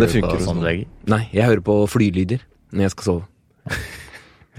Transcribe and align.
Det 0.00 0.08
du 0.12 0.20
på 0.22 0.30
sånn 0.36 0.46
sånn. 0.46 0.62
vegg? 0.64 0.86
Nei, 1.12 1.28
jeg 1.32 1.44
hører 1.48 1.64
på 1.66 1.76
flylyder 1.90 2.44
når 2.72 2.86
jeg 2.86 2.94
skal 2.96 3.08
sove. 3.10 3.24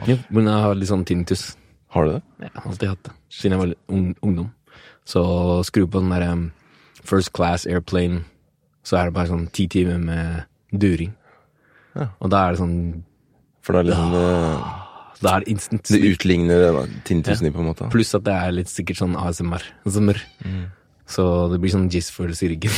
Jo, 0.09 0.15
men 0.33 0.47
jeg 0.49 0.61
har 0.65 0.73
litt 0.73 0.89
sånn 0.89 1.03
tinnitus. 1.05 1.41
Har 1.93 2.07
du 2.07 2.15
det? 2.15 2.21
Jeg 2.41 2.51
har 2.55 2.63
alltid 2.71 2.89
hatt 2.89 3.03
det, 3.05 3.11
siden 3.29 3.53
jeg 3.53 3.61
var 3.61 3.73
ung, 3.93 4.07
ungdom. 4.25 4.47
Så 5.05 5.21
skru 5.67 5.83
på 5.85 6.01
den 6.01 6.09
der 6.09 6.23
um, 6.31 6.47
First 7.05 7.29
Class 7.37 7.67
Airplane, 7.69 8.23
så 8.83 8.97
er 8.97 9.09
det 9.09 9.13
bare 9.13 9.29
sånn 9.29 9.45
ti 9.53 9.67
timer 9.69 9.99
med 10.01 10.47
during. 10.73 11.13
Ja. 11.93 12.07
Og 12.17 12.31
da 12.33 12.47
er 12.47 12.55
det 12.55 12.61
sånn 12.63 12.77
For 13.61 13.75
det 13.77 13.83
er 13.83 13.87
liksom 13.91 14.13
det, 14.15 14.21
Da 15.21 15.33
er 15.35 15.43
det 15.43 15.51
instant 15.53 15.91
det 15.93 15.99
utligner 16.09 16.63
tinnitusen 17.05 17.45
din, 17.45 17.53
på 17.53 17.61
en 17.61 17.69
måte. 17.69 17.89
Pluss 17.93 18.15
at 18.17 18.25
det 18.25 18.33
er 18.33 18.55
litt 18.57 18.71
sikkert 18.73 19.03
sånn 19.03 19.13
ASMR. 19.19 19.67
ASMR. 19.85 20.23
Så 21.13 21.23
det 21.51 21.59
blir 21.61 21.69
sånn 21.73 21.89
jizz-følelse 21.93 22.45
i 22.47 22.49
ryggen. 22.55 22.73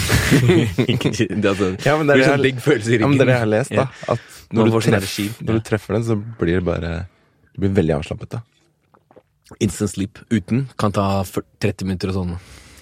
Det, 0.75 1.45
er 1.45 1.51
altså, 1.53 1.69
Ja, 1.85 1.93
men 1.95 2.09
det 2.09 2.15
er 2.15 2.19
blir 2.19 2.25
sånn 2.27 2.41
det 2.41 2.47
digg 2.49 2.57
følelse 2.65 2.89
i 2.89 2.95
Ja, 2.95 2.99
ryggen. 2.99 3.13
men 3.13 3.19
det 3.21 3.23
er 3.23 3.29
det 3.29 3.35
jeg 3.37 3.43
har 3.45 3.51
lest, 3.53 3.75
da. 3.77 3.85
At 4.11 4.19
når 4.55 4.67
du, 4.67 4.73
får 4.75 4.85
sånn 4.87 4.95
treff, 4.97 5.05
energi. 5.05 5.45
når 5.47 5.59
du 5.59 5.63
treffer 5.69 5.95
den, 5.97 6.03
så 6.09 6.17
blir 6.41 6.59
det 6.59 6.65
bare 6.67 6.91
Du 7.55 7.61
blir 7.63 7.73
veldig 7.77 7.95
avslappet, 8.01 8.35
da. 8.35 8.41
Instant 9.63 9.91
sleep 9.93 10.19
uten 10.33 10.65
kan 10.81 10.91
ta 10.95 11.05
30 11.23 11.85
minutter 11.87 12.11
og 12.11 12.17
sånn. 12.17 12.33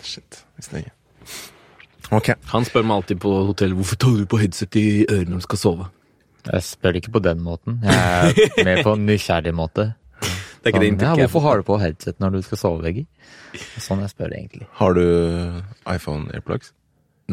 Shit. 0.04 0.40
Visste 0.58 0.80
jeg 0.80 0.88
ikke. 0.88 0.98
Ok. 2.18 2.30
Han 2.54 2.66
spør 2.68 2.86
meg 2.88 2.96
alltid 3.02 3.20
på 3.24 3.32
hotell 3.52 3.76
hvorfor 3.78 4.00
tar 4.02 4.16
du 4.18 4.26
på 4.30 4.40
headset 4.42 4.76
i 4.80 4.86
ørene 5.06 5.34
når 5.36 5.44
du 5.44 5.48
skal 5.48 5.62
sove. 5.62 5.90
Jeg 6.50 6.66
spør 6.68 6.98
ikke 7.00 7.14
på 7.16 7.22
den 7.24 7.40
måten. 7.46 7.78
Jeg 7.86 8.48
er 8.50 8.66
mer 8.68 8.82
på 8.84 8.96
en 8.98 9.06
nysgjerrig 9.08 9.54
måte. 9.56 9.92
Det 10.64 10.70
er 10.70 10.72
ikke 10.72 10.80
det 10.80 10.88
Sånn, 10.88 10.88
ja, 10.88 10.94
inntrykket 10.94 11.20
jeg 11.20 11.30
hvorfor 11.34 11.44
har 11.44 11.60
du 11.60 11.64
på 11.68 11.76
headset 11.82 12.20
når 12.24 12.38
du 12.38 12.42
skal 12.46 12.60
sove, 12.62 12.80
Veggi? 12.86 13.02
Sånn 13.84 14.00
jeg 14.00 14.14
spør 14.14 14.32
egentlig. 14.38 14.68
Har 14.80 14.96
du 14.96 15.04
iPhone 15.92 16.32
Airplugs? 16.32 16.72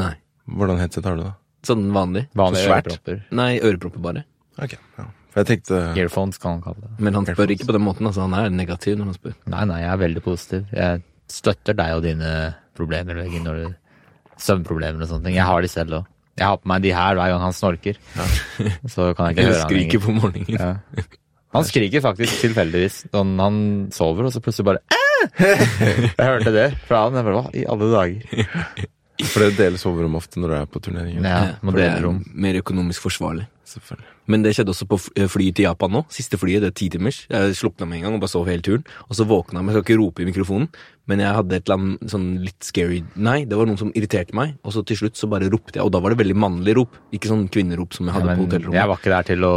Nei. 0.00 0.16
Hvordan 0.50 0.80
headset 0.82 1.06
har 1.06 1.14
du, 1.20 1.22
da? 1.28 1.36
Sånn 1.66 1.86
vanlig. 1.94 2.24
Vanlige 2.34 2.64
Så 2.66 2.74
ørepropper. 2.74 3.22
Nei, 3.38 3.50
ørepropper 3.62 4.02
bare. 4.02 4.24
Ok, 4.58 4.74
ja. 4.98 5.06
For 5.30 5.44
jeg 5.44 5.46
tenkte 5.46 5.78
Earphones 5.94 6.40
kan 6.42 6.56
han 6.56 6.62
kalle 6.64 6.82
det. 6.82 6.90
Men 6.98 7.14
han 7.14 7.28
spør 7.28 7.36
Earphones. 7.36 7.54
ikke 7.60 7.68
på 7.70 7.76
den 7.76 7.86
måten. 7.86 8.08
Altså, 8.10 8.24
han 8.26 8.34
er 8.34 8.50
negativ 8.50 8.98
når 8.98 9.12
han 9.12 9.18
spør. 9.20 9.36
Nei, 9.54 9.64
nei, 9.70 9.78
jeg 9.84 9.92
er 9.92 10.00
veldig 10.02 10.22
positiv. 10.26 10.64
Jeg 10.74 11.04
støtter 11.30 11.78
deg 11.78 11.94
og 12.00 12.02
dine 12.02 12.32
problemer, 12.74 13.20
Veggi, 13.22 13.44
når 13.44 13.60
du 13.62 13.68
Søvnproblemer 14.40 15.04
og 15.04 15.10
sånne 15.12 15.28
ting. 15.28 15.36
Jeg 15.36 15.46
har 15.46 15.62
de 15.62 15.68
selv 15.70 16.00
òg. 16.00 16.10
Jeg 16.40 16.48
har 16.48 16.56
på 16.56 16.70
meg 16.70 16.82
de 16.82 16.92
her 16.96 17.14
hver 17.18 17.28
gang 17.34 17.42
han 17.44 17.52
snorker. 17.52 17.98
Så 18.88 19.10
kan 19.14 19.28
jeg 19.28 19.36
ikke 19.36 19.46
høre 19.50 19.58
han 19.60 19.66
skriker 19.68 20.02
på 20.06 20.14
morgenen. 20.16 20.54
Ja. 20.56 20.70
Han 21.56 21.64
skriker 21.66 22.02
faktisk 22.04 22.40
tilfeldigvis. 22.44 23.00
Sånn, 23.10 23.32
han 23.42 23.56
sover, 23.94 24.28
og 24.28 24.32
så 24.34 24.42
plutselig 24.44 24.68
bare 24.70 24.82
Jeg 25.40 26.24
hørte 26.26 26.52
det 26.54 26.68
fra 26.88 27.04
han. 27.08 27.16
Jeg 27.18 27.26
bare, 27.26 27.40
Hva 27.42 27.54
i 27.58 27.64
alle 27.68 27.88
dager? 27.92 28.88
For 29.30 29.42
det 29.44 29.56
deles 29.58 29.82
soverom 29.84 30.14
ofte 30.16 30.40
når 30.40 30.48
du 30.48 30.54
er 30.56 30.68
på 30.72 30.80
turnering? 30.80 31.18
Ja, 31.20 31.40
må 31.60 31.74
For 31.74 31.80
det 31.82 31.88
er 31.90 32.04
rom. 32.06 32.22
mer 32.40 32.56
økonomisk 32.62 33.02
forsvarlig. 33.04 33.44
Selvfølgelig. 33.70 34.06
Men 34.30 34.42
det 34.46 34.52
skjedde 34.56 34.72
også 34.72 34.86
på 34.88 34.96
f- 34.98 35.10
flyet 35.30 35.54
til 35.58 35.66
Japan 35.66 35.92
nå. 35.92 36.00
Siste 36.10 36.38
flyet, 36.40 36.62
det 36.64 36.70
er 36.70 36.76
titimers. 36.78 37.18
Jeg 37.30 37.52
slukna 37.58 37.86
med 37.86 37.98
en 38.00 38.06
gang 38.06 38.16
og 38.16 38.22
bare 38.24 38.32
sov 38.32 38.48
hele 38.48 38.64
turen. 38.64 38.86
Og 39.10 39.18
så 39.18 39.26
våkna 39.28 39.60
jeg, 39.60 39.66
men 39.66 39.74
jeg 39.74 39.76
skal 39.76 39.84
ikke 39.90 40.00
rope 40.00 40.22
i 40.24 40.28
mikrofonen. 40.30 40.70
Men 41.10 41.22
jeg 41.22 41.36
hadde 41.36 41.58
et 41.58 41.66
eller 41.68 41.78
annet 41.82 42.14
sånn 42.14 42.26
litt 42.46 42.66
scary 42.66 43.02
Nei, 43.18 43.36
det 43.50 43.58
var 43.60 43.66
noen 43.68 43.78
som 43.82 43.92
irriterte 43.98 44.34
meg. 44.38 44.56
Og 44.64 44.72
så 44.74 44.82
til 44.88 44.98
slutt 45.02 45.20
så 45.20 45.28
bare 45.30 45.50
ropte 45.52 45.76
jeg, 45.78 45.84
og 45.84 45.92
da 45.94 46.00
var 46.02 46.14
det 46.14 46.22
veldig 46.24 46.38
mannlig 46.40 46.78
rop. 46.80 46.96
Ikke 47.14 47.30
sånn 47.30 47.44
kvinnerop 47.52 47.92
som 47.94 48.08
jeg 48.08 48.14
Ja, 48.14 48.18
hadde 48.22 48.30
på 48.32 48.36
men 48.38 48.46
hotellrommet. 48.48 48.80
jeg 48.80 48.88
var 48.94 49.02
ikke 49.02 49.14
der 49.18 49.28
til 49.34 49.46
å, 49.50 49.54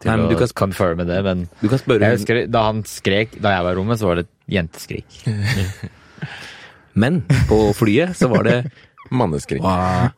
til 0.00 0.08
Nei, 0.10 0.16
men 0.16 0.26
å 0.26 0.30
du 0.32 0.36
kan- 0.40 0.54
confirme 0.56 1.04
det, 1.06 1.18
men 1.26 1.46
Du 1.60 1.68
kan 1.68 1.78
spørre 1.78 2.00
jeg 2.08 2.18
husker 2.18 2.46
da 2.50 2.62
han 2.70 2.82
skrek 2.88 3.34
da 3.40 3.52
jeg 3.56 3.64
var 3.66 3.72
i 3.72 3.78
rommet, 3.80 4.00
så 4.00 4.08
var 4.08 4.20
det 4.20 4.26
et 4.26 4.54
jenteskrik. 4.56 5.20
Men 7.00 7.20
på 7.48 7.56
flyet 7.78 8.16
så 8.18 8.28
var 8.32 8.42
det 8.48 8.56
Manneskrik. 9.14 9.62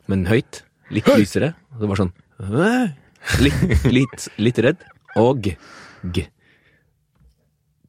Men 0.09 0.25
høyt. 0.25 0.63
Litt 0.93 1.05
lysere. 1.05 1.53
Det 1.79 1.87
var 1.89 1.99
sånn 2.01 2.11
«Åh!» 2.41 2.89
Litt, 3.39 3.85
litt, 3.87 4.25
litt 4.41 4.57
redd. 4.65 4.81
Og 5.21 5.45
g. 6.11 6.25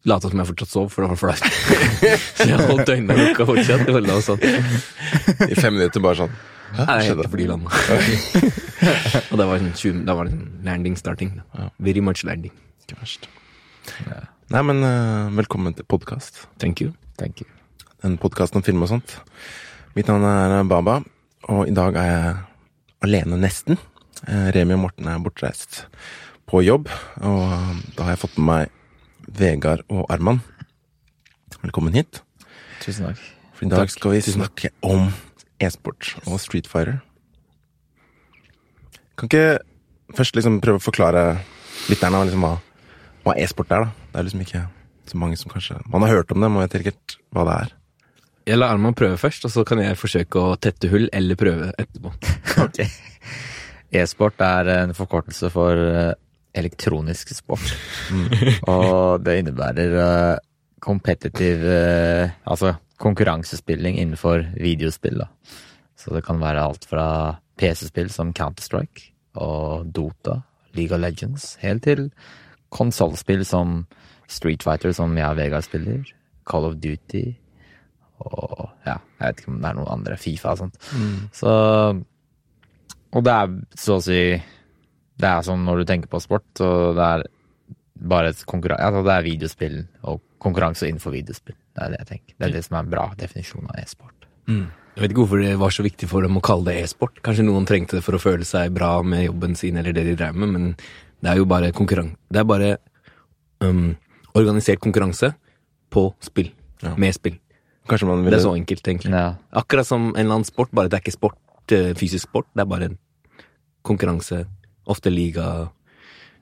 Lata 0.05 0.29
som 0.29 0.41
jeg 0.41 0.49
fortsatt 0.51 0.73
sov, 0.73 0.91
for 0.93 1.05
det 1.05 1.15
var 1.15 1.21
flaut. 1.21 1.45
Så 2.37 2.49
jeg 2.51 2.59
holdt 2.69 2.91
øynene 2.93 3.15
lukka 3.17 3.47
fortsatt. 3.49 3.87
Det 3.89 4.03
la 4.05 4.19
sånn. 4.21 4.43
I 5.49 5.57
fem 5.57 5.79
minutter 5.79 6.03
bare 6.05 6.19
sånn. 6.19 6.35
Hæ? 6.75 6.85
Nei, 6.91 6.99
Skjedde 7.07 7.15
helt 7.15 7.25
til 7.25 7.33
flyet 7.33 7.51
landa. 7.53 7.71
Og 9.31 9.41
det 9.41 9.47
var 9.49 9.63
sånn 9.63 9.73
20, 9.81 10.03
da 10.05 10.17
var 10.19 10.29
det 10.29 10.35
sånn 10.35 10.45
landing 10.67 10.99
starting. 11.01 11.33
Ja. 11.57 11.71
Very 11.89 12.05
much 12.05 12.25
landing. 12.29 12.53
Ikke 12.85 12.99
verst. 13.01 13.31
Nei, 14.53 14.63
men 14.69 14.85
uh, 14.85 15.33
velkommen 15.39 15.77
til 15.79 15.89
podkast. 15.89 16.45
Thank 16.61 16.85
you. 16.85 16.93
Thank 17.17 17.41
you. 17.41 17.49
En 18.05 18.19
podkast 18.21 18.61
om 18.61 18.67
film 18.67 18.85
og 18.85 18.93
sånt. 18.93 19.17
Mitt 19.97 20.11
navn 20.11 20.29
er 20.29 20.69
Baba, 20.69 20.99
og 21.49 21.65
i 21.71 21.73
dag 21.73 21.97
er 21.97 22.11
jeg 22.11 22.37
alene, 23.09 23.41
nesten. 23.41 23.81
Eh, 24.27 24.49
Remi 24.53 24.77
og 24.77 24.85
Morten 24.85 25.09
er 25.09 25.21
bortreist 25.23 25.85
på 26.51 26.61
jobb, 26.65 26.91
og 27.25 27.45
da 27.97 28.05
har 28.05 28.17
jeg 28.17 28.27
fått 28.27 28.41
med 28.41 28.51
meg 28.51 28.81
Vegard 29.35 29.83
og 29.91 30.07
Arman. 30.13 30.41
Velkommen 31.63 31.95
hit. 31.97 32.21
Tusen 32.83 33.09
takk. 33.09 33.23
For 33.55 33.67
i 33.67 33.71
dag 33.71 33.85
Takk. 33.85 33.95
skal 33.95 34.15
vi 34.15 34.21
snakke 34.27 34.71
om 34.87 35.09
e-sport 35.63 36.15
og 36.27 36.39
Street 36.43 36.69
Fighter. 36.71 37.01
Kan 39.19 39.31
ikke 39.31 39.59
først 40.15 40.37
liksom 40.39 40.61
prøve 40.63 40.79
å 40.81 40.85
forklare 40.85 41.25
lytterne 41.91 42.25
liksom 42.27 42.47
hva, 42.47 42.57
hva 43.25 43.37
e-sport 43.41 43.73
er, 43.75 43.87
da? 43.87 44.11
Det 44.13 44.21
er 44.21 44.29
liksom 44.29 44.45
ikke 44.45 44.65
så 45.11 45.21
mange 45.21 45.37
som 45.37 45.53
kanskje 45.53 45.77
Man 45.93 46.03
har 46.03 46.15
hørt 46.17 46.33
om 46.33 46.41
det, 46.41 46.51
men 46.51 46.63
vet 46.65 46.77
ikke 46.79 46.93
helt 46.95 47.17
hva 47.35 47.47
det 47.49 47.57
er. 47.65 47.75
Jeg 48.45 48.61
lar 48.61 48.75
Arman 48.75 48.97
prøve 48.97 49.17
først, 49.19 49.47
og 49.49 49.55
så 49.55 49.65
kan 49.65 49.81
jeg 49.81 49.97
forsøke 49.97 50.41
å 50.41 50.57
tette 50.61 50.91
hull 50.93 51.09
eller 51.13 51.39
prøve 51.41 51.73
etterpå. 51.79 52.15
Ok. 52.65 52.85
E-sport 53.95 54.41
er 54.43 54.69
en 54.75 54.93
forkortelse 54.97 55.49
for 55.55 55.79
eh, 55.79 56.13
elektronisk 56.55 57.35
sport. 57.35 57.75
Og 58.71 59.25
det 59.25 59.39
innebærer 59.41 59.95
kompetitiv, 60.85 61.65
competitive 61.65 61.75
uh, 61.75 62.31
Altså 62.45 62.75
konkurransespilling 63.01 63.99
innenfor 63.99 64.45
videospill. 64.55 65.19
Da. 65.19 65.27
Så 65.99 66.15
det 66.15 66.25
kan 66.25 66.41
være 66.41 66.63
alt 66.63 66.87
fra 66.89 67.07
PC-spill 67.59 68.11
som 68.13 68.33
Counter-Strike 68.33 69.11
og 69.43 69.89
Dota, 69.91 70.39
League 70.79 70.95
of 70.95 71.03
Legends, 71.03 71.57
helt 71.63 71.83
til 71.83 72.07
konsollspill 72.75 73.43
som 73.47 73.81
Street 74.31 74.63
Fighter, 74.63 74.93
som 74.95 75.17
jeg 75.19 75.27
og 75.27 75.39
Vegard 75.39 75.67
spiller, 75.67 76.07
Call 76.47 76.69
of 76.71 76.79
Duty 76.83 77.33
og 78.25 78.69
ja, 78.87 78.97
jeg 79.19 79.27
vet 79.27 79.41
ikke 79.43 79.53
om 79.53 79.61
det 79.61 79.71
er 79.71 79.79
noen 79.79 79.93
andre, 79.99 80.17
Fifa 80.21 80.55
og 80.55 80.61
sånt. 80.63 80.77
Så 81.35 81.53
og 83.15 83.23
det 83.23 83.35
er 83.35 83.57
så 83.79 83.99
å 83.99 84.03
si 84.03 84.21
Det 85.21 85.31
er 85.31 85.47
sånn 85.47 85.65
når 85.67 85.83
du 85.83 85.89
tenker 85.89 86.11
på 86.11 86.21
sport, 86.23 86.47
så 86.59 86.69
det 86.97 87.09
er 87.09 87.27
bare 87.95 88.33
et 88.33 88.41
konkurranse 88.51 88.89
Altså 88.89 89.03
det 89.07 89.13
er 89.15 89.27
videospill 89.29 89.77
og 90.11 90.23
konkurranse 90.43 90.89
innenfor 90.89 91.15
videospill. 91.15 91.57
Det 91.75 91.85
er 91.85 91.93
det 91.93 92.01
jeg 92.03 92.09
tenker. 92.09 92.35
Det 92.39 92.49
er 92.49 92.57
det 92.57 92.65
som 92.67 92.77
er 92.77 92.85
en 92.85 92.95
bra 92.95 93.05
definisjon 93.19 93.71
av 93.71 93.79
e-sport. 93.81 94.27
Jeg 94.95 95.03
vet 95.03 95.11
ikke 95.11 95.25
hvorfor 95.25 95.41
det 95.43 95.55
var 95.59 95.75
så 95.75 95.85
viktig 95.87 96.09
for 96.11 96.27
dem 96.27 96.37
å 96.39 96.43
kalle 96.45 96.69
det 96.69 96.83
e-sport. 96.83 97.23
Kanskje 97.25 97.47
noen 97.47 97.67
trengte 97.67 97.99
det 97.99 98.05
for 98.07 98.19
å 98.19 98.23
føle 98.23 98.47
seg 98.47 98.75
bra 98.77 98.99
med 99.03 99.25
jobben 99.25 99.57
sin 99.59 99.79
eller 99.81 99.97
det 99.97 100.05
de 100.07 100.17
drev 100.19 100.37
med, 100.37 100.53
men 100.53 100.67
det 101.25 101.33
er 101.33 101.41
jo 101.41 101.47
bare 101.49 101.73
konkurranse 101.73 102.19
Det 102.29 102.43
er 102.43 102.45
bare 102.47 102.69
um, 103.65 103.95
organisert 104.37 104.83
konkurranse 104.85 105.33
på 105.95 106.09
spill. 106.23 106.53
Ja. 106.85 106.93
Med 107.01 107.17
spill. 107.17 107.39
Kanskje 107.89 108.09
man 108.09 108.25
Det 108.25 108.39
er 108.39 108.45
så 108.45 108.55
enkelt, 108.57 108.87
egentlig. 108.87 109.13
Ja. 109.13 109.35
Akkurat 109.53 109.87
som 109.87 110.13
en 110.13 110.21
eller 110.21 110.41
annen 110.41 110.49
sport, 110.49 110.71
bare 110.73 110.89
det 110.89 110.99
er 110.99 111.05
ikke 111.05 111.17
sport, 111.17 111.39
eh, 111.73 111.93
fysisk 111.95 112.29
sport. 112.29 112.47
Det 112.55 112.63
er 112.65 112.69
bare 112.69 112.85
en 112.91 112.99
konkurranse. 113.85 114.45
Ofte 114.91 115.11
liga, 115.13 115.71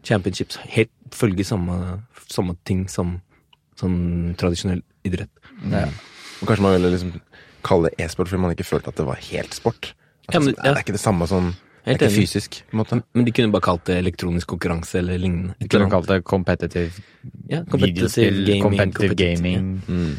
championships. 0.06 0.58
Helt 0.74 0.90
følger 1.14 1.44
samme, 1.46 1.76
samme 2.28 2.56
ting 2.66 2.86
som 2.90 3.20
sånn 3.78 4.34
tradisjonell 4.40 4.82
idrett. 5.06 5.30
Ja. 5.70 5.86
Og 6.42 6.48
kanskje 6.48 6.64
man 6.64 6.76
ville 6.76 6.90
liksom 6.94 7.12
kalle 7.62 7.90
det 7.90 8.02
e-sport 8.06 8.30
fordi 8.30 8.42
man 8.42 8.54
ikke 8.56 8.66
følte 8.66 8.90
at 8.90 8.98
det 8.98 9.06
var 9.06 9.20
helt 9.30 9.54
sport. 9.54 9.92
Altså, 10.26 10.32
Ja, 10.32 10.40
men- 10.40 10.54
det, 10.54 10.62
det 10.64 10.72
er 10.72 10.82
ikke 10.82 10.96
det 10.98 11.00
samme 11.04 11.26
som 11.28 11.54
Det 11.84 11.96
er 12.00 12.06
ikke 12.08 12.14
fysisk, 12.14 12.62
på 12.70 12.76
en 12.76 12.78
måte. 12.78 13.02
Men 13.14 13.24
de 13.26 13.32
kunne 13.32 13.50
bare 13.52 13.60
kalt 13.66 13.84
det 13.86 13.96
elektronisk 13.98 14.46
konkurranse 14.46 14.98
eller 14.98 15.18
lignende. 15.18 15.54
De 15.58 15.66
kunne 15.68 15.90
kalt 15.90 16.06
det 16.06 16.22
competitive 16.24 16.92
ja, 17.50 17.64
competitive 17.64 18.06
videospill, 18.06 18.44
gaming, 18.46 18.62
competitive 18.62 19.14
gaming. 19.18 19.82
Mm. 19.88 20.16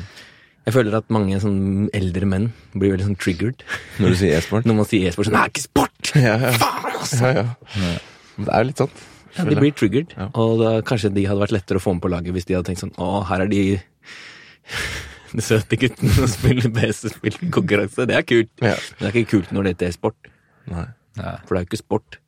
Jeg 0.65 0.73
føler 0.73 0.97
at 0.97 1.09
mange 1.11 1.39
sånn 1.39 1.89
eldre 1.93 2.25
menn 2.27 2.49
blir 2.73 2.91
veldig 2.93 3.07
sånn 3.09 3.17
triggered 3.19 3.63
Når 3.99 4.09
du 4.09 4.15
sier 4.15 4.37
e-sport. 4.37 4.65
når 4.67 4.75
man 4.75 4.85
sier 4.85 5.07
e-sport. 5.07 5.27
Sånn, 5.27 5.35
det 5.35 5.43
er 5.43 5.53
ikke 5.55 5.65
sport! 5.67 6.11
Ja, 6.15 6.35
ja. 6.39 6.51
Faen, 6.59 6.91
altså! 6.99 8.12
Men 8.35 8.47
det 8.47 8.53
er 8.53 8.63
jo 8.63 8.69
litt 8.69 8.83
sånn. 8.83 8.97
Ja, 9.33 9.45
de 9.49 9.57
blir 9.57 9.73
triggered. 9.73 10.13
Ja. 10.17 10.27
Og 10.37 10.59
da, 10.61 10.73
kanskje 10.85 11.09
de 11.13 11.25
hadde 11.25 11.41
vært 11.41 11.55
lettere 11.55 11.81
å 11.81 11.83
få 11.83 11.95
med 11.95 12.03
på 12.03 12.11
laget 12.13 12.35
hvis 12.35 12.45
de 12.49 12.57
hadde 12.57 12.69
tenkt 12.69 12.83
sånn 12.83 12.93
Å, 13.01 13.23
her 13.31 13.45
er 13.45 13.49
de 13.49 13.61
de 15.33 15.41
søte 15.41 15.79
guttene 15.81 16.13
som 16.13 16.29
spiller 16.29 16.69
PC-spillkonkurranse. 16.75 18.05
Det 18.09 18.19
er 18.19 18.27
kult. 18.29 18.51
Ja. 18.61 18.75
Men 18.77 18.99
det 18.99 19.09
er 19.09 19.17
ikke 19.23 19.37
kult 19.37 19.55
når 19.55 19.71
dette 19.71 19.89
er 19.89 19.95
sport. 19.95 20.29
Nei. 20.69 20.85
For 21.17 21.55
det 21.55 21.57
er 21.57 21.65
jo 21.65 21.71
ikke 21.71 21.81
sport. 21.81 22.19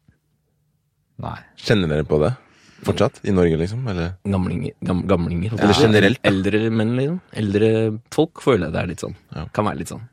Nei. 1.22 1.38
Kjenner 1.62 1.94
dere 1.94 2.08
på 2.10 2.18
det 2.24 2.34
fortsatt? 2.86 3.22
I 3.24 3.32
Norge, 3.32 3.58
liksom? 3.58 3.88
Eller? 3.88 4.14
Gamlinger. 4.24 4.74
Gam, 4.80 5.02
gamlinger 5.08 5.56
ja. 5.56 5.62
Eller 5.64 5.80
generelt, 5.80 6.22
da. 6.22 6.30
Eldre 6.32 6.62
menn, 6.70 6.94
liksom. 7.00 7.18
Eldre 7.42 7.72
folk 8.14 8.44
føler 8.46 8.68
jeg 8.68 8.76
det 8.76 8.84
er 8.84 8.92
litt 8.92 9.06
sånn. 9.06 9.18
Ja. 9.36 9.48
Kan 9.56 9.70
være 9.70 9.82
litt 9.82 9.94
sånn. 9.94 10.06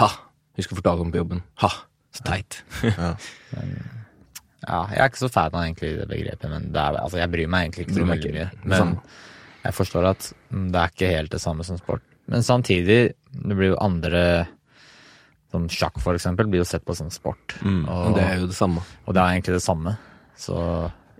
Ha! 0.00 0.10
Husker 0.56 0.76
å 0.76 0.80
fortelle 0.80 1.04
om 1.06 1.12
på 1.12 1.20
jobben. 1.20 1.44
Ha! 1.64 1.72
Så 2.16 2.24
teit. 2.26 2.62
Ja. 2.86 3.14
Ja, 4.66 4.80
jeg 4.90 4.98
er 5.02 5.10
ikke 5.12 5.22
så 5.22 5.30
fan 5.32 5.54
av 5.54 5.62
egentlig 5.62 5.92
det 6.00 6.08
begrepet, 6.10 6.50
men 6.50 6.68
det 6.74 6.82
er, 6.82 6.98
altså, 7.00 7.20
jeg 7.20 7.30
bryr 7.30 7.48
meg 7.52 7.64
egentlig 7.66 7.86
ikke 7.86 7.96
så 8.00 8.06
veldig 8.10 8.32
mye. 8.34 8.48
Men 8.72 8.92
jeg 9.62 9.74
forstår 9.76 10.08
at 10.10 10.28
det 10.50 10.80
er 10.82 10.92
ikke 10.92 11.10
helt 11.14 11.32
det 11.34 11.40
samme 11.42 11.66
som 11.66 11.78
sport. 11.78 12.02
Men 12.26 12.42
samtidig, 12.42 12.98
det 13.30 13.56
blir 13.56 13.72
jo 13.74 13.80
andre 13.80 14.22
Som 15.54 15.68
sjakk, 15.70 16.00
for 16.02 16.18
eksempel, 16.18 16.48
blir 16.50 16.58
jo 16.58 16.66
sett 16.66 16.82
på 16.84 16.94
som 16.98 17.06
sport. 17.14 17.54
Mm. 17.62 17.84
Og, 17.86 18.08
Og 18.08 18.16
det 18.16 18.24
er 18.26 18.40
jo 18.40 18.48
det 18.50 18.56
samme. 18.58 18.82
og 19.06 19.14
det 19.14 19.22
er 19.22 19.36
egentlig 19.36 19.54
det 19.54 19.62
samme. 19.62 19.92
Så 20.36 20.56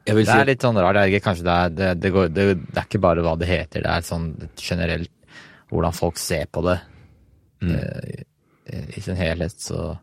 det 0.04 0.16
si 0.26 0.34
er 0.34 0.48
litt 0.50 0.62
sånn 0.66 0.76
rart. 0.82 0.98
Det 0.98 1.22
det 1.78 1.94
det, 2.02 2.10
det, 2.34 2.46
er 2.74 2.82
ikke 2.82 3.00
bare 3.00 3.22
hva 3.22 3.36
det 3.38 3.46
heter, 3.46 3.82
det 3.86 3.92
er 3.94 4.02
sånn 4.02 4.26
generelt 4.58 5.10
hvordan 5.70 5.94
folk 5.94 6.18
ser 6.18 6.46
på 6.50 6.62
det 6.66 6.80
Mm. 7.62 7.70
eh, 7.72 8.24
i, 8.66 8.98
i 8.98 9.00
sin 9.00 9.16
helhet. 9.16 9.54
Så 9.60 9.96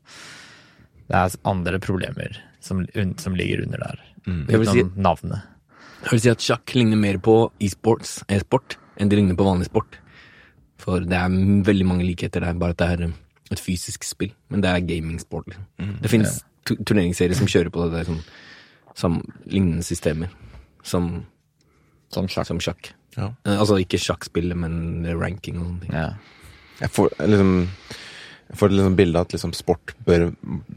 det 1.07 1.19
er 1.19 1.35
andre 1.45 1.79
problemer 1.79 2.39
som, 2.63 2.79
un- 2.95 3.17
som 3.19 3.35
ligger 3.35 3.65
under 3.65 3.81
der. 3.83 3.99
Mm. 4.27 4.45
Utenom 4.47 4.73
si- 4.77 5.01
navnet. 5.03 5.41
Jeg 6.03 6.11
vil 6.11 6.21
si 6.23 6.31
at 6.33 6.43
sjakk 6.43 6.73
ligner 6.75 6.99
mer 6.99 7.17
på 7.23 7.35
e-sports, 7.63 8.17
e-sport, 8.31 8.77
enn 8.99 9.09
det 9.11 9.19
ligner 9.19 9.37
på 9.39 9.45
vanlig 9.47 9.69
sport. 9.69 9.99
For 10.83 10.99
det 10.99 11.15
er 11.15 11.35
veldig 11.63 11.85
mange 11.87 12.03
likheter 12.07 12.43
der, 12.43 12.57
bare 12.59 12.75
at 12.75 12.81
det 12.81 12.87
er 12.91 13.05
um, 13.07 13.13
et 13.51 13.61
fysisk 13.61 14.03
spill. 14.03 14.33
Men 14.51 14.63
det 14.65 14.71
er 14.73 14.83
gamingsport. 14.89 15.47
Liksom. 15.51 15.93
Det 16.03 16.11
finnes 16.11 16.41
ja. 16.41 16.75
turneringsserier 16.87 17.37
som 17.39 17.47
kjører 17.47 17.71
på 17.71 17.85
det 17.87 18.01
der 18.01 18.09
som, 18.09 18.19
som 18.99 19.19
lignende 19.47 19.83
systemer. 19.87 20.31
Som, 20.83 21.25
Som 22.11 22.27
sjakk. 22.27 22.47
som 22.51 22.59
sjakk. 22.59 22.91
Ja. 23.15 23.29
Eh, 23.45 23.55
Altså 23.59 23.77
ikke 23.79 23.99
sjakkspillet, 24.01 24.57
men 24.59 25.05
ranking 25.19 25.59
og 25.61 25.67
sånne 25.69 25.85
ting. 25.85 25.93
Ja. 25.95 26.09
Jeg 26.81 26.89
får 26.91 27.13
liksom 27.29 27.53
jeg 28.53 28.59
får 28.61 28.69
liksom 28.77 28.95
bildet 28.99 29.19
at 29.25 29.33
liksom 29.33 29.53
sport 29.57 29.93
bør, 30.05 30.27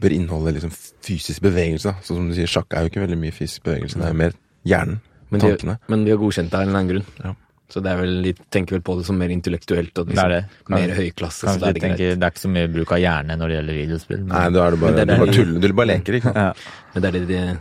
bør 0.01 0.13
inneholde 0.15 0.53
liksom 0.57 0.71
fysisk 1.05 1.41
bevegelse. 1.45 1.93
Så 2.01 2.09
Sånn 2.11 2.17
som 2.23 2.29
du 2.31 2.35
sier, 2.37 2.49
Sjakk 2.49 2.73
er 2.73 2.85
jo 2.87 2.89
ikke 2.91 3.03
veldig 3.05 3.17
mye 3.21 3.35
fysisk 3.35 3.63
bevegelse. 3.67 3.99
Det 4.01 4.07
er 4.07 4.15
jo 4.15 4.21
mer 4.25 4.33
hjernen, 4.65 4.97
Men 5.29 5.39
de, 5.43 5.51
tankene. 5.51 5.75
men 5.87 6.05
de 6.07 6.11
har 6.15 6.17
godkjent 6.21 6.49
det 6.49 6.57
av 6.57 6.61
en 6.65 6.67
eller 6.71 6.79
annen 6.79 6.89
grunn. 6.95 7.05
Ja. 7.23 7.33
Så 7.69 7.81
det 7.83 7.91
er 7.91 7.97
vel, 7.99 8.13
de 8.23 8.31
tenker 8.49 8.77
vel 8.77 8.81
på 8.87 8.95
det 8.97 9.05
som 9.05 9.17
mer 9.19 9.29
intellektuelt 9.29 9.99
og 9.99 10.07
Det 10.07 10.17
er 10.17 10.31
liksom, 10.31 10.31
det. 10.31 10.65
Kan- 10.65 10.75
mer 10.79 10.95
høyklasse. 10.95 11.43
Så 11.51 11.53
det, 11.59 11.67
er 11.67 11.67
de 11.67 11.73
det 11.73 11.81
greit. 11.81 11.97
tenker 11.97 12.15
det 12.15 12.23
er 12.23 12.31
ikke 12.31 12.43
så 12.45 12.51
mye 12.53 12.67
bruk 12.73 12.91
av 12.95 13.01
hjerne 13.03 13.35
når 13.37 13.47
det 13.51 13.55
gjelder 13.57 13.77
videospill. 13.81 14.17
men- 14.23 14.27
Nei, 14.37 14.49
da 14.49 14.65
er 14.67 14.71
du 14.71 14.77
bare, 14.77 14.91
det 14.95 15.01
er 15.01 15.05
du 15.05 15.17
bare 15.17 15.25
det- 15.27 15.35
tuller. 15.35 15.59
Du 15.67 15.73
bare 15.73 15.87
leker, 15.91 16.13
ikke 16.15 16.23
sant? 16.31 16.35
ja. 16.35 16.53
Men 16.93 17.01
det 17.03 17.07
er 17.07 17.11
det 17.19 17.27
det, 17.27 17.59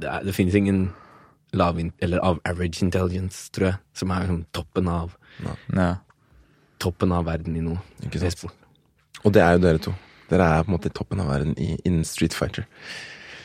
det, 0.00 0.08
er, 0.10 0.24
det 0.24 0.34
finnes 0.34 0.54
ingen 0.54 0.92
lav 1.52 1.78
in, 1.78 1.92
eller 2.02 2.18
av 2.24 2.40
average 2.44 2.82
intelligence, 2.82 3.50
tror 3.52 3.66
jeg, 3.68 3.76
som 3.92 4.10
er 4.10 4.20
liksom 4.24 4.46
toppen 4.52 4.88
av 4.88 5.14
Ja. 5.76 5.96
toppen 6.80 7.12
av 7.12 7.24
verden 7.26 7.56
i 7.56 7.60
noe. 7.60 7.78
Ikke 8.02 8.18
sant. 8.18 8.50
Og 9.24 9.32
det 9.34 9.42
er 9.44 9.56
jo 9.56 9.64
dere 9.64 9.82
to. 9.82 9.94
Dere 10.30 10.46
er 10.50 10.64
på 10.64 10.70
en 10.72 10.76
måte 10.76 10.90
i 10.90 10.94
toppen 10.94 11.20
av 11.22 11.28
verden 11.32 11.54
innen 11.58 12.04
Street 12.08 12.36
Fighter. 12.36 12.66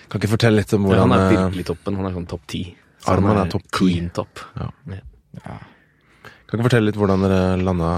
Kan 0.09 0.21
ikke 0.21 0.31
fortelle 0.33 0.61
litt 0.61 0.73
om 0.73 0.87
hvordan 0.87 1.03
Ja, 1.03 1.07
han 1.07 1.15
er 1.15 1.25
eh, 1.25 1.33
virkelig 1.37 1.65
toppen. 1.69 1.97
Han 1.99 2.07
er 2.09 2.15
sånn 2.15 2.29
topp 2.29 2.47
ti. 2.49 2.63
Så 2.99 3.13
Arman 3.13 3.37
er, 3.37 3.45
er 3.45 3.53
topp 3.53 3.67
10. 3.71 4.09
Top. 4.15 4.31
topp. 4.41 4.45
Ja. 4.59 4.99
Ja. 5.39 5.57
Kan 6.49 6.57
ikke 6.57 6.65
fortelle 6.65 6.89
litt 6.89 6.97
hvordan 6.97 7.21
dere 7.23 7.41
landa 7.61 7.89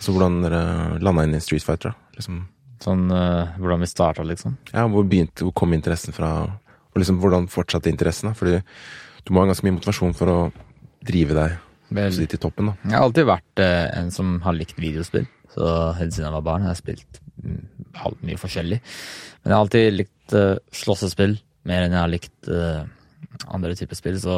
Så 0.00 0.14
hvordan 0.14 0.40
dere 0.42 0.62
landa 1.04 1.26
inn 1.26 1.36
i 1.36 1.42
Street 1.44 1.64
Fighter? 1.66 1.92
da? 1.92 2.16
Liksom, 2.16 2.40
Sånn 2.82 3.04
uh, 3.14 3.52
hvordan 3.62 3.84
vi 3.84 3.86
starta, 3.86 4.24
liksom. 4.26 4.56
ja, 4.72 4.82
hvor 4.90 5.04
begynte, 5.06 5.44
hvor 5.46 5.52
kom 5.60 5.74
interessen 5.76 6.16
fra? 6.16 6.32
Og 6.90 6.98
liksom 6.98 7.20
hvordan 7.22 7.46
fortsatte 7.52 7.92
interessen? 7.92 8.32
da? 8.32 8.34
Fordi 8.34 8.56
du 9.22 9.30
må 9.30 9.44
ha 9.44 9.52
ganske 9.52 9.68
mye 9.68 9.76
motivasjon 9.76 10.16
for 10.18 10.32
å 10.32 10.38
drive 11.06 11.36
deg 11.36 11.60
Vel, 11.92 12.08
så 12.10 12.24
dit 12.24 12.34
i 12.34 12.40
toppen, 12.40 12.72
da. 12.72 12.88
Jeg 12.88 12.96
har 12.96 13.06
alltid 13.06 13.28
vært 13.28 13.62
uh, 13.62 13.86
en 14.00 14.10
som 14.14 14.34
har 14.42 14.56
likt 14.56 14.80
videospill. 14.80 15.28
Så 15.52 15.68
helt 15.98 16.14
siden 16.14 16.28
jeg 16.28 16.36
var 16.38 16.48
barn 16.48 16.64
har 16.64 16.74
jeg 16.74 16.82
spilt 16.82 17.22
mm, 17.44 17.62
alt 18.06 18.26
mye 18.26 18.40
forskjellig. 18.40 18.80
Men 19.42 19.50
jeg 19.50 19.56
har 19.56 19.64
alltid 19.66 19.96
likt 19.98 20.36
uh, 20.36 20.56
slåssespill 20.74 21.38
mer 21.68 21.84
enn 21.84 21.94
jeg 21.94 22.02
har 22.02 22.10
likt 22.10 22.50
uh, 22.50 22.82
andre 23.52 23.74
typer 23.78 23.98
spill. 23.98 24.18
Så 24.22 24.36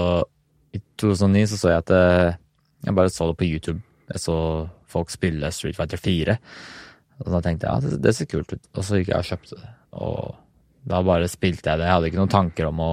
i 0.75 0.81
2009 1.01 1.47
så 1.53 1.61
så 1.61 1.71
jeg 1.71 1.83
at 1.85 1.93
eh, 1.95 2.39
jeg 2.85 2.97
bare 2.97 3.13
så 3.13 3.29
det 3.31 3.37
på 3.39 3.47
YouTube. 3.47 3.81
Jeg 4.11 4.23
så 4.23 4.39
folk 4.91 5.13
spille 5.13 5.53
Street 5.55 5.77
Fighter 5.77 6.01
4. 6.01 6.35
Og 7.23 7.31
da 7.31 7.41
tenkte 7.45 7.69
jeg 7.69 7.71
ja, 7.71 7.85
det, 7.85 8.01
det 8.03 8.15
ser 8.17 8.29
kult 8.31 8.51
ut. 8.53 8.65
Og 8.75 8.83
så 8.87 8.99
gikk 8.99 9.13
jeg 9.13 9.23
og 9.23 9.29
kjøpte 9.31 9.61
det. 9.61 9.71
Og 10.03 10.35
da 10.91 11.01
bare 11.07 11.31
spilte 11.31 11.71
jeg 11.71 11.81
det. 11.81 11.87
Jeg 11.87 11.97
hadde 11.97 12.11
ikke 12.11 12.21
noen 12.21 12.35
tanker 12.35 12.69
om 12.69 12.83
å 12.85 12.93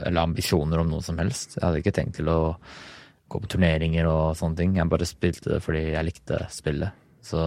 Eller 0.00 0.24
ambisjoner 0.24 0.80
om 0.82 0.90
noe 0.90 1.04
som 1.04 1.20
helst. 1.20 1.58
Jeg 1.58 1.66
hadde 1.66 1.84
ikke 1.84 1.94
tenkt 2.00 2.18
til 2.18 2.32
å 2.32 2.40
gå 3.30 3.40
på 3.40 3.52
turneringer 3.54 4.08
og 4.10 4.38
sånne 4.38 4.60
ting. 4.62 4.76
Jeg 4.80 4.90
bare 4.90 5.08
spilte 5.08 5.54
det 5.54 5.62
fordi 5.64 5.86
jeg 5.92 6.08
likte 6.08 6.40
spillet. 6.52 7.03
Så 7.24 7.40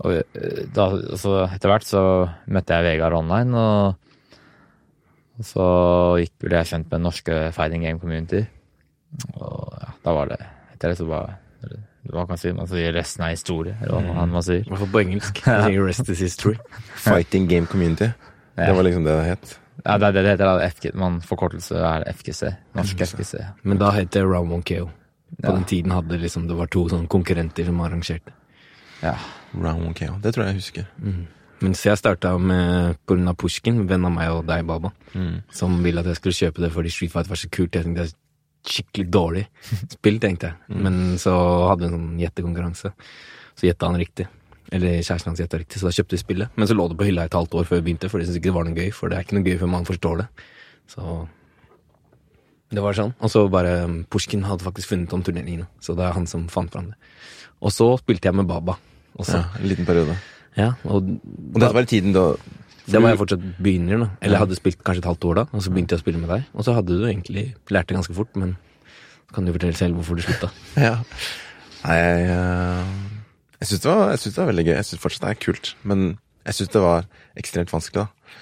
og 0.00 0.14
eh, 0.16 0.62
da, 0.74 0.86
så 1.20 1.34
etter 1.46 1.68
hvert 1.72 1.84
så 1.86 2.02
møtte 2.48 2.72
jeg 2.78 2.86
Vegard 2.86 3.16
online, 3.18 3.52
og, 3.52 4.38
og 5.40 5.44
så 5.44 5.66
gikk 6.22 6.32
ble 6.46 6.56
jeg 6.62 6.70
kjent 6.72 6.88
med 6.88 6.96
den 6.98 7.06
norske 7.08 7.36
fighting 7.56 7.84
game 7.84 8.00
community. 8.00 8.42
Og 9.36 9.74
ja, 9.76 9.92
da 10.06 10.12
var 10.14 10.28
det 10.30 10.38
Etter 10.74 10.92
det 10.92 10.98
så 11.00 11.06
var 11.10 11.36
hva 12.10 12.22
kan 12.24 12.30
man 12.32 12.38
si? 12.40 12.50
Man 12.56 12.68
sier 12.70 12.94
resten 12.96 13.26
er 13.26 13.34
historie, 13.34 13.74
eller 13.82 13.98
hva 14.06 14.14
man, 14.22 14.30
man 14.32 14.42
sier. 14.42 14.62
I 14.64 14.70
hvert 14.70 14.80
fall 14.80 14.92
på 14.94 15.00
engelsk. 15.02 15.40
Rest 15.90 16.08
is 16.08 16.22
history. 16.24 16.54
Fighting 16.96 17.44
Game 17.50 17.68
Community. 17.68 18.08
Det 18.56 18.70
var 18.72 18.86
liksom 18.86 19.04
det 19.04 19.18
det 19.18 19.26
het. 19.28 19.52
Ja, 19.84 19.98
det 20.00 20.08
er 20.08 20.14
det 20.16 20.22
det 20.24 20.30
heter. 20.32 20.48
da, 20.48 20.68
FG, 20.72 20.86
man 20.96 21.18
Forkortelse 21.24 21.76
er 21.76 22.06
FGC. 22.14 22.54
Norsk 22.78 23.04
FGC. 23.04 23.34
Men 23.68 23.78
da 23.82 23.90
het 23.98 24.10
det 24.16 24.24
Round 24.24 24.52
One 24.56 24.64
KO. 24.64 24.88
På 25.42 25.44
Ja. 25.44 25.52
den 25.52 25.64
tiden 25.68 25.92
hadde 25.92 26.18
liksom, 26.18 26.48
det 26.48 26.56
var 26.56 26.66
to 26.72 26.86
sånne 26.88 27.06
konkurrenter 27.08 27.68
som 27.68 27.80
arrangerte. 27.84 28.32
Ja. 29.02 29.14
Round 29.54 29.84
One 29.86 29.94
KO. 29.96 30.16
Det 30.22 30.34
tror 30.34 30.44
jeg 30.46 30.54
jeg 30.54 30.60
husker. 30.60 30.88
Mens 31.60 31.82
jeg 31.84 31.98
starta 32.00 32.34
med 32.40 32.96
pga. 33.08 33.34
Pushkin, 33.36 33.82
venn 33.88 34.04
av 34.08 34.12
meg 34.14 34.30
og 34.32 34.46
deg, 34.48 34.64
Baba, 34.66 34.92
Mm. 35.14 35.42
som 35.52 35.82
ville 35.82 36.00
at 36.00 36.06
jeg 36.06 36.16
skulle 36.20 36.36
kjøpe 36.38 36.60
det 36.62 36.70
fordi 36.72 36.90
Street 36.90 37.10
Fighter 37.12 37.28
var 37.32 37.36
så 37.40 37.48
kult. 37.50 37.74
Jeg 37.74 37.84
tenkte 37.84 38.04
det 38.04 38.12
er 38.12 38.16
skikkelig 38.70 39.10
dårlig 39.10 39.46
spill, 39.96 40.18
tenkte 40.20 40.50
jeg. 40.52 40.76
Men 40.84 41.16
så 41.18 41.32
hadde 41.68 41.80
vi 41.80 41.88
en 41.90 41.96
sånn 41.96 42.20
gjettekonkurranse. 42.20 42.92
Så 43.56 43.66
gjetta 43.66 43.88
han 43.90 43.98
riktig. 44.00 44.28
Eller 44.72 45.00
kjæresten 45.02 45.32
hans 45.32 45.40
gjetta 45.42 45.58
riktig, 45.58 45.80
så 45.80 45.88
da 45.88 45.94
kjøpte 45.96 46.14
vi 46.14 46.22
spillet. 46.22 46.48
Men 46.56 46.68
så 46.70 46.76
lå 46.78 46.86
det 46.88 46.96
på 47.00 47.08
hylla 47.08 47.24
et 47.26 47.34
halvt 47.34 47.56
år 47.58 47.64
før 47.66 47.80
vi 47.80 47.88
begynte, 47.90 48.08
for 48.08 48.20
de 48.20 48.26
syntes 48.28 48.38
ikke 48.38 48.52
det 48.52 48.54
var 48.54 48.64
noe 48.68 48.76
gøy. 48.78 48.90
For 48.94 49.08
det 49.10 49.18
er 49.18 49.24
ikke 49.26 49.34
noe 49.40 49.48
gøy 49.48 49.58
før 49.58 49.72
man 49.72 49.84
forstår 49.88 50.20
det. 50.22 50.28
Så 50.94 51.26
det 52.70 52.84
var 52.84 52.94
sånn. 52.94 53.14
Og 53.18 53.32
så 53.32 53.42
bare 53.50 53.72
um, 53.88 53.96
Pushkin 54.12 54.44
hadde 54.46 54.62
faktisk 54.62 54.92
funnet 54.92 55.12
om 55.16 55.24
turneringene, 55.26 55.66
så 55.82 55.96
det 55.98 56.04
er 56.06 56.14
han 56.14 56.28
som 56.30 56.46
fant 56.52 56.70
fram 56.70 56.92
det. 56.92 56.98
Og 57.60 57.74
så 57.74 57.88
spilte 57.98 58.30
jeg 58.30 58.38
med 58.38 58.46
Baba 58.48 58.76
også. 59.16 59.40
Ja, 59.40 59.60
en 59.60 59.68
liten 59.70 59.88
periode. 59.88 60.16
Ja, 60.58 60.72
og 60.84 61.02
Og 61.02 61.60
dette 61.60 61.74
var 61.74 61.86
i 61.86 61.90
tiden 61.90 62.14
da 62.16 62.32
det 62.90 62.98
var 62.98 63.12
jeg 63.12 63.20
fortsatt 63.20 63.42
begynner, 63.62 64.00
da. 64.02 64.06
Eller 64.18 64.34
jeg 64.34 64.42
hadde 64.42 64.56
spilt 64.58 64.80
kanskje 64.82 65.02
et 65.04 65.06
halvt 65.06 65.26
år 65.30 65.36
da, 65.38 65.44
og 65.54 65.62
så 65.62 65.70
begynte 65.70 65.94
jeg 65.94 66.00
å 66.00 66.02
spille 66.02 66.18
med 66.18 66.32
deg. 66.32 66.48
Og 66.58 66.66
så 66.66 66.74
hadde 66.74 66.96
du 66.98 67.04
egentlig 67.06 67.44
lært 67.70 67.90
det 67.90 67.94
ganske 67.98 68.16
fort, 68.16 68.32
men 68.40 68.56
så 69.28 69.36
kan 69.36 69.46
du 69.46 69.52
fortelle 69.54 69.78
selv 69.78 70.00
hvorfor 70.00 70.18
du 70.18 70.24
slutta. 70.26 70.50
Ja. 70.88 70.96
Nei, 71.84 71.96
jeg, 71.96 72.24
eh, 72.34 72.88
jeg 73.60 73.70
syns 73.70 73.84
det, 73.84 73.92
det 74.26 74.40
var 74.40 74.50
veldig 74.50 74.64
gøy. 74.66 74.74
Jeg 74.74 74.88
syns 74.88 75.02
fortsatt 75.04 75.28
det 75.28 75.30
er 75.36 75.38
kult. 75.44 75.70
Men 75.86 76.02
jeg 76.48 76.58
syns 76.58 76.72
det 76.74 76.82
var 76.82 77.06
ekstremt 77.40 77.72
vanskelig, 77.72 78.02
da. 78.02 78.34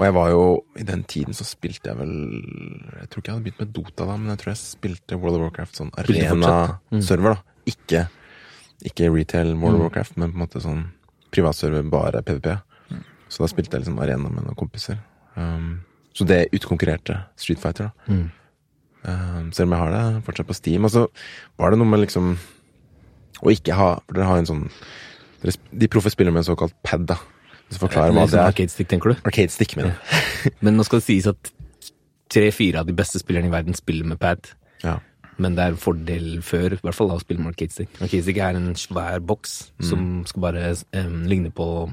Og 0.00 0.06
jeg 0.06 0.14
var 0.16 0.28
jo 0.32 0.44
I 0.80 0.84
den 0.88 1.02
tiden 1.04 1.36
så 1.36 1.44
spilte 1.44 1.90
jeg 1.90 1.98
vel 1.98 2.12
Jeg 2.96 3.10
tror 3.12 3.20
ikke 3.20 3.28
jeg 3.28 3.34
hadde 3.36 3.44
begynt 3.44 3.60
med 3.60 3.72
Dota 3.76 4.06
da, 4.08 4.16
men 4.16 4.32
jeg 4.32 4.40
tror 4.40 4.50
jeg 4.50 4.60
spilte 4.62 5.18
World 5.20 5.36
of 5.36 5.44
Warcraft 5.44 5.78
sånn 5.78 5.90
arena-server, 6.00 7.36
da. 7.36 7.58
Ikke, 7.68 8.06
ikke 8.84 9.10
retail 9.14 9.54
World 9.56 9.74
of 9.74 9.80
Mm. 9.80 9.86
Warcraft, 9.86 10.16
men 10.16 10.32
på 10.32 10.36
en 10.38 10.42
måte 10.46 10.60
sånn 10.62 10.84
privatserver, 11.32 11.82
bare 11.90 12.22
PVP. 12.22 12.58
Så 13.32 13.40
da 13.40 13.48
spilte 13.48 13.76
jeg 13.78 13.84
liksom 13.86 13.98
arena 14.02 14.28
med 14.28 14.44
noen 14.44 14.54
kompiser. 14.58 14.98
Um, 15.36 15.80
så 16.12 16.26
det 16.28 16.50
utkonkurrerte 16.52 17.22
Street 17.40 17.58
Fighter, 17.62 17.88
da. 17.88 18.12
Mm. 18.12 18.30
Um, 19.04 19.52
selv 19.52 19.66
om 19.66 19.72
jeg 19.72 19.80
har 19.80 19.90
det 19.94 20.24
fortsatt 20.26 20.46
på 20.46 20.54
Steam. 20.54 20.84
Og 20.84 20.90
så 20.92 21.06
var 21.58 21.70
det 21.72 21.78
noe 21.80 21.88
med 21.88 22.00
liksom 22.04 22.34
å 23.42 23.50
ikke 23.50 23.74
ha 23.74 23.88
For 24.06 24.14
dere 24.14 24.28
har 24.28 24.38
en 24.38 24.46
sånn 24.46 24.60
dere, 25.42 25.54
De 25.72 25.88
proffe 25.90 26.10
spiller 26.12 26.30
med 26.30 26.44
en 26.44 26.50
såkalt 26.54 26.74
pad, 26.84 27.06
da. 27.08 27.16
Så 27.72 27.80
forklarer 27.80 28.12
hva 28.12 28.26
det 28.28 28.36
er. 28.38 28.44
arcade 28.52 28.70
stick, 28.70 28.88
tenker 28.92 29.14
du? 29.14 29.16
Arcade 29.24 29.50
stick, 29.50 29.74
mener 29.76 29.96
jeg. 29.96 30.52
Men 30.60 30.76
nå 30.76 30.84
skal 30.84 31.00
det 31.00 31.06
sies 31.08 31.26
at 31.26 31.50
tre-fire 32.32 32.80
av 32.80 32.86
de 32.86 32.92
beste 32.92 33.18
spillerne 33.18 33.48
i 33.48 33.52
verden 33.52 33.74
spiller 33.74 34.04
med 34.04 34.20
pad. 34.20 34.52
Ja. 34.84 34.98
Men 35.38 35.54
det 35.56 35.64
er 35.64 35.72
en 35.72 35.80
fordel 35.80 36.42
før, 36.44 36.74
i 36.76 36.82
hvert 36.82 36.94
fall 36.96 37.08
da, 37.08 37.16
å 37.16 37.22
spille 37.22 37.46
arcade 37.48 37.72
stick. 37.72 38.00
Er 38.36 38.56
en 38.58 38.74
svær 38.76 39.20
boks 39.24 39.72
Mm. 39.78 39.88
som 39.88 40.24
skal 40.26 40.42
bare 40.42 40.74
um, 40.92 41.22
ligne 41.26 41.50
på 41.50 41.92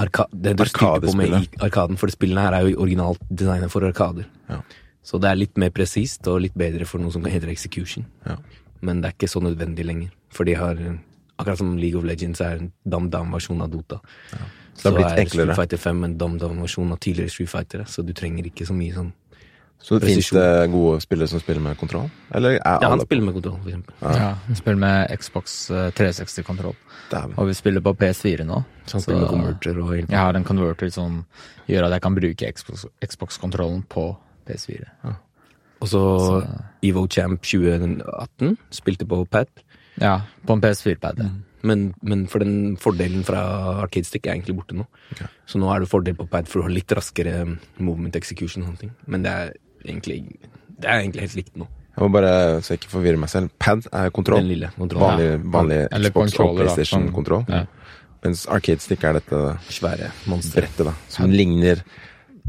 arka 0.00 0.26
det 0.32 0.56
du 0.56 0.64
på 0.64 1.14
med 1.16 1.28
i 1.28 1.48
arkaden. 1.60 1.98
For 2.00 2.08
spillene 2.08 2.40
her 2.40 2.56
er 2.56 2.68
jo 2.70 2.80
originalt 2.80 3.20
designet 3.28 3.70
for 3.70 3.84
arkader. 3.84 4.24
Ja. 4.48 4.62
Så 5.02 5.20
det 5.20 5.30
er 5.30 5.36
litt 5.36 5.56
mer 5.58 5.70
presist 5.70 6.26
og 6.28 6.40
litt 6.40 6.54
bedre 6.54 6.86
for 6.86 6.98
noe 7.00 7.12
som 7.12 7.24
heter 7.24 7.48
execution. 7.52 8.06
Ja. 8.26 8.36
Men 8.80 9.00
det 9.02 9.10
er 9.10 9.16
ikke 9.18 9.28
så 9.28 9.42
nødvendig 9.44 9.84
lenger. 9.84 10.10
For 10.30 10.44
de 10.44 10.54
har 10.54 10.76
Akkurat 11.40 11.56
som 11.56 11.78
League 11.78 11.96
of 11.96 12.04
Legends 12.04 12.40
er 12.44 12.58
en 12.58 12.72
dam-dam-versjon 12.84 13.62
av 13.64 13.70
Dota. 13.72 13.96
Så 14.74 14.82
så 14.82 14.90
har 14.92 15.14
er 15.16 15.22
enklere. 15.22 15.54
Street 15.54 15.56
Fighter 15.56 15.78
5 15.80 16.04
en 16.04 16.16
dam-dam-versjon 16.20 16.92
av 16.92 16.98
tidligere 17.00 17.32
Street 17.32 17.48
Fightere, 17.48 17.86
så 17.88 18.04
du 18.04 18.12
trenger 18.12 18.44
ikke 18.50 18.66
så 18.68 18.76
mye 18.76 18.92
sånn 18.92 19.08
Så 19.80 19.96
fins 20.02 20.28
det 20.36 20.70
gode 20.70 21.00
spillere 21.00 21.30
som 21.30 21.40
spiller 21.40 21.62
med 21.64 21.78
kontroll? 21.80 22.10
Eller 22.36 22.58
er 22.58 22.60
Ja, 22.60 22.78
han 22.82 22.92
alle 22.92 23.06
spiller 23.06 23.24
med 23.24 23.34
kontroll, 23.38 23.56
for 23.62 23.70
eksempel. 23.70 23.94
Ja, 24.02 24.34
han 24.46 24.58
spiller 24.58 24.80
med 24.82 25.18
Xbox 25.18 25.54
eh, 25.70 25.88
360-kontroll. 25.96 26.76
Og 27.36 27.48
vi 27.48 27.54
spiller 27.56 27.80
på 27.80 27.94
PS4 27.96 28.44
nå. 28.44 28.60
Så 28.84 28.98
han 28.98 29.04
spiller 29.06 29.24
med 29.24 29.32
converter 29.32 29.80
og 29.80 29.94
hele 29.94 30.06
Jeg 30.10 30.18
har 30.20 30.36
en 30.36 30.44
converter 30.44 30.92
som 30.92 31.24
gjør 31.66 31.88
at 31.88 31.96
jeg 31.96 32.04
kan 32.06 32.14
bruke 32.14 32.52
Xbox- 32.52 32.86
Xbox-kontrollen 33.06 33.82
på 33.88 34.06
PS4. 34.48 34.84
Og 35.80 35.88
så 35.88 36.02
Evo 36.84 37.06
Champ 37.08 37.40
2018 37.40 38.58
spilte 38.70 39.08
på 39.08 39.24
pad. 39.24 39.48
Ja, 40.00 40.20
på 40.46 40.52
en 40.56 40.60
PS4-pad. 40.60 41.24
Mm. 41.24 41.40
Men, 41.62 41.94
men 42.02 42.26
for 42.28 42.40
den 42.40 42.76
fordelen 42.80 43.24
fra 43.24 43.40
Arcade 43.82 44.08
Stick 44.08 44.26
er 44.26 44.36
egentlig 44.36 44.56
borte 44.56 44.76
nå. 44.76 44.86
Så 45.48 45.60
nå 45.60 45.72
er 45.72 45.82
det 45.82 45.90
fordel 45.92 46.16
på 46.16 46.28
pad 46.30 46.48
for 46.48 46.60
å 46.62 46.68
ha 46.68 46.72
litt 46.72 46.92
raskere 46.96 47.42
movement 47.78 48.16
execution 48.16 48.64
og 48.64 48.70
sånne 48.70 48.84
ting. 48.84 48.94
Men 49.06 49.24
det 49.26 49.34
er 49.34 49.52
egentlig, 49.84 50.22
det 50.80 50.88
er 50.88 51.02
egentlig 51.02 51.26
helt 51.26 51.38
likt 51.40 51.60
nå. 51.60 51.68
Jeg 51.90 52.06
må 52.06 52.08
bare, 52.14 52.60
så 52.64 52.72
jeg 52.72 52.80
ikke 52.80 52.92
forvirrer 52.94 53.18
meg 53.20 53.28
selv. 53.32 53.50
Pad 53.60 53.88
er 53.92 54.12
kontroll. 54.14 54.40
Den 54.40 54.52
lille 54.52 54.70
kontrollen. 54.76 55.18
Vanlig, 55.18 55.50
vanlig 55.52 55.80
ja. 55.82 55.98
Xbox 56.06 56.36
og 56.40 56.54
PlayStation-kontroll. 56.60 57.44
Ja. 57.50 57.64
Mens 58.24 58.46
Arcade 58.52 58.84
Stick 58.84 59.04
er 59.04 59.18
dette 59.18 59.40
Svære 59.72 60.10
monster. 60.30 60.62
brettet, 60.62 60.86
da. 60.88 60.94
Som 61.12 61.32
ligner 61.32 61.82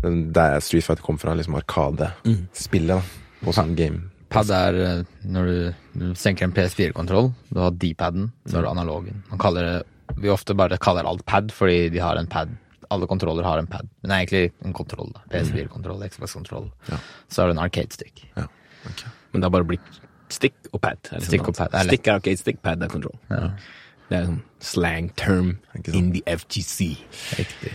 der 0.02 0.60
Street 0.64 0.86
Fighter 0.86 1.04
kom 1.04 1.20
fra, 1.22 1.34
liksom 1.38 1.58
Arkade-spillet, 1.60 3.02
da. 3.02 3.36
På 3.42 3.54
sånn 3.56 3.76
game. 3.76 4.08
Pad 4.32 4.52
er 4.56 4.78
eh, 4.80 5.00
når 5.28 5.50
du, 5.50 5.56
du 6.00 6.06
senker 6.16 6.48
en 6.48 6.54
PS4-kontroll. 6.56 7.32
Du 7.52 7.60
har 7.60 7.74
D-paden, 7.76 8.30
så 8.46 8.60
har 8.60 8.68
du 8.68 8.72
analogen. 8.72 9.24
Man 9.32 9.42
kaller 9.42 9.68
det, 9.68 9.78
vi 10.22 10.32
ofte 10.32 10.56
bare 10.56 10.80
kaller 10.82 11.08
alt 11.08 11.26
pad 11.28 11.52
fordi 11.56 11.90
de 11.92 12.00
har 12.04 12.20
en 12.20 12.30
pad. 12.32 12.54
Alle 12.92 13.08
kontroller 13.08 13.46
har 13.48 13.58
en 13.62 13.68
pad. 13.72 13.88
Men 14.04 14.10
det 14.12 14.16
er 14.16 14.22
egentlig 14.26 14.68
en 14.68 14.74
kontroll. 14.76 15.12
da. 15.16 15.22
PS4-kontroll, 15.32 16.02
Xbox-kontroll. 16.12 16.70
Ja. 16.92 16.98
Så 17.32 17.42
har 17.42 17.48
du 17.52 17.56
en 17.58 17.64
arcade 17.64 17.94
stick. 17.96 18.26
Ja. 18.36 18.48
Okay. 18.90 19.10
Men 19.32 19.42
det 19.42 19.48
har 19.48 19.54
bare 19.56 19.68
blitt 19.70 20.00
stick 20.32 20.54
og 20.74 20.82
pad. 20.84 20.98
er 21.12 21.24
Stick 21.24 21.48
og 21.48 21.56
pad, 21.56 21.74
Stick 21.88 22.08
er 22.08 22.18
arcade 22.20 22.38
stick, 22.42 22.62
pad 22.64 22.84
er 22.84 22.92
kontroll. 22.92 23.16
Det 23.32 24.18
er 24.18 24.26
en 24.26 24.28
sånn 24.28 24.42
slang 24.60 25.10
term 25.16 25.54
in 25.94 26.12
the 26.12 26.22
FGC. 26.28 26.98
Riktig. 27.40 27.72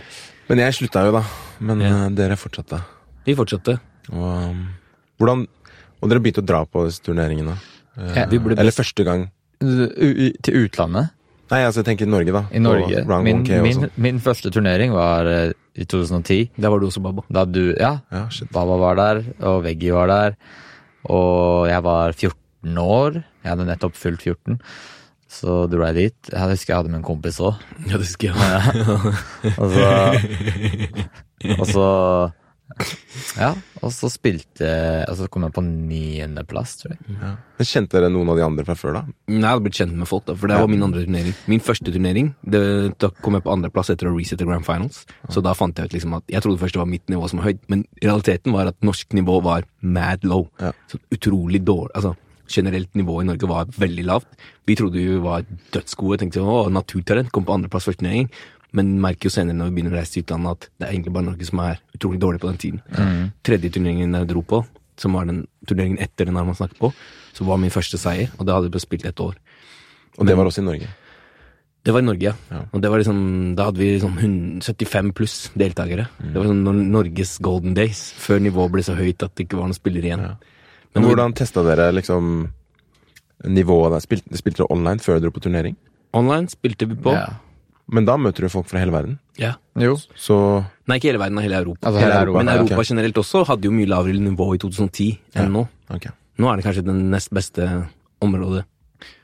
Men 0.49 0.61
jeg 0.61 0.75
slutta 0.77 1.01
jo, 1.07 1.11
da. 1.17 1.23
Men 1.59 1.81
Ja. 1.81 2.05
eh, 2.05 2.09
dere 2.15 2.37
fortsatte. 2.37 2.83
Vi 3.25 3.33
fortsatte. 3.35 3.79
Og 4.13 4.51
um, 4.51 4.67
hvordan 5.19 5.47
Og 6.01 6.09
dere 6.11 6.19
begynte 6.21 6.43
å 6.43 6.45
dra 6.45 6.59
på 6.69 6.85
disse 6.85 7.01
turneringene? 7.01 7.57
Eh, 7.97 8.13
Ja, 8.15 8.25
vi 8.29 8.37
ble 8.37 8.53
Eller 8.55 8.71
første 8.71 9.03
gang? 9.03 9.31
Til 9.59 10.53
utlandet. 10.67 11.09
Nei, 11.51 11.61
altså 11.63 11.79
jeg 11.81 11.87
tenker 11.91 12.07
i 12.07 12.11
Norge, 12.11 12.33
da. 12.35 12.41
I 12.51 12.59
Norge. 12.59 13.03
Min, 13.23 13.43
min, 13.63 13.85
min 13.95 14.17
første 14.23 14.51
turnering 14.51 14.91
var 14.95 15.29
eh, 15.31 15.53
i 15.79 15.85
2010. 15.87 16.51
Der 16.59 16.73
var 16.73 16.81
du 16.81 16.87
også, 16.89 17.03
Babo. 17.05 17.23
Da 17.31 17.45
du 17.47 17.73
Ja, 17.79 17.99
Ja, 18.11 18.25
shit. 18.33 18.49
Baba 18.51 18.75
var 18.81 18.99
der, 18.99 19.23
og 19.47 19.63
Veggie 19.63 19.95
var 19.95 20.11
der. 20.11 20.35
Og 21.07 21.67
jeg 21.69 21.83
var 21.85 22.11
14 22.17 22.77
år. 22.83 23.21
Jeg 23.45 23.51
hadde 23.53 23.67
nettopp 23.69 23.95
fylt 23.95 24.25
14. 24.25 24.59
Så 25.27 25.67
dro 25.71 25.83
jeg 25.87 25.95
dit. 25.95 26.31
Jeg 26.33 26.51
husker 26.51 26.73
jeg 26.73 26.77
hadde 26.81 26.91
med 26.91 26.99
en 27.01 27.07
kompis 27.07 27.39
òg. 27.43 27.59
Ja, 27.87 27.95
det 27.99 28.05
husker 28.07 28.31
jeg. 28.31 28.37
Og 29.61 29.71
så 29.71 29.87
Og 31.59 31.65
så 31.67 31.87
Ja, 33.37 33.51
og 33.81 33.91
så 33.93 34.09
spilte 34.11 34.67
Og 35.07 35.15
så 35.19 35.27
kom 35.31 35.45
jeg 35.45 35.53
på 35.55 35.63
niendeplass, 35.65 36.75
tror 36.81 36.93
jeg. 36.95 37.15
Ja. 37.15 37.31
Men 37.57 37.69
Kjente 37.69 37.97
dere 37.97 38.11
noen 38.13 38.31
av 38.33 38.39
de 38.39 38.45
andre 38.45 38.65
fra 38.67 38.75
før, 38.77 38.99
da? 38.99 39.01
Nei, 39.29 39.39
jeg 39.41 39.47
hadde 39.47 39.65
blitt 39.67 39.79
kjent 39.79 39.97
med 39.97 40.09
folk, 40.09 40.25
da, 40.27 40.35
for 40.37 40.51
det 40.51 40.59
var 40.61 40.71
min 40.71 40.85
andre 40.87 41.05
turnering. 41.05 41.35
Min 41.49 41.63
første 41.63 41.93
turnering, 41.93 42.31
det, 42.43 42.61
da 43.01 43.11
kom 43.23 43.37
jeg 43.37 43.45
på 43.47 43.53
andreplass 43.53 43.91
etter 43.93 44.11
å 44.11 44.13
resette 44.15 44.47
Grand 44.47 44.67
Finals. 44.67 45.03
Så 45.33 45.43
da 45.45 45.55
fant 45.57 45.77
jeg 45.79 45.89
ut 45.89 45.97
liksom 45.97 46.17
at 46.19 46.31
Jeg 46.31 46.43
trodde 46.45 46.61
først 46.61 46.77
det 46.77 46.83
var 46.83 46.91
mitt 46.91 47.07
nivå 47.13 47.29
som 47.31 47.41
var 47.41 47.51
høyt, 47.51 47.63
men 47.71 47.83
realiteten 48.03 48.55
var 48.55 48.69
at 48.71 48.79
norsk 48.85 49.17
nivå 49.17 49.41
var 49.45 49.67
mad 49.81 50.25
low. 50.27 50.47
Ja. 50.61 50.73
Så 50.91 51.01
utrolig 51.13 51.63
dårlig 51.65 51.95
Altså, 51.97 52.15
generelt 52.51 52.93
nivå 52.95 53.21
i 53.21 53.27
Norge 53.27 53.47
var 53.49 53.71
veldig 53.77 54.05
lavt. 54.07 54.27
Vi 54.67 54.75
trodde 54.79 54.99
vi 54.99 55.17
var 55.23 55.45
dødsgode, 55.75 56.19
tenkte 56.21 56.43
å, 56.43 56.67
naturtalent, 56.71 57.31
kom 57.35 57.45
på 57.47 57.55
andreplass 57.55 57.87
første 57.89 58.03
turnering. 58.03 58.29
Men 58.75 58.97
merker 59.01 59.29
jo 59.29 59.33
senere 59.33 59.55
når 59.55 59.69
vi 59.69 59.77
begynner 59.77 59.95
å 59.95 59.99
reise 60.01 60.13
til 60.17 60.25
utlandet 60.25 60.51
at 60.51 60.67
det 60.75 60.87
er 60.87 60.91
egentlig 60.91 61.13
bare 61.15 61.27
Norge 61.29 61.47
som 61.47 61.61
er 61.63 61.79
utrolig 61.95 62.19
dårlig 62.19 62.41
på 62.43 62.49
den 62.51 62.61
tiden. 62.63 63.31
Tredje 63.47 63.71
turneringen 63.71 64.17
jeg 64.19 64.27
dro 64.27 64.43
på, 64.43 64.61
som 64.99 65.15
var 65.15 65.27
den 65.29 65.45
turneringen 65.69 66.01
etter 66.03 66.27
den 66.27 66.35
her 66.35 66.47
man 66.47 66.57
snakket 66.57 66.81
på, 66.81 66.91
så 67.37 67.47
var 67.47 67.61
min 67.61 67.73
første 67.73 67.99
seier, 68.01 68.31
og 68.37 68.47
da 68.49 68.57
hadde 68.57 68.71
vi 68.73 68.81
spilt 68.83 69.05
ett 69.07 69.21
år. 69.23 69.37
Og 70.17 70.27
det 70.27 70.35
var 70.37 70.49
også 70.49 70.63
i 70.63 70.67
Norge. 70.67 70.89
Det 71.87 71.93
var 71.95 72.03
i 72.03 72.07
Norge, 72.09 72.25
ja. 72.25 72.33
Ja. 72.51 72.65
Og 72.75 72.81
det 72.83 72.89
var 72.91 72.99
liksom, 72.99 73.19
da 73.55 73.69
hadde 73.69 73.79
vi 73.79 73.93
liksom 73.93 74.17
75 74.65 75.13
pluss 75.15 75.35
deltakere. 75.55 76.09
Det 76.19 76.35
var 76.35 76.49
sånn 76.49 76.65
Norges 76.91 77.37
golden 77.39 77.77
days, 77.77 78.09
før 78.19 78.41
nivået 78.43 78.73
ble 78.73 78.83
så 78.83 78.97
høyt 78.97 79.23
at 79.23 79.37
det 79.37 79.45
ikke 79.45 79.59
var 79.61 79.69
noen 79.69 79.77
spillere 79.77 80.09
igjen. 80.09 80.25
Ja. 80.27 80.35
Men 80.91 81.03
Men 81.03 81.11
hvordan 81.13 81.35
testa 81.37 81.63
dere 81.63 81.91
liksom 81.95 82.49
nivået 83.47 83.93
der? 83.93 84.03
Spilte, 84.03 84.39
spilte 84.39 84.63
dere 84.63 84.73
online 84.73 84.99
før 84.99 85.15
dere 85.15 85.27
dro 85.27 85.35
på 85.37 85.45
turnering? 85.45 85.77
Online 86.17 86.49
spilte 86.51 86.89
vi 86.89 86.97
på. 86.99 87.13
Ja. 87.15 87.29
Men 87.87 88.07
da 88.07 88.17
møter 88.19 88.43
du 88.43 88.51
folk 88.51 88.67
fra 88.67 88.81
hele 88.81 88.91
verden. 88.91 89.17
Ja. 89.39 89.53
Jo. 89.79 89.95
Så 90.19 90.37
Nei, 90.89 90.97
ikke 90.99 91.11
hele 91.11 91.21
verden, 91.21 91.39
hele 91.43 91.59
Europa. 91.61 91.87
Altså 91.87 92.01
hele 92.03 92.17
Europa. 92.19 92.41
Men 92.43 92.53
Europa 92.53 92.79
okay. 92.81 92.89
generelt 92.89 93.19
også 93.21 93.43
hadde 93.47 93.69
jo 93.69 93.75
mye 93.75 93.87
lavere 93.87 94.23
nivå 94.23 94.47
i 94.55 94.59
2010 94.59 95.07
enn 95.37 95.45
Ja. 95.45 95.51
nå. 95.53 95.67
Okay. 95.95 96.11
Nå 96.37 96.49
er 96.51 96.59
det 96.59 96.65
kanskje 96.65 96.83
det 96.85 96.95
nest 96.95 97.31
beste 97.33 97.67
området, 98.21 98.65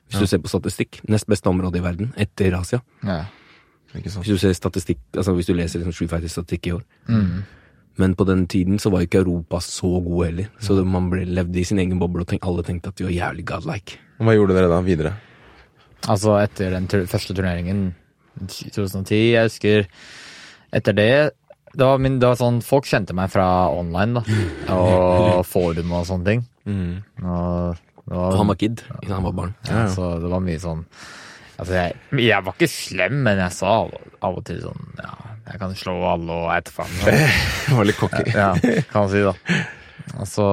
hvis 0.08 0.22
du 0.22 0.28
ser 0.30 0.40
på 0.42 0.50
statistikk. 0.52 1.02
Nest 1.10 1.28
beste 1.28 1.50
område 1.50 1.78
i 1.78 1.84
verden, 1.84 2.14
etter 2.18 2.56
Asia. 2.58 2.80
Ja. 3.04 3.26
Ikke 3.94 4.10
sant? 4.10 4.26
Hvis 4.26 4.40
du 4.40 4.42
ser 4.42 4.56
statistikk, 4.58 5.02
altså 5.14 5.36
hvis 5.38 5.50
du 5.50 5.54
leser 5.54 5.84
liksom 5.84 5.94
Street 5.94 6.66
i 6.66 6.72
år. 6.72 6.82
Mm. 7.08 7.44
Men 8.02 8.16
på 8.16 8.26
den 8.26 8.48
tiden 8.48 8.80
så 8.80 8.90
var 8.90 9.04
ikke 9.06 9.22
Europa 9.22 9.60
så 9.62 10.00
god 10.02 10.26
heller. 10.26 10.48
Så 10.60 10.80
mm. 10.80 10.88
man 10.90 11.10
ble, 11.12 11.26
levde 11.26 11.60
i 11.60 11.66
sin 11.68 11.80
egen 11.80 12.00
boble, 12.02 12.24
og 12.24 12.32
tenk, 12.32 12.46
alle 12.48 12.64
tenkte 12.66 12.90
at 12.90 12.98
de 12.98 13.06
var 13.06 13.14
jævlig 13.14 13.46
godlike. 13.46 14.00
Hva 14.24 14.34
gjorde 14.34 14.56
dere 14.58 14.72
da 14.72 14.80
videre? 14.86 15.14
Altså, 16.10 16.38
etter 16.42 16.74
den 16.74 16.88
første 16.90 17.36
turneringen 17.36 17.92
2010, 18.42 19.22
jeg 19.36 19.50
husker 19.50 19.88
Etter 20.74 20.96
det 20.98 21.10
det 21.74 21.86
var, 21.86 21.98
min, 21.98 22.20
det 22.22 22.28
var 22.30 22.38
sånn, 22.38 22.60
Folk 22.66 22.86
kjente 22.86 23.16
meg 23.18 23.32
fra 23.34 23.48
online, 23.74 24.20
da. 24.22 24.38
Og 24.78 25.40
forum 25.50 25.94
og 25.98 26.06
sånne 26.06 26.28
ting. 26.28 26.44
Mm. 26.70 27.00
Og 27.24 27.80
var, 28.14 28.36
han 28.38 28.50
var 28.52 28.58
kid, 28.60 28.84
ikke 29.00 29.14
han 29.14 29.26
var 29.26 29.36
barn. 29.38 29.54
ja, 29.70 29.86
Så 29.90 30.10
det 30.22 30.30
var 30.32 30.44
mye 30.44 30.60
sånn 30.62 30.84
Altså, 31.54 31.74
jeg, 31.78 31.96
jeg 32.26 32.44
var 32.44 32.56
ikke 32.58 32.68
slem, 32.72 33.20
men 33.26 33.40
jeg 33.40 33.54
sa 33.56 33.74
av, 33.84 33.92
av 34.26 34.38
og 34.40 34.46
til 34.48 34.60
sånn 34.64 34.88
Ja, 35.00 35.14
jeg 35.52 35.62
kan 35.62 35.76
slå 35.78 35.94
alle 36.10 36.38
og 36.46 36.50
ete 36.56 36.74
faen. 36.74 36.94
Var 37.78 37.88
litt 37.88 38.00
cocky. 38.00 38.26
Ja, 38.34 38.52
kan 38.90 39.06
man 39.06 39.12
si, 39.12 39.22
da. 39.24 39.34
Og 40.18 40.28
så 40.30 40.48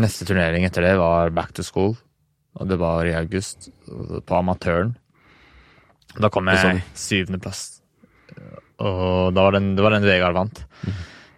Neste 0.00 0.26
turnering 0.28 0.64
etter 0.66 0.84
det 0.84 0.94
var 1.00 1.32
Back 1.36 1.54
to 1.56 1.64
School. 1.66 1.94
Og 2.56 2.68
det 2.68 2.76
var 2.80 3.08
i 3.08 3.14
august, 3.16 3.70
på 3.88 4.36
Amatøren. 4.36 4.94
Da 6.20 6.30
kom 6.32 6.48
jeg 6.48 6.82
syvendeplass. 6.94 7.66
Og 8.82 9.32
da 9.36 9.46
var 9.46 9.56
den, 9.56 9.74
det 9.76 9.84
var 9.84 9.96
den 9.96 10.04
Vegard 10.04 10.36
vant. 10.36 10.64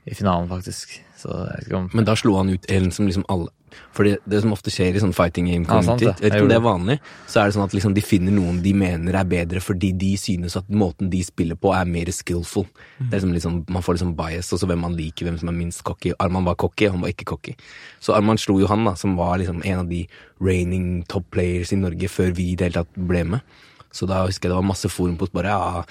I 0.09 0.15
finalen, 0.17 0.49
faktisk. 0.51 0.97
Så 1.19 1.35
jeg 1.35 1.67
vet 1.67 1.75
om 1.75 1.89
Men 1.99 2.07
da 2.07 2.15
slo 2.19 2.37
han 2.39 2.51
ut 2.53 2.67
en 2.71 2.93
som 2.95 3.09
liksom 3.09 3.25
alle 3.33 3.51
For 3.93 4.07
det, 4.07 4.19
det 4.31 4.39
som 4.45 4.53
ofte 4.55 4.71
skjer 4.71 4.95
i 4.95 5.01
sånn 5.03 5.15
fighting 5.17 5.49
game 5.51 5.67
Ja, 5.67 5.81
sant 5.83 5.99
community, 5.99 6.07
det. 6.07 6.23
vet 6.23 6.37
ikke 6.37 6.45
om 6.47 6.53
det 6.53 6.57
er 6.57 6.65
vanlig, 6.65 6.97
så 7.27 7.41
er 7.41 7.49
det 7.49 7.57
sånn 7.57 7.65
at 7.67 7.75
liksom 7.75 7.97
de 7.97 8.05
finner 8.07 8.35
noen 8.37 8.61
de 8.63 8.73
mener 8.79 9.19
er 9.19 9.27
bedre 9.29 9.63
fordi 9.65 9.91
de 9.99 10.13
synes 10.21 10.57
at 10.61 10.71
måten 10.71 11.11
de 11.13 11.21
spiller 11.27 11.59
på, 11.59 11.73
er 11.75 11.91
mer 11.91 12.09
skillful. 12.15 12.69
Det 12.97 13.11
er 13.11 13.19
liksom 13.19 13.35
liksom, 13.35 13.59
Man 13.69 13.85
får 13.85 13.99
liksom 13.99 14.15
bias, 14.19 14.53
og 14.55 14.63
så 14.63 14.71
hvem 14.71 14.81
man 14.87 14.97
liker, 14.97 15.27
hvem 15.27 15.39
som 15.43 15.51
er 15.51 15.59
minst 15.59 15.83
cocky. 15.85 16.15
Arman 16.23 16.47
var 16.47 16.57
cocky, 16.63 16.89
han 16.89 17.03
var 17.03 17.13
ikke 17.13 17.29
cocky. 17.35 17.57
Så 18.01 18.15
Arman 18.17 18.39
slo 18.41 18.61
jo 18.63 18.71
han, 18.71 18.87
da, 18.87 18.95
som 18.97 19.19
var 19.19 19.37
liksom 19.43 19.61
en 19.65 19.83
av 19.83 19.91
de 19.91 20.05
reigning 20.41 21.03
top 21.11 21.27
players 21.35 21.75
i 21.75 21.81
Norge 21.83 22.09
før 22.09 22.33
vi 22.39 22.53
i 22.53 22.57
det 22.57 22.71
hele 22.71 22.85
tatt 22.85 23.03
ble 23.11 23.25
med. 23.35 23.59
Så 23.95 24.09
da 24.09 24.25
husker 24.26 24.49
jeg 24.49 24.54
det 24.54 24.61
var 24.61 24.71
masse 24.71 24.90
forumpost 24.92 25.35
bare 25.37 25.52
ja, 25.52 25.85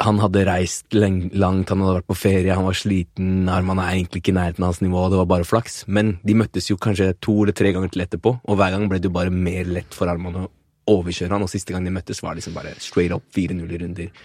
han 0.00 0.18
hadde 0.22 0.46
reist 0.48 0.94
langt, 0.94 1.68
han 1.70 1.82
hadde 1.82 1.98
vært 1.98 2.08
på 2.08 2.16
ferie, 2.16 2.54
han 2.54 2.66
var 2.66 2.76
sliten, 2.76 3.48
armene 3.52 3.84
er 3.84 3.98
egentlig 3.98 4.22
ikke 4.22 4.32
i 4.32 4.38
nærheten 4.38 4.64
av 4.64 4.72
hans 4.72 4.82
nivå, 4.82 5.04
det 5.12 5.20
var 5.20 5.28
bare 5.34 5.46
flaks. 5.46 5.82
Men 5.86 6.16
de 6.26 6.36
møttes 6.38 6.70
jo 6.70 6.78
kanskje 6.80 7.12
to 7.22 7.36
eller 7.42 7.56
tre 7.56 7.74
ganger 7.76 7.92
til 7.92 8.04
etterpå, 8.06 8.34
og 8.40 8.58
hver 8.58 8.74
gang 8.74 8.88
ble 8.90 9.00
det 9.02 9.10
jo 9.10 9.16
bare 9.18 9.34
mer 9.34 9.68
lett 9.68 9.96
for 9.96 10.10
armene 10.10 10.46
å 10.46 10.50
overkjøre 10.92 11.36
han, 11.36 11.44
og 11.44 11.52
siste 11.52 11.74
gang 11.74 11.84
de 11.86 11.94
møttes 11.94 12.22
var 12.24 12.38
liksom 12.38 12.56
bare 12.56 12.74
straight 12.82 13.14
up 13.14 13.26
4-0 13.36 13.62
i 13.68 13.82
runder. 13.84 14.22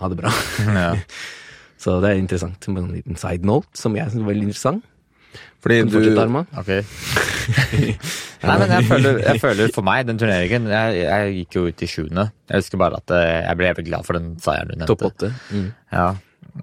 Ha 0.00 0.10
det 0.12 0.20
bra. 0.22 0.32
ja. 0.80 0.94
Så 1.76 1.98
det 2.00 2.08
er 2.08 2.18
interessant. 2.18 2.68
med 2.72 2.82
en 2.82 2.94
liten 2.96 3.18
side 3.20 3.44
note, 3.44 3.68
som 3.76 3.96
jeg 3.98 4.08
synes 4.08 4.24
var 4.24 4.32
veldig 4.32 4.46
interessant. 4.48 4.84
Fordi 5.64 5.78
du 5.82 5.88
du 5.90 5.96
fortsette, 5.96 6.26
Nei, 8.46 8.56
men 8.60 8.72
jeg 8.74 8.86
føler, 8.86 9.18
jeg 9.24 9.40
føler 9.44 9.72
for 9.74 9.86
meg, 9.86 10.04
den 10.08 10.18
turneringen 10.20 10.68
Jeg, 10.70 11.00
jeg 11.02 11.34
gikk 11.40 11.58
jo 11.58 11.64
ut 11.70 11.82
i 11.82 11.88
sjuende. 11.90 12.28
Jeg 12.50 12.62
husker 12.62 12.80
bare 12.82 13.00
at 13.00 13.14
eh, 13.16 13.40
jeg 13.46 13.60
ble 13.60 13.88
glad 13.88 14.06
for 14.06 14.18
den 14.18 14.34
seieren 14.42 14.70
du 14.70 14.76
nevnte. 14.76 14.92
Topp 14.92 15.08
åtte. 15.10 15.32
Mm. 15.50 15.68
Ja. 15.94 16.08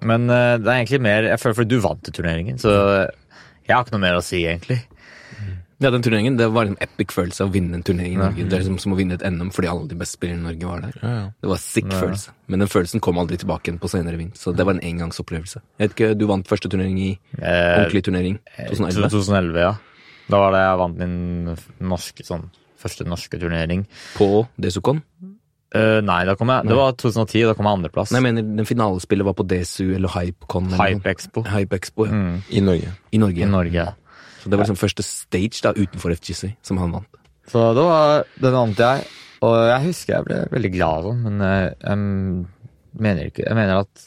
Men 0.02 0.26
eh, 0.30 0.54
det 0.60 0.70
er 0.70 0.78
egentlig 0.80 1.02
mer 1.04 1.28
Jeg 1.28 1.42
føler 1.42 1.58
fordi 1.60 1.76
du 1.76 1.84
vant 1.84 2.02
til 2.06 2.16
turneringen, 2.16 2.58
så 2.62 2.74
jeg 3.64 3.72
har 3.72 3.84
ikke 3.84 3.94
noe 3.96 4.04
mer 4.04 4.18
å 4.18 4.24
si, 4.24 4.42
egentlig. 4.44 4.82
Ja, 5.84 5.90
den 5.92 6.02
turneringen, 6.04 6.38
Det 6.40 6.46
var 6.54 6.64
en 6.70 6.76
epic 6.80 7.12
følelse 7.12 7.44
å 7.44 7.50
vinne 7.52 7.76
en 7.78 7.82
turnering 7.84 8.14
i 8.16 8.20
Norge. 8.20 8.46
Det 8.48 8.56
er 8.56 8.62
liksom 8.64 8.78
som 8.80 8.94
å 8.94 8.96
vinne 8.98 9.18
et 9.18 9.24
NM 9.28 9.50
fordi 9.52 9.68
alle 9.70 9.86
de 9.90 9.98
beste 10.00 10.16
spillerne 10.18 10.40
i 10.40 10.46
Norge 10.48 10.70
var 10.70 10.80
der. 10.86 10.94
Ja, 11.02 11.12
ja. 11.20 11.26
Det 11.44 11.50
var 11.52 11.60
sick 11.60 11.90
Ja. 11.92 12.00
følelse. 12.00 12.32
Men 12.48 12.58
den 12.64 12.68
følelsen 12.72 13.00
kom 13.04 13.18
aldri 13.20 13.36
tilbake 13.36 13.68
igjen 13.68 13.78
på 13.82 13.90
senere 13.92 14.16
vind. 14.16 14.32
Så 14.40 14.54
det 14.56 14.64
var 14.64 14.74
en 14.78 14.80
engangsopplevelse. 14.80 15.60
Jeg 15.78 15.88
vet 15.90 15.96
ikke, 15.98 16.18
Du 16.18 16.26
vant 16.26 16.46
første 16.48 16.68
turnering 16.72 16.98
i 16.98 17.18
Eh, 17.38 17.84
ordentlig 17.84 18.02
turnering. 18.04 18.38
2011. 18.70 19.10
2011, 19.10 19.56
ja. 19.60 19.74
Da 20.30 20.38
var 20.40 20.52
det 20.52 20.60
jeg 20.64 20.78
vant 20.78 20.96
min 20.98 21.56
norske, 21.80 22.24
sånn, 22.24 22.48
første 22.80 23.04
norske 23.04 23.38
turnering. 23.38 23.86
På 24.16 24.48
Desukon. 24.58 25.02
Uh, 25.74 25.98
nei, 26.00 26.24
da 26.24 26.36
kom 26.38 26.46
jeg, 26.52 26.68
det 26.70 26.76
var 26.78 26.92
2010, 26.92 27.48
da 27.48 27.54
kom 27.58 27.66
jeg 27.66 27.74
andreplass. 27.80 28.12
Nei, 28.14 28.20
jeg 28.22 28.26
mener 28.34 28.56
den 28.56 28.64
finalespillet 28.64 29.24
var 29.26 29.34
på 29.34 29.42
Desu 29.50 29.96
eller 29.96 30.08
Hypecon. 30.08 30.68
Hype 30.70 31.02
Expo 31.10 31.42
Hype 31.42 31.74
Expo, 31.74 32.06
ja. 32.06 32.12
mm, 32.12 32.36
I 32.54 32.60
Norge. 32.60 32.92
I 33.10 33.18
Norge. 33.18 33.42
i 33.42 33.44
Norge. 33.50 33.86
Så 34.44 34.50
det 34.52 34.58
var 34.58 34.66
liksom 34.66 34.76
første 34.76 35.04
stage 35.06 35.62
da 35.64 35.70
utenfor 35.72 36.12
FGC 36.12 36.50
som 36.68 36.76
han 36.82 36.92
vant. 36.92 37.20
Så 37.48 37.62
det 37.76 37.84
var, 37.86 38.26
den 38.44 38.52
vant 38.52 38.82
jeg, 38.84 39.06
og 39.44 39.54
jeg 39.70 39.84
husker 39.86 40.18
jeg 40.18 40.26
ble 40.28 40.40
veldig 40.52 40.70
glad 40.74 40.98
av 40.98 41.06
den, 41.08 41.22
men 41.24 41.44
jeg, 41.44 41.72
jeg 41.80 43.00
mener 43.04 43.30
ikke 43.30 43.42
Jeg 43.48 43.56
mener 43.58 43.80
at 43.82 44.04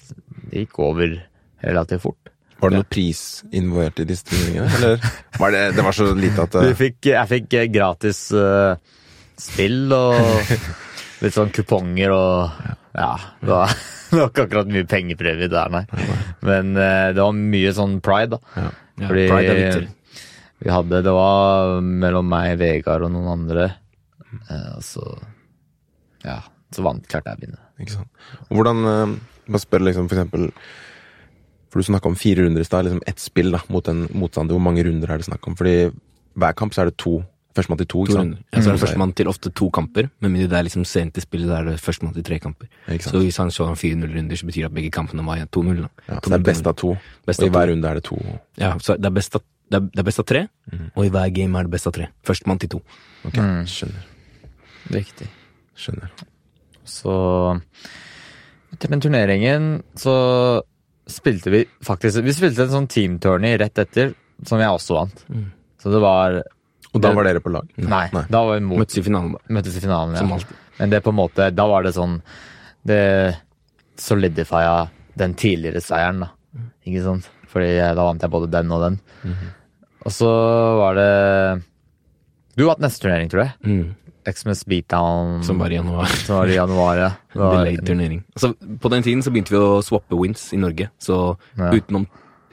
det 0.47 0.61
gikk 0.63 0.79
over 0.85 1.17
relativt 1.65 2.05
fort. 2.05 2.31
Var 2.61 2.71
det 2.73 2.79
noe 2.79 2.89
pris 2.89 3.21
involvert 3.49 3.99
i 4.01 4.07
disse 4.09 4.29
turneringene? 4.29 4.69
Eller 4.77 5.09
var 5.41 5.53
det, 5.53 5.65
det 5.77 5.85
var 5.89 5.97
så 5.97 6.07
lite 6.17 6.45
at 6.45 6.57
Vi 6.69 6.77
fikk, 6.85 6.99
jeg 7.09 7.31
fikk 7.33 7.57
eh, 7.57 7.69
gratis 7.73 8.23
uh, 8.37 8.77
spill 9.41 9.93
og 9.97 10.53
litt 11.25 11.33
sånn 11.33 11.53
kuponger 11.53 12.13
og 12.13 12.65
Ja, 12.97 13.13
det 13.41 13.51
var, 13.51 13.73
det 14.13 14.21
var 14.21 14.29
ikke 14.31 14.47
akkurat 14.51 14.73
mye 14.73 14.89
pengepremie 14.89 15.49
der, 15.49 15.73
nei. 15.73 15.85
Men 16.45 16.77
uh, 16.77 17.09
det 17.13 17.21
var 17.25 17.37
mye 17.37 17.73
sånn 17.77 17.97
pride, 18.05 18.37
da. 18.37 18.61
ja. 18.61 18.73
Ja, 18.97 19.11
Fordi 19.11 19.27
Pride 19.29 19.49
er 19.51 19.59
viktig. 19.61 19.89
Vi 20.63 20.69
hadde 20.73 21.03
Det 21.03 21.13
var 21.13 21.79
mellom 21.81 22.27
meg, 22.29 22.57
Vegard 22.59 23.03
og 23.05 23.11
noen 23.13 23.27
andre. 23.33 23.67
Eh, 24.49 24.75
og 24.77 24.83
så 24.83 25.03
Ja, 26.25 26.41
så 26.73 26.83
vant 26.83 27.07
klarte 27.07 27.31
jeg 27.31 27.37
å 27.37 27.43
vinne. 27.45 27.59
Ikke 27.79 27.93
sant. 27.99 28.09
Og 28.49 28.57
hvordan 28.57 28.83
eh, 28.91 29.15
Bare 29.47 29.63
spør 29.63 29.85
liksom 29.87 30.09
for 30.09 30.17
eksempel 30.17 30.49
For 31.71 31.79
du 31.79 31.87
snakka 31.87 32.09
om 32.09 32.15
fire 32.19 32.43
runder 32.43 32.63
i 32.63 32.67
stad. 32.67 32.85
Liksom 32.87 33.01
ett 33.07 33.19
spill 33.19 33.51
da, 33.53 33.61
mot 33.69 33.87
en 33.87 34.05
motstander. 34.17 34.55
Hvor 34.57 34.63
mange 34.63 34.83
runder 34.87 35.11
er 35.13 35.17
det 35.21 35.27
snakk 35.29 35.47
om? 35.47 35.55
Fordi 35.55 35.91
hver 36.37 36.53
kamp 36.55 36.73
så 36.73 36.81
er 36.83 36.91
det 36.91 36.97
to. 36.97 37.19
Førstemann 37.57 37.79
til 37.81 37.87
to, 37.89 38.03
To 38.05 38.05
ikke 38.05 38.13
sant? 38.17 38.37
Ja, 38.53 38.59
så 38.61 38.69
er 38.69 38.73
det 38.75 38.77
Mm. 38.77 38.83
førstemann 38.85 39.13
til 39.17 39.27
ofte 39.27 39.49
to 39.53 39.69
kamper, 39.73 40.09
men 40.21 40.33
det 40.35 40.53
er 40.53 40.63
liksom 40.63 40.85
sent 40.85 41.17
i 41.17 41.21
spillet, 41.21 41.47
da 41.49 41.55
er 41.59 41.63
det 41.71 41.79
førstemann 41.81 42.13
til 42.13 42.21
tre 42.23 42.37
kamper. 42.39 42.67
Ikke 42.87 43.01
sant? 43.01 43.15
Så 43.15 43.21
hvis 43.23 43.37
han 43.37 43.49
så 43.49 43.65
4-0-runder, 43.73 44.37
så 44.37 44.45
betyr 44.45 44.61
det 44.61 44.65
at 44.69 44.73
begge 44.75 44.91
kampene 44.91 45.25
var 45.25 45.37
2-0. 45.49 45.81
da. 45.81 45.89
Ja, 46.07 46.19
så 46.21 46.29
det 46.29 46.33
er 46.37 46.43
best 46.53 46.67
av 46.67 46.75
to. 46.75 46.95
Best 47.25 47.41
og 47.41 47.47
i 47.47 47.49
hver 47.49 47.67
runde 47.71 47.89
er 47.89 47.93
det 47.95 48.03
to. 48.03 48.17
Ja, 48.61 48.75
så 48.77 48.93
det 48.95 49.05
er 49.05 49.15
best 49.17 49.35
av, 49.35 49.41
det 49.69 49.77
er, 49.81 49.87
det 49.91 49.99
er 49.99 50.07
best 50.07 50.19
av 50.23 50.25
tre, 50.29 50.41
mm. 50.71 50.85
og 50.95 51.05
i 51.05 51.09
hver 51.11 51.31
game 51.35 51.59
er 51.59 51.63
det 51.67 51.71
best 51.73 51.87
av 51.89 51.93
tre. 51.97 52.07
Førstemann 52.25 52.59
til 52.59 52.69
to. 52.77 52.81
Ok, 53.27 53.37
Mm. 53.37 53.65
Skjønner. 53.67 54.05
Riktig. 54.95 55.27
Skjønner. 55.75 56.09
Så 56.87 57.13
etter 58.73 58.91
den 58.93 59.01
turneringen 59.03 59.65
så 59.99 60.13
spilte 61.07 61.51
vi 61.51 61.61
faktisk 61.83 62.23
Vi 62.23 62.33
spilte 62.35 62.63
en 62.65 62.71
sånn 62.73 62.87
team-tourney 62.91 63.57
rett 63.59 63.79
etter, 63.83 64.13
som 64.47 64.59
jeg 64.59 64.71
også 64.71 64.95
vant. 64.97 65.23
Mm. 65.31 65.49
Så 65.83 65.91
det 65.91 65.99
var 66.03 66.37
Og 66.93 67.01
da 67.03 67.11
var 67.13 67.27
dere 67.27 67.41
på 67.43 67.51
lag? 67.51 67.67
Nei, 67.77 68.05
Nei. 68.13 68.23
da 68.31 68.41
var 68.47 68.55
vi 68.57 68.63
mot, 68.65 68.79
Møttes 68.79 68.97
i 68.97 69.03
finalen, 69.05 69.33
da. 69.35 69.39
møttes 69.53 69.75
i 69.77 69.83
finalen. 69.83 70.15
Som 70.17 70.29
Ja. 70.29 70.35
alltid. 70.35 70.55
Men 70.79 70.89
det 70.89 71.03
på 71.03 71.09
en 71.09 71.15
måte 71.19 71.49
Da 71.55 71.67
var 71.67 71.83
det 71.83 71.93
sånn 71.95 72.21
Det 72.85 73.35
solidifia 73.97 74.89
den 75.17 75.33
tidligere 75.33 75.81
seieren, 75.81 76.19
da. 76.21 76.29
Ikke 76.85 77.03
sant? 77.03 77.29
Fordi 77.49 77.71
da 77.79 78.03
vant 78.05 78.21
jeg 78.21 78.29
både 78.29 78.51
den 78.51 78.71
og 78.71 78.81
den. 78.83 78.99
Og 80.07 80.13
så 80.15 80.27
var 80.79 80.95
det 80.95 81.63
Du 82.55 82.63
har 82.65 82.73
hatt 82.75 82.83
neste 82.85 83.03
turnering, 83.05 83.29
tror 83.31 83.43
jeg. 83.43 83.51
Mm. 83.67 83.95
Xmas 84.27 84.63
Beatdown. 84.67 85.41
Som 85.45 85.59
var 85.61 85.71
i 85.71 85.77
januar. 85.77 86.07
Som 86.25 86.39
var 86.41 86.49
i 86.51 86.55
januar, 86.57 86.97
ja. 86.99 87.09
Var- 87.37 87.57
Delayed 87.59 87.85
turnering. 87.87 88.23
Altså, 88.35 88.53
på 88.81 88.89
den 88.91 89.03
tiden 89.05 89.21
så 89.23 89.31
begynte 89.31 89.53
vi 89.53 89.59
å 89.61 89.77
swappe 89.85 90.17
wins 90.19 90.49
i 90.55 90.59
Norge, 90.59 90.89
så 90.99 91.37
Ja. 91.59 91.69
utenom 91.71 92.07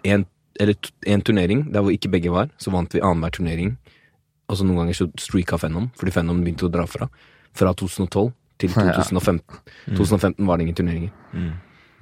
en, 0.05 0.27
en 0.61 1.23
turnering 1.27 1.65
der 1.73 1.83
hvor 1.83 1.91
ikke 1.95 2.11
begge 2.13 2.31
var, 2.31 2.51
så 2.63 2.71
vant 2.75 2.93
vi 2.95 3.01
annenhver 3.03 3.33
turnering. 3.39 3.73
Og 4.49 4.59
så 4.61 4.67
noen 4.69 4.83
ganger 4.85 4.95
så 5.01 5.09
streaka 5.19 5.57
Fennom, 5.59 5.89
fordi 5.99 6.13
Fennom 6.15 6.43
begynte 6.45 6.67
å 6.69 6.71
dra 6.75 6.85
fra. 6.87 7.09
Fra 7.57 7.73
2012 7.75 8.33
til 8.61 8.71
Ja. 8.77 8.93
2015. 9.01 9.41
2015 9.97 10.47
var 10.47 10.59
det 10.61 10.67
ingen 10.69 10.79
turneringer. 10.79 11.11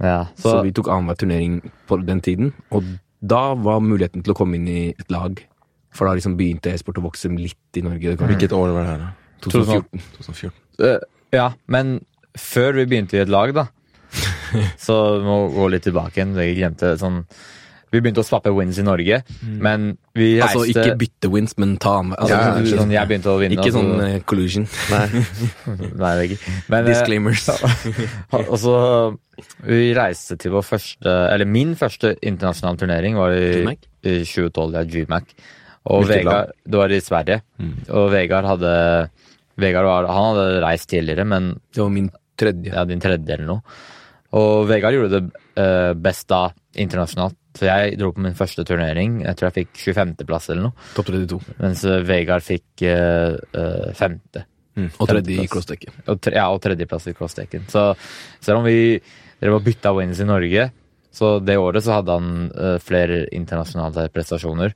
ja. 0.03 0.27
Så, 0.37 0.51
Så, 0.51 0.63
vi 0.67 0.73
tok 0.77 0.89
annenhver 0.93 1.17
turnering 1.23 1.61
på 1.89 1.97
den 2.05 2.21
tiden, 2.21 2.53
og 2.73 2.85
da 3.23 3.55
var 3.55 3.81
muligheten 3.81 4.23
til 4.27 4.35
å 4.35 4.37
komme 4.37 4.57
inn 4.59 4.69
i 4.69 4.91
et 4.99 5.09
lag. 5.15 5.39
For 5.93 6.09
da 6.09 6.17
liksom 6.17 6.39
begynte 6.39 6.73
e-sport 6.73 7.01
å 7.01 7.05
vokse 7.05 7.29
litt 7.33 7.79
i 7.79 7.85
Norge. 7.85 8.17
Hvilket 8.17 8.55
år 8.57 8.73
var 8.73 8.87
det 8.87 8.93
her, 8.95 9.03
da? 9.07 9.11
2014. 9.45 10.05
2014. 10.19 10.59
Eh, 10.87 10.99
ja, 11.37 11.49
men 11.73 11.99
før 12.39 12.79
vi 12.79 12.87
begynte 12.89 13.19
i 13.19 13.25
et 13.25 13.33
lag, 13.33 13.53
da 13.57 13.67
Så 14.85 14.95
vi 15.19 15.25
må 15.25 15.43
gå 15.53 15.67
litt 15.73 15.85
tilbake 15.89 16.19
igjen. 16.21 16.37
Jeg 16.37 16.57
glemte 16.59 16.95
sånn 17.01 17.23
Vi 17.93 18.01
begynte 18.01 18.23
å 18.23 18.27
swappe 18.27 18.53
wins 18.57 18.79
i 18.81 18.85
Norge, 18.85 19.19
men 19.43 19.95
vi 20.17 20.35
reiste 20.41 20.61
Altså 20.61 20.67
ikke 20.73 20.97
bytte 21.01 21.31
wins, 21.33 21.57
men 21.61 21.75
ta 21.81 21.99
med 22.05 22.17
Altså, 22.21 22.37
Ja, 22.37 22.53
sånn, 22.57 22.83
sånn, 22.83 22.95
Jeg 22.95 23.11
begynte 23.11 23.33
å 23.33 23.39
vinne. 23.41 23.57
Ikke 23.57 23.73
sånn 23.75 23.93
eh, 24.05 24.19
collusion. 24.29 24.69
Nei, 24.93 25.07
det 25.93 26.13
er 26.13 26.23
ikke. 26.29 26.55
Men, 26.73 26.79
eh, 26.83 26.91
Disclaimers. 26.93 27.49
og 28.43 28.55
så 28.61 28.77
Vi 29.69 29.91
reiste 29.97 30.37
til 30.41 30.55
vår 30.57 30.69
første 30.69 31.17
Eller 31.33 31.49
min 31.49 31.75
første 31.81 32.15
internasjonale 32.21 32.85
turnering 32.85 33.19
var 33.21 33.37
i, 33.37 33.65
i 34.05 34.21
2012, 34.25 34.77
ja, 34.77 34.87
GMAC. 34.89 35.37
Og 35.91 36.05
Hvilket 36.07 36.27
Vegard 36.27 36.53
Det 36.65 36.79
var 36.79 36.93
i 36.95 37.01
Sverige. 37.03 37.39
Og 37.91 38.11
Vegard 38.13 38.47
hadde 38.47 38.75
Vegard 39.63 39.85
var, 39.89 40.09
han 40.09 40.29
hadde 40.33 40.61
reist 40.65 40.89
tidligere, 40.91 41.27
men 41.29 41.53
Det 41.75 41.83
var 41.83 41.91
min 41.93 42.11
tredje. 42.39 42.73
ja, 42.73 42.85
din 42.89 43.01
tredje 43.01 43.35
eller 43.35 43.49
noe. 43.49 43.77
Og 44.33 44.67
Vegard 44.71 44.97
gjorde 44.97 45.19
det 45.19 45.43
eh, 45.61 45.93
best 45.93 46.29
da 46.33 46.47
internasjonalt. 46.81 47.37
Så 47.53 47.67
jeg 47.69 47.99
dro 48.01 48.15
på 48.17 48.23
min 48.25 48.37
første 48.37 48.65
turnering. 48.65 49.21
Jeg 49.27 49.37
tror 49.37 49.51
jeg 49.51 49.67
fikk 49.67 49.83
25.-plass 49.93 50.49
eller 50.51 50.71
noe. 50.71 50.87
Topp 50.97 51.11
32. 51.13 51.41
Mens 51.61 51.85
eh, 51.85 52.01
Vegard 52.09 52.47
fikk 52.47 52.85
uh, 52.89 53.93
femte. 53.99 54.47
Og 54.73 55.05
tredje 55.11 55.37
i 55.37 55.51
crossdekken. 55.53 55.99
Tre, 56.17 56.33
ja, 56.39 56.47
og 56.49 56.63
tredjeplass 56.65 57.11
i 57.11 57.17
crossdekken. 57.17 57.67
Så 57.69 57.91
selv 58.41 58.63
om 58.63 58.65
vi 58.65 58.97
drev 59.43 59.59
og 59.59 59.67
bytta 59.67 59.93
wins 59.93 60.23
i 60.23 60.29
Norge, 60.29 60.71
så 61.13 61.35
det 61.45 61.59
året 61.61 61.85
så 61.85 61.99
hadde 61.99 62.17
han 62.17 62.49
uh, 62.57 62.79
flere 62.81 63.27
internasjonale 63.37 64.07
prestasjoner. 64.15 64.73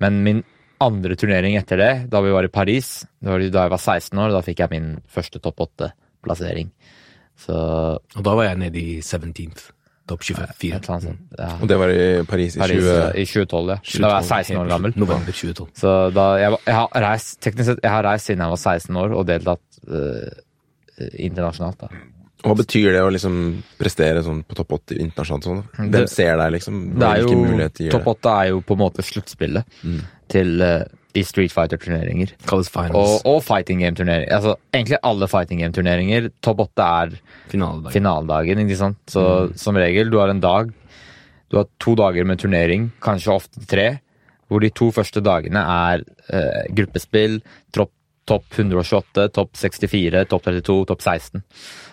Men 0.00 0.22
min 0.24 0.44
andre 0.80 1.16
turnering 1.18 1.56
etter 1.58 1.80
det, 1.80 1.92
da 2.12 2.20
vi 2.22 2.30
var 2.30 2.46
i 2.46 2.52
Paris, 2.54 3.04
det 3.20 3.32
var 3.32 3.42
da 3.42 3.64
jeg 3.66 3.72
var 3.74 3.82
16 3.82 4.18
år, 4.22 4.30
da 4.36 4.42
fikk 4.46 4.60
jeg 4.62 4.70
min 4.76 4.92
første 5.10 5.40
topp 5.42 5.64
åtte-plassering. 5.66 6.70
Så 7.38 7.54
Og 7.54 8.22
da 8.26 8.34
var 8.38 8.48
jeg 8.48 8.58
nede 8.62 8.78
i 8.78 9.00
17th. 9.02 9.72
Topp 10.08 10.22
24. 10.24 10.44
et 10.48 10.62
eller 10.64 10.92
annet 10.94 11.04
sånt. 11.04 11.34
Ja. 11.36 11.48
Og 11.60 11.68
det 11.68 11.76
var 11.76 11.90
i 11.92 12.04
Paris 12.24 12.54
i 12.56 12.60
Paris 12.62 12.78
20... 12.80 13.18
i 13.20 13.24
2012, 13.28 13.72
ja. 13.74 13.76
Da 14.00 14.08
var 14.08 14.22
jeg 14.22 14.28
16 14.48 14.56
år 14.62 14.70
gammel. 14.70 14.94
November 14.96 15.34
2012. 15.36 15.66
Så 15.76 15.92
da, 16.16 16.24
jeg, 16.40 16.50
var- 16.54 16.62
jeg 16.70 16.76
har 16.78 17.02
reist, 17.04 17.34
teknisk 17.44 17.68
sett, 17.72 17.82
jeg 17.84 17.92
har 17.92 18.06
reist 18.06 18.30
siden 18.30 18.44
jeg 18.46 18.54
var 18.54 18.62
16 18.62 19.00
år 19.02 19.16
og 19.18 19.26
deltatt 19.28 19.82
uh, 19.90 20.38
internasjonalt. 21.28 21.84
da. 21.84 21.90
Hva 22.44 22.54
betyr 22.54 22.92
det 22.94 23.00
å 23.02 23.10
liksom 23.10 23.34
prestere 23.80 24.20
sånn 24.22 24.44
på 24.46 24.54
topp 24.54 24.76
80 24.76 25.00
internasjonalt 25.02 25.46
sånn? 25.48 25.62
Hvem 25.74 25.90
Det- 25.90 26.10
ser 26.10 26.36
deg, 26.38 26.52
liksom? 26.54 26.76
Det 26.98 27.08
er 27.08 27.24
jo, 27.24 27.90
Topp 27.90 28.04
det? 28.04 28.14
8 28.14 28.34
er 28.44 28.48
jo 28.52 28.60
på 28.62 28.76
en 28.76 28.82
måte 28.84 29.02
sluttspillet 29.02 29.64
til 30.28 30.62
uh, 30.62 30.84
i 31.18 31.22
Street 31.24 31.50
Fighter-turneringer. 31.50 32.34
Og, 32.94 33.26
og 33.26 33.42
fighting 33.42 33.80
game-turneringer. 33.82 34.30
Altså, 34.36 34.54
egentlig 34.72 34.98
alle 35.02 35.26
fighting 35.26 35.58
game-turneringer. 35.64 36.30
Topp 36.40 36.60
8 36.68 36.86
er 37.02 37.16
finaledagen. 37.50 37.92
finaledagen, 37.96 38.62
ikke 38.66 38.76
sant. 38.78 38.98
Så 39.10 39.24
som 39.58 39.74
regel, 39.74 40.10
du 40.10 40.18
har 40.18 40.28
en 40.30 40.40
dag 40.40 40.70
Du 41.50 41.56
har 41.56 41.64
to 41.80 41.94
dager 41.96 42.24
med 42.28 42.38
turnering, 42.38 42.90
kanskje 43.00 43.32
ofte 43.32 43.66
tre, 43.66 44.00
hvor 44.50 44.60
de 44.60 44.68
to 44.68 44.90
første 44.92 45.22
dagene 45.24 45.56
er 45.56 46.02
uh, 46.28 46.66
gruppespill, 46.76 47.40
topp 48.28 48.44
128, 48.52 49.30
topp 49.32 49.56
64, 49.56 50.26
topp 50.28 50.42
32, 50.44 50.84
topp 50.90 51.00
16. 51.00 51.42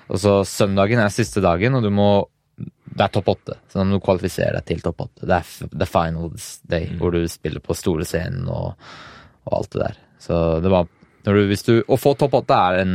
Og 0.09 0.21
så 0.21 0.39
søndagen 0.47 1.01
er 1.01 1.13
siste 1.13 1.41
dagen, 1.43 1.77
og 1.77 1.85
du 1.85 1.91
må 1.93 2.09
Det 2.55 3.03
er 3.03 3.11
topp 3.11 3.27
8, 3.33 3.55
så 3.67 3.79
da 3.79 3.83
må 3.83 3.97
du 3.97 4.03
kvalifisere 4.05 4.53
deg 4.55 4.67
til 4.69 4.83
topp 4.83 5.01
8. 5.03 5.25
Det 5.27 5.35
er 5.35 5.71
the 5.75 5.87
finals 5.89 6.59
day, 6.63 6.85
hvor 6.95 7.11
du 7.11 7.25
spiller 7.27 7.59
på 7.59 7.75
store 7.75 8.05
scenen 8.07 8.45
og, 8.47 8.77
og 9.43 9.57
alt 9.57 9.73
det 9.73 9.81
der. 9.81 9.97
Så 10.23 10.37
det 10.63 10.71
var 10.71 10.87
når 11.25 11.39
du, 11.39 11.41
hvis 11.49 11.65
du, 11.65 11.73
Å 11.89 11.97
få 11.97 12.13
topp 12.15 12.37
8 12.37 12.59
er 12.69 12.83
en 12.83 12.93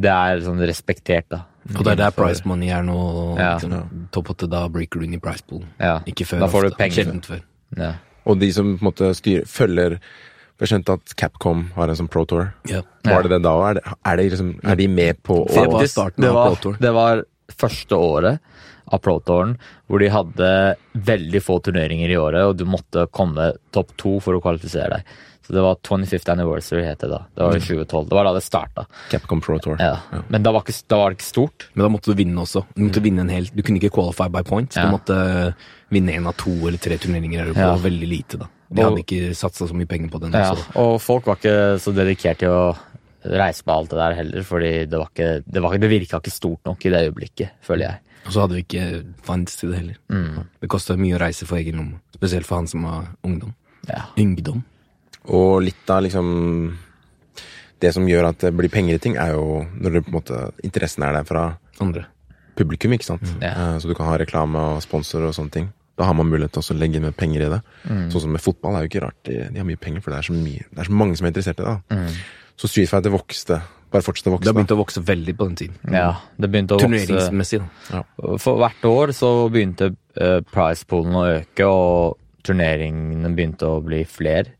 Det 0.00 0.10
er 0.10 0.40
sånn 0.46 0.62
respektert, 0.64 1.26
da. 1.28 1.42
Og 1.76 1.84
det 1.84 1.92
er 1.92 2.00
der 2.00 2.14
price 2.16 2.46
money 2.48 2.72
er 2.74 2.82
nå. 2.86 2.96
Ja. 3.38 3.52
Liksom, 3.58 4.08
Topp 4.14 4.32
8, 4.34 4.48
da 4.50 4.64
breaker 4.72 5.02
du 5.02 5.06
inn 5.06 5.14
i 5.14 5.20
price 5.22 5.44
pool. 5.46 5.62
Ja. 5.78 6.00
Ikke 6.08 6.26
før. 6.26 6.42
Da 6.42 6.48
får 6.50 6.64
du 6.64 6.68
ofte. 6.72 6.80
penger. 6.80 6.96
Sjeldent 6.96 7.28
før. 7.28 7.42
Ja. 7.78 7.92
Og 8.26 8.40
de 8.40 8.48
som 8.54 8.72
på 8.72 8.82
en 8.82 8.88
måte 8.88 9.10
styrer, 9.18 9.46
følger 9.50 9.98
For 10.58 10.66
jeg 10.66 10.72
skjønte 10.74 10.94
at 10.98 11.14
Capcom 11.18 11.62
har 11.74 11.88
en 11.90 11.96
sånn 11.98 12.10
pro 12.12 12.24
tour. 12.28 12.52
Ja. 12.70 12.82
Var 13.08 13.22
det 13.26 13.30
det 13.34 13.42
da? 13.42 13.54
òg? 13.58 13.80
Er, 13.82 13.96
er, 14.12 14.22
liksom, 14.30 14.52
er 14.62 14.76
de 14.78 14.86
med 14.88 15.22
på 15.26 15.40
Det 15.48 15.64
var 15.66 15.82
å 15.82 15.88
starten 15.90 16.22
det 16.22 16.30
av 16.30 16.44
Pro 16.52 16.60
Tour. 16.62 16.76
det 16.80 16.92
var 16.94 17.24
første 17.58 17.98
året 17.98 18.38
av 18.92 19.00
Pro 19.02 19.16
Touren 19.24 19.56
hvor 19.88 19.98
de 20.02 20.08
hadde 20.12 20.48
veldig 20.94 21.40
få 21.42 21.58
turneringer 21.64 22.10
i 22.12 22.16
året, 22.20 22.44
og 22.46 22.56
du 22.60 22.64
måtte 22.68 23.06
komme 23.10 23.52
topp 23.74 23.92
to 24.00 24.18
for 24.20 24.36
å 24.38 24.40
kvalifisere 24.44 24.98
deg. 24.98 25.12
Så 25.42 25.56
det 25.56 25.62
var 25.64 25.74
25th 25.82 26.28
Anniversary, 26.30 26.84
het 26.86 27.00
det 27.02 27.08
da. 27.10 27.24
Det 27.34 27.42
var 27.42 27.56
i 27.58 27.60
2012. 27.64 28.04
Det 28.08 28.14
var 28.14 28.28
da 28.28 28.32
det 28.36 28.44
starta. 28.46 28.84
Capcom 29.10 29.40
Pro 29.42 29.56
Tour. 29.58 29.80
Ja. 29.82 29.96
Men 30.30 30.44
da 30.46 30.52
var, 30.54 30.62
ikke, 30.62 30.76
da 30.86 31.00
var 31.00 31.10
det 31.10 31.18
ikke 31.18 31.26
stort. 31.32 31.66
Men 31.74 31.82
da 31.82 31.90
måtte 31.96 32.12
du 32.14 32.20
vinne 32.20 32.44
også. 32.44 32.62
Du 32.76 32.84
måtte 32.84 33.02
vinne 33.02 33.24
en 33.24 33.32
hel 33.32 33.48
Du 33.50 33.58
kunne 33.66 33.80
ikke 33.82 33.90
qualify 33.96 34.28
by 34.30 34.44
points. 34.46 34.78
Ja. 34.78 34.86
Du 34.86 34.94
måtte 34.94 35.16
vinne 35.92 36.14
en 36.14 36.28
av 36.30 36.36
to 36.38 36.54
eller 36.60 36.78
tre 36.78 36.94
turneringer. 37.02 37.50
Det 37.50 37.56
var 37.58 37.74
Ja. 37.74 37.82
veldig 37.82 38.08
lite, 38.12 38.38
da. 38.38 38.46
De 38.72 38.82
hadde 38.86 39.02
ikke 39.04 39.34
satsa 39.36 39.68
så 39.68 39.76
mye 39.76 39.88
penger 39.90 40.10
på 40.12 40.20
den. 40.22 40.32
Ja, 40.32 40.52
også. 40.54 40.72
og 40.80 41.00
folk 41.02 41.26
var 41.28 41.36
ikke 41.40 41.78
så 41.82 41.92
dedikert 41.96 42.38
til 42.42 42.48
å 42.54 42.64
reise 43.22 43.62
på 43.62 43.74
alt 43.74 43.90
det 43.92 43.98
der 44.00 44.16
heller, 44.18 44.42
fordi 44.46 44.72
det 44.90 44.98
var 44.98 45.10
ikke 45.12 45.28
Det, 45.46 45.62
var, 45.62 45.76
det 45.78 45.90
virka 45.92 46.18
ikke 46.18 46.32
stort 46.34 46.64
nok 46.66 46.86
i 46.86 46.90
det 46.90 47.04
øyeblikket, 47.06 47.50
føler 47.62 47.86
jeg. 47.86 48.00
Og 48.26 48.32
så 48.32 48.44
hadde 48.44 48.54
vi 48.54 48.62
ikke 48.64 48.86
funds 49.26 49.56
til 49.58 49.72
det 49.72 49.78
heller. 49.80 49.98
Mm. 50.08 50.44
Det 50.62 50.70
kosta 50.70 50.96
mye 50.98 51.16
å 51.18 51.20
reise 51.22 51.46
for 51.46 51.58
egen 51.58 51.78
lomme. 51.80 52.00
Spesielt 52.14 52.46
for 52.46 52.60
han 52.60 52.70
som 52.70 52.86
var 52.86 53.08
ungdom. 53.26 53.54
Ja. 53.88 54.04
Ungdom. 54.18 54.62
Og 55.30 55.62
litt 55.62 55.90
av 55.90 56.02
liksom 56.02 56.78
Det 57.82 57.90
som 57.94 58.06
gjør 58.06 58.28
at 58.28 58.38
det 58.38 58.52
blir 58.54 58.70
penger 58.70 58.94
i 58.94 59.02
ting, 59.02 59.16
er 59.18 59.32
jo 59.34 59.64
når 59.74 59.96
det 59.96 60.02
på 60.06 60.12
en 60.12 60.18
måte 60.20 60.40
interessen 60.62 61.02
er 61.02 61.16
der 61.16 61.24
fra 61.26 61.56
Andre. 61.82 62.04
publikum, 62.54 62.92
ikke 62.94 63.08
sant. 63.08 63.26
Ja. 63.40 63.50
Eh, 63.74 63.78
Så 63.78 63.88
du 63.88 63.94
kan 63.94 64.06
ha 64.06 64.16
reklame 64.16 64.56
og 64.76 64.82
sponsor 64.82 65.26
og 65.26 65.34
sånne 65.34 65.50
ting. 65.50 65.72
Da 65.98 66.06
har 66.08 66.16
man 66.16 66.30
mulighet 66.30 66.54
til 66.56 66.74
å 66.74 66.78
legge 66.80 67.00
med 67.04 67.16
penger 67.18 67.44
i 67.44 67.50
det. 67.52 67.60
Sånn 67.84 68.22
som 68.24 68.32
med 68.32 68.40
fotball 68.40 68.74
det 68.74 68.78
er 68.80 68.86
jo 68.86 68.90
ikke 68.92 69.04
rart. 69.04 69.18
De, 69.28 69.34
de 69.52 69.60
har 69.60 69.66
mye 69.68 69.80
penger, 69.80 70.00
for 70.04 70.14
det 70.14 70.22
er 70.22 70.28
så 70.30 70.36
mye 70.36 70.64
Det 70.70 70.80
er 70.80 70.88
så 70.88 70.96
mange 71.02 71.18
som 71.18 71.26
er 71.28 71.32
interessert 71.34 71.60
i 71.60 71.66
det. 71.66 71.74
da. 71.92 72.00
Så 72.62 72.70
Street 72.70 72.88
Fighter 72.90 73.12
vokste. 73.12 73.58
Bare 73.92 74.04
fortsatte 74.06 74.30
å 74.30 74.34
vokse. 74.36 74.46
Det 74.46 74.52
har 74.52 74.56
begynt 74.56 74.72
å 74.72 74.78
vokse 74.80 75.02
veldig 75.04 75.34
på 75.36 75.46
den 75.50 75.56
tiden. 75.60 75.76
ja, 75.92 76.14
det 76.40 76.48
begynte 76.48 76.76
å 76.76 76.80
vokse 76.80 76.88
Turneringsmessig, 76.88 77.60
da. 77.90 78.02
For 78.40 78.56
hvert 78.62 78.86
år 78.88 79.12
så 79.16 79.30
begynte 79.52 79.90
uh, 79.92 80.38
pricepoolen 80.48 81.18
å 81.20 81.24
øke, 81.34 81.68
og 81.68 82.16
turneringene 82.46 83.34
begynte 83.36 83.68
å 83.68 83.82
bli 83.84 84.00
flere. 84.08 84.56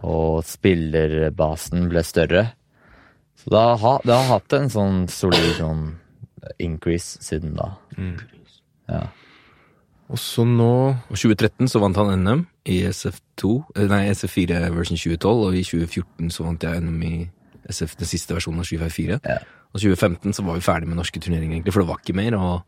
Og 0.00 0.40
spillerbasen 0.44 1.86
ble 1.92 2.02
større. 2.04 2.46
Så 3.36 3.52
det 3.52 3.62
har, 3.84 4.00
det 4.04 4.16
har 4.16 4.26
hatt 4.32 4.56
en 4.56 4.72
sånn 4.72 5.04
solid 5.12 5.52
sånn 5.60 5.84
increase 6.62 7.20
siden 7.24 7.56
da. 7.58 7.70
Ja. 8.88 9.04
Og 10.08 10.18
så 10.22 10.44
nå 10.46 10.68
Og 11.10 11.16
2013 11.18 11.68
så 11.68 11.80
vant 11.82 11.96
han 11.98 12.12
NM 12.22 12.44
i 12.70 12.80
SF2, 12.86 13.50
eh, 13.76 13.88
nei 13.90 14.04
SF4 14.12 14.60
version 14.74 14.96
2012, 14.98 15.46
og 15.48 15.54
i 15.56 15.62
2014 15.66 16.30
så 16.30 16.44
vant 16.46 16.62
jeg 16.62 16.80
NM 16.80 17.02
i 17.02 17.14
SF, 17.70 17.96
den 17.98 18.06
siste 18.06 18.34
versjonen 18.34 18.60
av 18.62 18.64
754. 18.68 19.20
Ja. 19.26 19.38
Og 19.74 19.80
2015 19.82 20.32
så 20.32 20.44
var 20.46 20.54
vi 20.54 20.60
ferdig 20.66 20.88
med 20.88 20.96
norske 20.96 21.20
turneringer, 21.20 21.56
egentlig, 21.58 21.72
for 21.74 21.82
det 21.82 21.88
var 21.90 21.98
ikke 22.02 22.14
mer, 22.16 22.36
og 22.38 22.62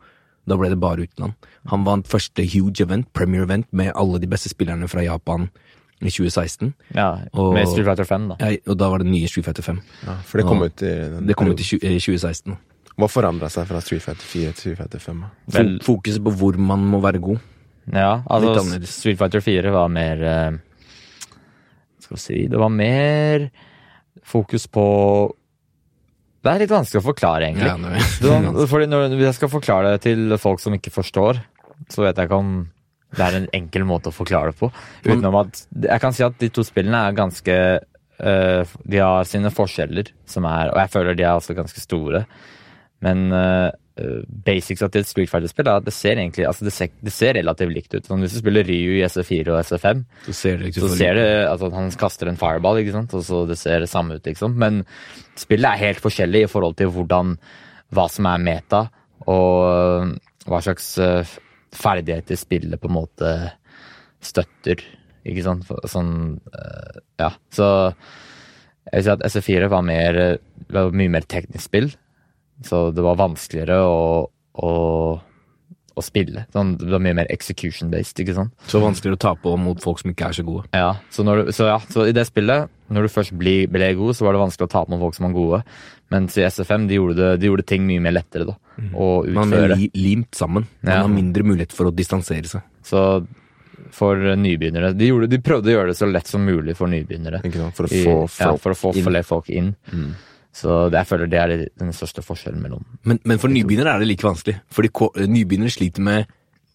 da 0.49 0.57
ble 0.59 0.71
det 0.73 0.81
bare 0.81 1.07
utenland. 1.07 1.35
Han 1.71 1.85
vant 1.87 2.09
første 2.11 2.43
huge 2.47 2.83
event, 2.83 3.07
premier 3.15 3.43
event, 3.47 3.67
med 3.73 3.93
alle 3.95 4.19
de 4.19 4.27
beste 4.27 4.51
spillerne 4.51 4.89
fra 4.89 5.03
Japan 5.07 5.49
i 6.01 6.11
2016. 6.11 6.75
ja 6.95 7.19
Og- 7.33 7.55
med 7.55 7.67
Street 7.67 7.87
Fighter 7.87 8.05
5, 8.05 8.29
da. 8.29 8.37
Ja, 8.41 8.57
og 8.67 8.79
da 8.79 8.89
var 8.89 8.99
det 8.99 9.07
nye 9.07 9.29
Street 9.29 9.45
Fighter 9.45 9.63
5. 9.63 9.81
ja, 10.07 10.15
For 10.25 10.39
det 10.39 10.47
kom 10.47 10.59
og, 10.63 10.67
ut 10.67 10.83
i 10.83 10.87
den 10.87 11.27
Det 11.27 11.37
kom 11.37 11.49
ut 11.49 11.61
i 11.61 11.63
perioden. 11.63 11.81
20, 11.81 11.95
eh, 11.95 12.01
2016. 12.01 12.57
Hva 12.99 13.07
forandra 13.11 13.49
seg 13.53 13.69
fra 13.69 13.81
Street 13.85 14.03
Fighter 14.03 14.27
4 14.27 14.53
til 14.53 14.61
Street 14.61 14.79
Fighter 14.81 14.99
5? 15.05 15.21
da? 15.23 15.29
Vel- 15.59 15.79
Fokuset 15.87 16.25
på 16.25 16.33
hvor 16.41 16.57
man 16.59 16.81
må 16.91 17.01
være 17.05 17.21
god. 17.23 17.39
Ja, 17.93 18.23
altså. 18.29 18.81
Street 18.91 19.19
Fighter 19.21 19.41
4 19.41 19.71
var 19.73 19.89
mer 19.89 20.23
eh, 20.23 20.57
Skal 22.03 22.17
vi 22.17 22.21
si 22.21 22.41
Det 22.53 22.59
var 22.61 22.69
mer 22.69 23.47
fokus 24.29 24.67
på 24.69 24.83
Det 26.45 26.51
er 26.53 26.59
litt 26.63 26.71
vanskelig 26.75 27.01
å 27.01 27.07
forklare, 27.09 27.49
egentlig. 27.49 27.67
Ja, 27.67 27.77
det- 28.43 28.55
Det 28.59 28.69
fordi 28.69 28.87
når 28.91 29.09
hvis 29.17 29.25
jeg 29.31 29.35
skal 29.35 29.49
forklare 29.49 29.93
det 29.95 30.03
til 30.03 30.37
folk 30.39 30.61
som 30.61 30.73
ikke 30.75 30.93
forstår, 30.93 31.41
så 31.89 32.03
vet 32.05 32.17
jeg 32.17 32.29
ikke 32.29 32.39
om 32.39 32.69
det 33.17 33.21
er 33.25 33.37
en 33.39 33.49
enkel 33.55 33.85
måte 33.89 34.11
å 34.11 34.13
forklare 34.13 34.53
det 34.53 34.59
på. 34.61 34.71
Utenom 35.05 35.35
at 35.41 35.67
Jeg 35.81 36.01
kan 36.01 36.13
si 36.13 36.23
at 36.23 36.37
de 36.39 36.49
to 36.51 36.61
spillene 36.63 36.95
er 37.09 37.13
ganske 37.17 37.49
eh, 38.21 38.65
De 38.87 38.99
har 38.99 39.25
sine 39.25 39.49
forskjeller, 39.51 40.11
som 40.27 40.45
er 40.45 40.69
Og 40.71 40.77
jeg 40.77 40.91
føler 40.91 41.17
de 41.17 41.23
er 41.23 41.37
også 41.39 41.55
ganske 41.57 41.81
store. 41.81 42.27
Men 43.05 43.29
uh, 43.31 43.71
basics 44.47 44.83
til 44.95 45.03
et 45.03 45.09
er 45.69 45.71
at 45.73 45.87
det 45.87 45.95
ser 45.95 46.19
egentlig 46.19 46.47
altså 46.47 46.67
det, 46.67 46.73
ser, 46.75 46.91
det 47.03 47.13
ser 47.13 47.35
relativt 47.35 47.75
likt 47.75 47.95
ut. 47.95 48.07
Sånn, 48.07 48.23
hvis 48.23 48.37
du 48.37 48.41
spiller 48.43 48.67
Ryu 48.67 48.99
i 48.99 49.05
SF4 49.07 49.53
og 49.53 49.61
SF5, 49.63 50.05
Så 50.29 50.35
ser 50.39 50.59
det 50.59 50.71
ikke 50.71 50.83
så 50.85 50.91
så 50.93 50.99
ser 51.01 51.19
det 51.19 51.27
altså, 51.49 51.71
at 51.71 51.79
han 51.79 51.91
kaster 52.03 52.31
en 52.31 52.41
fireball, 52.41 52.83
ikke 52.83 52.95
sant? 52.95 53.15
og 53.15 53.25
så 53.27 53.43
det 53.49 53.59
ser 53.59 53.83
det 53.83 53.91
samme 53.91 54.19
ut, 54.19 54.27
liksom. 54.27 54.55
Men 54.59 54.85
spillet 55.39 55.71
er 55.71 55.85
helt 55.87 56.05
forskjellig 56.05 56.45
i 56.47 56.51
forhold 56.51 56.79
til 56.79 56.93
hvordan 56.95 57.37
hva 57.95 58.07
som 58.13 58.29
er 58.29 58.45
meta, 58.45 58.85
og 59.29 59.53
øh, 59.67 60.15
hva 60.49 60.61
slags 60.65 60.93
uh, 61.01 61.37
ferdigheter 61.75 62.39
spillet 62.39 62.81
på 62.81 62.89
en 62.91 62.97
måte 62.99 63.33
støtter, 64.25 64.83
ikke 65.29 65.45
sant. 65.47 65.69
Sånn 65.91 66.13
uh, 66.53 67.05
Ja. 67.19 67.33
Så 67.53 67.67
jeg 68.89 69.01
vil 69.01 69.05
si 69.05 69.11
at 69.13 69.25
SF4 69.27 69.71
var, 69.73 69.83
mer, 69.85 70.39
var 70.73 70.95
mye 70.97 71.13
mer 71.13 71.27
teknisk 71.29 71.67
spill, 71.67 71.91
så 72.67 72.91
det 72.95 73.03
var 73.05 73.17
vanskeligere 73.21 73.77
å, 73.87 74.29
å, 74.59 74.73
å 75.99 76.03
spille. 76.05 76.45
Sånn, 76.55 76.77
det 76.81 76.91
var 76.91 77.03
mye 77.03 77.17
mer 77.21 77.31
execution-based, 77.35 78.19
ikke 78.23 78.35
sant. 78.37 78.53
Så 78.71 78.81
vanskeligere 78.83 79.19
å 79.19 79.23
ta 79.29 79.33
på 79.39 79.55
mot 79.61 79.81
folk 79.83 80.01
som 80.03 80.11
ikke 80.13 80.29
er 80.31 80.39
så 80.39 80.45
gode. 80.47 80.67
Ja, 80.75 80.97
så, 81.15 81.23
du, 81.27 81.53
så, 81.55 81.69
ja, 81.71 81.79
så 81.91 82.07
i 82.11 82.15
det 82.17 82.27
spillet, 82.29 82.71
når 82.95 83.07
du 83.09 83.13
først 83.13 83.35
ble, 83.39 83.57
ble 83.71 83.93
god, 83.99 84.15
så 84.17 84.27
var 84.27 84.35
det 84.37 84.43
vanskelig 84.45 84.69
å 84.69 84.73
ta 84.75 84.85
på 84.87 84.95
med 84.95 85.03
folk 85.05 85.17
som 85.19 85.29
var 85.29 85.35
gode. 85.39 85.63
Mens 86.15 86.39
i 86.41 86.47
SFM, 86.49 86.87
de 86.89 86.97
gjorde, 87.01 87.19
det, 87.19 87.33
de 87.43 87.51
gjorde 87.51 87.67
ting 87.69 87.83
mye 87.87 88.01
mer 88.01 88.15
lettere 88.17 88.47
da, 88.49 88.55
å 88.97 89.09
Man 89.37 89.53
er 89.53 89.75
li 89.77 89.91
limt 89.99 90.33
sammen. 90.39 90.65
Man 90.81 90.95
Ja. 90.95 91.03
har 91.05 91.13
mindre 91.13 91.45
mulighet 91.45 91.75
for 91.77 91.91
å 91.91 91.93
distansere 91.95 92.49
seg. 92.49 92.63
Så 92.87 93.03
for 93.95 94.17
nybegynnere 94.37 94.91
de, 94.97 95.07
gjorde, 95.09 95.29
de 95.33 95.39
prøvde 95.41 95.71
å 95.71 95.75
gjøre 95.77 95.93
det 95.93 95.97
så 95.99 96.09
lett 96.11 96.27
som 96.29 96.43
mulig 96.45 96.75
for 96.77 96.91
nybegynnere. 96.91 97.41
For 97.77 97.87
å 97.87 97.93
I, 97.93 98.01
få 98.05 98.15
ja, 98.41 98.51
for 98.61 98.73
å 98.75 98.77
få 98.77 98.93
flere 98.97 99.25
folk 99.27 99.49
inn. 99.55 99.75
Så 100.59 100.77
jeg 100.91 101.07
føler 101.07 101.29
det 101.31 101.39
er 101.39 101.53
den 101.79 101.93
største 101.95 102.23
forskjellen 102.25 102.59
mellom 102.65 102.83
Men, 103.07 103.21
men 103.29 103.39
for 103.39 103.53
nybegynnere 103.53 103.93
er 103.95 104.03
det 104.03 104.09
like 104.11 104.27
vanskelig. 104.27 104.57
Fordi 104.75 104.89
ko- 104.91 105.13
nybegynnere 105.15 105.71
sliter 105.75 106.03
med 106.03 106.27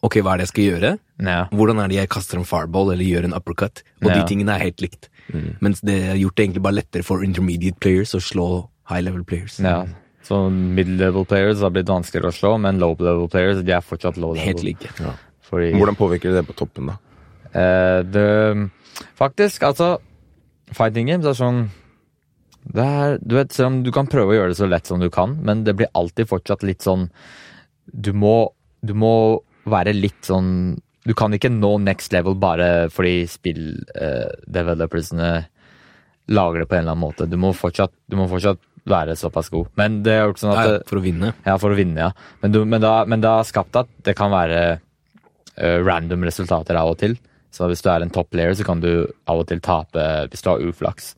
Ok, 0.04 0.18
hva 0.20 0.34
er 0.34 0.42
det 0.42 0.46
jeg 0.50 0.52
skal 0.52 0.66
gjøre? 0.68 0.90
Ja, 1.24 1.36
Hvordan 1.56 1.78
er 1.80 1.88
det 1.88 1.96
jeg 1.96 2.10
kaster 2.12 2.36
en 2.40 2.44
fireball 2.48 2.90
eller 2.92 3.06
gjør 3.08 3.24
en 3.30 3.34
uppercut? 3.38 3.84
Og 4.04 4.10
Ja. 4.10 4.16
de 4.20 4.26
tingene 4.28 4.52
er 4.56 4.60
helt 4.66 4.82
likt. 4.84 5.08
Mens 5.64 5.80
det 5.80 5.96
har 6.10 6.18
gjort 6.20 6.36
det 6.36 6.44
egentlig 6.50 6.62
bare 6.66 6.76
lettere 6.76 7.04
for 7.08 7.24
intermediate 7.24 7.80
players 7.80 8.12
å 8.14 8.20
slå 8.20 8.48
high 8.90 9.00
level 9.02 9.24
players. 9.24 9.60
ja. 9.64 9.86
Så 10.24 10.50
mid-level 10.52 11.26
players 11.26 11.60
har 11.60 11.70
blitt 11.72 11.88
vanskeligere 11.88 12.32
å 12.32 12.36
slå, 12.36 12.52
men 12.60 12.80
low-level 12.80 13.28
players 13.30 13.62
de 13.64 13.72
er 13.76 13.82
fortsatt 13.82 14.16
low-level. 14.16 14.40
Helt 14.46 14.64
like. 14.64 14.88
Fordi, 15.50 15.72
Hvordan 15.76 15.96
påvirker 16.00 16.32
det 16.36 16.46
på 16.48 16.56
toppen, 16.56 16.88
da? 16.88 16.98
Eh, 17.54 18.04
det 18.04 18.70
Faktisk, 19.20 19.64
altså 19.64 19.98
Fighting 20.72 21.08
games 21.08 21.26
er 21.26 21.34
sånn 21.36 21.70
det 22.64 22.84
er, 22.84 23.18
du 23.20 23.36
vet, 23.36 23.52
selv 23.52 23.68
om 23.68 23.84
du 23.84 23.92
kan 23.96 24.08
prøve 24.08 24.32
å 24.32 24.36
gjøre 24.38 24.50
det 24.54 24.58
så 24.60 24.68
lett 24.70 24.88
som 24.88 25.00
du 25.04 25.10
kan, 25.14 25.36
men 25.44 25.64
det 25.68 25.74
blir 25.80 25.90
alltid 25.98 26.28
fortsatt 26.30 26.64
litt 26.64 26.82
sånn 26.86 27.10
Du 27.92 28.14
må, 28.16 28.52
du 28.80 28.94
må 28.96 29.42
være 29.68 29.94
litt 29.94 30.24
sånn 30.24 30.80
Du 31.04 31.14
kan 31.18 31.34
ikke 31.36 31.50
nå 31.52 31.78
next 31.84 32.14
level 32.16 32.36
bare 32.40 32.88
fordi 32.94 33.28
spilldevelopersene 33.28 35.32
lager 36.32 36.60
det 36.64 36.70
på 36.72 36.76
en 36.78 36.82
eller 36.86 36.96
annen 36.96 37.04
måte. 37.04 37.28
Du 37.28 37.36
må 37.36 37.52
fortsatt, 37.52 37.92
du 38.08 38.16
må 38.16 38.30
fortsatt 38.32 38.62
være 38.88 39.12
såpass 39.20 39.50
god. 39.52 39.68
Men 39.80 40.00
det 40.06 40.14
har 40.16 40.28
gjort 40.30 40.40
sånn 40.40 40.56
at 40.56 40.70
Ja, 40.70 40.80
for 40.88 40.98
å 41.00 41.04
vinne. 41.04 41.34
ja, 41.44 41.58
for 41.60 41.70
å 41.72 41.76
vinne, 41.76 42.00
ja. 42.00 42.12
Men, 42.40 42.52
du, 42.56 42.64
men, 42.64 42.80
da, 42.84 43.04
men 43.04 43.20
det 43.24 43.28
har 43.28 43.44
skapt 43.48 43.76
at 43.76 43.88
det 44.08 44.16
kan 44.16 44.32
være 44.32 44.80
uh, 44.80 45.80
random 45.84 46.24
resultater 46.24 46.76
av 46.80 46.88
og 46.94 46.98
til. 47.04 47.18
Så 47.54 47.68
hvis 47.68 47.84
du 47.84 47.90
er 47.92 48.02
en 48.02 48.10
top 48.14 48.30
player, 48.32 48.54
så 48.56 48.64
kan 48.64 48.80
du 48.82 49.06
av 49.28 49.38
og 49.44 49.48
til 49.52 49.60
tape 49.64 50.28
hvis 50.32 50.42
du 50.42 50.50
har 50.50 50.64
uflaks. 50.64 51.16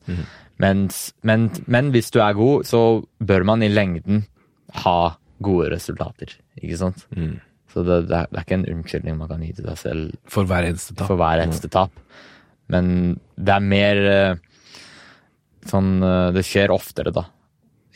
Mens, 0.62 1.12
men, 1.26 1.50
men 1.68 1.90
hvis 1.92 2.08
du 2.14 2.20
er 2.24 2.32
god, 2.38 2.64
så 2.64 2.80
bør 3.20 3.44
man 3.44 3.62
i 3.62 3.68
lengden 3.68 4.22
ha 4.84 5.16
gode 5.44 5.68
resultater. 5.74 6.32
Ikke 6.62 6.78
sant? 6.80 7.02
Så 7.72 7.82
det, 7.84 8.06
det, 8.08 8.16
er, 8.22 8.30
det 8.32 8.38
er 8.40 8.44
ikke 8.46 8.56
en 8.56 8.68
unnskyldning 8.72 9.18
man 9.18 9.28
kan 9.28 9.42
gi 9.44 9.50
til 9.58 9.66
deg 9.68 9.76
selv 9.76 10.14
For 10.32 10.48
hver 10.48 10.64
eneste 10.70 10.94
tap. 10.96 11.10
for 11.10 11.20
hver 11.20 11.42
eneste 11.44 11.68
tap. 11.68 11.92
Men 12.72 12.88
det 13.36 13.52
er 13.52 13.66
mer 13.68 14.00
eh, 14.10 14.38
sånn 15.68 15.90
eh, 16.02 16.30
Det 16.34 16.42
skjer 16.48 16.72
oftere, 16.74 17.12
da. 17.14 17.26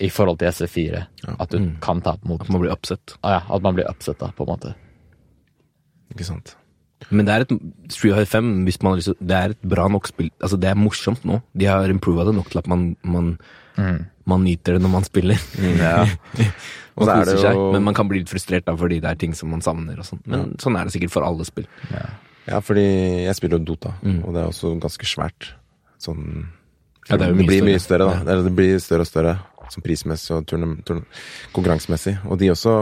I 0.01 0.09
forhold 0.13 0.39
til 0.41 0.53
SC4. 0.53 1.01
At 1.41 1.51
du 1.53 1.59
kan 1.85 1.99
tape 2.05 2.29
mot 2.29 2.41
At 2.45 2.53
man 2.53 2.63
blir 2.63 2.73
upset. 2.77 3.17
ah, 3.25 3.39
ja, 3.39 3.41
At 3.57 3.65
man 3.65 3.77
blir 3.77 3.89
upsetta, 3.91 4.31
på 4.37 4.45
en 4.47 4.53
måte. 4.53 4.75
Ikke 6.13 6.29
sant? 6.29 6.55
Men 7.09 7.27
det 7.27 7.33
er 7.35 7.47
et 7.47 7.55
Street 7.89 8.15
Fighter 8.15 8.29
5 8.29 8.51
hvis 8.67 8.79
man 8.83 8.93
har 8.93 9.01
lyst 9.01 9.11
til 9.13 9.29
Det 9.31 9.37
er 9.37 9.55
et 9.55 9.69
bra 9.73 9.89
nok 9.89 10.11
spill. 10.11 10.29
Altså, 10.41 10.59
det 10.61 10.69
er 10.69 10.79
morsomt 10.79 11.25
nå. 11.25 11.41
De 11.57 11.69
har 11.71 11.89
improva 11.93 12.27
det 12.29 12.35
nok 12.37 12.51
til 12.53 12.61
at 12.61 12.69
man, 12.71 12.91
man, 13.03 13.33
man 14.29 14.45
nyter 14.45 14.77
det 14.77 14.85
når 14.85 14.93
man 14.99 15.09
spiller. 15.09 15.41
Ja. 15.81 16.05
Og 17.01 17.07
koser 17.07 17.15
er 17.15 17.25
koser 17.25 17.39
seg, 17.47 17.61
Men 17.75 17.87
man 17.87 17.97
kan 17.97 18.09
bli 18.11 18.21
litt 18.21 18.33
frustrert 18.33 18.67
da, 18.67 18.75
fordi 18.77 18.99
det 19.01 19.09
er 19.09 19.21
ting 19.21 19.33
som 19.37 19.53
man 19.55 19.63
savner. 19.65 20.01
og 20.03 20.05
sånn. 20.05 20.21
Men 20.29 20.51
sånn 20.61 20.77
er 20.77 20.85
det 20.85 20.95
sikkert 20.97 21.15
for 21.15 21.25
alle 21.25 21.47
spill. 21.49 21.69
Ja, 22.49 22.59
fordi 22.65 22.85
jeg 23.25 23.37
spiller 23.39 23.61
jo 23.61 23.71
Dota, 23.73 23.95
og 24.03 24.35
det 24.35 24.43
er 24.43 24.49
også 24.51 24.75
ganske 24.83 25.09
svært. 25.09 25.53
Sånn 26.01 26.49
Ja, 27.09 27.17
det 27.17 27.31
det, 27.33 27.47
blir 27.47 27.65
mye 27.65 27.81
større, 27.83 28.11
da. 28.11 28.21
Eller 28.27 28.45
Det 28.47 28.53
blir 28.55 28.79
større 28.83 29.07
og 29.07 29.09
større, 29.09 29.35
sånn 29.71 29.85
prismessig 29.87 30.35
og 30.35 30.47
turne, 30.51 30.75
konkurransemessig. 31.55 32.19
Og 32.27 32.39
de 32.41 32.51
også 32.53 32.75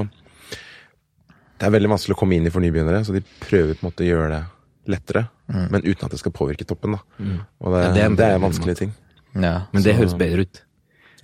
det 1.59 1.67
er 1.67 1.75
veldig 1.75 1.91
vanskelig 1.91 2.15
å 2.17 2.21
komme 2.21 2.37
inn 2.39 2.47
i 2.47 2.53
for 2.55 2.63
nybegynnere, 2.65 3.03
så 3.07 3.15
de 3.17 3.23
prøver 3.43 3.75
på 3.75 3.83
en 3.85 3.89
måte 3.91 4.05
å 4.05 4.09
gjøre 4.09 4.29
det 4.37 4.43
lettere, 4.95 5.25
men 5.49 5.83
uten 5.85 6.07
at 6.07 6.15
det 6.15 6.21
skal 6.23 6.33
påvirke 6.33 6.65
toppen. 6.69 6.95
da. 6.97 7.03
Og 7.61 7.75
det, 7.75 7.83
Ja, 7.83 7.93
det 7.97 8.03
er 8.07 8.17
det, 8.17 8.29
er 8.37 8.39
vanskelige 8.41 8.79
ting. 8.85 8.95
Ja. 9.35 9.55
Men 9.73 9.83
det 9.85 9.97
høres 9.99 10.15
bedre 10.17 10.47
ut. 10.47 10.63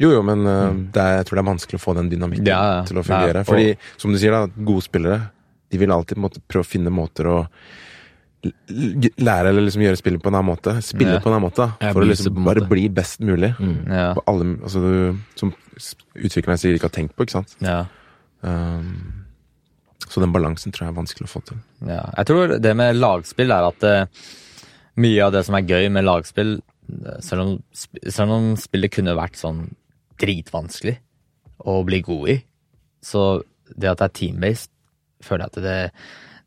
Jo, 0.02 0.10
jo, 0.10 0.22
men 0.26 0.42
uh, 0.42 0.74
det 0.90 1.00
er, 1.00 1.16
jeg 1.20 1.26
tror 1.28 1.38
det 1.38 1.42
er 1.44 1.48
vanskelig 1.52 1.78
å 1.78 1.82
få 1.84 1.94
den 1.94 2.08
dynamikken 2.10 2.48
Ja, 2.50 2.58
ja. 2.74 2.82
til 2.88 2.98
å 2.98 3.04
fungere. 3.06 3.44
Ja, 3.44 3.46
Fordi, 3.46 3.76
som 3.96 4.10
du 4.12 4.18
sier, 4.18 4.34
da, 4.34 4.48
gode 4.66 4.82
spillere 4.82 5.20
de 5.70 5.78
vil 5.80 5.92
alltid 5.94 6.18
måtte, 6.18 6.42
prøve 6.50 6.66
å 6.66 6.68
finne 6.68 6.90
måter 6.94 7.28
å 7.30 7.38
lære 8.44 9.48
eller 9.48 9.64
liksom 9.64 9.80
gjøre 9.86 9.96
spillet 9.96 10.20
på 10.22 10.28
en 10.28 10.36
annen 10.36 10.50
måte. 10.50 10.74
Spille 10.84 11.14
Ja. 11.16 11.20
på 11.22 11.30
en 11.30 11.36
annen 11.38 11.46
måte. 11.46 11.68
For 11.80 12.02
å 12.02 12.08
liksom 12.10 12.34
bare 12.44 12.60
måte. 12.60 12.68
bli 12.68 12.88
best 12.92 13.20
mulig. 13.24 13.54
Ja. 13.88 14.12
På 14.18 14.22
alle, 14.28 14.58
altså 14.60 14.82
du, 14.82 15.16
som 15.40 15.54
utvikler 15.54 16.26
utvikleren 16.28 16.58
sikkert 16.60 16.76
ikke 16.82 16.90
har 16.90 16.96
tenkt 16.98 17.16
på, 17.16 17.24
ikke 17.24 17.38
sant. 17.40 17.56
ja. 17.64 17.86
Um, 18.44 19.13
så 20.14 20.22
den 20.22 20.34
balansen 20.34 20.70
tror 20.70 20.86
jeg 20.86 20.92
er 20.92 21.00
vanskelig 21.00 21.26
å 21.26 21.32
få 21.32 21.40
til. 21.48 21.60
Ja, 21.88 22.04
jeg 22.20 22.28
tror 22.28 22.52
det 22.62 22.72
med 22.78 23.00
lagspill 23.00 23.50
er 23.50 23.66
at 23.66 23.86
uh, 23.86 24.26
mye 25.02 25.24
av 25.24 25.32
det 25.34 25.42
som 25.48 25.56
er 25.58 25.66
gøy 25.66 25.88
med 25.90 26.06
lagspill, 26.06 26.52
eh, 26.60 27.16
selv 27.24 28.30
om, 28.30 28.52
spillet 28.60 28.94
kunne 28.94 29.16
vært 29.18 29.40
sånn 29.40 29.64
dritvanskelig 30.22 30.94
å 31.66 31.80
bli 31.86 31.98
god 32.06 32.30
i, 32.30 32.36
så 33.02 33.24
det 33.74 33.90
at 33.90 34.04
det 34.04 34.06
er 34.06 34.14
team-based, 34.20 34.70
føler 35.24 35.48
jeg 35.48 35.50
at 35.50 35.64
det, 35.64 35.78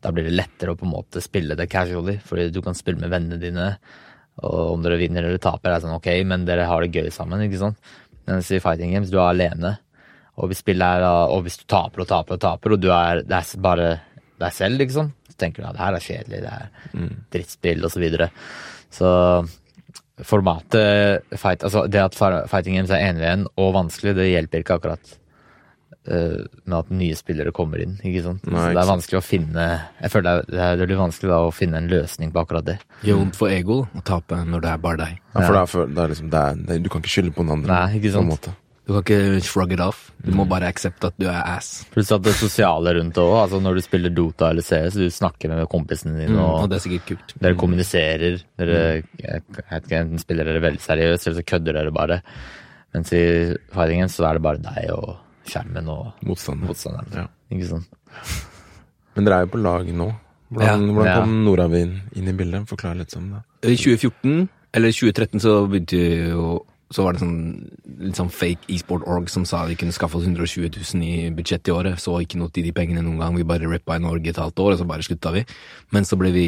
da 0.06 0.12
blir 0.14 0.30
det 0.30 0.36
lettere 0.38 0.72
å 0.72 0.78
på 0.80 0.86
en 0.88 0.94
måte 0.94 1.20
spille 1.20 1.58
det 1.58 1.68
casually, 1.68 2.16
fordi 2.24 2.48
du 2.54 2.62
kan 2.64 2.78
spille 2.78 3.02
med 3.02 3.12
vennene 3.12 3.40
dine, 3.42 3.68
og 4.38 4.78
om 4.78 4.86
dere 4.86 5.00
vinner 5.00 5.28
eller 5.28 5.42
taper, 5.42 5.74
er 5.74 5.76
det 5.76 5.84
sånn 5.84 5.98
ok, 5.98 6.08
men 6.30 6.48
dere 6.48 6.70
har 6.70 6.86
det 6.86 6.94
gøy 6.94 7.12
sammen, 7.12 7.44
ikke 7.44 7.60
sant? 7.60 7.92
Mens 8.30 8.48
i 8.54 8.62
fighting 8.64 8.96
games, 8.96 9.12
du 9.12 9.18
er 9.18 9.34
alene, 9.34 9.76
og 10.38 10.50
hvis 10.50 10.62
spillet 10.62 10.86
er, 10.86 11.02
da- 11.02 11.28
og 11.34 11.42
hvis 11.46 11.58
du 11.60 11.64
taper 11.68 12.04
og 12.04 12.10
taper 12.10 12.38
og 12.38 12.42
taper, 12.44 12.74
og 12.76 12.82
du 12.82 12.90
er, 12.94 13.24
det 13.26 13.38
er 13.42 13.62
bare 13.64 13.88
deg 14.38 14.54
selv, 14.54 14.78
liksom, 14.78 15.12
så 15.26 15.38
tenker 15.42 15.64
du 15.64 15.68
at 15.68 15.74
det 15.76 15.82
her 15.82 15.96
er 15.98 16.04
kjedelig, 16.04 16.42
det 16.44 16.52
er 16.54 17.14
drittspill 17.34 17.86
og 17.88 17.90
så 17.90 18.02
videre. 18.02 18.28
Så 18.94 19.08
formatet 20.26 21.22
fight, 21.38 21.62
altså 21.66 21.86
det 21.90 22.02
at 22.02 22.16
fighting 22.50 22.78
games 22.78 22.90
er 22.94 23.04
én 23.06 23.20
igjen 23.20 23.46
og 23.58 23.74
vanskelig, 23.76 24.16
det 24.18 24.28
hjelper 24.32 24.62
ikke 24.64 24.78
akkurat 24.78 25.12
uh, 26.10 26.42
med 26.64 26.76
at 26.78 26.90
nye 26.94 27.18
spillere 27.18 27.52
kommer 27.54 27.82
inn, 27.82 27.96
ikke 28.02 28.24
sant. 28.24 28.46
Nei, 28.46 28.62
så 28.62 28.70
det 28.72 28.74
er 28.74 28.80
sant. 28.82 28.92
vanskelig 28.94 29.18
å 29.20 29.24
finne 29.26 29.66
Jeg 30.00 30.12
føler 30.14 30.42
det 30.48 30.62
er, 30.64 30.78
det 30.80 30.88
blir 30.90 31.02
vanskelig 31.02 31.32
da 31.34 31.40
å 31.46 31.52
finne 31.54 31.82
en 31.82 31.90
løsning 31.92 32.32
på 32.34 32.42
akkurat 32.42 32.66
det. 32.66 32.78
Gjør 33.06 33.22
vondt 33.24 33.38
for 33.38 33.54
ego 33.54 33.80
å 33.86 34.06
tape 34.06 34.40
når 34.46 34.64
det 34.64 34.72
er 34.72 34.86
bare 34.86 35.02
deg. 35.04 35.20
Ja, 35.34 35.44
for 35.44 35.58
da, 35.60 35.66
for, 35.70 35.92
det 35.92 36.04
er 36.04 36.14
liksom, 36.14 36.32
det 36.34 36.46
er, 36.46 36.64
det, 36.70 36.80
du 36.86 36.90
kan 36.92 37.04
ikke 37.04 37.14
skylde 37.14 37.34
på 37.36 37.46
noen 37.46 37.60
andre. 37.60 37.74
Nei, 37.74 38.00
ikke 38.00 38.14
på 38.16 38.24
en 38.24 38.34
sant. 38.38 38.50
Du 38.88 38.94
kan 38.96 39.02
ikke 39.04 39.42
shrug 39.44 39.72
it 39.74 39.80
off. 39.84 40.06
Du 40.24 40.30
må 40.32 40.46
bare 40.48 40.70
aksepte 40.72 41.10
at 41.10 41.16
du 41.20 41.26
er 41.28 41.42
ass. 41.44 41.84
Pluss 41.92 42.08
at 42.14 42.22
det 42.24 42.32
sosiale 42.38 42.94
rundt 42.96 43.12
det 43.18 43.20
òg. 43.20 43.34
Altså 43.42 43.58
når 43.60 43.76
du 43.76 43.80
spiller 43.84 44.14
Dota 44.16 44.48
eller 44.48 44.64
CS, 44.64 44.96
du 44.96 45.10
snakker 45.12 45.52
med 45.52 45.68
kompisene 45.68 46.16
dine, 46.22 46.38
Og 46.40 46.62
og 46.64 46.70
det 46.70 46.78
er 46.78 46.84
sikkert 46.86 47.06
kult. 47.10 47.34
dere 47.44 47.54
kommuniserer. 47.60 48.38
Dere 48.56 48.78
jeg 48.78 49.04
jeg 49.20 49.42
ikke, 49.82 49.98
enten 50.00 50.18
spiller 50.22 50.48
dere 50.48 50.62
veldig 50.64 50.80
seriøst, 50.80 51.26
eller 51.28 51.36
så 51.42 51.44
kødder 51.52 51.76
dere 51.76 51.92
bare. 51.92 52.22
Mens 52.94 53.12
i 53.12 53.22
fightingen 53.76 54.08
så 54.08 54.24
er 54.30 54.38
det 54.38 54.42
bare 54.48 54.56
deg 54.64 54.90
og 54.96 55.18
skjermen 55.44 55.88
og 55.92 56.12
Motstander. 56.24 56.66
motstanderen. 56.72 57.12
Ja. 57.12 57.26
Ikke 57.52 57.68
sant? 57.68 57.86
Men 59.14 59.24
dere 59.28 59.42
er 59.42 59.44
jo 59.46 59.52
på 59.52 59.60
lag 59.62 59.84
nå. 59.92 60.08
Hvordan, 60.50 60.64
Ja. 60.88 60.92
hvordan 60.94 61.12
Ja. 61.12 61.20
kom 61.20 61.44
Nordavind 61.44 62.00
inn 62.16 62.28
i 62.28 62.32
bildet? 62.32 62.66
Forklar 62.66 62.96
litt 62.96 63.14
om 63.16 63.28
det. 63.36 63.42
I 63.68 63.76
2014, 63.76 64.48
eller 64.72 64.88
2013, 64.92 65.40
så 65.40 65.68
begynte 65.68 65.92
vi 65.92 66.30
jo 66.30 66.64
så 66.88 67.04
var 67.04 67.14
det 67.14 67.20
sånn 67.20 67.38
litt 68.00 68.16
sånn 68.16 68.30
fake 68.32 68.70
e-sport 68.72 69.04
org 69.10 69.28
som 69.28 69.44
sa 69.48 69.64
vi 69.68 69.76
kunne 69.76 69.92
skaffe 69.92 70.16
oss 70.16 70.24
120 70.24 70.70
000 70.72 71.04
i 71.04 71.28
budsjett 71.36 71.68
i 71.68 71.74
året. 71.74 72.00
Så 72.00 72.14
ikke 72.22 72.40
noe 72.40 72.52
til 72.54 72.64
de 72.64 72.72
pengene 72.72 73.04
noen 73.04 73.20
gang. 73.20 73.36
Vi 73.36 73.46
bare 73.48 73.68
rappa 73.68 73.98
i 73.98 74.02
Norge 74.02 74.32
et 74.32 74.40
halvt 74.40 74.62
år, 74.64 74.72
og 74.72 74.80
så 74.80 74.88
bare 74.88 75.04
slutta 75.04 75.34
vi. 75.34 75.44
Men 75.92 76.08
så, 76.08 76.16
vi, 76.16 76.46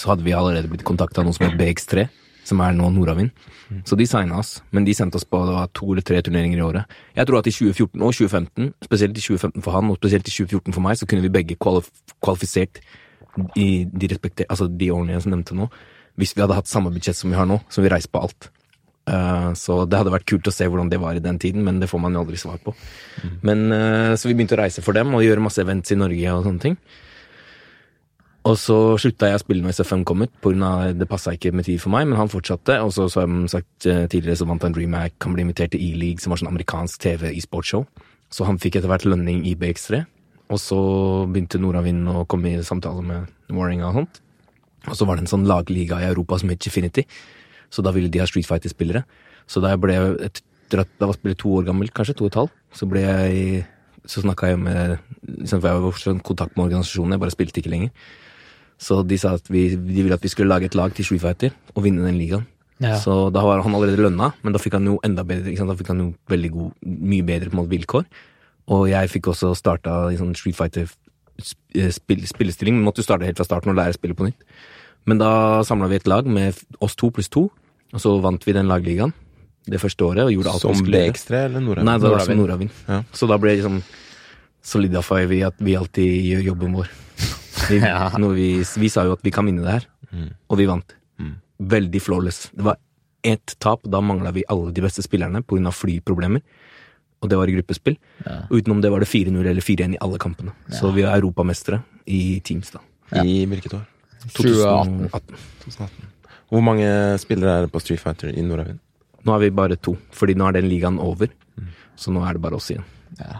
så 0.00 0.12
hadde 0.12 0.24
vi 0.24 0.32
allerede 0.36 0.70
blitt 0.72 0.86
kontakta 0.88 1.20
av 1.20 1.28
noe 1.28 1.36
som 1.36 1.44
het 1.44 1.58
BX3, 1.60 2.06
som 2.48 2.62
er 2.64 2.72
nå 2.78 2.88
Nordavind. 2.94 3.34
Så 3.88 3.96
de 3.96 4.06
signa 4.08 4.38
oss, 4.40 4.58
men 4.72 4.84
de 4.84 4.94
sendte 4.96 5.16
oss 5.16 5.28
på 5.28 5.40
to 5.76 5.92
eller 5.92 6.04
tre 6.04 6.20
turneringer 6.24 6.60
i 6.60 6.64
året. 6.64 6.96
Jeg 7.16 7.28
tror 7.28 7.40
at 7.40 7.48
i 7.48 7.54
2014 7.54 8.02
og 8.02 8.16
2015, 8.16 8.72
spesielt 8.84 9.16
i 9.16 9.24
2015 9.24 9.64
for 9.64 9.76
han, 9.76 9.92
og 9.92 10.00
spesielt 10.00 10.28
i 10.28 10.34
2014 10.34 10.76
for 10.76 10.84
meg, 10.84 10.98
så 11.00 11.08
kunne 11.08 11.24
vi 11.24 11.32
begge 11.32 11.56
kvalif 11.60 11.88
kvalifisert 12.24 12.82
i 13.56 13.84
de 13.88 14.10
altså 14.48 14.68
de 14.68 14.90
årene 14.92 15.16
jeg 15.16 15.32
nevnte 15.32 15.56
nå, 15.56 15.70
hvis 16.20 16.34
vi 16.36 16.44
hadde 16.44 16.58
hatt 16.58 16.68
samme 16.68 16.92
budsjett 16.92 17.16
som 17.16 17.32
vi 17.32 17.38
har 17.38 17.48
nå, 17.48 17.62
som 17.72 17.84
vi 17.84 17.92
reiser 17.92 18.12
på 18.12 18.20
alt. 18.20 18.50
Eh, 19.02 19.52
så 19.58 19.82
det 19.90 19.98
hadde 19.98 20.12
vært 20.14 20.28
kult 20.30 20.46
å 20.46 20.54
se 20.54 20.66
hvordan 20.68 20.90
det 20.92 21.00
var 21.02 21.18
i 21.18 21.22
den 21.22 21.38
tiden, 21.42 21.64
men 21.66 21.80
det 21.82 21.90
får 21.90 22.02
man 22.02 22.14
jo 22.14 22.22
aldri 22.22 22.38
svar 22.38 22.60
på. 22.62 22.74
Men 23.42 23.70
eh, 23.74 24.12
Så 24.16 24.30
vi 24.30 24.36
begynte 24.36 24.58
å 24.58 24.62
reise 24.62 24.84
for 24.84 24.94
dem 24.96 25.14
og 25.14 25.24
gjøre 25.24 25.42
masse 25.42 25.62
events 25.62 25.94
i 25.94 25.98
Norge 25.98 26.36
og 26.36 26.46
sånne 26.46 26.66
ting. 26.66 26.78
Og 28.42 28.56
så 28.58 28.76
slutta 28.98 29.28
jeg 29.30 29.38
å 29.38 29.42
spille 29.42 29.62
når 29.62 29.76
SFM 29.76 30.00
kom 30.06 30.24
ut, 30.24 30.32
pga. 30.42 30.70
det 30.98 31.06
passa 31.06 31.34
ikke 31.36 31.52
med 31.54 31.66
tid 31.68 31.78
for 31.82 31.94
meg, 31.94 32.08
men 32.10 32.18
han 32.18 32.30
fortsatte. 32.30 32.80
Og 32.82 32.90
så, 32.94 33.06
som 33.10 33.44
sagt 33.50 33.86
eh, 33.86 34.06
tidligere, 34.10 34.40
så 34.40 34.48
vant 34.50 34.64
han 34.66 34.74
DreamHack, 34.74 35.14
han 35.22 35.36
ble 35.36 35.46
invitert 35.46 35.74
til 35.74 35.82
E-League, 35.82 36.22
som 36.22 36.34
var 36.34 36.42
sånn 36.42 36.50
amerikansk 36.50 37.02
TV 37.02 37.30
e-sportsshow 37.36 37.86
Så 38.34 38.48
han 38.48 38.58
fikk 38.58 38.80
etter 38.80 38.90
hvert 38.90 39.06
lønning 39.06 39.44
i 39.46 39.54
BX3. 39.58 40.02
Og 40.52 40.58
så 40.60 40.80
begynte 41.30 41.60
Nordavind 41.62 42.10
å 42.10 42.26
komme 42.28 42.50
i 42.50 42.66
samtale 42.66 43.04
med 43.06 43.54
Warringa 43.54 43.92
og 43.92 44.02
sånt. 44.02 44.20
Og 44.90 44.98
så 44.98 45.06
var 45.06 45.16
det 45.16 45.24
en 45.24 45.30
sånn 45.30 45.46
lagliga 45.46 46.00
i 46.02 46.08
Europa 46.10 46.40
som 46.42 46.50
het 46.50 46.60
Gfinity. 46.66 47.06
Så 47.72 47.82
da 47.84 47.92
ville 47.94 48.10
de 48.12 48.20
ha 48.20 48.26
Street 48.28 48.46
Fighter-spillere. 48.48 49.04
Så 49.48 49.62
da 49.64 49.72
jeg 49.72 49.80
ble 49.82 49.96
etter 50.28 50.82
at 50.84 50.90
jeg 51.00 51.08
var 51.08 51.36
to 51.40 51.54
år 51.58 51.64
gammel, 51.70 51.88
kanskje 51.92 52.14
to 52.18 52.26
og 52.28 52.32
et 52.32 52.40
halvt, 52.42 52.58
så 52.76 52.88
ble 52.88 53.00
jeg 53.04 53.64
så 54.08 54.22
snakka 54.24 54.48
jeg 54.50 54.58
med 54.58 54.96
liksom, 55.38 55.60
For 55.62 55.68
jeg 55.70 55.82
var 55.84 55.98
i 56.18 56.22
kontakt 56.26 56.56
med 56.56 56.64
organisasjonen, 56.66 57.14
jeg 57.14 57.22
bare 57.22 57.34
spilte 57.34 57.60
ikke 57.62 57.70
lenger. 57.70 57.90
Så 58.82 58.96
de 59.06 59.18
sa 59.20 59.36
at 59.38 59.46
vi, 59.52 59.68
de 59.76 60.02
ville 60.02 60.16
at 60.16 60.24
vi 60.24 60.30
skulle 60.32 60.50
lage 60.50 60.66
et 60.66 60.74
lag 60.74 60.90
til 60.96 61.06
Street 61.06 61.22
Fighter 61.22 61.52
og 61.76 61.84
vinne 61.84 62.02
den 62.04 62.18
ligaen. 62.18 62.46
Ja. 62.82 62.96
Så 62.98 63.28
da 63.30 63.44
var 63.46 63.62
han 63.62 63.76
allerede 63.78 64.02
lønna, 64.02 64.32
men 64.42 64.52
da 64.56 64.58
fikk 64.58 64.74
han 64.74 64.88
jo 64.90 64.96
enda 65.06 65.22
bedre, 65.22 65.54
da 65.54 65.76
fikk 65.78 65.92
han 65.92 66.00
jo 66.02 66.08
veldig 66.32 66.50
god, 66.50 66.72
mye 66.82 67.22
bedre 67.28 67.52
på 67.52 67.54
en 67.54 67.60
måte 67.62 67.70
vilkår. 67.76 68.08
Og 68.74 68.88
jeg 68.90 69.10
fikk 69.12 69.28
også 69.30 69.52
starta 69.54 70.08
liksom, 70.10 70.32
sånn 70.32 70.40
Street 70.40 70.58
Fighter 70.58 70.88
sp- 71.38 71.78
eh, 71.78 71.92
spill, 71.94 72.26
spillestilling, 72.26 72.74
men 72.80 72.88
måtte 72.88 73.04
jo 73.04 73.06
starte 73.06 73.28
helt 73.28 73.38
fra 73.38 73.46
starten 73.46 73.70
og 73.70 73.78
lære 73.78 73.94
spillet 73.94 74.18
på 74.18 74.26
nytt. 74.26 74.42
Men 75.06 75.22
da 75.22 75.62
samla 75.66 75.86
vi 75.90 76.00
et 76.00 76.10
lag 76.10 76.26
med 76.26 76.58
oss 76.82 76.98
to 76.98 77.10
pluss 77.14 77.30
to, 77.30 77.48
og 77.92 78.00
så 78.00 78.14
vant 78.24 78.44
vi 78.46 78.52
den 78.56 78.66
lagligaen 78.70 79.12
det 79.68 79.78
første 79.80 80.02
året. 80.04 80.24
og 80.26 80.32
gjorde 80.32 80.50
alt 80.52 80.60
Som. 80.64 80.86
BX3 80.86 81.44
eller 81.46 81.60
Nordavind? 81.60 81.86
Nei, 81.86 81.98
det 82.02 82.10
var 82.10 82.24
som 82.26 82.36
Nordavind. 82.40 82.70
Ja. 82.88 83.02
Så 83.14 83.28
da 83.30 83.36
ble 83.38 83.52
det 83.52 83.60
liksom 83.62 83.82
solidify 84.62 85.24
vi 85.30 85.42
at 85.46 85.54
vi 85.62 85.76
alltid 85.78 86.24
gjør 86.32 86.42
jobben 86.52 86.74
vår. 86.78 86.88
Vi, 87.68 87.78
Ja. 87.82 88.08
vi, 88.18 88.48
vi 88.64 88.88
sa 88.90 89.04
jo 89.06 89.12
at 89.16 89.22
vi 89.22 89.30
kan 89.34 89.46
vinne 89.46 89.62
det 89.62 89.76
her, 89.76 89.86
og 90.50 90.58
vi 90.58 90.66
vant. 90.66 90.96
Mm. 91.18 91.36
Veldig 91.72 92.02
flawless. 92.02 92.48
Det 92.56 92.64
var 92.66 92.76
ett 93.22 93.54
tap, 93.62 93.84
da 93.86 94.00
mangla 94.02 94.32
vi 94.34 94.42
alle 94.50 94.72
de 94.74 94.82
beste 94.82 95.02
spillerne 95.04 95.44
pga. 95.46 95.70
flyproblemer. 95.70 96.42
Og 97.22 97.28
det 97.30 97.38
var 97.38 97.46
i 97.46 97.52
gruppespill. 97.54 97.94
Ja. 98.26 98.40
Og 98.50 98.58
utenom 98.58 98.80
det 98.82 98.90
var 98.90 98.98
det 98.98 99.06
4-0 99.06 99.46
eller 99.46 99.62
4-1 99.62 99.94
i 99.94 99.98
alle 100.02 100.18
kampene. 100.18 100.50
Så 100.74 100.90
vi 100.92 101.04
er 101.06 101.14
europamestere 101.14 101.78
i 102.10 102.40
Teams, 102.42 102.72
da. 102.74 102.80
I 103.22 103.44
hvilket 103.46 103.76
år? 103.78 103.84
2018. 104.34 105.06
2018. 105.12 105.36
2018. 105.62 106.11
Hvor 106.52 106.64
mange 106.64 106.88
spillere 107.20 107.54
er 107.56 107.66
det 107.66 107.72
på 107.72 107.80
Street 107.80 108.02
Fighter 108.02 108.28
i 108.28 108.44
Nordavind? 108.44 108.80
Nå 109.24 109.32
er 109.36 109.40
vi 109.44 109.54
bare 109.54 109.78
to, 109.80 109.94
fordi 110.12 110.34
nå 110.36 110.48
er 110.50 110.58
den 110.58 110.68
ligaen 110.68 110.98
over. 111.00 111.30
Så 111.96 112.12
nå 112.12 112.24
er 112.26 112.36
det 112.36 112.42
bare 112.44 112.58
oss 112.58 112.68
igjen. 112.72 112.84
Ja. 113.20 113.38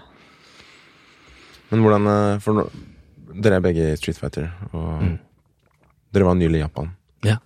Men 1.73 1.85
hvordan 1.85 2.09
eh, 2.13 2.41
For 2.45 2.57
nå, 2.57 2.67
dere 3.33 3.59
er 3.59 3.65
begge 3.65 3.93
i 3.93 4.01
Street 4.01 4.21
Fighter, 4.21 4.51
og 4.77 5.07
dere 6.13 6.29
var 6.29 6.37
nylig 6.39 6.61
i 6.61 6.65
Japan. 6.65 6.93
Ja. 7.27 7.39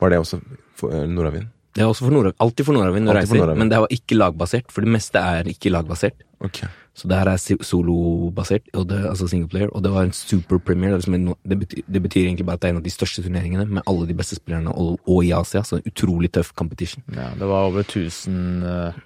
Var 0.00 0.12
det 0.12 0.20
også 0.20 0.40
for 0.76 0.92
eh, 0.94 1.04
Det 1.08 1.82
er 1.82 1.88
også 1.88 2.06
for 2.06 2.14
Nordavind. 2.14 2.36
Alltid 2.40 2.68
for 2.68 2.76
Nordavind 2.76 3.08
å 3.08 3.14
Alltid 3.14 3.32
for 3.32 3.44
reise, 3.44 3.58
men 3.60 3.72
det 3.72 3.80
var 3.84 3.92
ikke 3.96 4.18
lagbasert. 4.20 4.72
For 4.72 4.84
det 4.84 4.92
meste 4.96 5.20
er 5.20 5.48
ikke 5.52 5.72
lagbasert. 5.72 6.24
Ok. 6.44 6.62
Så 6.94 7.08
det 7.08 7.16
her 7.16 7.28
er 7.30 7.62
solobasert, 7.62 8.66
altså 8.74 9.28
single 9.28 9.48
player, 9.48 9.68
og 9.68 9.84
det 9.84 9.92
var 9.92 10.02
en 10.02 10.12
super 10.12 10.58
premiere. 10.58 10.98
Det, 10.98 11.06
liksom 11.06 11.36
det, 11.48 11.58
betyr, 11.58 11.82
det 11.86 12.02
betyr 12.02 12.24
egentlig 12.26 12.46
bare 12.46 12.58
at 12.58 12.62
det 12.62 12.68
er 12.68 12.74
en 12.74 12.80
av 12.82 12.84
de 12.84 12.90
største 12.90 13.22
turneringene 13.22 13.66
med 13.66 13.82
alle 13.86 14.08
de 14.08 14.16
beste 14.18 14.36
spillerne, 14.36 14.74
og, 14.74 14.98
og 15.06 15.24
i 15.24 15.30
Asia. 15.30 15.62
Så 15.62 15.78
en 15.78 15.86
utrolig 15.86 16.32
tøff 16.32 16.52
competition. 16.52 17.04
Ja, 17.14 17.30
det 17.38 17.48
var 17.48 17.70
over 17.70 17.80
1000 17.86 18.62
eh, 18.62 19.00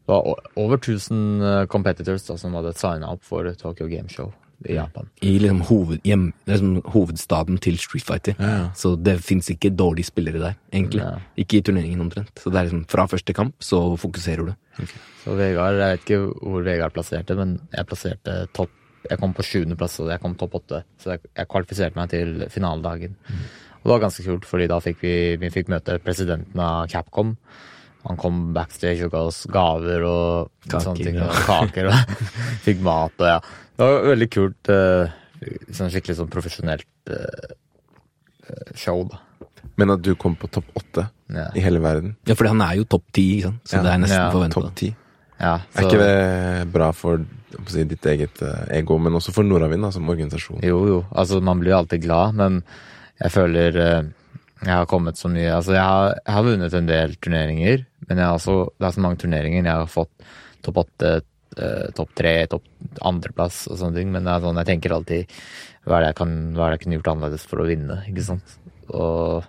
Det 0.00 0.14
var 0.16 0.40
over 0.56 0.76
1000 0.76 1.42
eh, 1.42 1.66
competitors 1.66 2.26
da, 2.26 2.36
som 2.36 2.54
hadde 2.54 2.72
signa 2.74 3.12
opp 3.12 3.24
for 3.24 3.52
Tokyo 3.60 3.86
Game 3.86 4.08
Show 4.08 4.32
i 4.68 4.74
Japan. 4.76 5.08
I 5.24 5.36
liksom 5.40 5.60
hoved, 5.68 6.00
hjem, 6.04 6.26
liksom 6.48 6.74
hovedstaden 6.92 7.60
til 7.64 7.78
Street 7.80 8.04
Fighter. 8.04 8.34
Ja, 8.38 8.50
ja. 8.58 8.66
Så 8.76 8.94
det 9.00 9.18
fins 9.24 9.48
ikke 9.52 9.72
dårlige 9.72 10.10
spillere 10.10 10.42
der, 10.42 10.58
egentlig. 10.72 11.00
Ja. 11.04 11.14
Ikke 11.40 11.60
i 11.60 11.64
turneringen 11.64 12.02
omtrent. 12.04 12.32
Så 12.36 12.52
det 12.52 12.60
er 12.60 12.68
liksom 12.68 12.84
fra 12.90 13.06
første 13.10 13.36
kamp 13.36 13.56
så 13.64 13.80
fokuserer 14.00 14.50
du. 14.50 14.84
Så 15.24 15.38
Vegard, 15.38 15.80
jeg 15.80 15.96
vet 15.96 16.04
ikke 16.04 16.20
hvor 16.42 16.66
Vegard 16.66 16.94
plasserte, 16.96 17.36
men 17.38 17.58
jeg 17.72 17.88
plasserte 17.88 18.42
topp 18.56 18.76
Jeg 19.08 19.16
kom 19.16 19.32
på 19.32 19.40
sjuendeplass, 19.40 19.94
og 20.04 20.10
jeg 20.12 20.20
kom 20.20 20.34
topp 20.36 20.58
åtte. 20.58 20.82
Så 21.00 21.14
jeg, 21.14 21.22
jeg 21.32 21.48
kvalifiserte 21.48 21.96
meg 21.96 22.10
til 22.12 22.42
finaledagen. 22.52 23.14
Og 23.80 23.86
det 23.86 23.92
var 23.94 24.02
ganske 24.02 24.24
kult, 24.26 24.44
fordi 24.44 24.66
da 24.68 24.76
fikk 24.84 25.00
vi, 25.00 25.14
vi 25.40 25.48
fikk 25.48 25.70
møte 25.72 25.96
presidenten 26.04 26.60
av 26.60 26.84
Capcom. 26.92 27.30
Han 28.04 28.20
kom 28.20 28.42
backstage 28.56 29.04
og 29.04 29.12
ga 29.12 29.22
oss 29.28 29.42
gaver 29.52 30.04
og 30.08 30.52
Kaker, 30.66 30.84
sånne 30.84 31.06
ting. 31.06 31.18
Og 31.20 31.40
kaker 31.48 31.90
og 31.90 32.14
fikk 32.66 32.84
mat 32.84 33.24
og 33.24 33.28
ja. 33.28 33.40
Det 33.80 33.86
var 33.88 34.02
veldig 34.10 34.28
kult. 34.34 34.68
eh, 34.68 35.12
sånn 35.72 35.88
skikkelig 35.88 36.18
sånn 36.18 36.28
profesjonelt 36.28 36.84
eh, 37.08 37.52
eh, 38.50 38.72
show, 38.76 39.06
da. 39.08 39.20
Men 39.80 39.94
at 39.94 40.02
du 40.04 40.12
kom 40.20 40.34
på 40.36 40.50
topp 40.52 40.68
åtte 40.76 41.06
Ja. 41.32 41.46
i 41.56 41.60
hele 41.64 41.80
verden. 41.80 42.16
Ja, 42.28 42.34
for 42.36 42.48
han 42.50 42.60
er 42.60 42.74
jo 42.76 42.84
topp 42.84 43.06
ti, 43.16 43.38
ikke 43.38 43.48
sant? 43.48 43.64
så 43.64 43.76
Ja. 43.78 43.82
det 43.82 43.92
er 43.94 43.98
nesten 44.02 44.20
Ja. 44.20 44.30
forventa. 44.34 44.60
Topp 44.60 44.74
ti. 44.76 44.94
Ja, 45.40 45.54
Er 45.74 45.82
ikke 45.82 45.98
det 45.98 46.72
bra 46.72 46.90
for 46.92 47.24
si, 47.66 47.84
ditt 47.84 48.02
eget 48.04 48.42
ego, 48.70 48.98
men 48.98 49.12
også 49.14 49.32
for 49.32 49.42
Nordavind 49.42 49.90
som 49.92 50.06
organisasjon? 50.06 50.60
Jo, 50.62 50.86
jo. 50.86 51.06
Altså, 51.16 51.40
man 51.42 51.58
blir 51.60 51.70
jo 51.70 51.78
alltid 51.78 52.02
glad, 52.02 52.34
men 52.34 52.62
jeg 53.22 53.30
føler 53.32 53.72
jeg 54.62 54.74
har 54.74 54.84
kommet 54.84 55.14
så 55.16 55.30
mye 55.32 55.50
Altså, 55.56 55.72
jeg 55.72 55.82
har, 55.82 56.14
jeg 56.26 56.34
har 56.34 56.42
vunnet 56.42 56.74
en 56.74 56.86
del 56.86 57.16
turneringer, 57.16 57.86
men 58.08 58.18
jeg 58.18 58.26
har 58.26 58.34
også, 58.36 58.68
det 58.78 58.86
er 58.86 58.92
så 58.92 59.00
mange 59.00 59.16
turneringer 59.16 59.64
jeg 59.64 59.72
har 59.72 59.86
fått 59.86 60.10
topp 60.62 60.74
åtte, 60.84 61.22
eh, 61.56 61.90
topp 61.96 62.14
tre, 62.18 62.34
topp 62.50 62.66
andreplass 63.06 63.64
og 63.70 63.78
sånne 63.80 64.00
ting, 64.00 64.10
men 64.14 64.26
det 64.26 64.34
er 64.34 64.46
sånn, 64.46 64.60
jeg 64.62 64.70
tenker 64.72 64.96
alltid 64.96 65.36
hva 65.86 65.96
er 65.96 66.04
det 66.04 66.10
jeg 66.12 66.18
kan, 66.20 66.34
hva 66.54 66.66
er 66.66 66.72
det 66.72 66.78
jeg 66.78 66.84
kunne 66.84 66.98
gjort 66.98 67.12
annerledes 67.14 67.46
for 67.48 67.62
å 67.62 67.68
vinne, 67.68 68.00
ikke 68.10 68.26
sant? 68.26 68.58
Og 68.90 69.46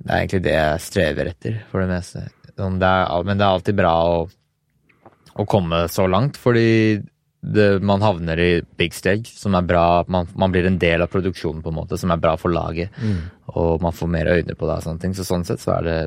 det 0.00 0.10
er 0.10 0.18
egentlig 0.18 0.42
det 0.44 0.56
jeg 0.56 0.84
strever 0.84 1.32
etter, 1.32 1.62
for 1.70 1.84
det 1.84 1.92
meste. 1.92 2.26
Sånn, 2.56 2.80
det 2.80 2.88
er, 2.88 3.24
men 3.24 3.40
det 3.40 3.46
er 3.46 3.56
alltid 3.56 3.78
bra 3.78 3.94
å, 4.10 4.20
å 5.40 5.48
komme 5.48 5.86
så 5.92 6.06
langt, 6.10 6.36
fordi 6.40 7.00
det, 7.40 7.80
man 7.80 8.02
havner 8.04 8.40
i 8.40 8.50
big 8.76 8.92
stage, 8.92 9.32
som 9.32 9.54
er 9.56 9.64
bra. 9.64 10.04
Man, 10.12 10.28
man 10.36 10.52
blir 10.52 10.66
en 10.68 10.78
del 10.80 11.00
av 11.00 11.08
produksjonen, 11.12 11.62
på 11.64 11.72
en 11.72 11.78
måte, 11.78 11.96
som 12.00 12.12
er 12.12 12.20
bra 12.20 12.34
for 12.40 12.52
laget. 12.52 12.92
Og 13.56 13.80
man 13.80 13.96
får 13.96 14.10
mer 14.12 14.28
øyne 14.28 14.56
på 14.56 14.68
det 14.68 14.76
og 14.76 14.84
sånne 14.84 15.00
ting. 15.00 15.14
Så 15.16 15.24
sånn 15.24 15.46
sett 15.48 15.62
så 15.62 15.78
er 15.78 15.86
det 15.88 16.00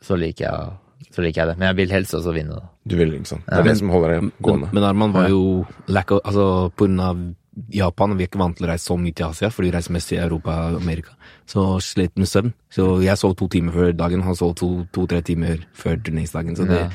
Så 0.00 0.16
liker 0.16 0.46
jeg, 0.46 0.70
så 1.10 1.22
liker 1.24 1.42
jeg 1.42 1.48
det. 1.48 1.58
Men 1.58 1.68
jeg 1.70 1.76
vil 1.76 1.90
helst 1.96 2.14
også 2.14 2.34
vinne, 2.34 2.54
da. 2.60 2.68
Du 2.86 2.96
vil, 2.96 3.12
ikke 3.16 3.26
sant? 3.26 3.46
Det 3.46 3.58
er 3.58 3.62
det 3.70 3.78
som 3.78 3.88
holder 3.90 4.16
deg 4.20 4.32
gående. 4.42 4.68
men 4.72 4.84
Arman 4.84 5.12
var 5.12 5.28
jo 5.28 5.66
lack 5.88 6.10
of, 6.12 6.20
altså 6.24 6.70
på 6.76 6.86
grunn 6.86 7.00
av 7.00 7.34
Japan, 7.74 8.16
vi 8.16 8.24
er 8.24 8.28
ikke 8.30 8.38
vant 8.40 8.56
til 8.56 8.66
å 8.66 8.70
reise 8.70 8.86
så 8.86 8.96
mye 8.96 9.12
til 9.14 9.26
Asia, 9.26 9.48
for 9.50 9.62
de 9.66 9.72
reiser 9.74 9.92
mest 9.92 10.08
til 10.08 10.18
Europa 10.22 10.50
og 10.70 10.80
Amerika. 10.80 11.10
Så 11.50 11.64
slet 11.82 12.16
med 12.16 12.28
søvn. 12.30 12.52
Så 12.72 13.02
jeg 13.02 13.18
sov 13.18 13.34
to 13.36 13.48
timer 13.48 13.72
før 13.74 13.96
dagen, 13.96 14.22
han 14.22 14.36
sov 14.38 14.54
to-tre 14.56 15.20
timer 15.26 15.64
før 15.74 15.96
turneringsdagen. 15.98 16.56
Så 16.56 16.64
det 16.68 16.78
Ja. 16.78 16.88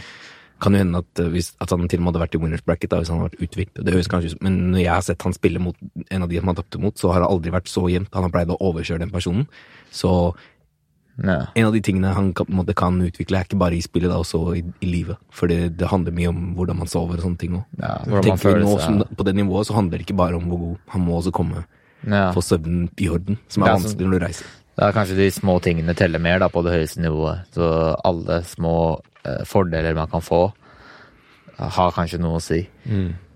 kan 0.61 0.71
jo 0.71 0.79
hende 0.79 0.97
at, 1.03 1.19
eh, 1.19 1.27
hvis, 1.29 1.51
at 1.59 1.69
han 1.69 1.87
til 1.87 1.99
og 1.99 2.05
med 2.05 2.13
hadde 2.13 2.23
vært 2.27 2.35
i 2.35 2.41
winners 2.41 2.61
bracket, 2.65 2.89
da, 2.89 2.97
hvis 3.01 3.09
han 3.09 3.19
hadde 3.19 3.31
vært 3.35 3.43
uthvilt. 3.49 3.73
Det 3.83 3.93
høres 3.93 4.07
kanskje 4.07 4.25
ut 4.25 4.31
som- 4.31 4.39
Men 4.41 4.71
når 4.71 4.79
jeg 4.79 4.87
har 4.93 5.01
sett 5.01 5.21
han 5.21 5.33
spille 5.33 5.59
mot 5.59 5.75
en 6.09 6.23
av 6.23 6.29
de 6.29 6.37
han 6.39 6.55
tapte 6.55 6.79
mot, 6.79 6.95
så 6.95 7.11
har 7.11 7.19
det 7.19 7.29
aldri 7.29 7.51
vært 7.51 7.67
så 7.67 7.91
jevnt. 7.91 8.07
Han 8.13 8.23
har 8.23 8.29
pleid 8.31 8.47
å 8.47 8.57
overkjøre 8.61 8.99
den 8.99 9.11
personen. 9.11 9.47
Så 9.91 10.33
Ja. 11.23 11.45
en 11.55 11.65
av 11.65 11.71
de 11.73 11.79
tingene 11.79 12.11
han 12.13 12.33
kan, 12.35 12.45
på 12.49 12.51
måte 12.57 12.73
kan 12.75 12.97
utvikle, 13.01 13.37
er 13.39 13.45
ikke 13.47 13.57
bare 13.61 13.77
i 13.77 13.81
spillet, 13.81 14.09
da, 14.11 14.17
også 14.19 14.41
i, 14.57 14.63
i 14.83 14.89
livet. 14.91 15.15
For 15.31 15.47
det, 15.47 15.77
det 15.79 15.87
handler 15.87 16.11
mye 16.11 16.27
om 16.27 16.41
hvordan 16.57 16.77
man 16.81 16.87
sover 16.91 17.15
og 17.21 17.23
sånne 17.23 17.39
ting 17.39 17.55
òg. 17.55 17.63
ja. 17.79 19.05
På 19.15 19.23
det 19.23 19.35
nivået 19.35 19.67
så 19.69 19.73
handler 19.77 19.97
det 19.97 20.07
ikke 20.09 20.17
bare 20.17 20.35
om 20.35 20.43
hvor 20.51 20.57
god 20.59 20.77
Han 20.91 21.01
må 21.07 21.15
også 21.21 21.31
komme 21.31 21.63
Ja. 22.05 22.31
få 22.35 22.41
søvnen 22.43 22.89
i 22.99 23.07
orden, 23.09 23.37
som 23.47 23.63
er 23.63 23.67
er 23.69 23.77
vanskelig 23.79 24.05
når 24.07 24.19
du 24.19 24.25
reiser. 24.25 24.45
Det 24.75 24.83
er 24.83 24.91
kanskje 24.91 25.15
de 25.17 25.31
små 25.31 25.59
tingene 25.63 25.93
teller 25.95 26.19
mer 26.19 26.39
da, 26.39 26.47
på 26.51 26.61
det 26.61 26.73
høyeste 26.73 26.99
nivået. 27.01 27.45
Så 27.55 27.95
alle 28.05 28.41
små 28.43 28.99
eh, 29.25 29.45
fordeler 29.47 29.95
man 29.95 30.07
kan 30.11 30.21
få, 30.21 30.51
har 31.57 31.91
kanskje 31.95 32.19
noe 32.19 32.35
å 32.37 32.43
si. 32.43 32.59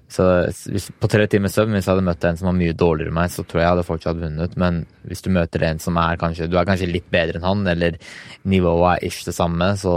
Så 0.09 0.25
hvis, 0.73 0.87
på 0.97 1.09
tre 1.11 1.27
timers 1.29 1.53
søvn, 1.53 1.75
hvis 1.75 1.85
jeg 1.85 1.93
hadde 1.93 2.05
møtt 2.07 2.25
en 2.25 2.39
som 2.39 2.49
var 2.49 2.57
mye 2.57 2.73
dårligere 2.73 3.11
enn 3.11 3.17
meg, 3.19 3.29
så 3.29 3.43
tror 3.45 3.61
jeg 3.61 3.67
jeg 3.67 3.73
hadde 3.75 3.85
fortsatt 3.85 4.21
vunnet. 4.23 4.55
Men 4.57 4.81
hvis 5.05 5.21
du 5.25 5.29
møter 5.35 5.65
en 5.67 5.81
som 5.83 5.99
er 6.01 6.17
kanskje 6.21 6.49
Du 6.49 6.57
er 6.57 6.65
kanskje 6.65 6.89
litt 6.89 7.07
bedre 7.13 7.37
enn 7.37 7.45
han, 7.45 7.61
eller 7.69 7.99
nivået 8.49 8.87
er 8.95 9.07
ish 9.07 9.21
det 9.27 9.35
samme, 9.37 9.69
så 9.77 9.93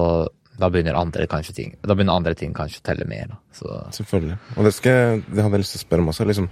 da 0.60 0.68
begynner 0.68 0.98
andre, 1.00 1.24
ting, 1.56 1.72
da 1.80 1.96
begynner 1.96 2.18
andre 2.20 2.34
ting 2.36 2.52
kanskje 2.54 2.82
å 2.82 2.86
telle 2.90 3.08
mer. 3.08 3.32
Selvfølgelig. 3.56 4.36
Og 4.56 4.68
det, 4.68 4.74
skal, 4.76 5.22
det 5.24 5.40
hadde 5.40 5.56
jeg 5.56 5.64
lyst 5.64 5.76
til 5.78 5.80
å 5.80 5.86
spørre 5.86 6.04
om 6.04 6.12
også. 6.12 6.28
Liksom, 6.28 6.48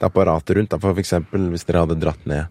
det 0.00 0.08
apparatet 0.08 0.56
rundt. 0.56 0.72
Da, 0.72 0.80
for 0.82 1.04
eksempel 1.04 1.50
hvis 1.52 1.68
dere 1.68 1.84
hadde 1.84 2.00
dratt 2.00 2.24
ned 2.30 2.48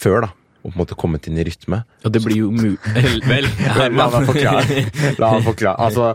før, 0.00 0.24
da, 0.24 0.32
og 0.68 0.74
på 0.74 0.78
en 0.78 0.84
måte 0.84 0.98
kommet 1.00 1.26
inn 1.30 1.40
i 1.40 1.44
rytme. 1.48 1.80
Og 2.04 2.12
det 2.12 2.20
blir 2.24 2.42
jo 2.44 2.52
mu... 2.52 2.76
Vel, 3.28 3.48
La 3.96 4.08
meg 4.12 4.28
forklare. 4.28 4.84
La 5.18 5.32
meg 5.34 5.46
forklare. 5.48 5.88
Altså, 5.88 6.12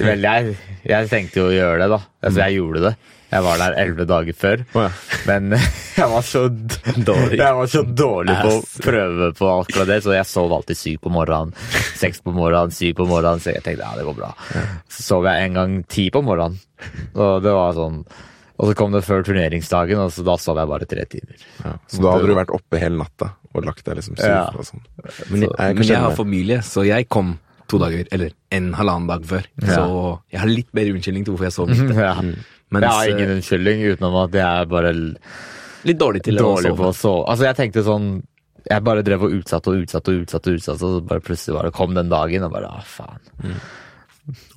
vel, 0.00 0.24
jeg, 0.24 0.58
jeg 0.88 1.10
tenkte 1.12 1.42
jo 1.42 1.48
å 1.50 1.54
gjøre 1.54 1.82
det, 1.82 1.88
da. 1.92 2.00
Altså, 2.24 2.44
jeg 2.46 2.60
gjorde 2.60 2.84
det. 2.88 2.94
Jeg 3.30 3.44
var 3.46 3.60
der 3.60 3.76
elleve 3.78 4.06
dager 4.10 4.34
før. 4.34 4.62
Ja. 4.74 4.86
Men 5.28 5.52
jeg 6.00 6.08
var 6.10 6.24
så 6.26 6.42
dårlig 6.50 7.38
Jeg 7.38 7.58
var 7.60 7.68
så 7.70 7.82
dårlig 7.84 8.34
på 8.40 8.54
å 8.56 8.64
prøve 8.86 9.28
på 9.38 9.52
akkurat 9.52 9.92
det, 9.92 10.00
så 10.06 10.16
jeg 10.16 10.30
sov 10.30 10.54
alltid 10.56 10.80
syv 10.80 11.04
på 11.04 11.12
morgenen. 11.14 11.54
Seks 12.00 12.24
på 12.24 12.34
morgenen, 12.34 12.74
syv 12.74 12.96
på 12.98 13.06
morgenen, 13.10 13.42
så 13.42 13.54
jeg 13.54 13.62
tenkte 13.66 13.86
ja, 13.86 13.92
det 13.98 14.08
går 14.08 14.18
bra. 14.18 14.32
Så 14.90 15.06
sov 15.06 15.30
jeg 15.30 15.46
en 15.46 15.60
gang 15.60 15.78
ti 15.90 16.08
på 16.10 16.24
morgenen, 16.26 16.58
og 17.14 17.38
det 17.44 17.54
var 17.54 17.78
sånn 17.78 18.02
Og 18.60 18.68
så 18.68 18.76
kom 18.76 18.92
det 18.92 19.00
før 19.06 19.22
turneringsdagen, 19.24 19.96
og 20.04 20.10
så 20.12 20.22
da 20.26 20.34
sov 20.36 20.58
jeg 20.60 20.68
bare 20.68 20.86
tre 20.88 21.04
timer. 21.08 21.44
Ja. 21.64 21.70
Så 21.88 22.02
da 22.04 22.10
hadde 22.12 22.28
du 22.28 22.34
vært 22.36 22.50
oppe 22.52 22.80
hele 22.82 22.98
natta 23.00 23.30
og 23.56 23.64
lagt 23.64 23.86
deg 23.86 23.96
liksom 23.96 24.18
syv 24.20 24.28
Ja. 24.28 24.42
og 24.52 24.66
sånn. 24.68 24.82
Men, 25.30 25.46
Så 25.48 25.54
men 25.78 25.86
jeg 25.88 25.96
har 26.04 26.12
familie, 26.18 26.58
så 26.66 26.84
jeg 26.84 27.08
kom 27.08 27.38
to 27.70 27.78
dager, 27.80 28.04
eller 28.12 28.34
en 28.52 28.72
halvannen 28.74 29.08
dag 29.08 29.24
før. 29.24 29.46
Ja. 29.62 29.74
Så 29.78 30.20
jeg 30.34 30.40
har 30.42 30.50
litt 30.50 30.68
bedre 30.76 30.92
unnskyldning 30.98 31.24
til 31.24 31.32
hvorfor 31.34 31.48
jeg 31.48 31.56
sov 31.56 31.70
lite. 31.72 31.94
Ja. 32.10 32.14
Mens, 32.70 32.84
Jeg 32.84 32.90
har 32.92 33.04
eh, 33.06 33.10
ingen 33.16 33.30
unnskyldning 33.38 33.80
utenom 33.94 34.14
at 34.24 34.36
jeg 34.38 34.46
er 34.46 34.66
bare 34.70 34.92
Litt 35.88 35.98
dårlig 35.98 36.20
til 36.22 36.36
dårlig 36.36 36.70
å 36.70 36.76
på 36.76 36.84
sove. 36.84 36.92
å 36.92 36.94
sove. 37.00 37.24
Altså, 37.32 37.44
jeg 37.48 37.56
tenkte 37.58 37.82
sånn 37.82 38.22
Jeg 38.68 38.84
bare 38.84 39.02
drev 39.02 39.24
og 39.26 39.32
utsatte 39.40 39.72
og 39.72 39.80
utsatte 39.82 40.12
og 40.12 40.20
utsatte, 40.22 40.50
og 40.52 40.60
utsatte, 40.60 40.84
og 40.84 41.00
så 41.00 41.06
bare 41.08 41.24
plutselig 41.24 41.56
bare 41.56 41.72
kom 41.72 41.94
den 41.96 42.10
dagen, 42.12 42.44
og 42.44 42.52
bare 42.52 42.68
ah, 42.68 42.84
faen. 42.84 43.56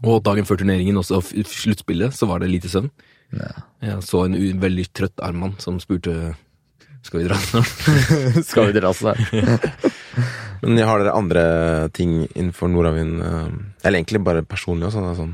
Og 0.04 0.20
dagen 0.26 0.46
før 0.46 0.60
turneringen, 0.60 0.98
også 1.00 1.22
sluttspillet, 1.48 2.14
så 2.14 2.28
var 2.30 2.44
det 2.44 2.52
lite 2.52 2.70
søvn. 2.70 2.92
Ja. 3.34 3.52
Jeg 3.84 4.04
så 4.06 4.26
en 4.28 4.36
u 4.38 4.44
veldig 4.62 4.86
trøtt 4.96 5.22
Arman 5.26 5.56
som 5.60 5.80
spurte 5.82 6.36
Skal 7.04 7.20
vi 7.24 7.28
dra 7.28 7.36
snart. 7.36 7.72
Skal 8.50 8.70
vi 8.70 8.76
dra 8.80 8.92
snart? 8.96 9.20
Men 10.64 10.78
har 10.88 11.02
dere 11.02 11.16
andre 11.18 11.42
ting 11.92 12.22
innenfor 12.32 12.70
Nordavind? 12.72 13.18
eh, 13.20 13.50
Eller 13.84 14.00
egentlig 14.00 14.22
bare 14.24 14.44
personlig 14.48 14.88
også? 14.92 15.04
Sånn 15.18 15.34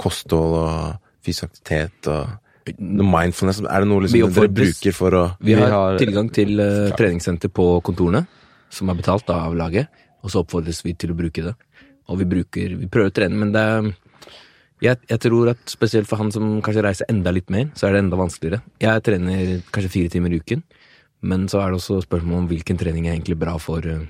kosthold 0.00 0.54
og 0.56 0.94
fysisk 1.22 1.50
aktivitet 1.50 2.08
og 2.10 2.30
mindfulness? 2.88 3.60
Er 3.66 3.82
det 3.84 3.90
noe 3.90 4.04
liksom 4.06 4.32
dere 4.32 4.48
bruker 4.54 4.94
for 4.96 5.18
å 5.18 5.24
Vi 5.42 5.52
har, 5.58 5.66
Vi 5.66 5.72
har- 5.74 5.98
tilgang 6.00 6.30
til 6.32 6.60
uh, 6.62 6.90
treningssenter 6.96 7.50
på 7.52 7.66
kontorene, 7.84 8.24
som 8.72 8.88
er 8.90 8.94
betalt 8.98 9.28
av 9.34 9.54
laget, 9.58 9.88
og 10.22 10.30
så 10.32 10.42
oppfordres 10.42 10.80
vi 10.86 10.94
til 10.94 11.12
å 11.12 11.18
bruke 11.18 11.42
det. 11.44 11.52
Og 12.08 12.18
vi 12.22 12.24
bruker 12.24 12.76
Vi 12.80 12.88
prøver 12.88 13.10
å 13.12 13.14
trene, 13.14 13.36
men 13.38 13.52
det 13.52 13.60
er 13.60 13.92
jeg, 14.82 14.98
jeg 15.08 15.20
tror 15.22 15.50
at 15.52 15.62
spesielt 15.70 16.08
for 16.10 16.18
han 16.20 16.32
som 16.34 16.56
kanskje 16.64 16.82
reiser 16.84 17.08
enda 17.12 17.30
litt 17.34 17.50
mer, 17.54 17.68
så 17.78 17.86
er 17.88 17.94
det 17.96 18.02
enda 18.04 18.18
vanskeligere. 18.18 18.62
Jeg 18.82 19.02
trener 19.06 19.60
kanskje 19.74 19.92
fire 19.94 20.12
timer 20.12 20.34
i 20.34 20.40
uken, 20.42 20.62
men 21.22 21.46
så 21.50 21.60
er 21.62 21.70
det 21.70 21.78
også 21.80 22.00
spørsmål 22.04 22.42
om 22.44 22.48
hvilken 22.50 22.80
trening 22.80 23.06
er 23.06 23.14
egentlig 23.14 23.38
bra 23.38 23.54
for, 23.62 23.78
eh, 23.86 24.02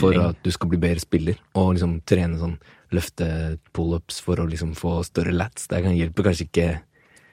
for 0.00 0.16
at 0.18 0.40
du 0.42 0.50
skal 0.50 0.68
bli 0.72 0.80
bedre 0.82 1.02
spiller. 1.04 1.38
Og 1.54 1.76
liksom 1.76 2.00
trene 2.08 2.38
sånn 2.40 2.56
løfte 2.94 3.58
pullups 3.74 4.20
for 4.22 4.36
å 4.42 4.48
liksom 4.50 4.74
få 4.78 5.00
større 5.06 5.34
lats. 5.34 5.66
Det 5.70 5.82
kan 5.82 5.94
hjelpe 5.96 6.22
kanskje 6.26 6.46
ikke 6.50 6.66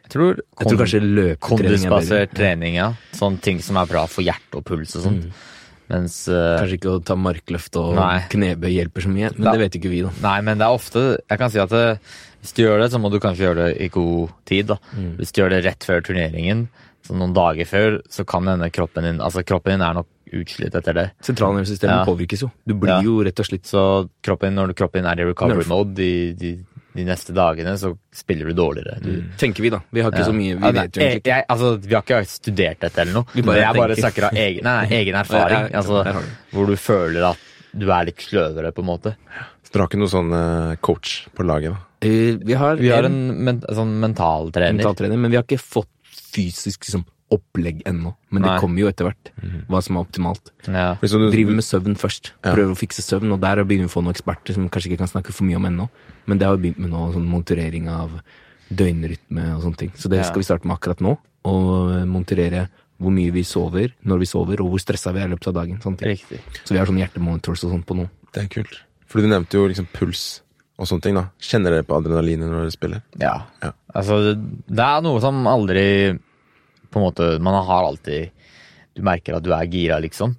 Jeg 0.03 0.11
tror, 0.11 0.35
Jeg 0.59 0.67
tror 0.67 0.79
kanskje 0.83 0.99
løpetrening 0.99 1.85
er 1.87 1.93
bedre. 1.95 2.27
trening, 2.35 2.73
ja. 2.75 2.89
Sånne 3.15 3.39
ting 3.41 3.59
som 3.63 3.77
er 3.79 3.85
bra 3.87 4.05
for 4.05 4.21
hjerte 4.21 4.57
og 4.59 4.65
puls 4.67 4.95
og 4.99 5.05
sånt. 5.07 5.29
Mens 5.89 6.27
uh, 6.27 6.57
Kanskje 6.59 6.77
ikke 6.77 6.91
å 6.91 7.03
ta 7.03 7.15
markløft 7.15 7.75
og 7.79 7.95
Nei. 7.95 8.19
knebøy 8.29 8.69
hjelper 8.73 9.01
så 9.05 9.09
mye, 9.13 9.31
men 9.37 9.43
Da- 9.47 9.51
det 9.55 9.61
vet 9.63 9.77
ikke 9.81 9.89
vi, 9.91 10.01
da. 10.01 10.11
Nei, 10.21 10.41
men 10.41 10.57
det 10.59 10.65
er 10.67 10.75
ofte 10.75 11.03
Jeg 11.29 11.39
kan 11.39 11.49
si 11.49 11.59
at 11.59 11.69
det, 11.69 11.99
hvis 12.43 12.53
du 12.53 12.63
gjør 12.65 12.81
det, 12.83 12.91
så 12.93 12.99
må 13.01 13.09
du 13.09 13.19
kanskje 13.23 13.47
gjøre 13.47 13.67
det 13.71 13.81
i 13.81 13.87
god 13.93 14.33
tid. 14.45 14.67
da. 14.67 14.77
Mm. 14.93 15.13
Hvis 15.17 15.31
du 15.31 15.41
gjør 15.41 15.49
det 15.55 15.61
rett 15.65 15.85
før 15.87 16.01
turneringen, 16.03 16.67
så 17.03 17.15
noen 17.15 17.33
dager 17.35 17.65
før, 17.67 18.01
så 18.11 18.23
kan 18.27 18.45
hende 18.47 18.69
kroppen 18.71 19.03
din 19.07 19.17
Altså, 19.23 19.41
kroppen 19.43 19.73
din 19.79 19.81
er 19.87 19.93
nok 19.97 20.07
utslitt 20.33 20.73
etter 20.75 20.93
det. 20.95 21.07
Sentralnervesystemet 21.21 21.99
Ja. 21.99 22.05
påvirkes 22.07 22.41
jo. 22.41 22.51
Du 22.67 22.73
blir 22.75 22.89
Ja. 22.95 23.01
jo 23.01 23.23
rett 23.23 23.39
og 23.39 23.45
slett 23.45 23.65
Så 23.67 24.09
kroppen, 24.23 24.55
når 24.55 24.73
kroppen 24.73 25.05
er 25.05 25.19
i 25.19 25.25
recovery 25.27 25.65
mode 25.67 25.93
de, 25.95 26.33
de, 26.33 26.53
de 26.95 27.03
neste 27.05 27.33
dagene, 27.33 27.73
så 27.77 27.95
spiller 28.13 28.45
du 28.47 28.53
dårligere. 28.53 28.99
Du, 29.03 29.23
Tenker 29.37 29.61
vi, 29.61 29.69
da. 29.69 29.79
Vi 29.91 30.01
har 30.01 30.11
ikke 30.11 30.19
Ja. 30.23 30.25
så 30.25 30.33
mye 30.33 30.55
Vi 30.59 30.65
Ja, 30.65 30.71
vet 30.71 30.91
jo 30.95 31.01
egentlig 31.01 31.21
ikke. 31.21 31.35
jeg, 31.35 31.45
altså, 31.49 31.77
vi 31.87 31.93
har 31.93 32.01
ikke 32.03 32.27
studert 32.27 32.79
dette 32.79 32.97
eller 33.01 33.13
noe. 33.13 33.25
Vi 33.33 33.41
bare 33.41 33.57
jeg 33.61 33.75
bare 33.75 33.95
snakker 33.95 34.23
av 34.23 34.31
egen, 34.33 34.63
nei, 34.63 34.85
egen 35.01 35.15
erfaring. 35.15 35.59
Ja, 35.59 35.67
ja, 35.71 35.81
altså, 35.81 36.03
du. 36.03 36.57
hvor 36.57 36.65
du 36.67 36.75
føler 36.75 37.29
at 37.31 37.37
du 37.77 37.89
er 37.91 38.05
litt 38.05 38.17
sløvere, 38.17 38.71
på 38.73 38.79
en 38.79 38.85
måte. 38.89 39.15
Så 39.63 39.71
dere 39.73 39.81
har 39.83 39.89
ikke 39.89 39.99
noen 40.01 40.13
sånn 40.13 40.33
eh, 40.71 40.75
coach 40.81 41.27
på 41.35 41.43
laget, 41.45 41.71
da? 41.73 41.77
Eh, 42.03 42.37
Vi 42.43 42.53
har, 42.59 42.75
Vi 42.77 42.89
har 42.91 43.03
en 43.07 43.43
men, 43.43 43.61
sånn 43.61 43.95
mentaltrener. 44.03 44.75
mentaltrener, 44.77 45.17
men 45.17 45.31
vi 45.31 45.37
har 45.39 45.43
ikke 45.47 45.59
fått 45.61 45.89
fysisk 46.33 46.83
liksom, 46.85 47.05
opplegg 47.33 47.81
ennå. 47.89 48.13
Men 48.29 48.43
Nei. 48.43 48.49
det 48.53 48.61
kommer 48.61 48.79
jo 48.83 48.87
etter 48.91 49.07
hvert, 49.07 49.31
hva 49.69 49.79
som 49.81 49.97
er 49.97 50.03
optimalt. 50.05 50.51
Ja. 50.67 50.95
Du, 51.01 51.07
Driver 51.31 51.55
med 51.57 51.63
søvn 51.65 51.95
først. 51.97 52.31
Ja. 52.43 52.53
Prøver 52.53 52.73
å 52.75 52.77
fikse 52.77 53.01
søvn, 53.01 53.31
og 53.33 53.39
der 53.41 53.63
begynner 53.63 53.87
vi 53.87 53.91
å 53.91 53.95
få 53.95 54.03
noen 54.03 54.13
eksperter 54.13 54.53
som 54.53 54.67
kanskje 54.69 54.91
ikke 54.91 54.99
kan 55.05 55.07
snakke 55.09 55.33
for 55.33 55.43
mye 55.47 55.55
om 55.57 55.65
ennå. 55.65 55.89
Men 56.27 56.37
det 56.37 56.45
har 56.45 56.57
vi 56.57 56.67
begynt 56.69 56.79
med 56.83 56.91
nå, 56.91 57.07
sånn 57.15 57.25
monitorering 57.25 57.87
av 57.89 58.19
døgnrytme 58.73 59.55
og 59.55 59.63
sånne 59.65 59.77
ting. 59.77 59.91
Så 59.97 60.09
det 60.09 60.17
Ja. 60.19 60.23
skal 60.23 60.39
vi 60.41 60.43
starte 60.45 60.65
med 60.65 60.77
akkurat 60.79 60.99
nå. 61.01 61.17
Og 61.45 62.07
monitorere 62.07 62.69
hvor 63.01 63.11
mye 63.11 63.31
vi 63.31 63.43
sover, 63.43 63.91
når 64.05 64.19
vi 64.19 64.25
sover, 64.25 64.61
og 64.61 64.69
hvor 64.71 64.79
stressa 64.79 65.11
vi 65.13 65.19
er 65.19 65.27
i 65.27 65.31
løpet 65.35 65.47
av 65.47 65.53
dagen. 65.53 65.79
Sånne 65.81 65.97
ting. 65.97 66.17
Så 66.63 66.69
vi 66.71 66.77
har 66.77 66.85
sånn 66.85 66.97
hjertemonitors 67.01 67.63
og 67.65 67.71
sånt 67.71 67.85
på 67.85 67.95
nå. 67.95 68.09
det 68.33 68.43
er 68.43 68.47
kult. 68.47 68.79
For 69.05 69.21
du 69.21 69.27
nevnte 69.27 69.51
jo 69.53 69.67
liksom 69.67 69.87
puls 69.93 70.41
og 70.83 70.89
sånne 70.89 71.05
ting. 71.05 71.17
da. 71.17 71.25
Kjenner 71.41 71.77
dere 71.77 71.87
på 71.87 71.97
adrenalinet 71.97 72.49
når 72.49 72.65
dere 72.65 72.75
spiller? 72.75 73.03
Ja. 73.21 73.33
Ja. 73.63 73.71
Altså, 73.93 74.19
det, 74.35 74.83
er 74.83 75.03
noe 75.05 75.21
som 75.23 75.41
aldri 75.49 75.87
på 76.93 76.99
en 76.99 77.05
måte 77.07 77.27
Man 77.41 77.55
har 77.65 77.87
alltid 77.87 78.31
Du 78.93 79.01
merker 79.05 79.37
at 79.37 79.45
du 79.45 79.49
er 79.55 79.69
gira, 79.71 79.97
liksom. 80.03 80.35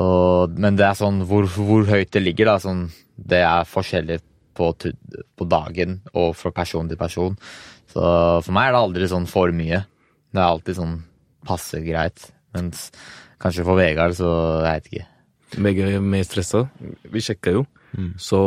Og, 0.00 0.56
men 0.58 0.78
det 0.78 0.86
er 0.86 0.98
sånn 0.98 1.22
hvor, 1.26 1.46
hvor 1.50 1.86
høyt 1.86 2.12
det 2.14 2.24
ligger, 2.24 2.52
da. 2.52 2.58
Sånn, 2.62 2.88
det 3.14 3.42
er 3.46 3.68
forskjellig 3.68 4.20
på, 4.58 4.72
på 4.74 5.46
dagen 5.50 6.00
og 6.14 6.34
fra 6.38 6.52
person 6.54 6.90
til 6.90 6.98
person. 7.00 7.38
Så 7.90 8.02
for 8.44 8.54
meg 8.54 8.70
er 8.70 8.76
det 8.76 8.82
aldri 8.84 9.08
sånn 9.10 9.28
for 9.30 9.54
mye. 9.54 9.82
Det 10.30 10.38
er 10.40 10.46
alltid 10.46 10.78
sånn 10.78 10.98
passe 11.46 11.80
greit. 11.84 12.28
Mens 12.54 12.88
kanskje 13.42 13.66
for 13.66 13.78
Vegard, 13.78 14.14
så 14.18 14.30
jeg 14.30 14.66
veit 14.66 14.90
ikke. 14.90 15.06
Vegard 15.66 15.96
er 15.96 16.04
mer 16.12 16.26
stressa. 16.26 16.64
Vi 17.10 17.22
sjekka 17.24 17.54
jo. 17.58 17.64
Så 18.20 18.40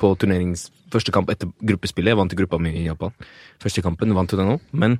på 0.00 0.12
turnerings 0.20 0.68
første 0.92 1.12
kamp 1.14 1.30
etter 1.32 1.48
gruppespillet 1.66 2.12
Jeg 2.12 2.18
vant 2.20 2.32
i 2.32 2.38
gruppa 2.38 2.58
mi 2.62 2.70
i 2.82 2.84
Japan. 2.86 3.12
Første 3.62 3.82
kampen 3.82 4.12
vant 4.14 4.30
jo 4.32 4.38
den 4.38 4.52
òg, 4.56 4.60
men 4.72 4.98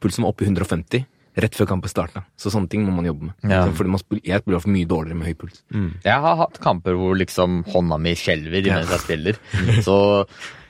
pulsen 0.00 0.24
var 0.24 0.32
oppe 0.34 0.44
i 0.44 0.48
150 0.50 1.04
rett 1.42 1.56
før 1.58 1.66
kampen 1.66 1.90
starta. 1.90 2.20
Så 2.38 2.52
sånne 2.54 2.68
ting 2.70 2.84
må 2.86 2.92
man 2.94 3.08
jobbe 3.08 3.26
med. 3.26 3.34
Ja. 3.50 3.64
Fordi 3.74 3.90
man 3.90 3.98
spiller, 3.98 4.22
jeg 4.28 4.44
spiller 4.44 4.60
for 4.62 4.70
mye 4.70 4.86
dårligere 4.86 5.18
med 5.18 5.26
høy 5.26 5.34
puls. 5.40 5.62
Jeg 6.04 6.20
har 6.22 6.36
hatt 6.38 6.60
kamper 6.62 6.94
hvor 6.94 7.16
liksom 7.18 7.64
hånda 7.72 7.98
mi 7.98 8.12
skjelver 8.14 8.68
mens 8.70 8.92
jeg 8.94 9.02
spiller. 9.02 9.40
Så 9.82 9.96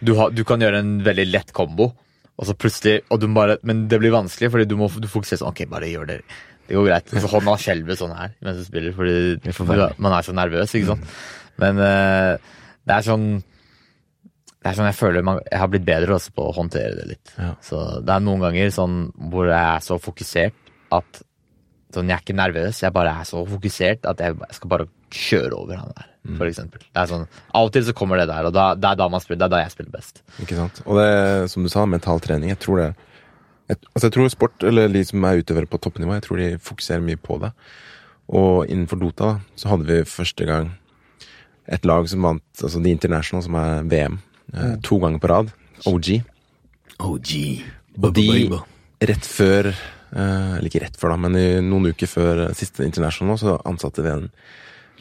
du, 0.01 0.14
har, 0.16 0.33
du 0.33 0.41
kan 0.49 0.64
gjøre 0.64 0.81
en 0.81 0.95
veldig 1.05 1.27
lett 1.29 1.53
kombo, 1.53 1.91
og 2.41 2.49
så 2.49 2.57
plutselig 2.57 3.03
og 3.12 3.20
du 3.20 3.29
bare, 3.37 3.59
Men 3.62 3.85
det 3.93 4.01
blir 4.01 4.11
vanskelig, 4.16 4.49
fordi 4.51 4.64
du 4.66 4.77
må 4.81 4.89
du 4.89 5.07
fokusere 5.07 5.39
sånn 5.43 5.53
Ok, 5.53 5.66
bare 5.70 5.87
gjør 5.93 6.09
det. 6.09 6.16
Det 6.66 6.75
går 6.79 6.89
greit. 6.89 7.12
Så 7.12 7.29
hånda 7.29 7.59
skjelver 7.61 8.01
sånn 8.01 8.16
her 8.16 8.33
mens 8.41 8.62
du 8.62 8.64
spiller, 8.64 8.93
fordi 8.97 9.37
du- 9.45 9.95
man 10.01 10.12
er 10.16 10.22
så 10.25 10.33
nervøs, 10.33 10.72
ikke 10.75 10.95
sant. 10.95 11.05
Men 11.61 11.77
eh, 11.79 12.39
det 12.89 12.97
er 12.97 13.05
sånn 13.05 13.29
det 14.65 14.71
er 14.71 14.77
sånn 14.79 14.89
jeg 14.89 14.97
føler 14.97 15.25
man, 15.29 15.43
jeg 15.45 15.61
har 15.61 15.69
blitt 15.69 15.85
bedre 15.85 16.17
også 16.17 16.33
på 16.33 16.49
å 16.49 16.55
håndtere 16.57 16.95
det 16.97 17.07
litt. 17.11 17.33
Ja. 17.37 17.51
Så 17.61 17.83
det 18.01 18.15
er 18.15 18.23
noen 18.25 18.41
ganger 18.47 18.71
sånn 18.73 18.99
hvor 19.29 19.51
jeg 19.51 19.61
er 19.61 19.83
så 19.85 19.99
fokusert 20.01 20.73
at 20.97 21.21
sånn, 21.93 22.09
jeg 22.09 22.17
er 22.17 22.25
ikke 22.25 22.37
nervøs, 22.39 22.81
jeg 22.81 22.95
bare 22.95 23.12
er 23.21 23.29
så 23.29 23.45
fokusert 23.47 24.09
at 24.09 24.23
jeg, 24.25 24.39
skal 24.57 24.71
bare 24.73 24.89
kjøre 25.15 25.59
over 25.59 25.79
han 25.79 25.93
der, 25.93 26.09
for 26.39 26.49
eksempel. 26.49 26.81
Det 26.89 27.03
er 27.03 27.11
sånn, 27.12 27.27
av 27.29 27.69
og 27.69 27.75
til 27.77 27.85
så 27.87 27.95
kommer 27.95 28.19
det 28.19 28.27
der, 28.33 28.49
og 28.49 28.57
da, 28.57 28.71
det 28.75 28.89
er 28.89 28.99
da 28.99 29.11
man 29.12 29.23
spiller, 29.23 29.45
det 29.45 29.51
er 29.51 29.55
da 29.55 29.61
jeg 29.62 29.75
spiller 29.77 29.95
best. 29.95 30.25
Ikke 30.43 30.57
sant? 30.59 30.81
Og 30.89 30.99
det, 30.99 31.11
som 31.53 31.67
du 31.67 31.71
sa, 31.71 31.85
mental 31.87 32.25
trening. 32.25 32.51
Jeg 32.55 32.62
tror 32.65 32.81
det 32.81 32.89
jeg, 33.69 33.79
altså 33.95 34.09
jeg 34.09 34.15
tror 34.17 34.33
sport, 34.33 34.65
eller 34.69 34.93
de 34.93 35.01
som 35.09 35.25
er 35.25 35.41
utøvere 35.41 35.69
på 35.71 35.81
toppnivå, 35.81 36.17
jeg 36.19 36.25
tror 36.27 36.41
de 36.41 36.49
fokuserer 36.61 37.05
mye 37.05 37.21
på 37.21 37.39
det. 37.41 37.53
Og 38.37 38.65
innenfor 38.69 39.01
Dota 39.01 39.31
da, 39.31 39.37
så 39.61 39.71
hadde 39.73 39.89
vi 39.89 40.01
første 40.09 40.49
gang 40.49 40.73
et 41.73 41.87
lag 41.89 42.09
som 42.11 42.27
vant 42.27 42.45
altså 42.61 42.81
The 42.81 42.93
International, 42.93 43.45
som 43.45 43.57
er 43.61 43.87
VM, 43.89 44.19
eh, 44.55 44.77
to 44.83 44.99
ganger 45.03 45.19
på 45.23 45.29
rad. 45.31 45.53
OG. 45.87 46.23
OG. 47.01 47.31
Og 48.03 48.13
de, 48.15 48.27
rett 49.05 49.27
før 49.27 49.69
eh, 49.71 50.53
Eller 50.57 50.67
ikke 50.71 50.81
rett 50.83 50.97
før, 50.99 51.15
da, 51.15 51.17
men 51.27 51.37
i 51.39 51.47
noen 51.63 51.91
uker 51.93 52.09
før 52.11 52.45
siste 52.57 52.83
International 52.87 53.37
så 53.39 53.57
ansatte 53.67 54.03
vi 54.03 54.11
en 54.11 54.29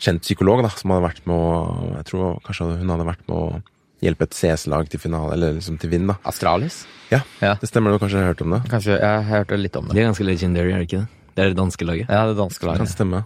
kjent 0.04 0.22
psykolog 0.26 0.62
da, 0.66 0.70
som 0.74 0.91
hadde 0.93 1.06
vært 1.08 1.22
med 1.30 1.38
å 1.38 1.93
Jeg 1.99 2.06
tror 2.10 2.39
kanskje 2.45 2.68
hun 2.82 2.89
hadde 2.93 3.06
vært 3.08 3.24
med 3.30 3.38
å 3.38 3.62
hjelpe 4.04 4.26
et 4.28 4.36
CS-lag 4.36 4.89
til 4.91 4.99
finale, 4.99 5.32
eller 5.38 5.54
liksom 5.56 5.78
til 5.80 5.89
vinn, 5.93 6.10
da. 6.10 6.18
Astralis? 6.28 6.82
Ja, 7.10 7.22
Ja. 7.39 7.54
det 7.62 7.70
stemmer. 7.70 7.93
Du 7.93 7.99
kanskje 8.04 8.20
har 8.20 8.34
kanskje 8.34 8.34
hørt 8.34 8.41
om 8.43 8.49
det? 8.58 8.62
Kanskje, 8.70 8.97
jeg 8.99 9.24
har 9.24 9.24
hørt 9.45 9.54
litt 9.62 9.76
om 9.80 9.86
Det 9.88 9.93
det. 9.95 10.01
er 10.04 10.10
ganske 10.10 10.26
legendary, 10.28 10.74
er 10.74 10.82
det 10.82 10.88
ikke 10.89 10.99
det? 11.06 11.08
Det 11.38 11.43
er 11.45 11.47
det 11.54 11.58
danske 11.58 11.86
laget. 11.88 12.10
Ja, 12.12 12.26
det 12.28 12.36
danske 12.36 12.60
Det 12.60 12.68
kan 12.68 12.78
laget. 12.84 12.91
stemme. 12.91 13.22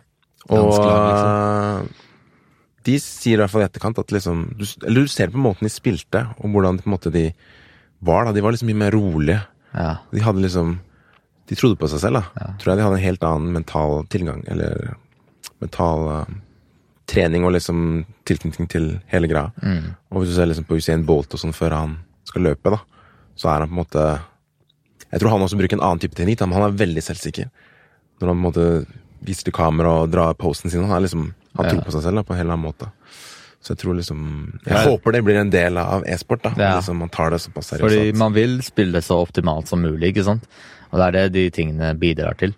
Og 0.49 0.77
lag, 0.77 1.07
liksom. 1.09 1.89
De 2.87 2.97
sier 3.03 3.35
i 3.35 3.41
hvert 3.41 3.51
fall 3.51 3.65
i 3.65 3.67
etterkant 3.67 3.99
at 4.01 4.11
liksom 4.15 4.43
du, 4.57 4.65
Eller 4.85 5.05
du 5.05 5.11
ser 5.11 5.31
på 5.33 5.41
måten 5.41 5.67
de 5.67 5.73
spilte, 5.73 6.23
og 6.39 6.53
hvordan 6.53 6.79
måte 6.87 7.11
de 7.13 7.29
var. 7.99 8.25
da 8.25 8.33
De 8.35 8.43
var 8.43 8.55
liksom 8.55 8.69
mye 8.71 8.83
mer 8.85 8.95
rolige. 8.95 9.41
Ja. 9.73 9.97
De 10.11 10.23
hadde 10.23 10.43
liksom 10.43 10.77
De 11.47 11.55
trodde 11.55 11.79
på 11.79 11.87
seg 11.87 12.01
selv, 12.03 12.19
da. 12.19 12.53
Tror 12.59 12.73
jeg 12.73 12.79
de 12.79 12.85
hadde 12.87 12.99
en 12.99 13.05
helt 13.05 13.23
annen 13.23 13.53
mental 13.55 14.01
tilgang, 14.11 14.41
eller 14.51 14.97
mental 15.63 16.01
uh, 16.11 16.33
trening 17.07 17.45
og 17.47 17.53
liksom 17.55 18.03
tilknytning 18.27 18.67
til 18.67 18.89
hele 19.07 19.29
greia. 19.31 19.53
Og 20.11 20.19
hvis 20.21 20.33
du 20.33 20.35
ser 20.35 20.49
liksom 20.51 20.67
på 20.67 20.75
Usain 20.75 21.05
Bolt 21.07 21.31
og 21.31 21.39
sånn 21.39 21.55
før 21.55 21.77
han 21.77 21.95
skal 22.27 22.43
løpe, 22.49 22.73
da, 22.75 22.81
så 23.39 23.53
er 23.53 23.63
han 23.63 23.71
på 23.71 23.77
en 23.77 23.79
måte 23.79 24.03
Jeg 25.07 25.21
tror 25.21 25.31
han 25.31 25.45
også 25.45 25.55
bruker 25.55 25.77
en 25.77 25.85
annen 25.87 26.03
type 26.03 26.19
teknikk, 26.19 26.43
men 26.43 26.57
han 26.59 26.67
er 26.67 26.79
veldig 26.83 27.03
selvsikker. 27.05 27.47
Når 28.19 28.27
han 28.27 28.35
på 28.35 28.41
en 28.41 28.47
måte 28.49 28.67
viser 29.23 29.47
til 29.47 29.55
kamera 29.55 30.01
og 30.03 30.11
drar 30.11 30.35
posten 30.37 30.71
sin. 30.71 30.83
Han, 30.83 30.97
er 30.97 31.05
liksom, 31.05 31.29
han 31.57 31.69
tror 31.71 31.83
på 31.87 31.95
seg 31.97 32.05
selv 32.07 32.21
da, 32.21 32.23
på 32.27 32.33
en 32.35 32.39
helt 32.41 32.53
annen 32.53 32.65
måte. 32.67 32.89
Så 33.61 33.73
jeg 33.73 33.81
tror 33.81 33.97
liksom 33.97 34.19
Jeg 34.67 34.85
håper 34.85 35.15
det 35.17 35.23
blir 35.25 35.39
en 35.41 35.49
del 35.51 35.77
av 35.81 36.05
e-sport. 36.07 36.43
da 36.45 36.51
Ja. 36.55 36.75
liksom 36.77 36.97
Man 37.01 37.09
tar 37.09 37.31
det 37.33 37.41
såpass 37.41 37.73
seriøst. 37.73 37.83
Fordi 37.83 38.13
man 38.15 38.33
vil 38.33 38.59
spille 38.63 39.01
så 39.03 39.17
optimalt 39.25 39.67
som 39.67 39.81
mulig, 39.81 40.13
ikke 40.13 40.23
sant? 40.23 40.45
Og 40.91 40.99
det 40.99 41.07
er 41.07 41.11
det 41.17 41.33
de 41.33 41.49
tingene 41.51 41.93
bidrar 41.99 42.37
til. 42.39 42.53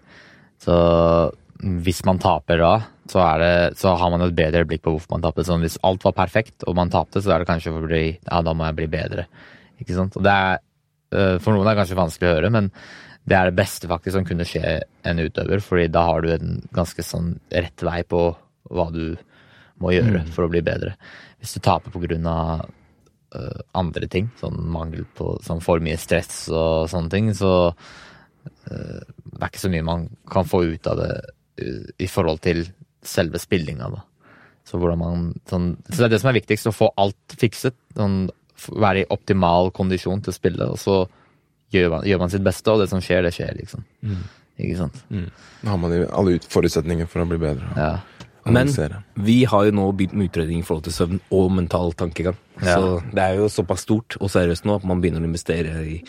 Så 0.62 0.76
hvis 1.60 2.04
man 2.06 2.20
taper 2.22 2.58
da, 2.62 2.74
så, 3.10 3.24
det, 3.42 3.78
så 3.80 3.96
har 3.98 4.12
man 4.14 4.22
et 4.22 4.36
bedre 4.38 4.66
blikk 4.70 4.84
på 4.86 4.94
hvorfor 4.94 5.16
man 5.16 5.24
tapte. 5.26 5.44
Sånn, 5.48 5.64
hvis 5.66 5.80
alt 5.84 6.04
var 6.06 6.14
perfekt 6.14 6.64
og 6.68 6.76
man 6.78 6.92
tapte, 6.94 7.24
så 7.24 7.34
er 7.34 7.40
det 7.42 7.50
kanskje 7.50 7.74
fordi 7.74 8.04
ja, 8.20 8.42
da 8.46 8.54
må 8.54 8.68
jeg 8.70 8.78
bli 8.78 8.88
bedre. 8.88 9.26
Ikke 9.82 9.96
sant? 9.98 10.16
Og 10.20 10.24
det 10.28 10.32
er, 10.36 10.60
eh, 11.16 11.38
for 11.40 11.56
noen 11.56 11.66
er 11.66 11.74
det 11.74 11.82
kanskje 11.82 11.98
vanskelig 12.00 12.30
å 12.30 12.36
høre, 12.36 12.52
men 12.54 12.70
det 13.30 13.36
er 13.38 13.50
det 13.50 13.58
beste 13.60 13.90
faktisk 13.90 14.16
som 14.20 14.26
kunne 14.26 14.46
skje 14.48 14.78
en 15.10 15.20
utøver, 15.20 15.62
fordi 15.64 15.88
da 15.92 16.06
har 16.06 16.22
du 16.22 16.30
en 16.34 16.62
ganske 16.76 17.04
sånn 17.06 17.34
rett 17.52 17.84
vei 17.86 18.04
på 18.04 18.24
hva 18.68 18.90
du 18.94 19.04
må 19.80 19.94
gjøre 19.96 20.26
for 20.36 20.46
å 20.46 20.52
bli 20.52 20.62
bedre. 20.66 20.96
Hvis 21.40 21.56
du 21.56 21.64
taper 21.64 21.94
på 21.94 22.02
grunn 22.04 22.28
av 22.28 22.66
øh, 23.36 23.62
andre 23.80 24.10
ting, 24.12 24.30
sånn 24.40 24.60
mangel 24.74 25.06
på 25.16 25.38
sånn 25.46 25.64
for 25.64 25.84
mye 25.84 26.00
stress 26.00 26.48
og 26.52 26.90
sånne 26.92 27.14
ting, 27.14 27.32
så 27.38 27.54
øh, 27.72 29.00
det 29.00 29.40
er 29.40 29.48
ikke 29.48 29.64
så 29.64 29.72
mye 29.72 29.88
man 29.88 30.10
kan 30.32 30.50
få 30.50 30.66
ut 30.68 30.92
av 30.92 31.00
det 31.00 31.14
øh, 31.64 31.86
i 31.98 32.10
forhold 32.12 32.44
til 32.44 32.66
selve 33.06 33.40
spillinga, 33.40 33.88
da. 33.94 34.04
Så, 34.68 34.78
hvordan 34.78 35.00
man, 35.02 35.30
sånn, 35.50 35.72
så 35.88 35.96
det 35.96 36.08
er 36.10 36.12
det 36.14 36.20
som 36.22 36.30
er 36.30 36.36
viktigst, 36.38 36.68
å 36.70 36.76
få 36.76 36.92
alt 37.02 37.34
fikset. 37.42 37.74
Sånn, 37.98 38.28
være 38.70 39.02
i 39.02 39.08
optimal 39.10 39.72
kondisjon 39.74 40.22
til 40.22 40.34
å 40.34 40.36
spille, 40.36 40.68
og 40.76 40.78
så 40.78 41.00
gjør 41.74 41.96
man, 41.96 42.06
gjør 42.06 42.22
man 42.22 42.34
sitt 42.34 42.46
beste, 42.46 42.70
og 42.70 42.84
det 42.84 42.90
som 42.92 43.02
skjer, 43.02 43.24
det 43.26 43.32
skjer, 43.34 43.56
liksom. 43.58 43.88
Ikke 44.60 44.78
sant? 44.78 45.00
mm. 45.10 45.26
Da 45.64 45.72
har 45.72 45.80
man 45.82 45.96
alle 45.96 46.38
forutsetninger 46.52 47.10
for 47.10 47.24
å 47.24 47.30
bli 47.30 47.40
bedre. 47.42 47.72
Ja. 47.80 47.94
Men 48.54 48.72
vi 49.26 49.44
har 49.50 49.68
jo 49.68 49.76
nå 49.76 49.86
begynt 49.98 50.16
med 50.18 50.30
utredning 50.30 50.64
i 50.64 50.66
forhold 50.66 50.88
til 50.88 50.96
søvn 50.96 51.22
og 51.36 51.52
mental 51.56 51.94
tankegang. 51.98 52.38
Ja. 52.62 52.76
Så 52.76 52.98
det 53.14 53.24
er 53.26 53.40
jo 53.40 53.50
såpass 53.52 53.86
stort 53.88 54.18
og 54.20 54.32
seriøst 54.34 54.68
nå 54.68 54.80
at 54.80 54.88
man 54.88 55.02
begynner 55.04 55.24
å 55.24 55.30
investere 55.30 55.84
i 55.86 56.00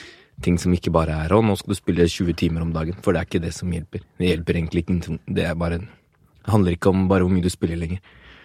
ting 0.41 0.57
som 0.59 0.72
ikke 0.72 0.93
bare 0.93 1.18
er 1.26 1.34
Og 1.36 1.45
nå 1.45 1.53
skal 1.59 1.74
du 1.74 1.76
spille 1.76 2.07
20 2.09 2.36
timer 2.41 2.64
om 2.64 2.72
dagen. 2.72 2.97
For 3.05 3.12
det 3.12 3.20
er 3.20 3.28
ikke 3.28 3.43
det 3.45 3.53
som 3.57 3.72
hjelper. 3.72 4.05
Det 4.18 4.30
hjelper 4.30 4.57
egentlig 4.57 4.84
ikke. 4.86 5.18
Det 5.28 5.45
er 5.45 5.59
bare 5.59 5.82
Det 5.82 6.49
handler 6.49 6.76
ikke 6.76 6.93
om 6.95 7.09
bare 7.09 7.26
hvor 7.26 7.34
mye 7.34 7.45
du 7.45 7.53
spiller 7.53 7.76
lenger. 7.76 8.01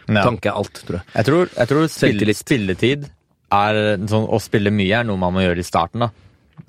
Ja. 0.06 0.22
Tanke 0.22 0.52
er 0.52 0.60
alt, 0.60 0.84
tror 0.86 1.00
jeg. 1.00 1.08
Jeg 1.16 1.26
tror, 1.26 1.48
jeg 1.56 1.70
tror 1.72 1.88
spill, 1.90 2.34
spilletid 2.38 3.08
er 3.56 3.80
sånn, 4.06 4.28
Å 4.28 4.42
spille 4.44 4.74
mye 4.74 5.00
er 5.00 5.08
noe 5.08 5.18
man 5.18 5.34
må 5.34 5.46
gjøre 5.46 5.64
i 5.64 5.66
starten, 5.66 6.06
da. 6.06 6.12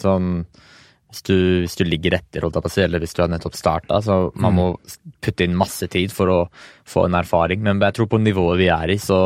Sånn 0.01 0.47
hvis 1.11 1.23
du, 1.29 1.37
hvis 1.63 1.77
du 1.79 1.85
ligger 1.87 2.17
etter, 2.19 2.43
holdt 2.43 2.59
jeg 2.59 2.65
på 2.65 2.71
å 2.71 2.75
si, 2.75 2.83
eller 2.83 3.03
hvis 3.03 3.15
du 3.15 3.23
har 3.23 3.31
nettopp 3.31 3.57
starta, 3.57 4.01
så 4.03 4.17
man 4.43 4.57
må 4.57 4.67
putte 5.23 5.47
inn 5.47 5.59
masse 5.59 5.87
tid 5.93 6.13
for 6.15 6.33
å 6.33 6.41
få 6.89 7.07
en 7.07 7.19
erfaring. 7.19 7.63
Men 7.65 7.81
jeg 7.85 7.97
tror 7.97 8.11
på 8.11 8.21
nivået 8.23 8.61
vi 8.61 8.69
er 8.75 8.93
i, 8.93 8.99
så 9.01 9.21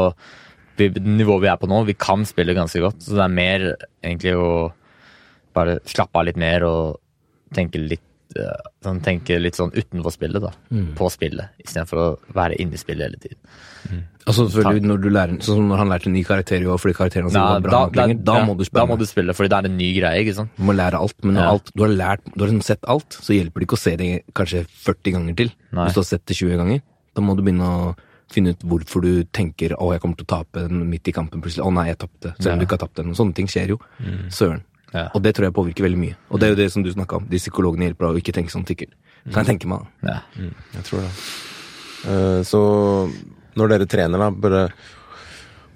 vi, 0.77 0.91
nivået 1.01 1.47
vi 1.47 1.51
er 1.53 1.59
på 1.61 1.71
nå, 1.71 1.81
vi 1.89 1.97
kan 1.99 2.27
spille 2.29 2.57
ganske 2.57 2.83
godt. 2.85 3.01
Så 3.05 3.17
det 3.17 3.25
er 3.25 3.39
mer 3.39 3.67
egentlig 3.73 4.37
å 4.37 4.51
bare 5.57 5.81
slappe 5.89 6.21
av 6.21 6.29
litt 6.29 6.39
mer 6.41 6.67
og 6.69 7.01
tenke 7.57 7.81
litt 7.83 8.05
sånn, 8.85 9.01
tenke 9.03 9.41
litt 9.41 9.57
sånn 9.59 9.73
utenfor 9.75 10.13
spillet, 10.15 10.41
da. 10.43 10.51
På 10.99 11.09
spillet, 11.11 11.49
istedenfor 11.65 11.99
å 11.99 12.07
være 12.37 12.57
inne 12.63 12.75
i 12.75 12.81
spillet 12.81 13.09
hele 13.09 13.19
tiden. 13.21 14.05
Altså 14.29 14.45
selvfølgelig 14.51 14.85
når 14.87 14.99
du 15.01 15.09
lærer 15.11 15.33
Sånn 15.41 15.57
som 15.57 15.69
når 15.71 15.79
han 15.81 15.89
lærte 15.89 16.07
en 16.07 16.13
ny 16.13 16.23
karakter 16.29 16.61
jo, 16.63 16.77
fordi 16.79 16.95
karakteren 16.95 17.25
hans 17.27 17.35
var 17.35 17.61
bra 17.65 17.79
nok 17.87 17.97
lenger, 17.97 18.19
da, 18.25 18.35
ja, 18.39 18.45
må 18.45 18.53
du 18.55 18.63
Da 18.63 18.69
spille. 18.69 18.87
må 18.91 18.99
du 19.01 19.07
spille, 19.09 19.33
fordi 19.35 19.49
det 19.49 19.59
er 19.59 19.69
en 19.71 19.77
ny 19.79 19.89
greie, 19.99 20.21
ikke 20.25 20.35
sant? 20.37 20.51
Du 20.57 20.63
må 20.69 20.75
lære 20.77 21.01
alt, 21.01 21.15
men 21.25 21.35
når 21.35 21.43
Ja. 21.43 21.51
alt, 21.51 21.73
du 21.75 21.83
har 21.83 21.91
lært, 21.91 22.21
du 22.37 22.45
har 22.45 22.49
liksom 22.53 22.63
sett 22.63 22.85
alt, 22.87 23.09
så 23.11 23.33
hjelper 23.35 23.55
det 23.61 23.67
ikke 23.67 23.79
å 23.79 23.85
se 23.87 23.97
det 23.97 24.25
kanskje 24.35 24.67
40 24.69 25.13
ganger 25.17 25.37
til. 25.37 25.51
Nei. 25.73 25.87
Hvis 25.87 25.95
du 25.95 26.01
har 26.01 26.05
sett 26.05 26.27
det 26.27 26.37
20 26.37 26.57
ganger, 26.61 26.83
da 27.17 27.23
må 27.23 27.35
du 27.37 27.43
begynne 27.43 27.65
å 27.67 27.97
finne 28.31 28.51
ut 28.51 28.61
hvorfor 28.61 29.01
du 29.03 29.25
tenker 29.25 29.71
'å, 29.75 29.91
jeg 29.93 30.01
kommer 30.03 30.17
til 30.17 30.27
å 30.27 30.45
tape 30.45 30.69
den 30.69 30.89
midt 30.89 31.09
i 31.09 31.13
kampen', 31.13 31.41
plutselig. 31.43 31.65
'Å 31.67 31.73
nei, 31.73 31.87
jeg 31.89 31.99
tapte', 31.99 32.37
selv 32.39 32.53
om 32.53 32.61
Ja. 32.61 32.65
du 32.65 32.67
ikke 32.67 32.79
har 32.79 32.87
tapt 32.87 32.95
den. 32.95 33.15
Sånne 33.15 33.35
ting 33.35 33.47
skjer 33.49 33.69
jo. 33.69 33.79
Søren. 34.29 34.63
Ja. 34.95 35.09
Og 35.15 35.23
det 35.23 35.35
tror 35.37 35.49
jeg 35.49 35.57
påvirker 35.57 35.87
veldig 35.87 36.01
mye. 36.01 36.17
Og 36.31 36.41
det 36.41 36.49
er 36.49 36.55
jo 36.55 36.61
det 36.61 36.71
som 36.75 36.85
du 36.85 36.91
snakka 36.93 37.21
om. 37.21 37.27
De 37.31 37.39
psykologene 37.41 37.89
hjelper 37.89 38.07
deg 38.07 38.17
å 38.17 38.23
ikke 38.23 38.35
tenke 38.37 38.55
sånn 38.55 38.67
sikkert. 38.69 38.97
Kan 39.29 39.45
jeg 39.45 39.53
tenke 39.53 39.71
meg. 39.71 39.85
da. 40.03 40.21
Mm. 40.37 40.55
Jeg 40.79 40.87
tror 40.89 41.05
det. 41.05 41.11
Uh, 42.01 42.41
så 42.49 42.63
når 43.61 43.75
dere 43.75 43.91
trener, 43.91 44.23
da, 44.23 44.31
bare 44.33 44.71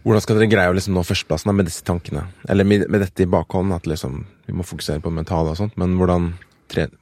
Hvordan 0.04 0.20
skal 0.20 0.36
dere 0.36 0.50
greie 0.52 0.68
å 0.68 0.74
liksom 0.76 0.92
nå 0.92 1.00
førsteplassen 1.00 1.48
da, 1.48 1.54
med 1.56 1.64
disse 1.64 1.84
tankene? 1.84 2.26
Eller 2.52 2.66
med, 2.68 2.82
med 2.92 3.00
dette 3.00 3.24
i 3.24 3.30
bakhånden, 3.30 3.72
at 3.72 3.86
liksom 3.88 4.18
vi 4.44 4.52
må 4.52 4.66
fokusere 4.68 5.00
på 5.00 5.08
det 5.08 5.16
mentale 5.16 5.54
og 5.54 5.56
sånt, 5.56 5.78
men 5.80 5.94
hvordan 5.96 6.26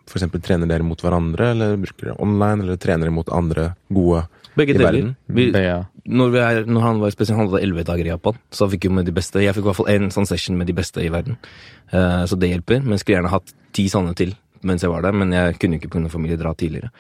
for 0.08 0.18
eksempel, 0.18 0.42
trener 0.44 0.70
dere 0.70 0.86
mot 0.86 1.00
hverandre, 1.02 1.52
eller 1.54 1.76
bruker 1.80 2.10
dere 2.10 2.20
online, 2.22 2.64
eller 2.64 2.80
trener 2.80 3.08
dere 3.08 3.16
mot 3.16 3.32
andre 3.32 3.72
gode 3.92 4.26
Begge 4.58 4.74
i 4.74 4.78
deler. 4.78 4.88
verden? 4.90 5.14
Vi, 5.26 5.48
deler. 5.54 5.86
når, 6.04 6.32
vi 6.34 6.42
er, 6.44 6.62
når 6.68 6.86
han 6.86 7.02
var 7.02 7.14
spesielt, 7.14 7.38
han 7.38 7.48
hadde 7.48 7.64
elleve 7.64 7.86
dager 7.88 8.08
i 8.08 8.12
Japan, 8.12 8.38
så 8.52 8.66
han 8.66 8.74
fikk 8.74 8.88
jo 8.88 8.94
med 8.98 9.08
de 9.08 9.16
beste. 9.16 9.42
Jeg 9.42 9.56
fikk 9.56 9.66
i 9.66 9.70
hvert 9.70 9.80
fall 9.80 9.92
én 9.94 10.12
sånn 10.14 10.28
session 10.28 10.58
med 10.60 10.70
de 10.70 10.76
beste 10.76 11.02
i 11.04 11.10
verden. 11.12 11.40
uh, 11.94 12.22
så 12.28 12.38
det 12.38 12.52
hjelper. 12.52 12.84
Men 12.84 13.00
skulle 13.00 13.20
gjerne 13.20 13.32
hatt 13.32 13.54
ti 13.72 13.88
sånne 13.92 14.16
til 14.18 14.36
mens 14.66 14.84
jeg 14.84 14.92
var 14.92 15.02
der, 15.02 15.14
men 15.16 15.32
jeg 15.34 15.56
kunne 15.60 15.78
ikke 15.78 15.90
pga. 15.90 16.08
familie 16.10 16.38
dra 16.38 16.52
tidligere. 16.54 16.90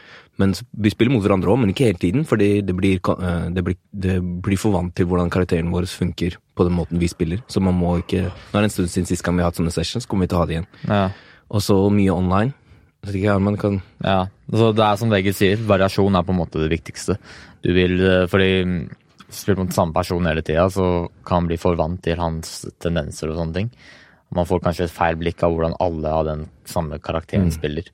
Men 0.40 0.54
vi 0.72 0.90
spiller 0.90 1.12
mot 1.14 1.22
hverandre 1.22 1.50
òg, 1.52 1.60
men 1.62 1.72
ikke 1.72 1.86
hele 1.90 2.00
tiden, 2.00 2.24
fordi 2.26 2.60
det 2.66 2.74
blir, 2.74 2.98
eh, 2.98 3.50
det, 3.54 3.64
blir, 3.64 3.76
det 3.92 4.16
blir 4.42 4.58
for 4.58 4.74
vant 4.74 4.94
til 4.94 5.06
hvordan 5.06 5.30
karakteren 5.30 5.70
vår 5.70 5.86
funker 5.86 6.38
på 6.56 6.66
den 6.66 6.74
måten 6.74 6.98
vi 6.98 7.08
spiller. 7.08 7.42
Så 7.48 7.60
man 7.60 7.74
må 7.74 7.98
ikke 8.00 8.32
Nå 8.32 8.58
er 8.58 8.64
det 8.64 8.70
en 8.70 8.74
stund 8.76 8.90
siden 8.90 9.06
sist 9.06 9.22
gang 9.22 9.36
vi 9.36 9.42
har 9.42 9.52
hatt 9.52 9.60
sånne 9.60 9.74
sessions, 9.74 10.06
kommer 10.06 10.26
vi 10.26 10.32
til 10.32 10.40
å 10.40 10.42
ha 10.42 10.46
det 10.46 10.56
igjen. 10.56 10.68
Ja. 10.88 11.04
Og 11.52 11.62
så 11.62 11.76
mye 11.92 12.10
online. 12.10 12.54
Vet 13.02 13.16
ikke, 13.18 13.32
Arman 13.34 13.58
kan 13.58 13.80
Ja, 14.04 14.28
så 14.52 14.70
det 14.76 14.84
er 14.86 14.98
som 15.00 15.10
Vegard 15.10 15.34
sier, 15.34 15.62
variasjon 15.66 16.14
er 16.18 16.26
på 16.26 16.34
en 16.34 16.38
måte 16.38 16.60
det 16.62 16.70
viktigste. 16.70 17.16
Du 17.64 17.72
vil, 17.74 17.96
eh, 17.98 18.28
fordi 18.30 18.50
mm, 18.62 18.76
spiller 19.32 19.62
mot 19.64 19.74
samme 19.74 19.96
person 19.96 20.28
hele 20.28 20.44
tida, 20.46 20.68
så 20.70 21.08
kan 21.26 21.42
man 21.42 21.50
bli 21.50 21.58
for 21.58 21.78
vant 21.78 22.02
til 22.04 22.20
hans 22.20 22.60
tendenser 22.82 23.32
og 23.32 23.40
sånne 23.40 23.58
ting. 23.58 23.72
Man 24.32 24.46
får 24.48 24.62
kanskje 24.64 24.86
et 24.86 24.94
feil 24.94 25.18
blikk 25.20 25.42
av 25.42 25.52
hvordan 25.52 25.76
alle 25.82 26.14
av 26.14 26.28
den 26.30 26.46
samme 26.68 27.00
karakteren 27.02 27.50
spiller. 27.52 27.90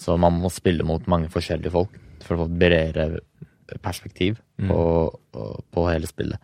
Så 0.00 0.16
man 0.20 0.40
må 0.40 0.50
spille 0.52 0.84
mot 0.84 1.04
mange 1.08 1.30
forskjellige 1.32 1.72
folk 1.76 2.00
for 2.24 2.34
å 2.34 2.40
få 2.40 2.48
et 2.48 2.58
bredere 2.58 3.06
perspektiv 3.84 4.40
på, 4.68 4.80
på 5.72 5.86
hele 5.86 6.08
spillet. 6.10 6.40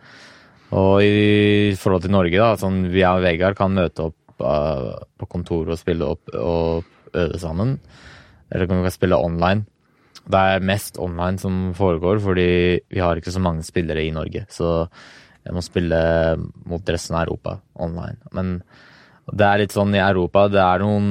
Og 0.73 1.03
i 1.05 1.73
forhold 1.77 2.05
til 2.05 2.13
Norge, 2.15 2.39
da, 2.39 2.55
sånn 2.57 2.85
vi 2.93 3.03
og 3.05 3.21
Vegard 3.25 3.57
kan 3.59 3.75
møte 3.75 4.07
opp 4.07 4.41
uh, 4.41 5.03
på 5.19 5.29
kontoret 5.29 5.75
og 5.75 5.81
spille 5.81 6.07
opp 6.15 6.33
og 6.39 6.92
øve 7.15 7.39
sammen. 7.41 7.77
Eller 8.53 8.69
kan 8.69 8.83
vi 8.83 8.93
spille 8.93 9.17
online. 9.17 9.65
Det 10.23 10.39
er 10.39 10.63
mest 10.63 10.99
online 11.01 11.41
som 11.41 11.73
foregår, 11.75 12.21
fordi 12.23 12.49
vi 12.87 13.01
har 13.01 13.19
ikke 13.19 13.33
så 13.33 13.41
mange 13.43 13.65
spillere 13.67 14.05
i 14.05 14.13
Norge. 14.15 14.45
Så 14.49 14.87
jeg 15.43 15.55
må 15.55 15.63
spille 15.65 15.99
mot 16.69 16.89
resten 16.95 17.17
av 17.17 17.25
Europa 17.25 17.57
online. 17.75 18.19
Men 18.31 18.53
det 19.31 19.47
er 19.47 19.63
litt 19.63 19.75
sånn 19.75 19.91
i 19.95 20.03
Europa, 20.03 20.47
det 20.51 20.61
er 20.63 20.83
noen 20.83 21.09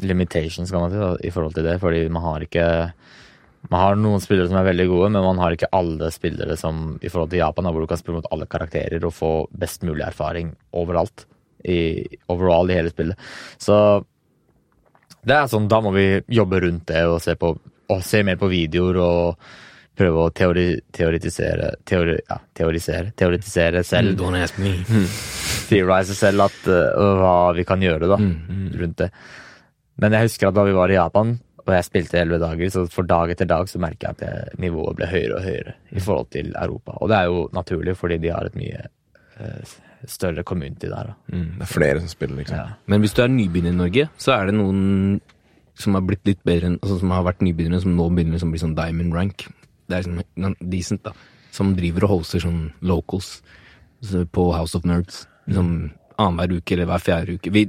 limitations, 0.00 0.70
kan 0.72 0.86
man 0.86 0.92
si, 0.94 0.98
da, 0.98 1.12
i 1.22 1.30
forhold 1.34 1.54
til 1.54 1.66
det. 1.68 1.76
Fordi 1.82 2.08
man 2.08 2.26
har 2.26 2.46
ikke 2.46 2.66
Man 3.70 3.76
har 3.76 3.98
noen 4.00 4.22
spillere 4.24 4.48
som 4.48 4.56
er 4.56 4.70
veldig 4.70 4.86
gode, 4.88 5.08
men 5.12 5.20
man 5.20 5.36
har 5.36 5.52
ikke 5.52 5.68
alle 5.76 6.06
spillere 6.14 6.54
som 6.56 6.94
i 7.04 7.10
forhold 7.12 7.28
til 7.28 7.42
Japan, 7.42 7.66
hvor 7.68 7.84
du 7.84 7.86
kan 7.90 7.98
spille 8.00 8.16
mot 8.16 8.28
alle 8.32 8.46
karakterer 8.48 9.04
og 9.04 9.12
få 9.12 9.32
best 9.52 9.84
mulig 9.84 10.06
erfaring 10.06 10.54
overalt. 10.72 11.26
I, 11.60 12.08
overall 12.32 12.70
i 12.72 12.78
hele 12.78 12.88
spillet. 12.88 13.20
Så 13.60 13.76
det 15.26 15.36
er 15.36 15.50
sånn, 15.50 15.68
da 15.68 15.80
må 15.84 15.92
vi 15.94 16.06
jobbe 16.32 16.62
rundt 16.64 16.86
det 16.88 17.02
og 17.08 17.18
se, 17.22 17.34
på, 17.36 17.52
og 17.92 18.06
se 18.06 18.22
mer 18.26 18.38
på 18.40 18.48
videoer 18.50 19.00
og 19.04 19.50
prøve 20.00 20.24
å 20.24 20.30
teori, 20.32 20.66
teoretisere 20.96 21.74
teori, 21.84 22.16
ja, 22.22 22.38
teorisere, 22.56 23.12
teoretisere 23.18 23.82
selv. 23.84 24.16
Don't 24.20 24.38
ask 24.40 24.56
me. 24.62 24.72
Theorize 25.68 26.16
selv 26.16 26.46
at, 26.46 26.58
uh, 26.70 27.18
hva 27.20 27.34
vi 27.56 27.66
kan 27.68 27.82
gjøre 27.84 28.08
da, 28.10 28.16
rundt 28.80 28.98
det. 29.02 29.10
Men 30.00 30.16
jeg 30.16 30.30
husker 30.30 30.48
at 30.48 30.56
da 30.56 30.64
vi 30.64 30.76
var 30.76 30.92
i 30.92 30.96
Japan, 30.96 31.34
og 31.60 31.74
jeg 31.76 31.86
spilte 31.86 32.22
elleve 32.22 32.40
dager, 32.40 32.72
så 32.72 32.86
for 32.90 33.06
dag 33.06 33.34
etter 33.34 33.48
dag 33.50 33.68
så 33.68 33.80
merker 33.82 34.08
jeg 34.08 34.16
at 34.16 34.22
det, 34.24 34.62
nivået 34.64 34.96
ble 34.98 35.10
høyere 35.10 35.36
og 35.36 35.44
høyere 35.44 35.76
i 35.92 36.00
forhold 36.00 36.32
til 36.32 36.54
Europa. 36.54 36.96
Og 36.98 37.12
det 37.12 37.18
er 37.18 37.28
jo 37.28 37.44
naturlig, 37.54 37.96
fordi 38.00 38.18
de 38.24 38.32
har 38.32 38.48
et 38.48 38.56
mye 38.58 38.86
øh, 39.44 39.76
større 40.08 40.44
community 40.46 40.88
der. 40.88 41.12
Da. 41.12 41.36
Mm, 41.36 41.58
det 41.58 41.66
er 41.66 41.72
flere 41.72 42.00
som 42.00 42.08
spiller, 42.08 42.36
liksom. 42.40 42.56
Ja. 42.56 42.78
Men 42.86 43.00
hvis 43.00 43.14
du 43.16 43.22
er 43.22 43.28
nybegynner 43.32 43.74
i 43.74 43.80
Norge, 43.80 44.08
så 44.18 44.32
er 44.36 44.50
det 44.50 44.56
noen 44.56 45.20
som 45.80 45.96
har 45.96 46.04
blitt 46.04 46.26
litt 46.28 46.42
bedre 46.44 46.74
altså 46.74 46.98
Som 47.00 47.12
har 47.14 47.24
vært 47.24 47.40
nybegynnere, 47.44 47.80
som 47.80 47.94
nå 47.96 48.08
begynner 48.12 48.42
å 48.42 48.50
bli 48.50 48.60
sånn 48.60 48.76
diamond 48.76 49.14
rank. 49.16 49.46
Det 49.88 49.96
er 49.96 50.04
liksom 50.04 50.56
decent, 50.60 51.04
da. 51.06 51.14
Som 51.54 51.74
driver 51.78 52.06
og 52.06 52.18
hoster 52.18 52.42
sånn 52.44 52.70
locals 52.86 53.40
så 54.04 54.24
på 54.24 54.50
House 54.54 54.76
of 54.76 54.86
Nerds. 54.88 55.26
Liksom 55.48 55.90
annenhver 56.20 56.60
uke 56.60 56.76
eller 56.76 56.88
hver 56.88 57.02
fjerde 57.04 57.36
uke. 57.36 57.52
Vi 57.52 57.64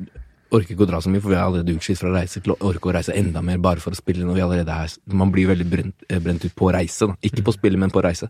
orker 0.51 0.75
ikke 0.75 0.85
å 0.85 0.89
dra 0.89 0.99
så 1.03 1.11
mye, 1.11 1.23
for 1.23 1.31
vi 1.31 1.37
er 1.37 1.43
allerede 1.45 1.75
utslitt 1.75 1.99
fra 1.99 2.09
å 2.11 2.15
reise 2.15 2.41
til 2.43 2.53
å 2.53 2.57
orke 2.67 2.89
å 2.89 2.95
reise 2.95 3.15
enda 3.15 3.43
mer 3.45 3.61
bare 3.63 3.83
for 3.83 3.95
å 3.95 3.99
spille 3.99 4.25
når 4.27 4.35
vi 4.35 4.43
allerede 4.43 4.75
er 4.83 4.95
Man 5.07 5.31
blir 5.31 5.47
veldig 5.47 5.67
brent, 5.69 5.95
eh, 6.09 6.19
brent 6.19 6.43
ut 6.45 6.55
på 6.55 6.71
reise, 6.73 7.07
da. 7.07 7.15
Ikke 7.23 7.43
på 7.43 7.53
spillet, 7.55 7.61
spille, 7.61 7.79
men 7.79 7.91
på 7.91 8.03
reise. 8.03 8.27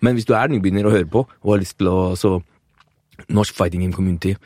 Men 0.00 0.14
hvis 0.14 0.24
du 0.24 0.34
er 0.34 0.48
nybegynner 0.48 0.86
og 0.86 0.92
hører 0.92 1.10
på, 1.10 1.26
og 1.44 1.52
har 1.52 1.60
lyst 1.60 1.76
til 1.78 1.88
å 1.88 2.16
så 2.16 2.42
Norsk 3.28 3.56
Fighting 3.56 3.84
Game 3.84 3.96
Community 3.96 4.36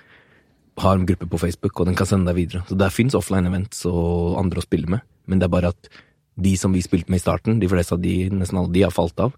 har 0.83 0.99
en 0.99 1.07
gruppe 1.07 1.29
på 1.31 1.39
Facebook, 1.39 1.79
og 1.79 1.87
den 1.87 1.95
kan 1.99 2.09
sende 2.09 2.33
deg 2.33 2.41
videre. 2.41 2.65
Så 2.69 2.77
der 2.79 2.91
fins 2.91 3.15
offline 3.15 3.47
events 3.47 3.85
og 3.87 4.35
andre 4.41 4.59
å 4.59 4.67
spille 4.67 4.91
med, 4.91 5.05
men 5.31 5.39
det 5.39 5.47
er 5.47 5.55
bare 5.55 5.71
at 5.75 5.91
de 6.35 6.57
som 6.59 6.75
vi 6.75 6.83
spilte 6.83 7.13
med 7.13 7.21
i 7.21 7.23
starten, 7.23 7.61
de 7.63 7.71
fleste 7.71 7.95
av 7.95 8.03
de, 8.03 8.15
nesten 8.35 8.59
alle 8.59 8.75
de, 8.75 8.83
har 8.83 8.95
falt 8.95 9.21
av. 9.23 9.35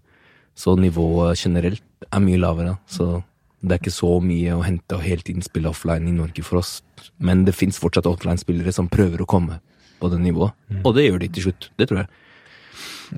Så 0.57 0.73
nivået 0.79 1.37
generelt 1.37 1.83
er 2.09 2.23
mye 2.23 2.39
lavere. 2.41 2.77
Så 2.89 3.21
det 3.61 3.75
er 3.75 3.81
ikke 3.81 3.93
så 3.93 4.15
mye 4.23 4.55
å 4.57 4.63
hente 4.65 4.97
og 4.97 5.05
hele 5.05 5.25
tiden 5.25 5.45
spille 5.45 5.69
offline 5.69 6.09
i 6.09 6.15
Norge 6.15 6.41
for 6.45 6.63
oss. 6.63 6.79
Men 7.21 7.45
det 7.45 7.53
fins 7.57 7.77
fortsatt 7.81 8.09
offline-spillere 8.09 8.73
som 8.73 8.89
prøver 8.89 9.21
å 9.21 9.29
komme 9.29 9.59
på 10.01 10.09
det 10.09 10.21
nivået. 10.23 10.57
Og 10.83 10.95
det 10.97 11.05
gjør 11.07 11.21
de 11.21 11.29
til 11.35 11.47
slutt. 11.47 11.69
Det 11.77 11.89
tror 11.89 12.03
jeg. 12.03 12.09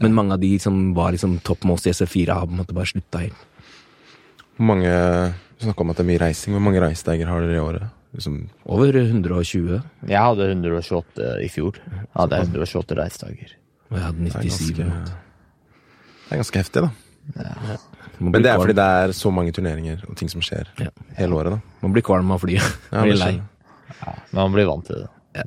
Men 0.04 0.16
mange 0.16 0.36
av 0.36 0.44
de 0.44 0.52
som 0.62 0.92
var 0.96 1.16
liksom 1.16 1.40
topp 1.48 1.64
med 1.66 1.78
oss 1.78 1.88
i 1.88 1.94
SF4, 1.96 2.36
har 2.36 2.48
på 2.48 2.56
en 2.56 2.62
måte 2.62 2.76
bare 2.76 2.92
slutta 2.92 3.24
helt. 3.24 3.46
Hvor 4.58 4.68
mange 4.74 4.92
Du 5.60 5.66
snakka 5.68 5.84
om 5.84 5.90
at 5.92 5.98
det 6.00 6.06
er 6.06 6.10
mye 6.14 6.22
reising. 6.24 6.54
Hvor 6.56 6.64
mange 6.64 6.80
reisedager 6.84 7.28
har 7.28 7.42
dere 7.44 7.58
i 7.58 7.64
året? 7.64 7.90
Liksom, 8.16 8.38
Over 8.66 8.96
120. 8.96 9.82
Jeg 10.08 10.22
hadde 10.24 10.46
128 10.50 11.28
i 11.46 11.50
fjor. 11.52 11.76
Jeg 11.84 12.08
hadde 12.16 12.40
128 12.46 12.96
reisedager. 12.98 13.52
Og 13.92 13.98
jeg 13.98 14.06
hadde 14.06 14.24
det, 14.24 14.32
er 14.36 14.48
97. 14.48 14.80
ganske, 14.80 15.20
det 16.30 16.32
er 16.38 16.42
ganske 16.44 16.62
heftig, 16.62 16.84
da. 16.86 16.90
Ja. 17.36 17.78
Men 18.20 18.42
det 18.44 18.50
er 18.52 18.58
fordi 18.62 18.76
det 18.78 18.86
er 19.04 19.14
så 19.18 19.32
mange 19.34 19.54
turneringer 19.56 20.02
og 20.10 20.16
ting 20.20 20.30
som 20.32 20.42
skjer 20.46 20.68
Ja. 20.82 20.90
hele 21.20 21.36
året, 21.38 21.54
da. 21.58 21.60
Man 21.84 21.94
blir 21.94 22.04
kvalm 22.06 22.32
av 22.32 22.42
flyet. 22.42 22.66
Ja, 22.92 23.04
blir 23.06 23.18
lei. 23.20 23.34
Ja, 24.00 24.14
men 24.32 24.42
man 24.42 24.54
blir 24.56 24.68
vant 24.70 24.86
til 24.88 25.04
det. 25.04 25.46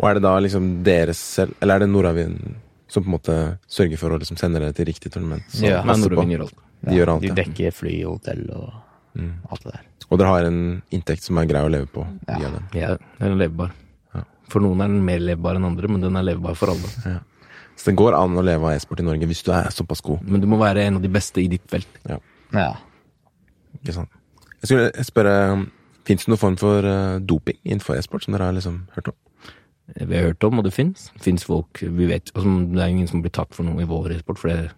Og 0.00 0.08
er 0.08 0.14
det 0.18 0.22
da 0.24 0.34
liksom 0.42 0.82
deres 0.86 1.18
selv, 1.20 1.54
eller 1.62 1.74
er 1.76 1.84
det 1.84 1.90
Nordavind 1.92 2.54
som 2.90 3.04
på 3.04 3.08
en 3.10 3.14
måte 3.14 3.36
sørger 3.70 3.98
for 4.00 4.10
å 4.10 4.18
liksom 4.18 4.36
sende 4.40 4.58
dere 4.60 4.72
til 4.74 4.88
riktig 4.90 5.12
tournament? 5.14 5.44
Så 5.52 5.68
Ja, 5.68 5.82
Men. 5.84 6.00
Nordavind 6.00 6.32
gjør 6.34 6.46
alt. 6.48 6.54
De 6.84 6.96
gjør 6.96 7.12
alt, 7.14 7.22
De 7.22 7.34
dekker 7.36 7.72
fly, 7.76 8.02
hotell 8.08 8.46
og 8.56 8.72
Mm. 9.14 9.32
alt 9.50 9.64
det 9.64 9.72
der. 9.72 9.86
Og 10.10 10.18
dere 10.18 10.28
har 10.34 10.44
en 10.46 10.60
inntekt 10.94 11.22
som 11.26 11.38
er 11.38 11.46
grei 11.50 11.62
å 11.66 11.70
leve 11.70 11.86
på 11.90 12.04
Ja. 12.28 12.38
via 12.38 12.50
den. 12.50 12.64
Ja, 12.74 12.96
den 13.18 13.32
er 13.32 13.36
levebar. 13.48 13.72
Ja. 14.14 14.22
For 14.48 14.60
noen 14.60 14.80
er 14.82 14.88
den 14.88 15.04
mer 15.04 15.18
levebar 15.18 15.56
enn 15.56 15.64
andre, 15.66 15.88
men 15.88 16.00
den 16.00 16.16
er 16.16 16.22
levebar 16.22 16.54
for 16.56 16.70
alle. 16.74 17.20
Så 17.76 17.84
det 17.90 17.96
går 17.96 18.12
an 18.18 18.34
å 18.36 18.44
leve 18.44 18.62
av 18.66 18.74
e-sport 18.76 19.00
i 19.00 19.02
Norge 19.06 19.26
hvis 19.26 19.42
du 19.42 19.52
er 19.52 19.70
såpass 19.70 20.02
god. 20.02 20.22
Men 20.22 20.40
du 20.42 20.46
må 20.46 20.58
være 20.58 20.82
en 20.86 20.96
av 20.96 21.02
de 21.02 21.08
beste 21.08 21.40
i 21.42 21.48
ditt 21.48 21.66
felt. 21.70 21.88
Ja. 22.08 22.18
Ikke 23.80 23.94
sant? 23.94 24.10
Jeg 24.60 24.68
skulle 24.68 25.04
spørre, 25.06 25.68
Fins 26.08 26.24
det 26.24 26.30
noen 26.32 26.40
form 26.40 26.56
for 26.58 26.86
eh, 26.88 27.18
doping 27.20 27.58
innenfor 27.62 27.94
e-sport 27.94 28.24
som 28.24 28.32
dere 28.34 28.46
har 28.48 28.54
liksom 28.56 28.88
hørt 28.96 29.08
om? 29.12 29.14
Vi 29.94 30.16
har 30.16 30.30
hørt 30.30 30.44
om, 30.44 30.58
og 30.58 30.64
det 30.64 30.72
fins. 30.72 31.10
Fins 31.20 31.44
folk 31.44 31.80
vi 31.82 32.06
vet 32.08 32.30
altså, 32.34 32.50
Det 32.72 32.80
er 32.80 32.88
ingen 32.88 33.06
som 33.10 33.20
blir 33.22 33.30
tatt 33.30 33.52
for 33.54 33.64
noe 33.68 33.82
i 33.82 33.86
vår 33.86 34.14
e-sport, 34.16 34.38
for 34.38 34.48
det, 34.48 34.70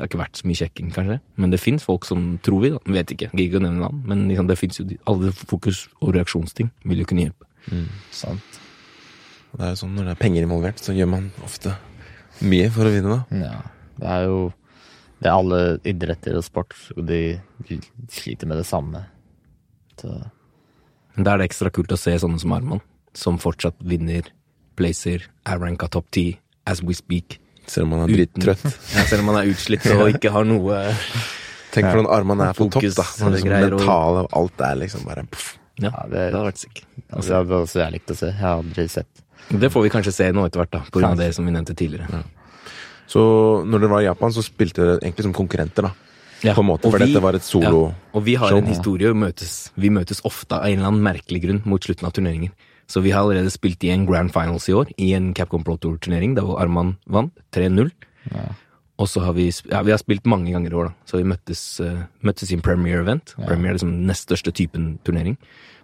det 0.00 0.06
har 0.06 0.08
ikke 0.14 0.22
vært 0.22 0.38
så 0.40 0.46
mye 0.48 0.56
sjekking, 0.56 0.90
kanskje. 0.96 1.18
Men 1.36 1.50
det 1.52 1.58
fins 1.60 1.82
folk 1.84 2.06
som 2.08 2.38
tror 2.40 2.62
vi, 2.62 2.68
da. 2.72 2.78
Vet 2.88 3.10
ikke. 3.12 3.26
Gidder 3.34 3.42
ikke 3.44 3.58
å 3.58 3.64
nevne 3.66 3.82
navn. 3.82 3.98
Men 4.08 4.22
liksom, 4.30 4.46
det 4.48 4.54
fins 4.56 4.78
jo 4.80 4.86
alle 5.12 5.32
fokus- 5.36 5.82
og 6.00 6.14
reaksjonsting 6.16 6.70
vil 6.88 7.02
jo 7.02 7.08
kunne 7.10 7.26
hjelpe. 7.26 7.44
Sant. 8.16 8.56
Og 9.50 9.58
Det 9.58 9.66
er 9.66 9.74
jo 9.74 9.80
sånn 9.82 9.92
Når 9.98 10.08
det 10.08 10.14
er 10.14 10.20
penger 10.22 10.46
involvert, 10.46 10.80
så 10.80 10.94
gjør 10.96 11.10
man 11.12 11.26
ofte 11.44 11.74
mye 12.40 12.70
for 12.72 12.88
å 12.88 12.94
vinne, 12.94 13.18
da. 13.18 13.42
Ja. 13.42 13.60
Det 14.00 14.08
er 14.08 14.24
jo 14.30 14.38
Det 15.20 15.28
er 15.28 15.36
alle 15.36 15.60
idretter 15.84 16.38
og 16.40 16.46
sport, 16.46 16.72
og 16.96 17.04
de 17.04 17.20
sliter 18.08 18.48
med 18.48 18.56
det 18.56 18.64
samme. 18.64 19.04
Så 20.00 20.16
Men 21.14 21.24
da 21.28 21.34
er 21.34 21.42
det 21.42 21.50
ekstra 21.50 21.68
kult 21.68 21.92
å 21.92 22.00
se 22.00 22.16
sånne 22.16 22.40
som 22.40 22.56
Arman, 22.56 22.80
som 23.12 23.36
fortsatt 23.36 23.76
vinner 23.84 24.32
placer, 24.76 25.28
er 25.44 25.58
ranka 25.60 25.90
topp 25.90 26.08
ti 26.10 26.38
as 26.64 26.80
we 26.82 26.94
speak. 26.94 27.36
Selv 27.70 27.86
om 27.86 27.92
man 27.94 28.02
er 28.08 28.12
drittrøtt. 28.16 28.64
Ja, 28.96 29.04
selv 29.06 29.22
om 29.22 29.28
man 29.30 29.38
er 29.44 29.50
utslitt 29.52 29.84
og 29.94 30.08
ikke 30.10 30.32
har 30.34 30.46
noe 30.48 30.80
Tenk 31.70 31.86
hvordan 31.86 32.08
armene 32.10 32.48
er 32.50 32.56
på 32.58 32.66
topp, 32.66 32.82
da. 32.98 33.04
Når 33.22 33.36
liksom 33.36 33.52
mentale 33.54 34.22
og 34.26 34.32
alt 34.40 34.62
er 34.66 34.78
liksom 34.80 35.04
bare 35.06 35.22
poff. 35.30 35.52
Ja, 35.78 35.92
Ja, 35.94 36.02
det 36.10 36.10
det- 36.18 36.24
hadde 36.34 36.46
vært 36.50 36.58
sick. 36.64 36.80
altså, 37.12 37.28
det 37.28 37.36
hadde 37.38 37.60
også 37.62 37.78
jeg 37.84 37.92
likt 37.94 38.10
å 38.10 38.16
se. 38.18 38.26
Jeg 38.26 38.40
har 38.42 38.56
aldri 38.58 38.88
sett. 38.90 39.22
Det 39.62 39.70
får 39.72 39.82
vi 39.86 39.92
kanskje 39.94 40.12
se 40.12 40.26
nå 40.34 40.44
etter 40.48 40.60
hvert, 40.64 40.70
da, 40.74 41.06
av 41.08 41.16
det 41.16 41.30
som 41.34 41.46
vi 41.46 41.52
nevnte 41.54 41.74
tidligere. 41.78 42.24
Så 43.10 43.22
når 43.66 43.80
dere 43.84 43.90
var 43.94 44.02
i 44.02 44.08
Japan, 44.10 44.30
så 44.34 44.42
spilte 44.44 44.82
dere 44.82 44.98
egentlig 45.00 45.24
som 45.26 45.32
konkurrenter, 45.34 45.82
da. 45.88 45.92
Ja, 46.42 46.54
På 46.56 46.62
en 46.62 46.68
måte, 46.70 46.86
og 46.88 46.92
for 46.94 46.98
vi- 46.98 47.06
dette 47.12 47.22
var 47.22 47.34
et 47.36 47.42
solo 47.44 47.80
Ja, 47.88 47.94
og 48.14 48.24
vi 48.24 48.34
har 48.34 48.48
show. 48.48 48.58
en 48.58 48.66
historie 48.66 49.10
og 49.10 49.16
møtes. 49.16 49.70
Vi 49.76 49.90
møtes 49.90 50.20
ofte 50.24 50.52
av 50.56 50.64
en 50.66 50.78
eller 50.78 50.88
annen 50.88 51.02
merkelig 51.02 51.42
grunn 51.42 51.62
mot 51.66 51.80
slutten 51.82 52.04
av 52.06 52.12
turneringer. 52.12 52.50
Så 52.90 53.02
vi 53.04 53.12
har 53.14 53.22
allerede 53.22 53.52
spilt 53.54 53.84
i 53.86 53.92
en 53.94 54.06
grand 54.08 54.32
finals 54.34 54.66
i 54.68 54.74
år, 54.74 54.90
i 54.98 55.12
en 55.14 55.30
Capcom 55.36 55.62
Pro 55.66 55.76
Tour-turnering, 55.78 56.34
der 56.34 56.46
hvor 56.46 56.58
Arman 56.58 56.96
vant 57.06 57.36
3-0. 57.54 57.92
Og 59.00 59.08
så 59.08 59.22
har 59.24 59.32
vi, 59.32 59.46
ja, 59.70 59.80
vi 59.86 59.94
har 59.94 60.00
spilt 60.02 60.26
mange 60.28 60.52
ganger 60.52 60.74
i 60.74 60.76
år, 60.76 60.90
da. 60.90 61.08
Så 61.08 61.20
vi 61.20 61.28
møttes, 61.30 61.62
uh, 61.80 62.02
møttes 62.26 62.50
i 62.50 62.58
en 62.58 62.64
Premier 62.64 63.00
event. 63.00 63.32
Premier 63.38 63.72
er 63.72 63.78
liksom 63.78 63.94
nest 64.08 64.26
største 64.26 64.52
typen 64.52 64.98
turnering. 65.06 65.38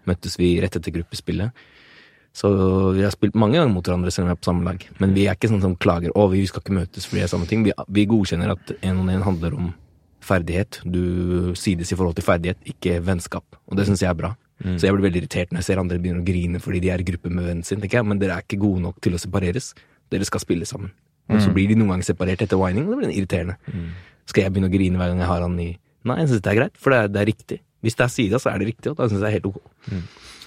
Møttes 0.07 0.37
vi 0.37 0.57
rett 0.61 0.77
etter 0.77 0.93
gruppespillet. 0.99 1.65
Så 2.37 2.51
vi 2.93 3.01
har 3.01 3.15
spilt 3.15 3.39
mange 3.39 3.57
ganger 3.57 3.73
mot 3.73 3.87
hverandre 3.87 4.13
selv 4.13 4.27
om 4.27 4.29
vi 4.29 4.35
er 4.35 4.43
på 4.43 4.51
samme 4.51 4.67
lag. 4.67 4.83
Men 5.01 5.15
vi 5.17 5.25
er 5.25 5.39
ikke 5.39 5.49
sånn 5.49 5.65
som 5.65 5.79
klager 5.81 6.13
å, 6.13 6.27
vi 6.29 6.43
skal 6.51 6.61
ikke 6.61 6.77
møtes 6.77 7.09
fordi 7.09 7.23
det 7.23 7.29
er 7.31 7.33
samme 7.33 7.49
ting. 7.49 7.63
Vi, 7.65 7.73
vi 7.97 8.05
godkjenner 8.11 8.53
at 8.53 8.75
en 8.77 9.01
og 9.01 9.13
en 9.15 9.25
handler 9.25 9.57
om 9.57 9.71
ferdighet. 10.27 10.83
Du 10.85 11.55
sides 11.57 11.95
i 11.95 11.97
forhold 11.97 12.19
til 12.19 12.27
ferdighet, 12.27 12.61
ikke 12.69 12.99
vennskap. 13.07 13.57
Og 13.71 13.81
det 13.81 13.89
syns 13.89 14.05
jeg 14.05 14.13
er 14.13 14.19
bra. 14.19 14.35
Så 14.65 14.87
jeg 14.87 14.95
blir 14.97 15.05
veldig 15.05 15.21
irritert 15.21 15.51
når 15.53 15.61
jeg 15.61 15.67
ser 15.69 15.81
andre 15.83 15.99
begynner 16.01 16.23
å 16.23 16.27
grine 16.27 16.61
fordi 16.65 16.81
de 16.81 16.89
er 16.95 17.03
i 17.03 17.05
gruppe 17.05 17.29
med 17.29 17.45
vennen 17.45 17.65
sin. 17.67 17.81
tenker 17.81 17.99
jeg, 18.01 18.07
Men 18.09 18.19
dere 18.19 18.39
er 18.39 18.43
ikke 18.47 18.59
gode 18.63 18.81
nok 18.81 19.01
til 19.05 19.13
å 19.13 19.21
separeres. 19.21 19.75
Dere 20.11 20.25
skal 20.25 20.41
spille 20.41 20.65
sammen. 20.65 20.93
Og 21.29 21.43
så 21.43 21.51
blir 21.53 21.69
de 21.69 21.75
noen 21.75 21.91
ganger 21.97 22.07
separert 22.15 22.41
etter 22.45 22.57
whining, 22.57 22.87
og 22.87 22.95
det 22.95 22.99
blir 23.03 23.13
irriterende. 23.19 23.57
Skal 24.27 24.45
jeg 24.47 24.53
begynne 24.55 24.71
å 24.71 24.73
grine 24.73 24.97
hver 24.97 25.11
gang 25.13 25.19
jeg 25.21 25.29
har 25.29 25.43
han 25.43 25.59
i 25.61 25.73
Nei, 26.07 26.21
jeg 26.23 26.29
syns 26.31 26.43
det 26.47 26.51
er 26.53 26.59
greit, 26.61 26.77
for 26.79 26.95
det 26.95 26.99
er, 27.03 27.09
det 27.11 27.19
er 27.19 27.27
riktig. 27.27 27.57
Hvis 27.83 27.97
det 27.99 28.05
er 28.05 28.11
sida, 28.15 28.39
så 28.39 28.53
er 28.53 28.61
det 28.63 28.69
riktig, 28.69 28.93
og 28.93 28.97
da 29.01 29.09
syns 29.11 29.19
jeg 29.19 29.25
det 29.25 29.27
er 29.27 29.35
helt 29.41 29.49
ok. 29.51 29.57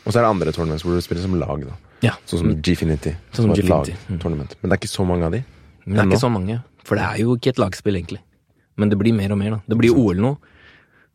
Og 0.05 0.13
så 0.13 0.21
er 0.21 0.23
det 0.23 0.29
andre 0.29 0.53
tournaments 0.55 0.85
hvor 0.87 0.95
du 0.95 1.01
spiller 1.03 1.25
som 1.25 1.35
lag, 1.35 1.65
da. 1.67 1.75
Ja. 2.05 2.13
Sånn 2.23 2.39
som 2.45 2.53
Gfinity. 2.63 3.11
Sånn 3.35 3.49
som 3.49 3.51
Gfinity. 3.57 3.97
lag-tournament. 3.99 4.55
Men 4.61 4.71
det 4.71 4.77
er 4.77 4.79
ikke 4.79 4.91
så 4.93 5.03
mange 5.09 5.27
av 5.27 5.35
de. 5.35 5.41
Men 5.83 5.97
det 5.97 6.05
er 6.05 6.11
ikke 6.13 6.21
så 6.23 6.31
mange, 6.31 6.61
for 6.87 6.95
det 6.95 7.03
er 7.09 7.19
jo 7.25 7.35
ikke 7.35 7.51
et 7.51 7.59
lagspill, 7.59 7.99
egentlig. 7.99 8.21
Men 8.79 8.87
det 8.93 8.97
blir 9.01 9.11
mer 9.19 9.35
og 9.35 9.41
mer, 9.41 9.57
da. 9.57 9.59
Det 9.67 9.77
blir 9.81 9.99
OL 9.99 10.23
nå, 10.23 10.31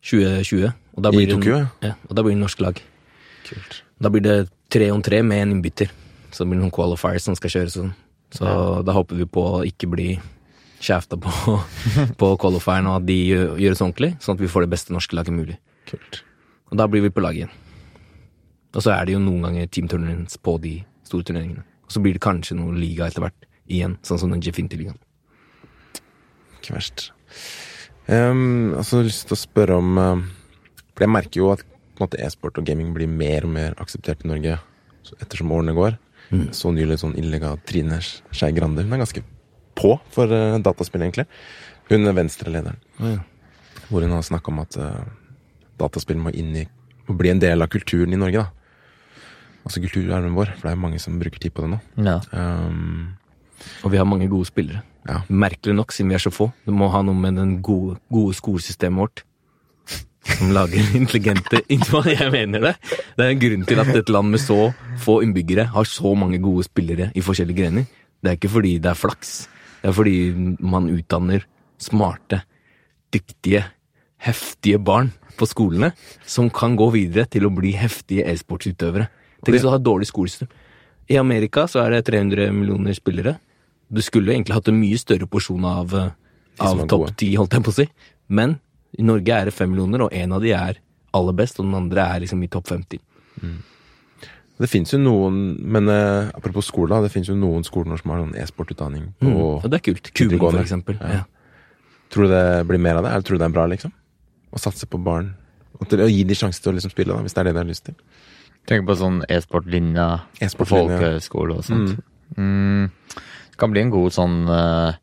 2020. 0.05 0.75
Og 0.95 1.03
da 1.03 1.11
blir 1.15 1.27
I 1.29 1.33
Tokyo, 1.35 1.57
ja. 1.59 1.67
ja. 1.83 1.95
Og 2.09 2.15
da 2.17 2.23
blir 2.23 2.37
det 2.37 2.43
norsk 2.45 2.61
lag. 2.63 2.79
Kult. 3.49 3.81
Da 4.03 4.11
blir 4.15 4.23
det 4.25 4.37
tre 4.73 4.91
om 4.95 5.03
tre 5.05 5.23
med 5.27 5.43
en 5.43 5.57
innbytter. 5.57 5.91
Så 6.31 6.45
det 6.45 6.53
blir 6.53 6.61
noen 6.63 6.73
qualifiers 6.75 7.27
som 7.27 7.37
skal 7.39 7.53
kjøres 7.55 7.77
sånn. 7.79 7.93
Så 8.35 8.47
da 8.87 8.95
håper 8.97 9.19
vi 9.19 9.27
på 9.31 9.43
å 9.59 9.65
ikke 9.67 9.87
bli 9.91 10.09
kjefta 10.85 11.17
på 11.21 11.31
på 12.21 12.31
qualifieren, 12.43 12.89
og 12.91 13.01
at 13.03 13.07
de 13.09 13.19
gjør- 13.31 13.59
gjøres 13.63 13.83
ordentlig, 13.85 14.11
sånn 14.23 14.37
at 14.39 14.43
vi 14.43 14.51
får 14.51 14.67
det 14.67 14.73
beste 14.75 14.95
norske 14.95 15.17
laget 15.19 15.35
mulig. 15.37 15.59
Kult. 15.91 16.23
Og 16.73 16.79
da 16.81 16.87
blir 16.91 17.05
vi 17.07 17.13
på 17.15 17.23
lag 17.23 17.37
igjen. 17.39 17.53
Og 18.75 18.83
så 18.83 18.91
er 18.97 19.07
det 19.07 19.15
jo 19.15 19.23
noen 19.23 19.45
ganger 19.47 19.69
teamturnerings 19.71 20.37
på 20.43 20.57
de 20.63 20.77
store 21.07 21.23
turneringene. 21.29 21.63
Og 21.87 21.95
så 21.95 22.03
blir 22.03 22.17
det 22.17 22.23
kanskje 22.25 22.57
noe 22.59 22.75
liga 22.75 23.07
etter 23.07 23.23
hvert 23.23 23.47
igjen, 23.71 23.95
sånn 24.03 24.19
som 24.19 24.33
den 24.35 24.43
Jefinti-ligaen. 24.43 24.99
Ikke 26.59 26.75
verst. 26.75 27.11
Um, 28.09 28.75
altså, 28.77 28.99
jeg 28.99 29.05
har 29.05 29.09
lyst 29.09 29.27
til 29.31 29.37
å 29.37 29.41
spørre 29.41 29.79
om 29.81 29.99
um, 30.01 30.25
For 30.95 31.07
jeg 31.07 31.13
merker 31.13 31.41
jo 31.41 31.51
at 31.55 31.65
e-sport 31.99 32.17
e-sport 32.19 32.59
og 32.59 32.67
gaming 32.67 32.95
blir 32.95 33.11
mer 33.11 33.47
og 33.47 33.53
mer 33.55 33.77
akseptert 33.83 34.25
i 34.25 34.31
Norge 34.31 34.59
ettersom 35.21 35.53
årene 35.55 35.75
går. 35.77 35.99
Så 36.57 36.73
nylig 36.73 36.99
sånn 37.03 37.15
av 37.47 37.61
Trine 37.69 38.01
Skei 38.03 38.53
Grande. 38.57 38.83
Hun 38.83 38.95
er 38.97 39.03
ganske 39.05 39.23
på 39.75 39.93
for 40.15 40.31
uh, 40.31 40.57
dataspill, 40.63 41.03
egentlig. 41.03 41.27
Hun 41.91 42.07
er 42.09 42.17
Venstre-lederen. 42.17 42.79
Hvor 43.91 44.03
hun 44.03 44.15
har 44.15 44.23
snakka 44.23 44.51
om 44.51 44.63
at 44.63 44.79
uh, 44.81 45.05
dataspill 45.79 46.19
må 46.23 46.33
inn 46.33 46.55
i 46.63 46.65
må 47.05 47.19
bli 47.21 47.29
en 47.35 47.43
del 47.43 47.61
av 47.61 47.69
kulturen 47.69 48.15
i 48.17 48.21
Norge, 48.21 48.47
da. 48.47 49.21
Altså 49.65 49.81
kulturarven 49.81 50.33
vår, 50.37 50.55
for 50.57 50.69
det 50.69 50.73
er 50.73 50.81
mange 50.81 51.01
som 51.01 51.19
bruker 51.21 51.41
tid 51.41 51.53
på 51.57 51.65
det 51.65 51.75
nå. 51.75 51.79
Ja. 52.05 52.19
Um, 52.33 53.15
Og 53.85 53.93
vi 53.93 54.01
har 54.01 54.09
mange 54.09 54.29
gode 54.33 54.49
spillere. 54.49 54.83
Ja. 55.09 55.23
Merkelig 55.29 55.77
nok, 55.77 55.93
siden 55.93 56.13
vi 56.13 56.17
er 56.17 56.25
så 56.25 56.33
få. 56.33 56.51
Det 56.65 56.73
må 56.73 56.89
ha 56.93 57.03
noe 57.05 57.17
med 57.17 57.37
den 57.41 57.59
gode, 57.65 57.99
gode 58.13 58.37
skolesystemet 58.37 59.05
vårt. 59.05 59.25
Som 60.25 60.53
lager 60.57 60.81
intelligente 61.01 61.61
jeg 61.69 62.31
mener 62.33 62.71
det? 62.71 62.75
Det 63.17 63.25
er 63.25 63.33
en 63.33 63.43
grunn 63.43 63.67
til 63.69 63.83
at 63.83 63.91
et 63.95 64.13
land 64.13 64.33
med 64.33 64.41
så 64.43 64.73
få 65.05 65.21
innbyggere 65.25 65.69
har 65.75 65.89
så 65.89 66.15
mange 66.17 66.41
gode 66.43 66.65
spillere 66.65 67.11
i 67.15 67.25
forskjellige 67.25 67.61
grener. 67.61 67.85
Det 68.23 68.31
er 68.31 68.39
ikke 68.39 68.55
fordi 68.57 68.79
det 68.79 68.91
er 68.91 68.99
flaks. 68.99 69.35
Det 69.83 69.91
er 69.91 69.97
fordi 69.97 70.17
man 70.65 70.89
utdanner 70.89 71.45
smarte, 71.81 72.41
dyktige, 73.13 73.67
heftige 74.25 74.81
barn 74.81 75.13
på 75.37 75.47
skolene 75.51 75.93
som 76.27 76.49
kan 76.51 76.77
gå 76.79 76.89
videre 76.95 77.27
til 77.29 77.47
å 77.47 77.53
bli 77.53 77.75
heftige 77.77 78.25
e-sportsutøvere. 78.31 79.11
Tenk 79.45 79.59
hvis 79.59 79.67
du 79.67 79.71
har 79.73 79.83
dårlig 79.83 80.09
skolesystem. 80.09 80.49
I 81.11 81.19
Amerika 81.21 81.67
så 81.69 81.83
er 81.85 81.99
det 81.99 82.07
300 82.09 82.49
millioner 82.55 82.97
spillere. 82.97 83.37
Du 83.93 84.01
skulle 84.03 84.33
egentlig 84.33 84.57
hatt 84.57 84.71
en 84.73 84.81
mye 84.81 84.99
større 84.99 85.29
porsjon 85.29 85.65
av, 85.69 85.93
eh, 85.95 86.13
av 86.65 86.87
topp 86.89 87.11
ti, 87.13 87.35
10, 87.35 87.37
holdt 87.43 87.53
jeg 87.53 87.65
på 87.67 87.75
å 87.75 87.77
si. 87.77 87.89
Men 88.29 88.59
i 88.99 89.05
Norge 89.07 89.37
er 89.37 89.51
det 89.51 89.55
5 89.57 89.71
millioner, 89.71 90.07
og 90.07 90.15
en 90.15 90.35
av 90.37 90.43
de 90.45 90.53
er 90.55 90.81
aller 91.15 91.37
best, 91.37 91.61
og 91.61 91.69
den 91.69 91.79
andre 91.79 92.09
er 92.15 92.25
liksom 92.25 92.43
i 92.45 92.51
topp 92.51 92.71
50. 92.73 93.01
Det 94.55 94.69
fins 94.71 94.93
jo 94.95 95.01
noen 95.03 95.39
Men 95.59 95.91
eh, 95.91 96.29
apropos 96.31 96.69
skole, 96.71 97.01
det 97.03 97.11
fins 97.13 97.27
jo 97.29 97.35
noen 97.35 97.65
skoler 97.67 97.99
som 97.99 98.13
har 98.13 98.23
sånn 98.23 98.37
e-sportutdanning. 98.39 99.09
Mm. 99.25 99.33
Og 99.35 99.67
det 99.67 99.81
er 99.81 99.87
kult. 99.91 100.11
Kuben, 100.15 100.39
for 100.45 100.63
eksempel. 100.63 100.99
Ja. 101.01 101.23
Ja. 101.23 101.25
Tror 102.15 102.29
du 102.29 102.35
det 102.35 102.45
blir 102.69 102.83
mer 102.83 103.01
av 103.01 103.07
det? 103.07 103.15
Eller 103.17 103.27
tror 103.27 103.39
du 103.39 103.43
det 103.43 103.49
er 103.49 103.57
bra, 103.57 103.67
liksom? 103.71 103.95
Å 104.55 104.63
satse 104.63 104.87
på 104.91 105.01
barn? 105.03 105.33
Og 105.81 105.89
til 105.91 106.05
å 106.05 106.11
gi 106.11 106.23
de 106.29 106.37
sjanse 106.39 106.63
til 106.63 106.71
å 106.71 106.77
liksom 106.77 106.93
spille, 106.95 107.11
da, 107.11 107.25
hvis 107.25 107.35
det 107.35 107.43
er 107.43 107.49
det 107.49 107.55
de 107.57 107.63
har 107.65 107.71
lyst 107.71 107.89
til? 107.89 107.97
Tenker 108.71 108.87
på 108.89 108.97
sånn 109.01 109.25
e-sportlinja 109.27 110.07
på 110.23 110.47
E-sportlinja. 110.47 111.01
folkehøyskole 111.01 111.57
og 111.59 111.67
sånt. 111.67 111.97
Mm. 112.39 112.93
Det 113.51 113.59
kan 113.61 113.75
bli 113.75 113.83
en 113.83 113.91
god 113.93 114.15
sånn 114.15 114.39
uh, 114.49 114.95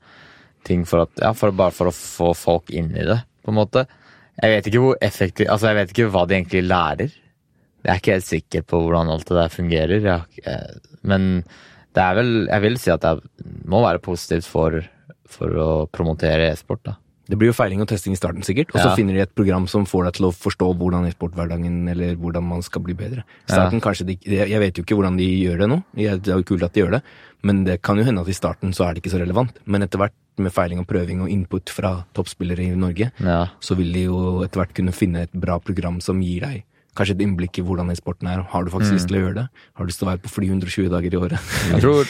ting 0.67 0.87
for 0.87 1.05
at 1.05 1.21
Ja, 1.21 1.33
for, 1.37 1.53
bare 1.55 1.75
for 1.75 1.91
å 1.91 1.95
få 1.95 2.31
folk 2.37 2.71
inn 2.73 2.89
i 2.95 3.05
det, 3.07 3.19
på 3.43 3.51
en 3.51 3.59
måte. 3.59 3.85
Jeg 4.41 4.55
vet 4.55 4.69
ikke 4.69 4.83
hvor 4.85 5.01
effektiv 5.03 5.49
Altså, 5.51 5.69
jeg 5.71 5.79
vet 5.79 5.91
ikke 5.93 6.09
hva 6.13 6.23
de 6.27 6.37
egentlig 6.37 6.63
lærer. 6.65 7.11
Jeg 7.81 7.91
er 7.91 7.99
ikke 7.99 8.15
helt 8.15 8.29
sikker 8.29 8.65
på 8.69 8.79
hvordan 8.85 9.09
alt 9.11 9.27
det 9.27 9.37
der 9.37 9.53
fungerer. 9.53 10.01
Jeg, 10.05 10.41
eh, 10.45 10.97
men 11.03 11.43
det 11.91 12.03
er 12.03 12.15
vel 12.15 12.33
Jeg 12.47 12.61
vil 12.61 12.77
si 12.79 12.91
at 12.93 13.01
det 13.01 13.19
må 13.65 13.81
være 13.83 14.03
positivt 14.03 14.47
for, 14.47 14.81
for 15.27 15.47
å 15.61 15.71
promotere 15.91 16.51
e-sport, 16.51 16.83
da. 16.85 16.97
Det 17.31 17.37
blir 17.39 17.51
jo 17.51 17.55
feiling 17.55 17.79
og 17.79 17.87
testing 17.87 18.11
i 18.11 18.19
starten, 18.19 18.43
sikkert. 18.43 18.73
Og 18.73 18.81
så 18.81 18.89
Ja. 18.89 18.95
finner 18.95 19.13
de 19.13 19.21
et 19.21 19.35
program 19.35 19.67
som 19.67 19.85
får 19.85 20.03
deg 20.05 20.13
til 20.17 20.25
å 20.27 20.35
forstå 20.35 20.67
hvordan 20.75 21.07
e-sporthverdagen 21.07 21.87
eller 21.87 22.15
hvordan 22.15 22.43
man 22.43 22.61
skal 22.61 22.81
bli 22.81 22.93
bedre. 22.93 23.23
Starten 23.47 23.79
ja. 23.79 23.85
kanskje 23.85 24.05
de, 24.07 24.17
jeg 24.25 24.59
vet 24.59 24.75
jo 24.75 24.83
ikke 24.83 24.97
hvordan 24.99 25.17
de 25.17 25.27
gjør 25.47 25.59
det 25.59 25.69
nå, 25.69 25.77
det 25.95 26.27
er 26.27 26.41
jo 26.41 26.43
kult 26.43 26.63
at 26.63 26.73
de 26.73 26.81
gjør 26.81 26.91
det, 26.97 27.01
men 27.43 27.63
det 27.63 27.81
kan 27.81 27.97
jo 27.97 28.03
hende 28.03 28.21
at 28.21 28.27
i 28.27 28.35
starten 28.35 28.73
så 28.73 28.89
er 28.89 28.93
det 28.93 29.03
ikke 29.03 29.15
så 29.15 29.21
relevant. 29.21 29.55
Men 29.65 29.83
etter 29.83 30.01
hvert, 30.01 30.17
med 30.38 30.53
feiling 30.53 30.79
og 30.79 30.88
prøving 30.88 31.21
og 31.25 31.29
input 31.29 31.69
fra 31.69 32.05
toppspillere 32.15 32.63
i 32.71 32.75
Norge, 32.75 33.11
Ja. 33.19 33.47
så 33.59 33.75
vil 33.75 33.91
de 33.93 34.05
jo 34.05 34.41
etter 34.45 34.61
hvert 34.61 34.73
kunne 34.73 34.93
finne 34.95 35.23
et 35.23 35.34
bra 35.34 35.59
program 35.59 35.99
som 36.01 36.21
gir 36.21 36.41
deg 36.41 36.63
kanskje 36.97 37.15
et 37.15 37.23
innblikk 37.23 37.59
i 37.59 37.63
hvordan 37.63 37.91
e-sporten 37.93 38.27
er. 38.27 38.41
Har 38.51 38.65
du 38.65 38.71
faktisk 38.73 38.97
lyst 38.97 39.07
til 39.07 39.19
å 39.19 39.23
gjøre 39.25 39.36
det? 39.41 39.47
Har 39.77 39.86
du 39.86 39.91
lyst 39.91 40.01
til 40.01 40.07
å 40.07 40.11
være 40.11 40.23
på 40.25 40.32
fly 40.34 40.47
120 40.51 40.89
dager 40.91 41.13
i 41.15 41.19
året? 41.21 41.51
Jeg 41.71 41.84
tror 41.86 42.09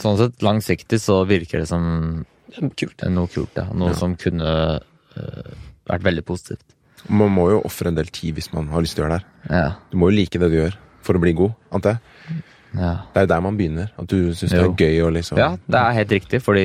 sånn 0.00 0.18
sett 0.20 0.44
langsiktig 0.44 1.00
så 1.02 1.20
virker 1.28 1.62
det 1.62 1.68
som 1.70 2.24
Kult. 2.50 3.04
noe 3.14 3.30
kult, 3.30 3.54
ja. 3.54 3.66
Noe 3.78 3.94
som 3.94 4.16
kunne 4.18 4.46
uh, 4.80 5.50
vært 5.86 6.02
veldig 6.02 6.24
positivt. 6.26 6.64
Man 7.08 7.30
må 7.36 7.44
jo 7.52 7.60
ofre 7.64 7.92
en 7.92 7.98
del 7.98 8.08
tid 8.12 8.34
hvis 8.36 8.50
man 8.52 8.66
har 8.72 8.82
lyst 8.82 8.96
til 8.96 9.04
å 9.04 9.06
gjøre 9.06 9.18
det 9.20 9.20
her. 9.22 9.60
Ja. 9.60 9.68
Du 9.92 10.00
må 10.00 10.08
jo 10.10 10.16
like 10.16 10.40
det 10.42 10.48
du 10.50 10.56
gjør 10.58 10.74
for 11.06 11.16
å 11.16 11.22
bli 11.22 11.32
god, 11.38 11.54
antar 11.70 11.96
jeg. 11.98 12.40
Ja. 12.74 12.90
Det 13.12 13.20
er 13.20 13.26
jo 13.26 13.30
der 13.34 13.44
man 13.44 13.60
begynner. 13.60 13.92
At 14.00 14.10
du 14.10 14.32
syns 14.34 14.50
det 14.50 14.64
er 14.64 14.74
gøy 14.74 14.98
å 15.06 15.12
liksom 15.14 15.38
ja, 15.40 15.52
det 15.70 15.78
er 15.84 15.96
helt 16.00 16.16
riktig, 16.16 16.42
fordi 16.42 16.64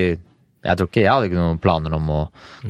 jeg 0.66 0.78
tror 0.80 0.89
ikke 0.89 1.03
jeg 1.03 1.11
hadde 1.13 1.30
ikke 1.30 1.39
noen 1.41 1.59
planer 1.61 1.93
om 1.97 2.09
å 2.09 2.22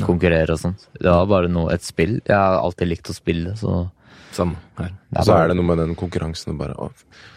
konkurrere 0.03 0.55
og 0.55 0.61
sånt. 0.61 0.87
Det 0.99 1.07
var 1.07 1.27
bare 1.31 1.51
noe, 1.51 1.71
et 1.73 1.85
spill. 1.85 2.17
Jeg 2.25 2.35
har 2.35 2.59
alltid 2.59 2.91
likt 2.91 3.11
å 3.11 3.15
spille, 3.17 3.55
så 3.59 3.85
Samme 4.35 4.57
her. 4.75 4.89
Og 5.15 5.23
så 5.23 5.35
er 5.39 5.47
det 5.47 5.55
noe 5.55 5.67
med 5.69 5.77
den 5.79 5.93
konkurransen 5.95 6.51
og 6.51 6.57
bare 6.59 6.73
å, 6.75 6.89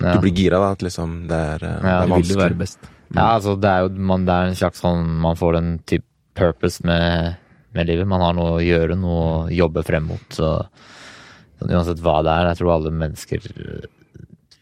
Ja. 0.02 0.16
Du 0.16 0.24
blir 0.24 0.34
gira, 0.34 0.58
da. 0.58 0.72
At 0.74 0.82
liksom 0.82 1.28
det 1.30 1.36
er, 1.36 1.64
eh, 1.64 1.74
Ja, 1.78 1.80
det 1.82 1.92
er 1.92 2.08
vanskelig. 2.10 2.28
vil 2.32 2.42
være 2.42 2.58
best. 2.58 2.78
Ja, 3.14 3.26
altså 3.38 3.54
det 3.60 3.70
er 3.70 3.84
jo 3.84 3.88
man, 4.10 4.24
det 4.26 4.34
er 4.34 4.48
en 4.48 4.58
slags 4.58 4.82
sånn 4.82 5.06
Man 5.22 5.36
får 5.38 5.56
en 5.56 5.78
type 5.86 6.04
purpose 6.34 6.84
med, 6.84 7.36
med 7.72 7.86
livet. 7.86 8.06
Man 8.06 8.20
har 8.20 8.34
noe 8.34 8.58
å 8.58 8.64
gjøre, 8.64 8.98
noe 8.98 9.20
å 9.46 9.48
jobbe 9.50 9.84
frem 9.86 10.08
mot. 10.10 10.26
Så, 10.34 10.50
så 11.58 11.70
uansett 11.70 12.02
hva 12.02 12.18
det 12.26 12.34
er, 12.34 12.50
jeg 12.50 12.58
tror 12.60 12.74
alle 12.74 12.90
mennesker 12.90 13.46
øh, 13.46 13.86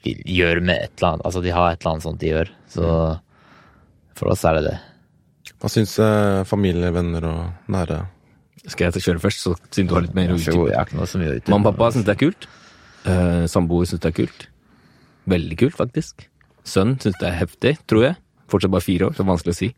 vil, 0.04 0.20
gjør 0.36 0.60
med 0.60 0.76
et 0.76 0.92
eller 0.98 1.14
annet 1.14 1.26
Altså 1.26 1.42
de 1.42 1.50
har 1.56 1.72
et 1.72 1.80
eller 1.80 1.92
annet 1.94 2.06
sånt 2.06 2.20
de 2.20 2.32
gjør. 2.34 2.52
Så 2.68 2.90
for 4.16 4.32
oss 4.32 4.44
er 4.44 4.60
det 4.60 4.64
det. 4.70 4.76
Hva 5.62 5.70
syns 5.72 5.96
eh, 6.02 6.42
familie, 6.48 6.90
venner 6.92 7.24
og 7.30 7.72
nære 7.72 8.02
Skal 8.66 8.88
jeg 8.90 9.04
kjøre 9.06 9.22
først, 9.22 9.44
så 9.46 9.54
siden 9.70 9.88
du 9.88 9.96
har 9.96 10.04
litt 10.04 10.16
mer 10.16 10.34
å 10.34 10.36
utdype? 10.36 11.52
Mamma 11.52 11.72
og 11.72 11.76
pappa 11.76 11.92
syns 11.94 12.06
det 12.08 12.16
er 12.16 12.20
kult. 12.20 12.48
Uh, 13.06 13.44
Samboer 13.48 13.86
syns 13.86 14.02
det 14.02 14.10
er 14.10 14.16
kult. 14.16 14.46
Veldig 15.30 15.58
kult, 15.60 15.76
faktisk. 15.78 16.26
Sønn 16.66 16.96
syns 17.02 17.18
det 17.20 17.28
er 17.30 17.38
heftig, 17.38 17.76
tror 17.86 18.08
jeg. 18.08 18.18
Fortsatt 18.50 18.74
bare 18.74 18.84
fire 18.84 19.08
år, 19.08 19.14
så 19.14 19.26
vanskelig 19.26 19.54
å 19.54 19.58
si. 19.60 19.68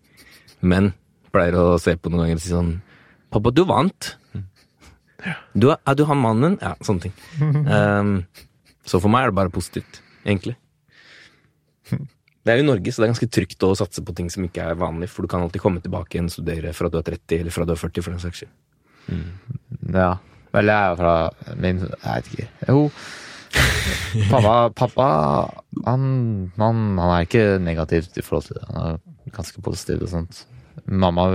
Men 0.64 0.92
pleier 1.34 1.58
å 1.60 1.66
se 1.80 1.94
på 2.00 2.10
noen 2.10 2.24
ganger 2.24 2.40
og 2.40 2.44
si 2.44 2.54
sånn 2.54 2.76
Pappa, 3.28 3.52
du 3.52 3.60
vant. 3.68 4.14
Du 5.52 5.66
er, 5.68 5.76
er 5.84 5.96
du 5.98 6.06
han 6.08 6.20
mannen? 6.22 6.54
Ja, 6.64 6.72
sånne 6.80 7.08
ting. 7.08 7.14
Um, 7.68 8.14
så 8.88 9.02
for 9.02 9.12
meg 9.12 9.26
er 9.26 9.32
det 9.34 9.36
bare 9.36 9.52
positivt, 9.52 10.00
egentlig. 10.24 10.56
Det 12.48 12.54
er 12.54 12.62
jo 12.62 12.68
Norge, 12.70 12.92
så 12.94 13.02
det 13.02 13.06
er 13.06 13.12
ganske 13.12 13.28
trygt 13.36 13.64
å 13.66 13.74
satse 13.76 14.00
på 14.00 14.14
ting 14.16 14.30
som 14.32 14.46
ikke 14.46 14.70
er 14.70 14.78
vanlig, 14.80 15.10
for 15.12 15.26
du 15.26 15.28
kan 15.28 15.42
alltid 15.44 15.60
komme 15.60 15.82
tilbake 15.84 16.16
igjen 16.16 16.30
og 16.30 16.32
studere 16.32 16.72
fra 16.72 16.88
du 16.88 16.96
er 16.96 17.04
30 17.10 17.42
eller 17.42 17.52
fra 17.52 17.66
du 17.68 17.74
er 17.74 17.80
40, 17.82 18.04
for 18.06 18.14
den 18.16 18.22
saks 18.22 18.40
skyld. 18.40 18.54
Ja. 19.92 20.14
Vel, 20.56 20.70
jeg 20.72 20.76
er 20.80 20.92
jo 20.94 20.96
fra 20.96 21.14
min 21.60 21.82
Jeg 21.84 22.06
vet 22.06 22.30
ikke. 22.32 22.46
Jo. 22.72 22.86
Pappa, 24.32 24.54
pappa 24.76 25.08
han, 25.86 26.02
han, 26.60 26.80
han 27.00 27.12
er 27.14 27.24
ikke 27.26 27.44
negativ 27.64 28.08
i 28.16 28.24
forhold 28.24 28.48
til 28.48 28.56
det. 28.58 28.64
Han 28.70 28.80
er 28.94 29.32
ganske 29.36 29.62
positiv 29.64 30.04
og 30.04 30.12
sånt. 30.12 30.40
Mamma 30.88 31.26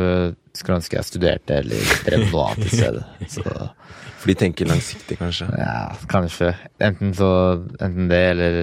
skulle 0.57 0.79
ønske 0.79 0.97
jeg 0.97 1.07
studerte 1.09 1.59
eller 1.61 1.93
drev 2.07 2.25
noe 2.31 2.47
annet 2.51 2.69
i 2.69 2.79
stedet. 2.79 3.05
Så 3.33 3.45
For 3.45 4.31
de 4.31 4.37
tenker 4.39 4.69
langsiktig, 4.69 5.17
kanskje. 5.21 5.49
ja, 5.61 5.93
kanskje. 6.09 6.53
Enten, 6.81 7.13
så, 7.17 7.29
enten 7.77 8.09
det, 8.09 8.21
eller 8.33 8.59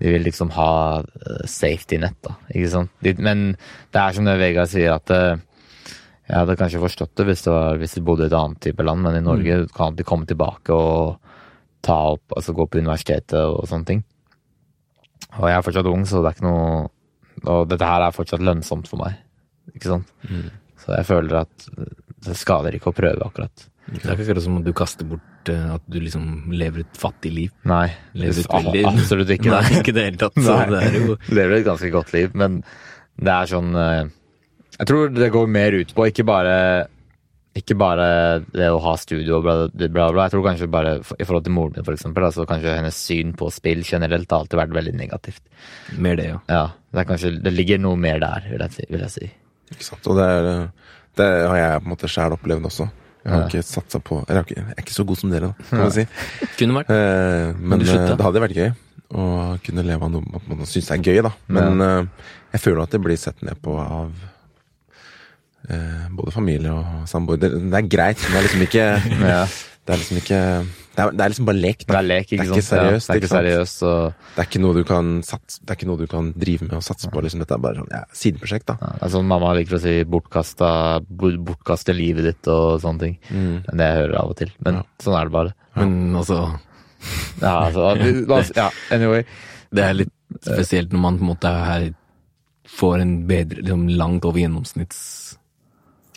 de 0.00 0.12
vil 0.12 0.26
liksom 0.26 0.50
ha 0.56 1.00
øh, 1.00 1.44
safety 1.48 1.98
net, 2.00 2.16
da. 2.24 2.34
Ikke 2.52 2.72
sant? 2.72 2.90
Men 3.02 3.46
det 3.94 4.00
er 4.00 4.16
som 4.16 4.26
det 4.28 4.36
Vegard 4.40 4.68
sier, 4.72 4.98
at 4.98 5.12
øh, 5.14 5.38
jeg 6.26 6.36
hadde 6.36 6.56
kanskje 6.58 6.82
forstått 6.82 7.14
det 7.16 7.28
hvis, 7.28 7.44
det 7.46 7.54
var, 7.54 7.78
hvis 7.80 7.94
de 7.96 8.02
bodde 8.04 8.26
i 8.26 8.30
et 8.30 8.36
annet 8.36 8.60
type 8.66 8.84
land, 8.84 9.04
men 9.04 9.16
i 9.16 9.24
Norge 9.24 9.60
kan 9.76 9.96
de 9.96 10.06
komme 10.06 10.26
tilbake 10.28 10.74
og 10.74 11.16
ta 11.86 11.96
opp, 12.16 12.34
altså 12.34 12.54
gå 12.56 12.66
på 12.66 12.82
universitetet 12.82 13.38
og 13.38 13.68
sånne 13.70 13.88
ting. 13.88 14.02
Og 15.38 15.46
jeg 15.48 15.56
er 15.56 15.64
fortsatt 15.64 15.88
ung, 15.90 16.04
så 16.08 16.20
det 16.20 16.30
er 16.30 16.36
ikke 16.36 16.46
noe 16.48 16.84
Og 17.52 17.66
dette 17.68 17.84
her 17.84 18.00
er 18.00 18.14
fortsatt 18.16 18.40
lønnsomt 18.40 18.88
for 18.88 18.96
meg. 18.96 19.18
Ikke 19.76 19.90
sant? 19.90 20.12
Så 20.80 20.94
jeg 20.96 21.04
føler 21.04 21.42
at 21.42 21.66
det 22.24 22.36
skader 22.40 22.74
ikke 22.74 22.88
å 22.90 22.96
prøve, 22.96 23.26
akkurat. 23.26 23.66
Det 23.86 24.00
er 24.00 24.02
ikke 24.02 24.14
akkurat 24.16 24.42
som 24.42 24.58
at 24.58 24.66
du 24.66 24.72
kaster 24.74 25.06
bort 25.06 25.50
eh, 25.52 25.68
at 25.76 25.84
du 25.86 26.00
liksom 26.02 26.50
lever 26.50 26.82
et 26.82 26.98
fattig 26.98 27.30
liv. 27.34 27.52
Nei, 27.70 27.86
Lever 28.18 28.42
et 28.42 28.50
veldig 28.50 28.82
absolutt 28.90 29.30
ikke. 29.36 29.52
Nei, 29.54 29.78
ikke 29.78 29.94
det 29.94 30.06
hele 30.08 30.20
tatt. 30.24 30.40
Så 30.42 30.56
Nei. 30.58 30.66
det 30.72 30.82
er 30.82 30.98
jo 30.98 31.16
lever 31.38 31.60
et 31.60 31.68
ganske 31.68 31.92
godt 31.94 32.12
liv, 32.16 32.34
men 32.34 32.60
det 33.16 33.32
er 33.32 33.48
sånn 33.48 33.70
eh, 33.80 34.10
Jeg 34.80 34.90
tror 34.90 35.14
det 35.14 35.30
går 35.32 35.48
mer 35.54 35.78
ut 35.78 35.94
på 35.96 36.10
ikke 36.10 36.26
bare 36.28 36.56
ikke 37.56 37.76
bare 37.80 38.06
det 38.52 38.66
å 38.68 38.80
ha 38.84 38.92
studio 39.00 39.38
og 39.38 39.46
bla, 39.46 39.54
bla, 39.72 40.08
bla. 40.12 40.26
Jeg 40.26 40.34
tror 40.34 40.42
kanskje 40.44 40.68
bare 40.68 40.90
i 41.00 41.24
forhold 41.24 41.46
til 41.46 41.54
moren 41.56 41.78
min, 41.78 41.86
for 41.86 41.96
eksempel. 41.96 42.26
Altså 42.28 42.44
kanskje 42.48 42.74
hennes 42.76 42.98
syn 43.00 43.32
på 43.38 43.48
spill 43.54 43.80
generelt 43.86 44.28
har 44.28 44.44
alltid 44.44 44.60
vært 44.60 44.74
veldig 44.76 44.92
negativt. 44.98 45.40
mer 45.96 46.18
det, 46.20 46.26
ja. 46.34 46.42
Ja, 46.52 46.66
det 46.92 47.00
er 47.00 47.08
kanskje 47.08 47.32
Det 47.40 47.54
ligger 47.54 47.80
noe 47.80 47.96
mer 47.96 48.20
der, 48.20 48.50
vil 48.50 48.60
jeg 48.66 48.76
si. 48.76 48.86
Vil 48.92 49.06
jeg 49.06 49.14
si. 49.14 49.30
Ikke 49.72 49.88
sant? 49.88 50.10
Og 50.12 50.20
det, 50.20 50.28
er, 50.28 50.50
eh, 50.52 51.00
det 51.16 51.30
har 51.46 51.56
jeg 51.62 51.80
på 51.80 51.88
en 51.88 51.94
måte 51.94 52.12
sjæl 52.12 52.36
opplevd 52.36 52.68
også. 52.68 52.90
Jeg 53.26 53.34
har 53.34 53.48
ikke 53.50 53.62
satsa 53.66 53.98
på 54.06 54.20
Eller 54.28 54.44
jeg, 54.46 54.62
er 54.70 54.82
ikke 54.84 54.94
så 54.94 55.02
god 55.08 55.18
som 55.18 55.32
dere, 55.32 55.48
da, 55.50 55.66
kan 55.66 55.80
man 55.82 55.90
si. 55.96 56.04
Kunne 56.60 56.76
vært. 56.78 56.92
Eh, 56.94 57.56
men 57.58 57.82
eh, 57.82 57.92
det 58.14 58.22
hadde 58.22 58.42
vært 58.44 58.54
gøy 58.56 58.70
å 59.16 59.24
kunne 59.66 59.84
leve 59.86 60.06
av 60.06 60.10
noe 60.14 60.40
man- 60.46 60.66
syns 60.70 60.90
er 60.94 61.02
gøy, 61.02 61.20
da. 61.26 61.32
Men 61.50 61.82
eh, 61.82 62.30
jeg 62.54 62.62
føler 62.64 62.84
at 62.84 62.94
det 62.94 63.02
blir 63.02 63.18
sett 63.18 63.42
ned 63.46 63.58
på 63.62 63.74
av 63.82 64.14
både 66.14 66.30
familie 66.30 66.70
og 66.70 67.08
samboer. 67.10 67.40
Det, 67.42 67.48
det 67.72 67.74
er 67.80 67.88
greit, 67.90 68.20
men 68.30 68.36
det 68.36 68.38
er 68.38 68.46
liksom 68.46 68.66
ikke 68.68 68.84
Det 69.86 69.94
er 69.94 70.00
liksom 70.02 70.18
ikke 70.18 70.38
Det 70.96 71.04
er, 71.04 71.10
det 71.12 71.20
er 71.26 71.28
liksom 71.32 71.46
bare 71.46 71.60
lek. 71.60 71.78
Det 71.84 71.92
Da. 71.92 71.98
er 71.98 72.06
lek, 72.08 72.26
ikke 72.32 72.36
Det 72.40 72.40
er 72.40 72.52
ikke 72.56 72.62
sant? 72.64 72.72
seriøst, 72.72 73.06
Ja, 73.08 73.12
det 73.12 73.16
er 73.16 73.20
ikke 73.20 73.32
seriøst, 73.36 73.82
og 73.84 74.14
Det 74.36 74.40
er 74.40 74.46
ikke 74.48 74.60
noe 74.62 74.74
du 74.78 74.84
kan 74.88 75.10
satse, 75.22 75.58
Det 75.60 75.70
er 75.70 75.76
ikke 75.76 75.88
noe 75.90 75.98
du 76.00 76.06
kan 76.08 76.30
drive 76.32 76.62
med 76.62 76.72
og 76.78 76.82
satse 76.86 77.10
på. 77.12 77.22
Liksom. 77.26 77.42
Dette 77.44 77.54
er 77.58 77.62
bare 77.66 77.76
sånn 77.82 77.90
ja, 77.92 78.00
sideprosjekt, 78.16 78.66
da. 78.70 78.76
ja, 78.80 78.92
det 78.96 79.02
er 79.08 79.12
sånn 79.16 79.28
mamma 79.28 79.52
liker 79.58 79.76
å 79.76 79.80
si 79.82 79.94
bortkasta, 80.04 80.70
bortkaste 81.04 81.94
livet 81.96 82.24
ditt 82.30 82.48
og 82.48 82.80
sånne 82.80 83.00
ting. 83.04 83.18
Mm. 83.30 83.52
Men 83.68 83.76
det 83.82 83.90
jeg 83.90 83.98
hører 84.00 84.16
av 84.22 84.30
og 84.32 84.36
til. 84.40 84.50
Men 84.64 84.82
sånn 85.04 85.18
er 85.20 85.28
det 85.28 85.36
bare. 85.36 85.54
Men 85.76 86.16
altså 86.16 86.40
Ja, 87.42 87.54
altså, 87.68 88.52
ja, 88.56 88.70
anyway. 88.90 89.24
Det 89.70 89.84
er 89.84 89.94
litt 90.00 90.12
spesielt 90.40 90.90
når 90.92 91.00
man 91.04 91.18
på 91.20 91.26
en 91.26 91.30
måte 91.34 91.52
her 91.52 91.90
får 92.66 93.00
en 93.04 93.14
bedre 93.28 93.60
liksom 93.62 93.84
langt 94.00 94.24
over 94.26 94.40
gjennomsnitts 94.40 95.36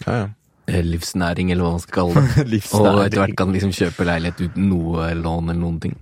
Ja, 0.07 0.13
ja. 0.15 0.27
Eh, 0.69 0.83
livsnæring, 0.85 1.51
eller 1.51 1.65
hva 1.65 1.71
man 1.75 1.83
skal 1.83 1.95
kalle 1.97 2.23
det. 2.37 2.61
Og 2.79 3.01
etter 3.03 3.23
hvert 3.23 3.37
kan 3.39 3.53
liksom 3.55 3.73
kjøpe 3.75 4.05
leilighet 4.07 4.45
uten 4.47 4.69
noe 4.69 5.09
lån 5.17 5.49
eller 5.51 5.61
noen 5.63 5.79
ting. 5.83 5.97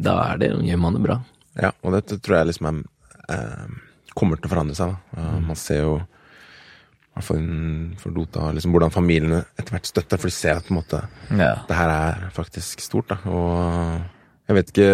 Da 0.00 0.16
er 0.32 0.40
det, 0.42 0.50
gjør 0.66 0.80
man 0.82 0.96
det 0.98 1.04
bra. 1.04 1.18
Ja, 1.60 1.72
og 1.84 1.92
dette 1.96 2.18
tror 2.22 2.40
jeg 2.40 2.50
liksom 2.52 2.70
er, 2.70 2.80
eh, 3.34 3.66
kommer 4.16 4.40
til 4.40 4.48
å 4.48 4.54
forandre 4.54 4.78
seg. 4.78 4.96
Da. 5.12 5.26
mm. 5.36 5.46
Man 5.50 5.58
ser 5.58 5.82
jo 5.84 5.98
i 6.00 7.12
hvert 7.18 7.26
fall 7.26 7.46
for 8.00 8.14
Dota 8.14 8.50
liksom, 8.54 8.72
hvordan 8.72 8.92
familiene 8.94 9.40
etter 9.58 9.74
hvert 9.74 9.88
støtter, 9.90 10.20
for 10.22 10.30
de 10.30 10.34
ser 10.36 10.60
at 10.60 10.68
på 10.68 10.72
en 10.72 10.78
måte, 10.78 11.00
Ja. 11.34 11.52
det 11.68 11.76
her 11.76 11.90
er 11.90 12.30
faktisk 12.32 12.80
stort. 12.84 13.10
Da. 13.10 13.18
Og 13.26 14.00
jeg 14.48 14.56
vet 14.60 14.70
ikke 14.72 14.90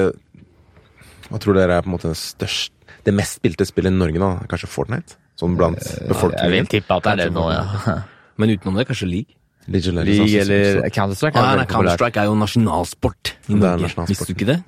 Hva 1.28 1.38
tror 1.42 1.56
dere 1.58 1.76
er 1.76 1.82
på 1.84 1.90
en 1.90 1.94
måte 1.96 2.10
det 2.12 2.18
største 2.20 2.72
Det 3.06 3.14
mest 3.14 3.38
spilte 3.40 3.66
spillet 3.66 3.92
i 3.92 3.96
Norge 3.98 4.20
nå? 4.20 4.28
Kanskje 4.50 4.68
Fortnite? 4.70 5.16
Sånn 5.36 5.56
blant 5.58 5.80
Jeg 5.82 6.50
vil 6.52 6.68
tippe 6.70 6.96
at 6.96 7.04
det 7.04 7.12
er 7.12 7.22
det 7.24 7.32
nå, 7.36 7.46
ja. 7.52 7.64
Men 8.38 8.50
utenom 8.50 8.76
det, 8.76 8.86
kanskje 8.88 9.08
league. 9.08 9.34
League 9.68 9.90
League 9.90 10.40
eller 10.40 10.88
Counter-Strike 10.94 11.34
Ah, 11.34 11.56
er. 11.58 11.64
Counter-Strike 11.66 12.20
er 12.22 12.24
jo 12.28 12.34
nasjonalsport 12.38 13.32
i 13.48 13.52
Det 13.52 13.56
Norge. 13.58 13.82
nasjonalsport. 13.82 14.08
Visste 14.12 14.26
du 14.28 14.34
ikke 14.36 14.46
det? 14.46 14.58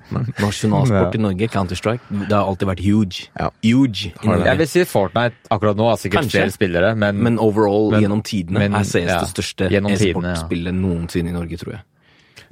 Nasjonalsport 0.43 1.15
i 1.15 1.21
Norge, 1.23 1.47
Counter-Strike. 1.53 2.01
Det 2.27 2.35
har 2.35 2.43
alltid 2.49 2.67
vært 2.67 2.81
huge. 2.83 3.29
Ja. 3.39 3.47
Huge. 3.63 4.11
Jeg 4.23 4.57
vil 4.57 4.67
si 4.67 4.83
Fortnite 4.83 5.35
akkurat 5.49 5.77
nå 5.79 5.87
har 5.87 5.95
sikkert 6.01 6.25
Kanskje. 6.25 6.41
flere 6.41 6.51
spillere, 6.51 6.95
men, 6.97 7.23
Men 7.23 7.39
overall, 7.39 7.91
Men- 7.91 8.01
gjennom 8.03 8.23
tidene, 8.23 8.59
men- 8.59 8.75
er 8.75 8.83
CS 8.83 9.07
ja, 9.07 9.19
det 9.21 9.29
største 9.29 9.71
e-sportspillet 9.71 10.65
ja. 10.65 10.71
noensinne 10.75 11.29
i 11.29 11.31
Norge, 11.31 11.55
tror 11.57 11.71
jeg. 11.77 11.81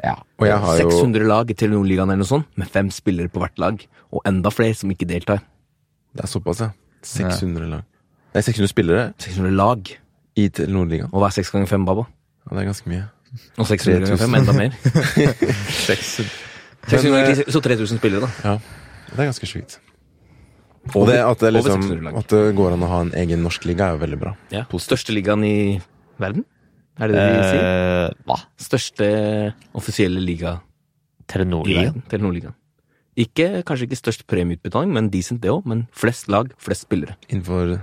ja. 0.05 0.15
Og 0.39 0.47
jeg 0.47 0.57
har 0.57 0.77
jo 0.79 0.89
600 0.89 1.27
lag 1.27 1.51
i 1.51 1.53
Telenor-ligaen 1.53 2.07
eller 2.07 2.23
noe 2.23 2.31
sånt, 2.31 2.45
med 2.55 2.67
fem 2.69 2.89
spillere 2.89 3.27
på 3.29 3.41
hvert 3.41 3.57
lag. 3.59 3.85
Og 4.13 4.21
enda 4.25 4.49
flere 4.51 4.73
som 4.73 4.89
ikke 4.89 5.05
deltar. 5.05 5.41
Det 6.15 6.23
er 6.23 6.27
såpass, 6.27 6.61
ja. 6.61 6.71
600 7.03 7.67
lag. 7.69 7.83
Nei, 8.33 8.39
er 8.39 8.41
600 8.41 8.69
spillere 8.69 9.13
600 9.17 9.51
lag. 9.51 9.97
I 10.37 10.47
Nordligaen. 10.69 11.09
Og 11.11 11.21
hva 11.21 11.31
er 11.31 11.37
6 11.39 11.53
ganger 11.55 11.69
5, 11.71 11.85
Baba? 11.87 12.05
Ja, 12.45 12.55
det 12.55 12.63
er 12.63 12.69
ganske 12.69 12.91
mye. 12.91 13.05
Og 13.57 13.67
seks 13.67 13.87
ganger 13.89 14.19
5, 14.21 14.35
enda 14.39 14.55
mer. 14.55 14.75
600 15.87 16.29
Men, 16.87 17.11
ganger, 17.11 17.43
så 17.51 17.61
3000 17.63 17.99
spillere, 17.99 18.27
da. 18.27 18.29
Ja, 18.45 18.53
det 19.11 19.19
er 19.19 19.29
ganske 19.31 19.49
sjukt. 19.49 19.79
Og 20.95 21.09
det 21.09 21.17
at 21.19 21.41
det, 21.43 21.49
liksom, 21.57 21.81
at 22.15 22.29
det 22.31 22.43
går 22.55 22.77
an 22.77 22.85
å 22.85 22.91
ha 22.91 22.99
en 23.03 23.11
egen 23.19 23.41
norsk 23.43 23.65
liga, 23.67 23.89
er 23.89 23.97
jo 23.97 24.03
veldig 24.05 24.19
bra. 24.21 24.31
Ja. 24.53 24.63
Største 24.79 25.11
ligaen 25.15 25.43
i 25.43 25.57
verden? 26.21 26.45
Er 26.97 27.11
det 27.11 27.17
det 27.17 27.25
de 27.27 27.41
sier? 27.43 27.65
Eh, 27.65 28.21
hva? 28.29 28.37
Største 28.61 29.09
offisielle 29.77 30.23
liga? 30.23 30.55
Telenor-ligaen. 31.27 32.55
Ikke, 33.17 33.63
kanskje 33.67 33.89
ikke 33.89 33.99
størst 33.99 34.23
premieutbetaling, 34.29 34.93
men 34.93 35.11
decent 35.11 35.41
det 35.43 35.51
òg. 35.51 35.65
Men 35.67 35.85
flest 35.91 36.29
lag, 36.31 36.53
flest 36.61 36.85
spillere. 36.87 37.17
Innenfor 37.27 37.79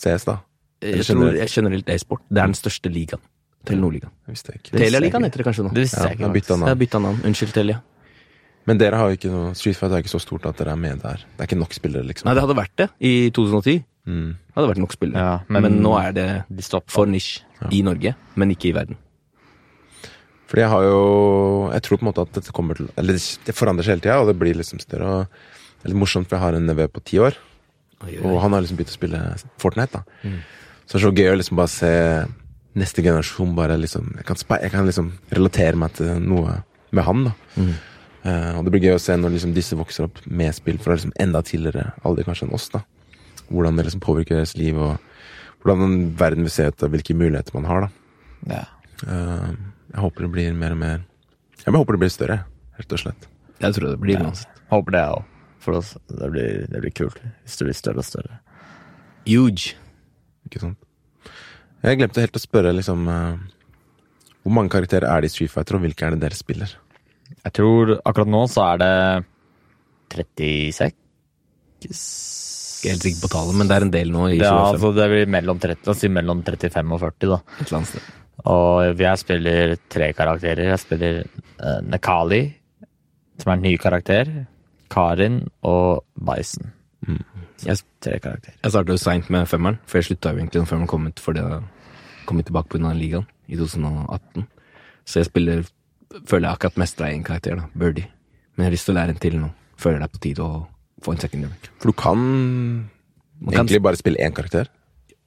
CS, 0.00 0.26
da. 0.26 0.40
Jeg 0.82 1.04
tror 1.04 1.24
generelt? 1.24 1.50
generelt 1.50 1.88
e-sport. 1.90 2.22
Det 2.30 2.38
er 2.42 2.46
den 2.46 2.54
største 2.54 2.90
ligaen. 2.92 3.20
Telenor-ligaen. 3.66 4.12
Jeg. 4.28 4.60
Telia-ligaen 4.70 5.24
heter 5.26 5.42
det 5.42 5.46
kanskje 5.48 5.64
nå. 5.66 5.72
Det 5.74 5.82
visste 5.84 5.98
jeg 6.00 6.18
jeg 6.18 6.18
ikke. 6.18 6.22
Jeg 6.62 6.68
har 6.68 6.78
bytta 6.82 7.00
navn. 7.02 7.20
Unnskyld, 7.26 7.52
Telia. 7.52 7.80
Men 8.68 8.78
dere 8.78 8.96
har 9.00 9.08
jo 9.10 9.16
ikke 9.16 9.30
noe 9.32 9.54
Street 9.56 9.76
Fight 9.78 9.92
er 9.96 10.02
ikke 10.04 10.12
så 10.12 10.20
stort 10.20 10.44
at 10.46 10.58
dere 10.60 10.74
er 10.76 10.80
med 10.80 11.00
der. 11.02 11.22
Det 11.24 11.40
er 11.40 11.48
ikke 11.48 11.58
nok 11.58 11.72
spillere, 11.72 12.04
liksom. 12.04 12.28
Nei, 12.28 12.34
det 12.36 12.42
hadde 12.44 12.56
vært 12.58 12.74
det 12.76 12.88
i 13.00 13.12
2010. 13.34 13.78
Mm. 14.08 14.30
Det 14.36 14.54
hadde 14.58 14.70
vært 14.70 14.80
nok 14.84 14.94
spillere. 14.94 15.24
Ja, 15.24 15.36
men, 15.48 15.62
men- 15.64 15.78
nå 15.84 15.92
er 15.98 16.12
det 16.12 16.28
for 16.86 17.06
nisj 17.06 17.40
i 17.72 17.82
Norge, 17.82 18.14
men 18.36 18.50
ikke 18.54 18.68
i 18.70 18.74
verden. 18.76 18.96
Fordi 20.48 20.62
jeg 20.62 20.70
har 20.72 20.82
jo 20.82 21.70
Jeg 21.72 21.82
tror 21.82 21.98
på 21.98 22.02
en 22.06 22.08
måte 22.08 22.22
at 22.24 22.32
dette 22.32 22.52
kommer 22.56 22.74
til 22.74 22.88
Eller 22.96 23.12
det 23.44 23.52
forandrer 23.54 23.84
seg 23.84 23.98
hele 23.98 24.00
tida, 24.00 24.20
og 24.22 24.28
det 24.30 24.38
blir 24.38 24.54
liksom 24.56 24.80
større. 24.80 25.04
Og 25.04 25.26
det 25.28 25.84
er 25.84 25.92
litt 25.92 26.00
morsomt, 26.00 26.28
for 26.28 26.36
jeg 26.38 26.44
har 26.44 26.54
en 26.56 26.66
nevø 26.66 26.86
på 26.88 27.02
ti 27.04 27.18
år, 27.18 27.36
og 28.24 28.40
han 28.42 28.52
har 28.52 28.62
liksom 28.62 28.76
begynt 28.78 28.94
å 28.94 28.96
spille 28.96 29.20
Fortnite. 29.58 29.92
da 29.92 30.30
Så 30.88 30.96
det 30.96 31.02
er 31.02 31.04
så 31.04 31.12
gøy 31.20 31.30
å 31.34 31.36
liksom 31.36 31.58
bare 31.58 31.68
se 31.68 31.92
neste 32.78 33.02
generasjon 33.04 33.54
bare 33.56 33.76
liksom 33.76 34.12
Jeg 34.16 34.24
kan, 34.28 34.36
spe- 34.40 34.60
jeg 34.62 34.70
kan 34.72 34.86
liksom 34.88 35.10
relatere 35.34 35.76
meg 35.76 35.92
til 35.98 36.14
noe 36.24 36.62
med 36.96 37.04
han, 37.04 37.24
da. 37.28 37.32
Eh, 38.24 38.54
og 38.56 38.64
det 38.64 38.72
blir 38.72 38.86
gøy 38.88 38.94
å 38.96 39.00
se 39.02 39.16
når 39.20 39.34
liksom 39.36 39.52
disse 39.56 39.76
vokser 39.76 40.06
opp 40.08 40.22
med 40.26 40.54
spill 40.56 40.78
fra 40.80 40.96
liksom 40.96 41.12
enda 41.20 41.42
tidligere 41.44 41.92
alder 42.08 42.24
kanskje 42.24 42.48
enn 42.48 42.54
oss. 42.56 42.68
da 42.72 42.80
Hvordan 43.50 43.76
det 43.76 43.84
liksom 43.88 44.00
påvirker 44.04 44.36
deres 44.40 44.56
liv, 44.56 44.76
og 44.76 44.96
hvordan 45.64 46.14
verden 46.16 46.42
vil 46.46 46.50
se 46.52 46.66
ut, 46.68 46.82
og 46.82 46.90
hvilke 46.94 47.14
muligheter 47.16 47.54
man 47.54 47.64
har. 47.68 47.80
da 47.80 47.88
Ja. 48.54 48.64
uh, 49.06 49.52
Jeg 49.92 50.00
håper 50.00 50.22
det 50.22 50.32
blir 50.32 50.52
mer 50.54 50.72
og 50.72 50.78
mer 50.78 51.04
Jeg 51.66 51.74
håper 51.74 51.92
det 51.92 52.00
blir 52.00 52.10
større, 52.10 52.44
rett 52.78 52.92
og 52.92 52.98
slett. 52.98 53.28
Jeg 53.60 53.74
tror 53.74 53.90
det 53.90 54.00
blir 54.00 54.20
uansett. 54.22 54.48
Håper 54.70 54.90
det, 54.92 55.00
jeg 55.00 55.12
òg. 55.18 55.24
For 55.60 55.72
oss. 55.74 55.96
Det 56.08 56.30
blir, 56.32 56.66
det 56.70 56.80
blir 56.80 56.90
kult 56.94 57.18
hvis 57.44 57.56
det 57.58 57.66
blir 57.66 57.74
større 57.74 57.98
og 57.98 58.04
større. 58.04 58.38
Huge. 59.26 59.74
Ikke 60.48 60.62
sant? 60.64 60.78
Jeg 61.84 62.00
glemte 62.00 62.24
helt 62.24 62.38
å 62.38 62.42
spørre 62.42 62.74
liksom 62.74 63.06
eh, 63.12 63.40
Hvor 64.42 64.54
mange 64.56 64.72
karakterer 64.72 65.06
er 65.06 65.22
det 65.22 65.30
i 65.30 65.34
Street 65.36 65.52
Fighter, 65.52 65.78
og 65.78 65.84
hvilke 65.84 66.06
er 66.06 66.16
det 66.16 66.24
dere 66.24 66.38
spiller? 66.38 66.72
Jeg 67.44 67.54
tror 67.54 67.98
akkurat 67.98 68.30
nå 68.32 68.44
så 68.50 68.64
er 68.72 68.80
det 68.82 68.92
36 70.16 70.88
Ikke 71.84 72.92
helt 72.92 73.04
sikker 73.04 73.20
på 73.22 73.30
tallet, 73.32 73.58
men 73.58 73.68
det 73.68 73.76
er 73.76 73.86
en 73.86 73.92
del 73.94 74.12
nå. 74.14 74.28
i 74.32 74.38
Ja, 74.38 74.54
altså 74.70 74.92
det 74.96 75.08
blir 75.12 75.30
mellom, 75.30 75.60
30, 75.60 75.82
altså 75.92 76.10
mellom 76.14 76.42
35 76.46 76.94
og 76.94 77.02
40, 77.04 77.32
da. 77.34 77.38
et 77.58 77.66
eller 77.66 77.78
annet 77.80 77.92
sted. 77.92 78.14
Og 78.48 79.02
jeg 79.02 79.20
spiller 79.20 79.74
tre 79.90 80.12
karakterer. 80.14 80.70
Jeg 80.70 80.82
spiller 80.84 81.18
uh, 81.58 81.80
Nekali, 81.82 82.42
som 83.42 83.50
er 83.50 83.58
en 83.58 83.66
ny 83.66 83.74
karakter. 83.82 84.30
Karin 84.92 85.42
og 85.66 86.04
Bison. 86.14 86.70
Jeg, 87.66 87.80
Tre 88.00 88.18
karakterer. 88.20 88.54
jeg 88.62 88.70
starta 88.70 88.92
jo 88.94 88.96
seint 88.96 89.30
med 89.30 89.48
femmeren, 89.50 89.78
for 89.86 89.98
jeg 89.98 90.04
slutta 90.04 90.30
jo 90.32 90.38
egentlig 90.38 90.60
når 90.62 90.66
femmeren 90.70 90.88
kom 90.88 91.06
ut 91.06 91.18
fordi 91.20 91.40
jeg 91.42 91.62
kom 92.26 92.42
tilbake 92.42 92.68
pga. 92.68 92.92
ligaen 92.94 93.26
i 93.48 93.56
2018. 93.56 94.46
Så 95.04 95.14
jeg 95.20 95.26
spiller 95.26 95.64
føler 96.26 96.48
jeg 96.48 96.56
akkurat 96.56 96.76
mestra 96.78 97.06
én 97.12 97.24
karakter, 97.24 97.56
da, 97.56 97.64
Birdie. 97.76 98.06
Men 98.56 98.64
jeg 98.64 98.70
har 98.70 98.76
lyst 98.76 98.86
til 98.86 98.94
å 98.94 98.98
lære 98.98 99.08
en 99.10 99.22
til 99.22 99.38
nå. 99.40 99.50
Føler 99.78 99.98
det 99.98 100.04
er 100.08 100.14
på 100.18 100.20
tide 100.20 100.38
å 100.44 100.66
få 101.02 101.12
en 101.12 101.18
secondary. 101.18 101.52
For 101.80 101.88
du 101.90 101.92
kan, 101.92 102.18
Man 103.40 103.52
kan 103.54 103.66
egentlig 103.66 103.82
bare 103.82 103.96
spille 103.96 104.18
én 104.18 104.34
karakter. 104.34 104.66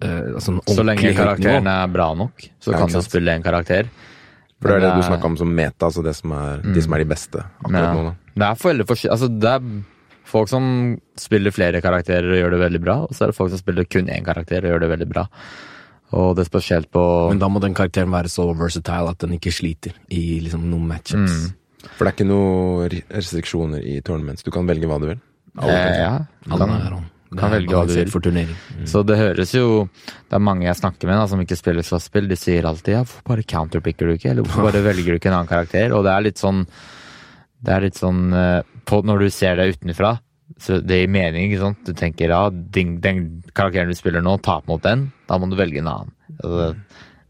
Uh, 0.04 0.34
altså 0.36 0.58
Så 0.68 0.84
lenge 0.84 1.14
karakteren 1.16 1.68
er 1.68 1.88
bra 1.88 2.14
nok, 2.18 2.42
så 2.60 2.72
Ja, 2.74 2.78
kan 2.80 2.88
du 2.90 3.02
spille 3.02 3.32
en 3.36 3.44
karakter. 3.44 3.88
For 4.62 4.70
det 4.70 4.76
er 4.78 4.80
det 4.80 4.90
du 4.96 5.02
det 5.02 5.06
er- 5.06 5.10
snakka 5.12 5.26
om 5.26 5.38
som 5.38 5.56
meta, 5.56 5.86
altså 5.86 6.04
det 6.04 6.16
som 6.16 6.32
er, 6.32 6.58
de 6.62 6.82
som 6.82 6.94
er 6.94 6.98
de 6.98 7.06
beste 7.06 7.44
akkurat 7.64 7.82
Ja. 7.82 7.94
nå. 7.94 8.04
da 8.06 8.16
Det 8.36 8.44
er 8.44 8.86
forskjell- 8.86 9.12
altså 9.12 9.40
det 9.40 9.50
er 9.50 9.60
folk 10.32 10.50
som 10.52 10.66
spiller 11.20 11.54
flere 11.54 11.82
karakterer 11.84 12.32
og 12.32 12.40
gjør 12.40 12.56
det 12.56 12.62
veldig 12.64 12.82
bra, 12.84 12.98
og 13.06 13.14
så 13.14 13.26
er 13.26 13.34
det 13.34 13.38
folk 13.38 13.52
som 13.54 13.62
spiller 13.62 13.88
kun 13.92 14.10
én 14.12 14.26
karakter 14.26 14.64
og 14.64 14.74
gjør 14.74 14.86
det 14.86 14.92
veldig 14.96 15.10
bra. 15.12 15.28
Og 16.12 16.36
det 16.36 16.44
er 16.44 16.50
spesielt 16.50 16.90
på 16.92 17.02
Men 17.32 17.40
da 17.40 17.48
må 17.48 17.62
den 17.64 17.76
karakteren 17.78 18.12
være 18.12 18.32
så 18.32 18.50
versatile 18.58 19.14
at 19.14 19.24
den 19.24 19.38
ikke 19.38 19.54
sliter 19.56 19.96
i 20.12 20.42
liksom 20.44 20.66
noen 20.68 20.90
matchups. 20.90 21.38
Mm. 21.46 21.86
For 21.96 22.04
det 22.04 22.10
er 22.12 22.16
ikke 22.18 22.30
noen 22.30 22.98
restriksjoner 23.16 23.86
i 23.88 24.02
tournaments. 24.06 24.44
Du 24.46 24.52
kan 24.54 24.68
velge 24.68 24.90
hva 24.90 25.00
du 25.02 25.08
vil. 25.14 25.22
Alle 25.58 25.78
Eh, 25.78 26.02
ja, 26.02 26.12
Alle 26.50 26.68
kan, 26.68 26.76
er 26.76 27.40
kan 27.40 27.54
velge 27.56 27.76
hva 27.76 27.86
du 27.88 27.94
vil. 27.96 28.12
For 28.12 28.24
turnering. 28.24 28.56
Mm. 28.76 28.86
Så 28.92 29.04
det 29.08 29.18
høres 29.20 29.54
jo 29.56 29.88
Det 30.28 30.36
er 30.36 30.44
mange 30.44 30.68
jeg 30.68 30.80
snakker 30.80 31.08
med 31.08 31.20
da, 31.20 31.28
som 31.32 31.42
ikke 31.44 31.60
spiller 31.60 31.86
slåsspill. 31.88 32.28
De 32.28 32.38
sier 32.40 32.68
alltid 32.68 32.98
ja, 32.98 33.04
hvorfor 33.06 33.28
bare 33.32 33.48
counterpicker 33.48 34.08
du 34.08 34.18
ikke? 34.18 34.34
Eller 34.34 34.44
hvorfor 34.48 34.68
bare 34.68 34.84
velger 34.90 35.16
du 35.16 35.20
ikke 35.22 35.32
en 35.32 35.40
annen 35.40 35.52
karakter? 35.52 35.96
Og 35.96 36.04
det 36.08 36.12
er 36.12 36.28
litt 36.28 36.44
sånn 36.44 36.66
Det 37.62 37.74
er 37.76 37.88
litt 37.88 38.00
sånn 38.00 38.34
eh, 38.36 38.62
på, 38.86 39.02
Når 39.08 39.26
du 39.26 39.30
ser 39.34 39.60
det 39.60 39.70
utenfra, 39.76 40.16
så 40.62 40.82
det 40.84 41.02
gir 41.02 41.12
mening, 41.12 41.50
ikke 41.50 41.62
sant? 41.62 41.82
Du 41.88 41.94
tenker 41.98 42.34
ja, 42.34 42.42
den, 42.50 42.98
den 43.04 43.24
karakteren 43.56 43.92
du 43.92 43.98
spiller 43.98 44.24
nå, 44.24 44.38
tap 44.44 44.68
mot 44.70 44.84
den. 44.84 45.10
Da 45.30 45.40
må 45.40 45.50
du 45.50 45.58
velge 45.60 45.82
en 45.82 45.90
annen. 45.92 46.14
Altså, 46.42 46.74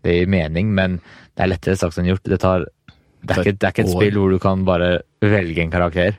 det 0.05 0.17
gir 0.17 0.33
mening, 0.33 0.73
men 0.77 0.99
det 1.35 1.45
er 1.45 1.53
lettere 1.53 1.79
sagt 1.79 1.99
enn 2.01 2.09
gjort. 2.09 2.25
Det, 2.25 2.41
tar, 2.41 2.65
det, 3.21 3.35
er 3.35 3.43
ikke, 3.43 3.55
det 3.57 3.69
er 3.69 3.75
ikke 3.75 3.87
et 3.87 3.93
spill 3.93 4.19
hvor 4.19 4.33
du 4.33 4.41
kan 4.41 4.65
bare 4.67 4.91
velge 5.21 5.63
en 5.63 5.73
karakter 5.73 6.17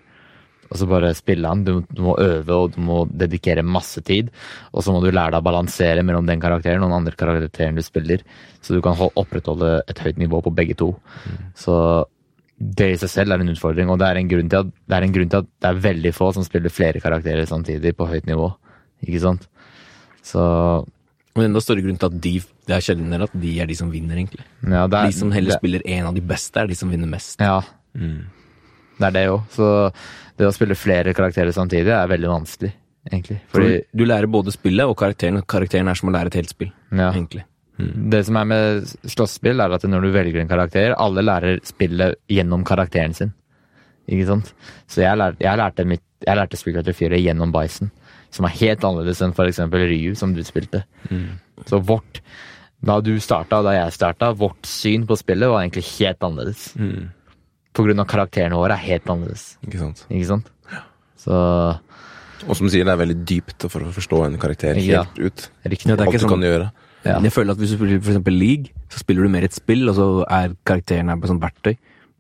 og 0.73 0.79
så 0.81 0.89
bare 0.89 1.13
spille 1.15 1.49
han. 1.49 1.67
Du, 1.67 1.83
du 1.93 2.01
må 2.07 2.17
øve 2.21 2.57
og 2.57 2.73
du 2.73 2.81
må 2.85 3.03
dedikere 3.09 3.65
masse 3.65 4.01
tid. 4.09 4.31
Og 4.73 4.85
så 4.85 4.95
må 4.95 5.03
du 5.05 5.11
lære 5.11 5.35
deg 5.35 5.43
å 5.43 5.45
balansere 5.45 6.05
mellom 6.07 6.29
den 6.29 6.41
karakteren 6.41 6.81
og 6.81 6.89
den 6.89 6.99
andre 7.03 7.19
karakteren 7.19 7.77
du 7.77 7.85
spiller. 7.85 8.25
Så 8.65 8.73
du 8.73 8.81
kan 8.85 8.97
opprettholde 8.97 9.83
et 9.85 10.01
høyt 10.01 10.21
nivå 10.23 10.41
på 10.41 10.55
begge 10.57 10.79
to. 10.81 10.95
Så 11.59 11.77
det 12.63 12.87
i 12.93 12.99
seg 13.01 13.11
selv 13.11 13.33
er 13.35 13.41
en 13.43 13.51
utfordring, 13.51 13.89
og 13.91 13.99
det 13.99 14.07
er 14.07 14.19
en 14.21 14.29
grunn 14.31 14.49
til 14.53 14.61
at 14.63 14.69
det 14.71 14.95
er, 14.97 15.03
en 15.09 15.13
grunn 15.17 15.31
til 15.33 15.41
at 15.43 15.47
det 15.65 15.69
er 15.73 15.81
veldig 15.83 16.13
få 16.15 16.29
som 16.37 16.45
spiller 16.47 16.71
flere 16.71 17.01
karakterer 17.03 17.49
samtidig 17.51 17.95
på 17.99 18.07
høyt 18.07 18.29
nivå. 18.29 18.53
Ikke 19.03 19.21
sant? 19.25 19.49
Så 20.23 20.43
Men 21.35 21.49
enda 21.49 21.63
større 21.65 21.83
grunn 21.83 21.97
til 21.99 22.07
at 22.13 22.21
de 22.23 22.35
Det 22.69 22.75
er 22.77 22.85
sjeldnere 22.85 23.27
at 23.27 23.33
de 23.35 23.53
er 23.61 23.67
de 23.67 23.75
som 23.75 23.91
vinner, 23.91 24.15
egentlig. 24.21 24.45
ja, 24.63 24.87
det 24.87 24.99
er, 24.99 25.07
De 25.11 25.13
som 25.17 25.33
heller 25.35 25.51
det, 25.51 25.59
spiller 25.59 25.83
en 25.97 26.07
av 26.07 26.15
de 26.15 26.21
beste, 26.21 26.57
er 26.61 26.67
de 26.71 26.75
som 26.79 26.91
vinner 26.91 27.09
mest. 27.11 27.41
Ja, 27.41 27.63
Mm. 27.95 28.25
det 28.99 29.07
er 29.09 29.11
det 29.11 29.29
òg. 29.29 29.43
Så 29.51 29.93
det 30.39 30.47
å 30.47 30.53
spille 30.55 30.75
flere 30.79 31.13
karakterer 31.13 31.51
samtidig 31.53 31.89
er 31.93 32.07
veldig 32.09 32.29
vanskelig, 32.31 32.73
egentlig. 33.11 33.41
For 33.49 33.61
Fordi 33.61 33.83
du 33.95 34.05
lærer 34.07 34.31
både 34.31 34.53
spillet 34.55 34.87
og 34.87 34.97
karakteren. 34.97 35.43
Karakteren 35.45 35.89
er 35.91 35.95
som 35.95 36.09
å 36.09 36.13
lære 36.15 36.27
et 36.31 36.35
helt 36.35 36.49
spill, 36.49 36.71
ja. 36.93 37.11
egentlig. 37.13 37.43
Det 38.13 38.21
som 38.27 38.37
er 38.41 38.45
med 38.49 38.85
slåsspill, 39.09 39.61
er 39.65 39.73
at 39.77 39.83
når 39.89 40.03
du 40.07 40.11
velger 40.15 40.41
en 40.43 40.49
karakter, 40.51 40.95
alle 40.99 41.23
lærer 41.25 41.61
spillet 41.67 42.17
gjennom 42.31 42.65
karakteren 42.69 43.15
sin. 43.15 43.33
Ikke 44.11 44.27
sant? 44.27 44.53
Så 44.91 45.03
jeg 45.05 45.17
lærte, 45.17 45.39
jeg 45.45 45.59
lærte, 45.61 45.85
mitt, 45.87 46.03
jeg 46.27 46.37
lærte 46.37 46.59
Street 46.59 46.77
Fighter 46.81 46.93
4 46.99 47.21
gjennom 47.23 47.53
Bison, 47.55 47.91
som 48.35 48.45
er 48.49 48.57
helt 48.59 48.85
annerledes 48.85 49.23
enn 49.23 49.33
f.eks. 49.37 49.61
Ryu, 49.73 50.15
som 50.19 50.35
du 50.35 50.43
spilte. 50.47 50.85
Så 51.67 51.79
vårt 51.83 52.23
Da 52.83 52.97
du 53.01 53.13
starta, 53.23 53.61
og 53.61 53.65
da 53.69 53.77
jeg 53.77 53.93
starta, 53.95 54.33
vårt 54.35 54.67
syn 54.67 55.05
på 55.07 55.15
spillet 55.15 55.47
var 55.49 55.63
egentlig 55.63 55.85
helt 56.01 56.19
annerledes. 56.27 56.73
Mm. 56.75 57.13
På 57.73 57.85
grunn 57.87 58.03
av 58.03 58.09
karakterene 58.11 58.59
våre 58.59 58.75
er 58.75 58.83
helt 58.89 59.07
annerledes. 59.07 59.53
Ikke 59.63 59.79
sant. 59.79 60.03
Ikke 60.11 60.27
sant? 60.27 60.49
Så 61.23 61.33
Og 62.49 62.57
som 62.59 62.67
du 62.67 62.73
sier, 62.75 62.83
det 62.83 62.91
er 62.97 62.99
veldig 63.05 63.21
dypt 63.25 63.69
for 63.71 63.87
å 63.87 63.93
forstå 63.95 64.25
en 64.27 64.39
karakter 64.43 64.75
Ja. 64.83 65.05
helt 65.05 65.19
ut. 65.23 65.51
riktig. 65.65 65.87
Ja, 65.87 65.95
det 65.95 66.01
er 66.03 66.07
Alt 66.11 66.19
du 66.19 66.25
sånn 66.27 66.35
kan 66.35 66.43
gjøre. 66.43 66.73
Ja. 67.05 67.19
Jeg 67.21 67.33
føler 67.35 67.53
at 67.53 67.59
Hvis 67.59 67.71
du 67.73 67.77
spiller 67.77 68.01
for 68.01 68.13
eksempel 68.13 68.35
League, 68.39 68.73
så 68.91 68.99
spiller 69.03 69.23
du 69.27 69.29
mer 69.29 69.45
et 69.45 69.55
spill, 69.57 69.89
og 69.89 69.95
så 69.97 70.07
er 70.31 70.55
karakteren 70.69 71.09
her 71.11 71.17
på 71.23 71.31
sånn 71.31 71.41
verktøy. 71.43 71.75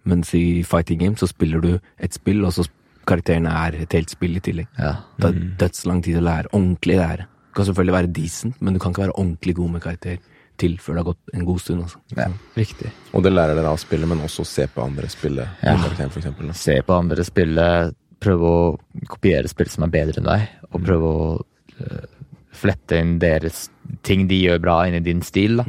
Mens 0.05 0.33
i 0.35 0.63
Fighting 0.67 0.99
Game 1.01 1.17
så 1.17 1.29
spiller 1.31 1.61
du 1.63 1.79
et 2.03 2.15
spill, 2.17 2.45
og 2.45 2.53
så 2.57 2.67
karakteren 3.07 3.47
er 3.47 3.77
et 3.83 3.93
helt 3.95 4.11
spill 4.11 4.37
i 4.37 4.43
tillegg. 4.43 4.67
Ja. 4.79 4.97
Det 5.19 5.31
er 5.31 5.39
dødslang 5.63 6.03
tid 6.03 6.19
å 6.19 6.25
lære. 6.27 6.51
Ordentlig 6.53 6.99
lære. 6.99 7.29
Du 7.53 7.59
kan 7.61 7.69
selvfølgelig 7.69 7.95
være 7.99 8.13
decent, 8.17 8.61
men 8.63 8.75
du 8.75 8.81
kan 8.81 8.93
ikke 8.95 9.05
være 9.07 9.17
ordentlig 9.19 9.55
god 9.59 9.71
med 9.77 9.83
karakter 9.85 10.19
til 10.59 10.77
før 10.79 10.95
det 10.95 11.01
har 11.03 11.09
gått 11.13 11.35
en 11.35 11.45
god 11.49 11.61
stund. 11.61 11.83
Altså. 11.83 11.99
ja. 12.17 12.27
Riktig. 12.57 12.91
Og 13.13 13.23
det 13.25 13.33
lærer 13.33 13.55
dere 13.59 13.73
av 13.73 13.81
spillet, 13.83 14.09
men 14.09 14.23
også 14.25 14.45
se 14.47 14.67
på 14.67 14.83
andre 14.85 15.09
spille 15.13 15.47
Ja. 15.63 15.77
eksempel. 15.77 16.55
se 16.55 16.81
på 16.83 16.99
andre 16.99 17.25
spille, 17.25 17.95
prøve 18.23 18.51
å 18.51 18.79
kopiere 19.09 19.49
spill 19.49 19.69
som 19.69 19.85
er 19.85 19.95
bedre 19.95 20.19
enn 20.21 20.29
deg, 20.29 20.49
og 20.73 20.83
prøve 20.85 21.03
å 21.03 21.41
eh, 21.81 22.07
flette 22.53 22.99
inn 23.01 23.17
deres 23.23 23.67
ting 24.07 24.27
de 24.31 24.39
gjør 24.39 24.61
bra 24.63 24.77
inn 24.89 24.99
i 24.99 25.05
din 25.05 25.23
stil. 25.25 25.61
Da. 25.61 25.67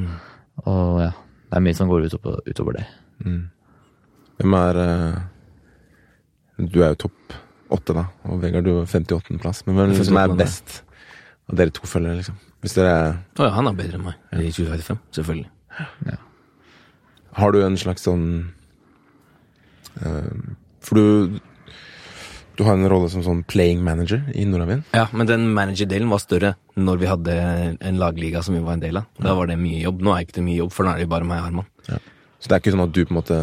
Og 0.68 1.02
ja, 1.02 1.12
det 1.50 1.60
er 1.60 1.66
mye 1.66 1.78
som 1.78 1.92
går 1.92 2.10
utover, 2.10 2.42
utover 2.50 2.80
det. 2.80 2.88
Hvem 4.40 4.56
er 4.58 4.80
eh, 4.84 5.22
Du 6.60 6.82
er 6.84 6.94
jo 6.94 7.04
topp 7.08 7.38
åtte, 7.74 7.94
da, 7.96 8.04
og 8.30 8.42
Vegard, 8.44 8.68
du 8.68 8.76
er 8.82 8.90
58. 8.90 9.40
plass. 9.42 9.64
Men 9.66 9.80
hvem 9.80 9.94
er 9.94 10.06
som 10.06 10.20
er 10.22 10.36
best 10.38 10.82
av 11.50 11.58
dere 11.58 11.74
to 11.74 11.88
følgere, 11.90 12.20
liksom? 12.20 12.38
Hvis 12.64 12.78
dere 12.78 12.98
Å 13.40 13.48
ja, 13.48 13.54
han 13.58 13.68
er 13.68 13.78
bedre 13.80 14.00
enn 14.00 14.06
meg 14.06 14.36
i 14.38 14.52
2035, 14.54 15.00
selvfølgelig. 15.18 15.50
Har 17.40 17.56
du 17.56 17.64
en 17.64 17.80
slags 17.82 18.06
sånn 18.06 18.28
uh, 19.98 20.54
For 20.86 21.00
du 21.00 21.40
Du 22.58 22.64
har 22.68 22.78
en 22.78 22.86
rolle 22.90 23.10
som 23.10 23.24
sånn 23.26 23.42
playing 23.50 23.82
manager 23.82 24.22
i 24.38 24.44
Nordavind. 24.46 24.86
Ja, 24.94 25.08
men 25.12 25.30
den 25.30 25.48
managerdelen 25.56 26.12
var 26.12 26.22
større 26.22 26.54
når 26.78 27.00
vi 27.02 27.10
hadde 27.10 27.36
en 27.82 27.98
lagliga 28.02 28.44
som 28.46 28.54
vi 28.54 28.62
var 28.62 28.78
en 28.78 28.84
del 28.84 29.00
av. 29.02 29.08
Da 29.18 29.34
var 29.34 29.50
det 29.50 29.58
mye 29.58 29.82
jobb. 29.82 30.04
Nå 30.06 30.14
er 30.14 30.22
det 30.22 30.28
ikke 30.28 30.38
det 30.38 30.46
mye 30.46 30.60
jobb, 30.60 30.74
for 30.76 30.86
nå 30.86 30.94
er 30.94 31.02
det 31.02 31.10
bare 31.10 31.28
meg 31.30 31.42
og 31.42 31.48
Herman. 31.50 31.70
Så 31.88 32.50
det 32.50 32.56
er 32.56 32.62
ikke 32.62 32.76
sånn 32.76 32.86
at 32.86 32.94
du 32.94 33.02
på 33.02 33.14
en 33.16 33.20
måte 33.22 33.40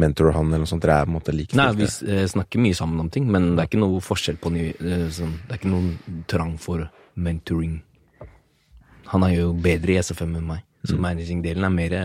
mentorer 0.00 0.34
han, 0.34 0.50
eller 0.50 0.64
noe 0.64 0.70
sånt. 0.70 0.82
Dere 0.82 0.98
er 0.98 1.06
på 1.06 1.12
en 1.12 1.18
måte 1.18 1.34
Nei, 1.36 1.68
vi 1.78 1.86
eh, 1.86 2.24
snakker 2.30 2.62
mye 2.62 2.78
sammen 2.78 3.04
om 3.04 3.10
ting, 3.12 3.30
men 3.30 3.52
det 3.54 3.62
er 3.62 3.70
ikke 3.70 3.82
noe 3.82 4.02
forskjell 4.02 4.38
på 4.42 4.52
ny, 4.54 4.66
eh, 4.72 5.06
sånn, 5.14 5.36
Det 5.46 5.54
er 5.54 5.60
ikke 5.60 5.72
noen 5.74 6.24
trang 6.30 6.56
for 6.62 6.88
mentoring. 7.14 7.80
Han 9.10 9.26
er 9.26 9.34
jo 9.34 9.52
bedre 9.54 9.94
i 9.94 10.02
SFM 10.02 10.36
enn 10.38 10.46
meg, 10.46 10.66
så 10.86 10.98
managing-delen 10.98 11.66
er 11.66 11.74
mer 11.74 11.96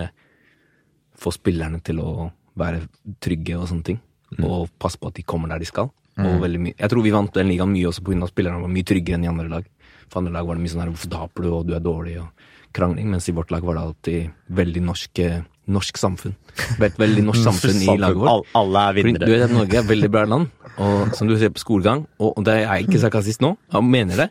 få 1.16 1.32
spillerne 1.34 1.80
til 1.86 2.02
å 2.04 2.32
være 2.58 2.88
trygge 3.24 3.58
og 3.60 3.70
sånne 3.70 3.88
ting. 3.94 4.02
Og 4.44 4.70
passe 4.82 5.00
på 5.00 5.08
at 5.10 5.16
de 5.18 5.24
kommer 5.24 5.52
der 5.54 5.62
de 5.62 5.70
skal. 5.70 5.92
Og 6.18 6.42
veldig 6.42 6.60
mye 6.64 6.76
Jeg 6.78 6.92
tror 6.92 7.04
vi 7.04 7.12
vant 7.12 7.34
den 7.36 7.50
ligaen 7.52 7.72
mye 7.74 7.90
også 7.90 8.04
pga. 8.06 8.24
at 8.24 8.32
spillerne 8.32 8.62
var 8.62 8.72
mye 8.72 8.88
tryggere 8.88 9.18
enn 9.18 9.26
i 9.26 9.32
andre 9.32 9.50
lag. 9.50 9.66
For 10.08 10.22
andre 10.22 10.32
lag 10.32 10.48
var 10.48 10.56
det 10.56 10.64
mye 10.64 10.72
sånn 10.72 10.84
her 10.84 10.92
'hvorfor 10.92 11.12
taper 11.12 11.44
du', 11.44 11.54
og 11.54 11.66
'du 11.68 11.74
er 11.76 11.80
dårlig', 11.84 12.22
og 12.22 12.30
krangling. 12.74 13.10
Mens 13.10 13.28
i 13.30 13.34
vårt 13.34 13.52
lag 13.52 13.64
var 13.64 13.76
det 13.76 13.84
alltid 13.84 14.32
veldig 14.52 14.82
norsk, 14.84 15.22
norsk 15.68 15.98
samfunn. 15.98 16.36
Veldig, 16.80 16.98
veldig 16.98 17.24
norsk 17.30 17.44
samfunn 17.44 17.82
i 17.82 17.98
laget 17.98 18.22
vårt. 18.22 18.48
Alle 18.56 18.80
er 18.80 18.94
Fordi 18.94 19.04
vinnere. 19.04 19.26
Du 19.26 19.32
vet 19.32 19.44
at 19.44 19.56
Norge 19.56 19.74
er 19.76 19.84
et 19.84 19.90
veldig 19.90 20.12
bra 20.12 20.26
land, 20.26 20.48
og 20.78 21.16
som 21.16 21.28
du 21.28 21.38
ser 21.38 21.50
på 21.50 21.64
skolegang, 21.64 22.06
og 22.20 22.38
og 22.38 22.46
det 22.46 22.60
er 22.64 22.84
ikke 22.84 23.02
sarkastisk 23.02 23.42
nå, 23.42 23.58
jeg 23.74 23.84
mener 23.84 24.16
det. 24.16 24.30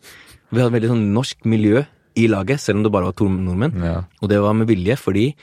Vi 0.53 0.61
hadde 0.61 0.73
veldig 0.77 0.89
sånn 0.93 1.13
norsk 1.13 1.45
miljø 1.45 1.85
i 2.17 2.29
laget, 2.29 2.61
selv 2.61 2.79
om 2.79 2.85
det 2.85 2.93
bare 2.93 3.11
var 3.11 3.13
to 3.19 3.29
nordmenn. 3.29 3.83
Ja. 3.83 4.05
Og 4.23 4.29
det 4.29 4.41
var 4.41 4.55
med 4.55 4.69
vilje, 4.69 4.97
fordi 4.97 5.35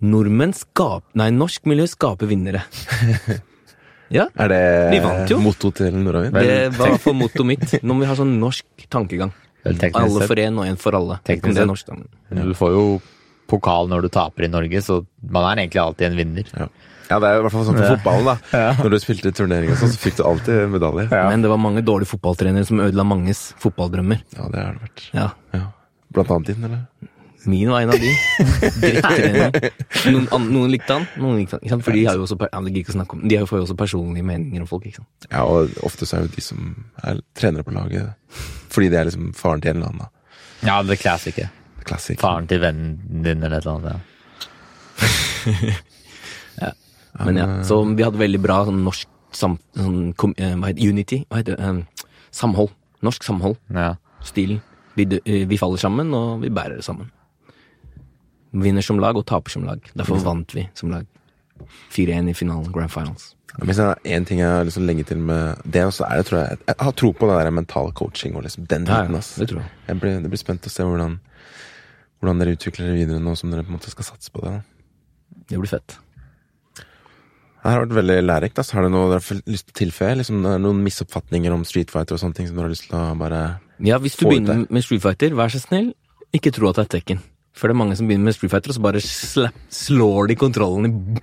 nordmenn 0.00 0.54
skap... 0.56 1.04
Nei, 1.14 1.30
norsk 1.30 1.66
miljø 1.66 1.86
skaper 1.86 2.26
vinnere. 2.26 2.64
ja, 4.14 4.28
Er 4.38 4.52
det 4.52 4.60
Vi 4.94 5.00
vant 5.04 5.32
jo. 5.32 5.40
motto 5.42 5.70
til 5.74 5.96
Nordavind? 5.98 6.36
det 6.38 6.76
var 6.78 6.94
for 7.02 7.16
mottoet 7.18 7.48
mitt. 7.48 7.74
Nå 7.82 7.96
må 7.96 8.04
vi 8.04 8.10
ha 8.10 8.16
sånn 8.18 8.36
norsk 8.40 8.86
tankegang. 8.92 9.32
Alle 9.64 10.26
for 10.28 10.40
én 10.40 10.58
og 10.60 10.68
én 10.68 10.78
for 10.80 10.96
alle. 10.96 11.18
Er 11.26 11.66
norsk, 11.66 11.88
da. 11.88 12.42
Du 12.44 12.54
får 12.56 12.74
jo 12.76 12.84
pokal 13.50 13.88
når 13.90 14.06
du 14.06 14.10
taper 14.12 14.46
i 14.46 14.50
Norge, 14.52 14.80
så 14.84 15.00
man 15.20 15.46
er 15.50 15.64
egentlig 15.64 15.82
alltid 15.82 16.06
en 16.08 16.18
vinner. 16.18 16.50
Ja. 16.56 16.66
ja, 17.10 17.18
det 17.20 17.28
er 17.30 17.38
i 17.38 17.44
hvert 17.44 17.54
fall 17.54 17.66
sånn 17.68 17.78
for 17.80 17.94
fotballen, 17.96 18.28
da. 18.30 18.64
Når 18.80 18.94
du 18.94 18.98
spilte 19.02 19.32
turnering 19.36 19.72
og 19.74 19.80
sånn, 19.80 19.92
så 19.92 20.00
fikk 20.00 20.18
du 20.20 20.24
alltid 20.28 20.68
medalje. 20.72 21.08
Ja, 21.10 21.26
Men 21.32 21.44
det 21.44 21.52
var 21.52 21.60
mange 21.60 21.84
dårlige 21.84 22.12
fotballtrenere 22.14 22.68
som 22.68 22.80
ødela 22.84 23.06
manges 23.08 23.46
fotballdrømmer. 23.62 24.22
Ja, 24.36 24.48
det 24.52 24.64
har 24.64 24.78
det 24.78 24.86
vært. 24.88 25.04
Ja. 25.16 25.28
Ja. 25.56 25.66
Blant 26.14 26.30
annet 26.30 26.52
din, 26.52 26.68
eller? 26.68 26.84
Min 27.46 27.68
var 27.70 27.80
en 27.84 27.90
av 27.92 27.98
de. 28.00 28.12
Noen, 30.10 30.28
an- 30.32 30.46
noen 30.52 30.70
likte 30.72 30.94
han, 30.96 31.04
noen 31.20 31.36
likte 31.42 31.56
han. 31.58 31.62
Ikke 31.64 31.74
sant? 31.74 31.84
For 31.84 31.92
de 31.96 32.04
har 32.08 32.16
jo 32.16 32.24
også, 32.26 32.38
ja, 32.40 32.60
ikke 32.80 32.94
om 33.16 33.24
De 33.28 33.36
har 33.36 33.42
jo 33.44 33.48
får 33.50 33.58
jo 33.60 33.66
også 33.66 33.76
personlige 33.76 34.24
meninger 34.24 34.64
om 34.64 34.68
folk. 34.70 34.86
ikke 34.88 35.02
sant? 35.02 35.28
Ja, 35.30 35.42
og 35.44 35.70
ofte 35.84 36.06
så 36.08 36.16
er 36.18 36.24
jo 36.26 36.32
de 36.34 36.44
som 36.44 36.70
er 37.04 37.20
trenere 37.36 37.66
på 37.66 37.74
laget, 37.76 38.14
fordi 38.72 38.88
det 38.92 38.98
er 39.00 39.04
liksom 39.10 39.32
faren 39.36 39.60
til 39.64 39.70
en 39.74 39.76
eller 39.82 39.92
annen. 39.92 40.06
da. 40.06 40.08
Ja, 40.64 40.78
det 40.82 40.98
klassiker. 41.02 41.50
Klassik. 41.84 42.20
Faren 42.22 42.46
til 42.48 42.62
vennen 42.62 42.96
din 43.24 43.42
eller 43.44 43.58
et 43.60 43.66
eller 43.66 43.76
annet. 43.76 44.00
Ja. 46.62 46.70
Men 47.24 47.36
ja, 47.38 47.46
Så 47.62 47.76
vi 47.94 48.02
hadde 48.02 48.18
veldig 48.18 48.40
bra 48.42 48.62
sånn 48.66 48.80
norsk 48.86 49.10
sam, 49.34 49.58
sånn, 49.78 50.12
kom, 50.18 50.32
eh, 50.38 50.54
hva 50.58 50.70
heter 50.72 50.88
Unity? 50.90 51.20
Hva 51.30 51.42
heter? 51.42 51.58
Eh, 51.60 52.08
samhold. 52.34 52.72
Norsk 53.06 53.22
samhold. 53.26 53.58
Ja. 53.74 53.92
Stilen. 54.24 54.60
Vi, 54.96 55.04
eh, 55.26 55.44
vi 55.50 55.58
faller 55.58 55.78
sammen, 55.82 56.10
og 56.14 56.40
vi 56.42 56.50
bærer 56.54 56.76
det 56.80 56.84
sammen. 56.86 57.10
Vinner 58.54 58.84
som 58.86 59.00
lag 59.02 59.16
og 59.18 59.26
taper 59.26 59.50
som 59.50 59.64
lag. 59.66 59.82
Derfor 59.98 60.20
vant 60.22 60.54
vi 60.54 60.68
som 60.78 60.92
lag. 60.94 61.06
4-1 61.94 62.30
i 62.30 62.34
finalen, 62.38 62.70
grand 62.74 62.92
finals. 62.92 63.32
Hvis 63.62 63.78
det 63.78 63.84
er 63.86 64.16
én 64.16 64.24
ting 64.26 64.40
jeg 64.40 64.50
har 64.50 64.64
lyst 64.66 64.78
til 64.80 64.82
å 64.82 64.88
legge 64.88 65.04
til 65.06 65.20
med 65.22 65.60
det, 65.70 65.82
så 65.94 66.06
er 66.08 66.18
det, 66.18 66.24
tror 66.26 66.40
jeg 66.40 66.58
Jeg 66.66 66.74
har 66.80 66.94
tro 66.98 67.10
på 67.14 67.28
det 67.30 67.36
der 67.38 67.50
mental 67.54 67.92
coaching 67.94 68.34
og 68.34 68.42
liksom 68.42 68.66
den 68.66 68.86
biten. 68.88 69.14
ja, 69.14 69.20
det 69.38 69.48
tror 69.50 69.60
jeg. 69.62 69.70
Jeg 69.86 70.00
blir, 70.00 70.16
det 70.24 70.30
blir 70.32 70.40
spent 70.42 70.66
å 70.66 70.72
se 70.74 70.86
hvordan, 70.86 71.20
hvordan 72.18 72.40
dere 72.42 72.56
utvikler 72.56 72.90
det 72.90 72.96
videre 72.98 73.22
nå 73.22 73.36
som 73.38 73.52
dere 73.52 73.62
på 73.62 73.70
en 73.70 73.78
måte 73.78 73.92
skal 73.94 74.08
satse 74.08 74.32
på 74.34 74.42
det. 74.42 74.56
da. 74.56 75.44
Det 75.50 75.60
blir 75.60 75.70
fett. 75.70 75.98
Det 76.74 77.72
har 77.72 77.80
vært 77.86 77.94
veldig 77.96 78.16
lærerikt. 78.26 78.58
Altså. 78.58 78.74
Har 78.76 78.82
du 78.84 78.90
noe 78.92 79.06
dere 79.12 79.22
har 79.22 79.38
lyst 79.48 79.70
til 79.70 79.72
å 79.72 79.78
tilføye? 79.84 80.16
Liksom, 80.18 80.42
noen 80.42 80.82
misoppfatninger 80.84 81.54
om 81.54 81.62
Street 81.64 81.94
Fighter 81.94 82.18
og 82.18 82.20
sånne 82.20 82.36
ting 82.36 82.48
som 82.50 82.58
dere 82.58 82.66
har 82.68 82.74
lyst 82.74 82.88
til 82.90 82.98
å 82.98 83.04
bare 83.16 83.44
Ja, 83.86 84.00
hvis 84.02 84.18
du 84.18 84.26
begynner 84.26 84.66
med 84.68 84.84
Street 84.84 85.00
Fighter, 85.04 85.32
vær 85.38 85.48
så 85.54 85.62
snill, 85.62 85.94
ikke 86.34 86.52
tro 86.52 86.68
at 86.68 86.76
det 86.82 86.84
er 86.88 86.90
Tekken. 86.98 87.22
For 87.54 87.70
det 87.70 87.76
er 87.76 87.82
mange 87.84 87.96
som 87.98 88.08
begynner 88.10 88.26
med 88.30 88.34
Street 88.34 88.50
Fighter, 88.50 88.72
og 88.72 88.78
så 88.78 88.82
bare 88.82 89.00
slap, 89.04 89.58
slår 89.70 90.32
de 90.32 90.34
kontrollen 90.40 90.88
i, 90.90 91.20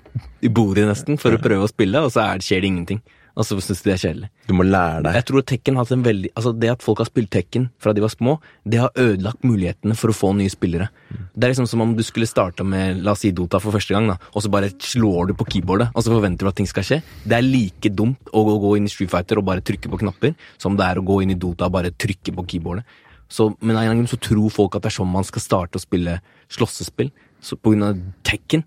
i 0.47 0.51
bordet 0.51 0.86
nesten 0.88 1.17
for 1.19 1.36
å 1.36 1.41
prøve 1.43 1.65
å 1.67 1.71
spille, 1.71 1.99
og 2.05 2.13
så 2.13 2.23
er, 2.23 2.39
det- 2.39 2.47
skjer 2.47 2.61
det 2.63 2.69
ingenting. 2.71 3.01
Og 3.32 3.45
så 3.47 3.55
syns 3.63 3.79
de 3.79 3.88
det 3.88 3.93
er 3.95 3.99
kjedelig. 4.01 4.27
Du 4.49 4.51
må 4.59 4.65
lære 4.67 5.03
deg 5.05 5.13
Jeg 5.15 5.25
tror 5.29 5.43
Tekken 5.47 5.77
har 5.79 5.86
hatt 5.86 5.93
en 5.95 6.01
veldig 6.03 6.32
Altså 6.36 6.51
Det 6.51 6.67
at 6.73 6.82
folk 6.84 6.99
har 6.99 7.07
spilt 7.07 7.29
Tekken 7.32 7.69
fra 7.79 7.93
de 7.95 8.01
var 8.03 8.11
små, 8.11 8.34
det 8.67 8.82
har 8.82 8.91
ødelagt 8.99 9.45
mulighetene 9.47 9.95
for 9.95 10.11
å 10.11 10.15
få 10.17 10.34
nye 10.36 10.51
spillere. 10.51 10.89
Det 11.32 11.47
er 11.47 11.53
liksom 11.53 11.69
som 11.71 11.79
om 11.86 11.93
du 11.95 12.03
skulle 12.03 12.27
starta 12.27 12.65
med 12.67 12.99
la 13.05 13.13
oss 13.15 13.23
si 13.23 13.32
Dota 13.32 13.61
for 13.63 13.71
første 13.71 13.95
gang, 13.95 14.09
da, 14.11 14.17
og 14.36 14.43
så 14.43 14.51
bare 14.51 14.73
slår 14.84 15.32
du 15.32 15.34
på 15.39 15.47
keyboardet, 15.47 15.93
og 15.95 16.03
så 16.03 16.11
forventer 16.11 16.43
du 16.43 16.51
at 16.51 16.59
ting 16.59 16.67
skal 16.67 16.84
skje. 16.84 16.99
Det 17.23 17.38
er 17.39 17.47
like 17.47 17.93
dumt 17.95 18.19
å 18.36 18.43
gå, 18.49 18.57
gå 18.65 18.73
inn 18.82 18.89
i 18.89 18.91
Street 18.91 19.13
Fighter 19.15 19.39
og 19.39 19.47
bare 19.47 19.63
trykke 19.63 19.88
på 19.95 20.01
knapper, 20.03 20.36
som 20.59 20.75
det 20.75 20.89
er 20.91 20.99
å 20.99 21.05
gå 21.07 21.21
inn 21.23 21.32
i 21.32 21.39
Dota 21.39 21.71
og 21.71 21.77
bare 21.79 21.95
trykke 21.95 22.36
på 22.36 22.45
keyboardet. 22.51 22.84
Så, 23.32 23.47
men 23.63 23.77
av 23.77 23.88
en 23.88 24.01
grunn 24.01 24.11
så 24.11 24.19
tror 24.19 24.51
folk 24.51 24.75
at 24.75 24.84
det 24.84 24.91
er 24.91 24.97
sånn 24.99 25.11
man 25.11 25.27
skal 25.27 25.43
starte 25.43 25.79
å 25.79 25.84
spille 25.84 26.17
slåssespill, 26.51 27.11
så 27.41 27.57
på 27.57 27.73
grunn 27.73 27.88
av 27.88 27.99
Tekken. 28.27 28.65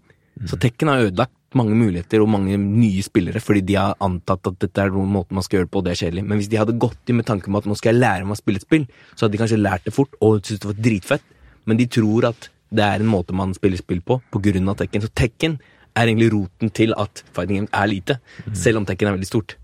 Så 0.48 0.56
Tekken 0.60 0.90
har 0.90 1.04
ødelagt 1.04 1.36
mange 1.54 1.76
muligheter 1.78 2.22
og 2.24 2.30
mange 2.32 2.56
nye 2.58 3.02
spillere, 3.06 3.38
fordi 3.44 3.62
de 3.68 3.76
har 3.78 3.94
antatt 4.02 4.48
at 4.50 4.56
dette 4.64 4.80
er 4.82 4.90
noen 4.90 5.12
måte 5.14 5.36
man 5.36 5.44
skal 5.46 5.60
gjøre 5.60 5.68
det 5.68 5.72
på, 5.74 5.82
og 5.82 5.86
det 5.86 5.92
er 5.92 6.00
kjedelig. 6.00 6.24
Men 6.26 6.40
hvis 6.40 6.50
de 6.50 6.58
hadde 6.58 6.74
gått 6.82 7.12
inn 7.12 7.20
med 7.20 7.28
tanke 7.28 7.52
på 7.52 7.60
at 7.60 7.68
nå 7.70 7.76
skal 7.78 7.92
jeg 7.92 8.02
lære 8.02 8.26
meg 8.26 8.34
å 8.34 8.40
spille 8.40 8.58
et 8.58 8.66
spill, 8.66 8.88
så 9.12 9.26
hadde 9.26 9.36
de 9.36 9.42
kanskje 9.44 9.60
lært 9.60 9.86
det 9.86 9.94
fort 9.94 10.16
og 10.18 10.40
syntes 10.40 10.64
det 10.64 10.70
var 10.72 10.80
dritfett. 10.88 11.28
Men 11.70 11.78
de 11.78 11.86
tror 11.98 12.26
at 12.32 12.48
det 12.74 12.88
er 12.88 13.04
en 13.04 13.12
måte 13.12 13.36
man 13.36 13.54
spiller 13.54 13.78
spill 13.78 14.02
på, 14.02 14.18
på 14.32 14.42
grunn 14.48 14.72
av 14.72 14.80
Tekken. 14.80 15.04
Så 15.04 15.12
Tekken 15.14 15.60
er 15.94 16.08
egentlig 16.10 16.32
roten 16.34 16.72
til 16.74 16.96
at 16.98 17.22
fighting 17.36 17.60
game 17.60 17.70
er 17.70 17.92
lite, 17.92 18.18
selv 18.58 18.80
om 18.80 18.88
Tekken 18.88 19.12
er 19.12 19.14
veldig 19.14 19.30
stort. 19.30 19.54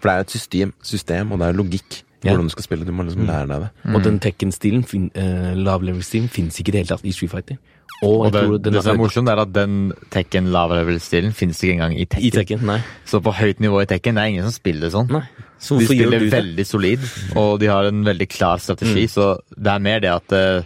For 0.00 0.08
det 0.08 0.14
er 0.14 0.18
jo 0.18 0.26
et 0.26 0.34
system, 0.34 0.74
system 0.82 1.32
og 1.32 1.38
det 1.38 1.52
er 1.52 1.58
logikk. 1.60 2.00
Hvordan 2.22 2.48
du 2.48 2.54
skal 2.54 2.64
spille. 2.66 2.84
Du 2.86 2.92
må 2.92 3.04
liksom 3.06 3.26
lære 3.26 3.46
deg 3.48 3.60
det. 3.66 3.70
Og 3.94 4.02
den 4.02 4.18
Tekken-stilen, 4.18 4.84
fin- 4.84 5.10
eh, 5.14 5.54
lav-level-stilen, 5.54 6.28
fins 6.28 6.58
ikke 6.58 6.68
i 6.68 6.72
det 6.72 6.80
hele 6.86 6.96
tatt 6.96 7.04
i 7.04 7.12
Street 7.12 7.30
Fighter. 7.30 7.58
Og, 8.02 8.26
Og 8.26 8.32
det, 8.32 8.42
det 8.72 8.82
som 8.84 8.92
er 8.94 8.98
morsomt, 9.00 9.28
er 9.28 9.40
at 9.42 9.52
den 9.52 9.92
Tekken 10.14 10.52
lavlevel-stilen 10.54 11.32
finnes 11.34 11.58
ikke 11.62 11.72
engang 11.78 11.96
i 11.98 12.04
Tekken. 12.06 12.26
I 12.26 12.30
Tekken. 12.30 12.60
Nei. 12.68 12.78
Så 13.04 13.18
på 13.22 13.32
høyt 13.34 13.58
nivå 13.60 13.80
i 13.82 13.86
Tekken, 13.90 14.14
det 14.14 14.22
er 14.22 14.26
ingen 14.34 14.44
som 14.46 14.54
spiller 14.54 14.90
sånn. 14.94 15.08
nei. 15.10 15.24
Så 15.58 15.78
De 15.80 15.86
spiller 15.88 16.22
veldig 16.30 16.66
solid, 16.66 17.00
og 17.34 17.58
de 17.58 17.66
har 17.66 17.88
en 17.88 18.04
veldig 18.06 18.28
klar 18.30 18.60
strategi, 18.62 19.08
så 19.10 19.40
det 19.58 19.72
er 19.72 19.80
mer 19.82 19.98
det 20.04 20.12
at 20.12 20.32
eh, 20.38 20.62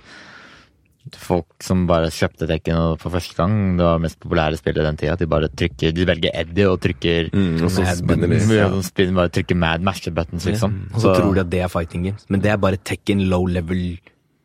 folk 1.17 1.47
som 1.63 1.87
bare 1.87 2.07
kjøpte 2.11 2.47
Tekken 2.49 2.99
for 2.99 3.11
første 3.11 3.35
gang, 3.37 3.77
det 3.79 3.85
var 3.85 3.99
mest 3.99 4.19
populære 4.21 4.57
spillet 4.59 4.85
den 4.85 4.97
tida, 4.97 5.17
de 5.17 5.27
bare 5.27 5.49
trykker, 5.49 5.93
de 5.95 6.05
velger 6.07 6.31
Eddie 6.35 6.69
og 6.71 6.81
trykker 6.81 7.31
Mm, 7.33 7.63
og 7.65 7.71
så 7.71 7.83
Mad 7.83 7.97
spinner 7.97 8.27
de. 8.29 8.35
buttons, 8.37 8.51
ja. 8.53 8.69
Ja. 8.69 8.81
spinner, 8.83 9.15
bare 9.15 9.29
trykker 9.31 9.57
mad 9.57 9.81
masher 9.83 10.11
buttons, 10.13 10.45
liksom. 10.47 10.89
Og 10.95 11.01
så 11.01 11.15
tror 11.17 11.35
de 11.35 11.41
at 11.41 11.51
det 11.51 11.61
er 11.63 11.69
fighting 11.69 12.03
games. 12.05 12.25
Men 12.29 12.41
det 12.41 12.51
er 12.51 12.57
bare 12.57 12.77
Tekken 12.77 13.29
low 13.29 13.47
level. 13.47 13.99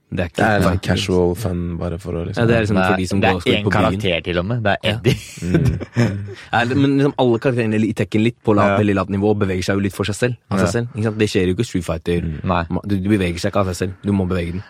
Det 0.10 0.22
er 0.24 0.30
ikke 0.30 0.36
Det 0.38 0.46
er 0.48 0.62
sånn 0.64 0.80
casual 0.82 1.34
fun, 1.36 1.64
bare 1.78 1.98
for 2.00 2.14
å 2.14 2.22
liksom 2.26 2.40
Ja, 2.40 2.46
det 2.48 2.56
er 2.56 2.62
liksom 2.64 2.78
for 2.80 2.96
de 2.96 3.06
som 3.08 3.18
er, 3.20 3.22
går 3.28 3.36
og 3.36 3.44
det 3.44 3.52
er 3.54 3.58
én 3.58 3.64
på 3.66 3.72
byen. 3.72 3.82
karakter 4.00 4.24
til 4.24 4.38
og 4.40 4.46
med, 4.46 4.64
det 4.64 4.72
er 4.72 4.78
Ja. 4.88 4.96
Eddie. 4.96 5.78
Ja, 6.54 6.64
det- 6.66 6.78
men 6.78 6.98
liksom 6.98 7.14
alle 7.20 7.40
karakterene 7.40 7.76
i 7.84 7.94
Tekken 7.94 8.24
litt 8.24 8.38
på 8.44 8.56
lavt, 8.56 8.70
Ja. 8.72 8.78
veldig 8.78 8.96
lavt 8.96 9.10
nivå 9.10 9.34
beveger 9.38 9.64
seg 9.64 9.76
jo 9.76 9.80
litt 9.84 9.94
for 9.94 10.06
seg 10.06 10.16
selv. 10.16 10.38
Av 10.50 10.60
seg 10.60 10.68
selv 10.70 10.88
ikke 10.96 11.04
sant? 11.04 11.18
Det 11.18 11.28
skjer 11.30 11.48
jo 11.48 11.56
ikke 11.56 11.66
Street 11.66 11.84
Fighter. 11.84 12.22
Nei. 12.44 12.64
Du, 12.88 12.96
du 13.00 13.10
beveger 13.10 13.38
seg 13.40 13.52
ikke 13.52 13.60
av 13.60 13.66
seg 13.68 13.76
selv. 13.76 13.94
Du 14.04 14.14
må 14.14 14.26
bevege 14.30 14.54
den. 14.54 14.64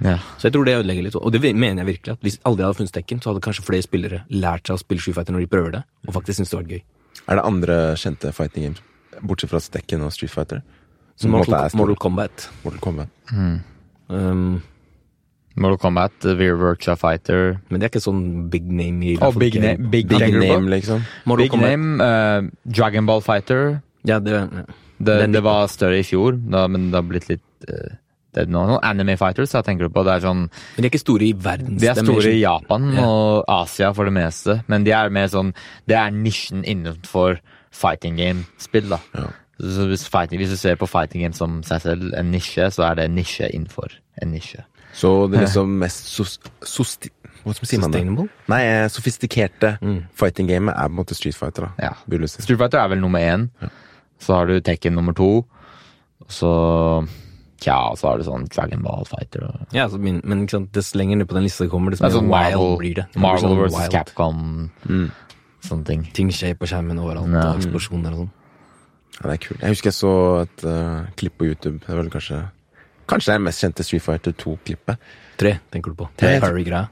Ja. 0.00 0.16
Så 0.38 0.48
jeg 0.48 0.52
tror 0.56 0.64
det 0.66 0.76
ødelegger 0.80 1.02
litt. 1.06 1.16
Og 1.16 1.32
det 1.32 1.42
mener 1.54 1.82
jeg 1.84 1.86
virkelig. 1.86 2.12
at 2.16 2.20
Hvis 2.24 2.38
aldri 2.48 2.64
hadde 2.64 2.78
funnet 2.80 2.92
Tekken, 2.96 3.20
så 3.22 3.30
hadde 3.32 3.44
kanskje 3.44 3.64
flere 3.66 3.82
spillere 3.86 4.22
lært 4.30 4.66
seg 4.66 4.74
å 4.78 4.82
spille 4.82 5.00
Street 5.04 5.14
Fighter 5.18 5.32
når 5.36 5.44
de 5.44 5.50
prøver 5.52 5.70
det, 5.76 5.82
og 6.08 6.14
faktisk 6.14 6.40
syns 6.40 6.50
det 6.50 6.58
var 6.58 6.70
gøy. 6.72 6.82
Er 7.28 7.38
det 7.38 7.44
andre 7.44 7.76
kjente 8.00 8.32
fighting 8.34 8.64
games, 8.64 8.82
bortsett 9.22 9.50
fra 9.52 9.60
Stekken 9.62 10.02
og 10.02 10.12
Street 10.12 10.32
Fighter? 10.32 10.62
Som 11.20 11.30
Mortal, 11.36 11.54
er? 11.68 11.76
Mortal 11.76 11.96
Kombat. 12.00 12.48
Mortal 12.64 12.80
Kombat. 12.80 13.08
Um, 14.08 14.62
Mortal 15.54 15.78
Kombat, 15.78 16.12
We're 16.24 16.56
Workshop 16.56 16.98
Fighter 16.98 17.60
men 17.68 17.80
det 17.80 17.86
er 17.86 17.92
ikke 17.92 18.00
sånn 18.02 18.48
big 18.52 18.64
name 18.72 19.04
i 19.04 19.16
oh, 19.20 19.32
Big 19.36 19.58
Name. 19.60 19.90
Big, 19.92 20.08
Big 20.08 20.18
tenker 20.18 20.40
name, 20.40 20.70
liksom. 20.72 21.04
Mortal 21.28 21.44
Big 21.44 21.52
Kombat. 21.52 21.74
Name, 21.76 22.00
uh, 22.00 22.70
Dragon 22.72 23.06
Ball 23.06 23.20
Fighter. 23.24 23.82
Ja, 24.08 24.18
det, 24.18 24.32
ja. 24.32 24.64
Det, 25.02 25.18
Den- 25.20 25.32
det 25.36 25.42
var 25.44 25.66
større 25.68 25.98
i 26.00 26.06
fjor, 26.06 26.38
da, 26.50 26.66
men 26.70 26.90
det 26.90 26.98
har 26.98 27.06
blitt 27.06 27.28
litt 27.28 27.68
uh, 27.68 27.98
det 28.34 28.42
er 28.46 28.50
noen 28.52 28.78
Anime 28.82 29.16
Fighters, 29.20 29.52
jeg 29.52 29.64
tenker 29.64 29.88
du 29.88 29.92
på. 29.92 30.04
Det 30.04 30.12
er 30.14 30.20
sånn, 30.24 30.46
Men 30.76 30.82
de 30.82 30.86
er 30.86 30.90
ikke 30.90 31.00
store 31.04 31.26
i 31.28 31.32
verden. 31.36 31.76
de 31.78 31.86
er 31.90 31.94
store 32.00 32.32
i 32.32 32.40
Japan 32.40 32.92
Ja. 32.94 33.04
og 33.04 33.44
Asia 33.48 33.92
for 33.92 34.04
det 34.08 34.12
meste, 34.14 34.62
men 34.68 34.84
de 34.84 34.90
er 34.92 35.10
mer 35.10 35.26
sånn 35.28 35.52
Det 35.86 35.96
er 35.96 36.10
nisjen 36.10 36.64
innenfor 36.64 37.38
fighting 37.70 38.16
game-spill, 38.16 38.88
da. 38.88 38.98
Ja. 39.14 39.28
Så 39.60 39.86
hvis, 39.86 40.08
fighting, 40.08 40.38
hvis 40.40 40.50
du 40.50 40.56
ser 40.56 40.76
på 40.76 40.88
fighting 40.88 41.22
game 41.22 41.32
som 41.34 41.62
seg 41.62 41.80
selv 41.82 42.12
en 42.18 42.30
nisje, 42.32 42.66
så 42.72 42.90
er 42.90 42.94
det 42.96 43.04
en 43.04 43.14
nisje 43.16 43.48
innenfor 43.52 43.92
en 44.20 44.32
nisje. 44.32 44.64
Så 44.92 45.30
det 45.30 45.38
er 45.38 45.44
liksom 45.46 45.78
mest 45.78 46.04
sos, 46.12 46.38
sosti, 46.64 47.08
Hva 47.44 47.54
sier 47.54 47.80
man 47.80 47.90
det? 47.90 48.00
Sustainable? 48.02 48.28
Nei, 48.48 48.60
eh, 48.62 48.88
sofistikerte 48.88 49.78
Mm. 49.80 50.04
fighting 50.14 50.48
gamet 50.48 50.74
er 50.76 50.88
på 50.88 50.92
en 50.92 50.96
måte 51.04 51.14
Street 51.14 51.34
Fighter, 51.34 51.62
da. 51.62 51.70
Ja. 51.78 51.92
Si. 52.26 52.42
Street 52.42 52.58
Fighter 52.58 52.78
er 52.78 52.88
vel 52.88 53.00
nummer 53.00 53.18
én. 53.20 53.50
Så 54.20 54.34
har 54.34 54.46
du 54.46 54.60
Tekken 54.60 54.92
nummer 54.94 55.12
to. 55.14 55.44
Så 56.28 57.06
Tja, 57.62 57.76
så 57.96 58.08
har 58.10 58.18
du 58.18 58.24
sånn 58.26 58.44
Dragon 58.50 58.82
Ball 58.82 59.04
Fighter. 59.06 59.44
Og, 59.46 59.66
Ja, 59.76 59.84
altså, 59.86 60.00
men, 60.02 60.20
men 60.26 60.42
ikke 60.44 60.56
sant, 60.58 60.70
dess 60.74 60.92
lenger 60.98 61.20
ned 61.20 61.28
på 61.30 61.36
den 61.38 61.44
lista 61.46 61.64
det 61.66 61.70
kommer, 61.72 61.94
dess 61.94 62.02
mer 62.02 62.10
er 62.10 62.16
sånn 62.18 62.30
wild 62.30 62.56
Marvel, 62.58 62.76
blir 62.80 62.94
det. 62.98 63.04
Det 63.14 63.20
Marvel 63.22 63.44
sånn 63.46 63.58
vs. 63.60 63.76
wild. 63.78 63.92
Capcom. 63.94 64.40
Mm. 64.88 65.10
Sånne 65.62 65.86
ting. 65.86 66.02
Ting 66.16 66.32
skjer 66.34 66.56
på 66.58 66.66
skjermen 66.66 66.98
overalt, 66.98 67.30
Ja. 67.30 67.44
og 67.52 67.60
eksplosjoner 67.62 68.16
og 68.16 68.24
sånn. 68.24 68.32
Ja, 69.20 69.28
det 69.28 69.34
er 69.36 69.42
kult. 69.46 69.60
Jeg 69.62 69.74
husker 69.76 69.90
jeg 69.92 69.98
så 70.00 70.12
et 70.42 70.64
uh, 70.66 71.04
klipp 71.20 71.36
på 71.38 71.46
YouTube. 71.52 71.78
Det 71.86 71.94
var 71.94 72.08
kanskje 72.10 72.40
Kanskje 73.12 73.32
det 73.32 73.34
er 73.34 73.42
mest 73.44 73.60
kjente 73.62 73.84
Street 73.84 74.02
Fighter 74.02 74.32
2-klippet. 74.32 74.96
Tre, 75.36 75.50
tenker 75.74 75.90
du 75.92 75.96
på. 75.98 76.06
Tre. 76.16 76.36
Parry-greia. 76.40 76.86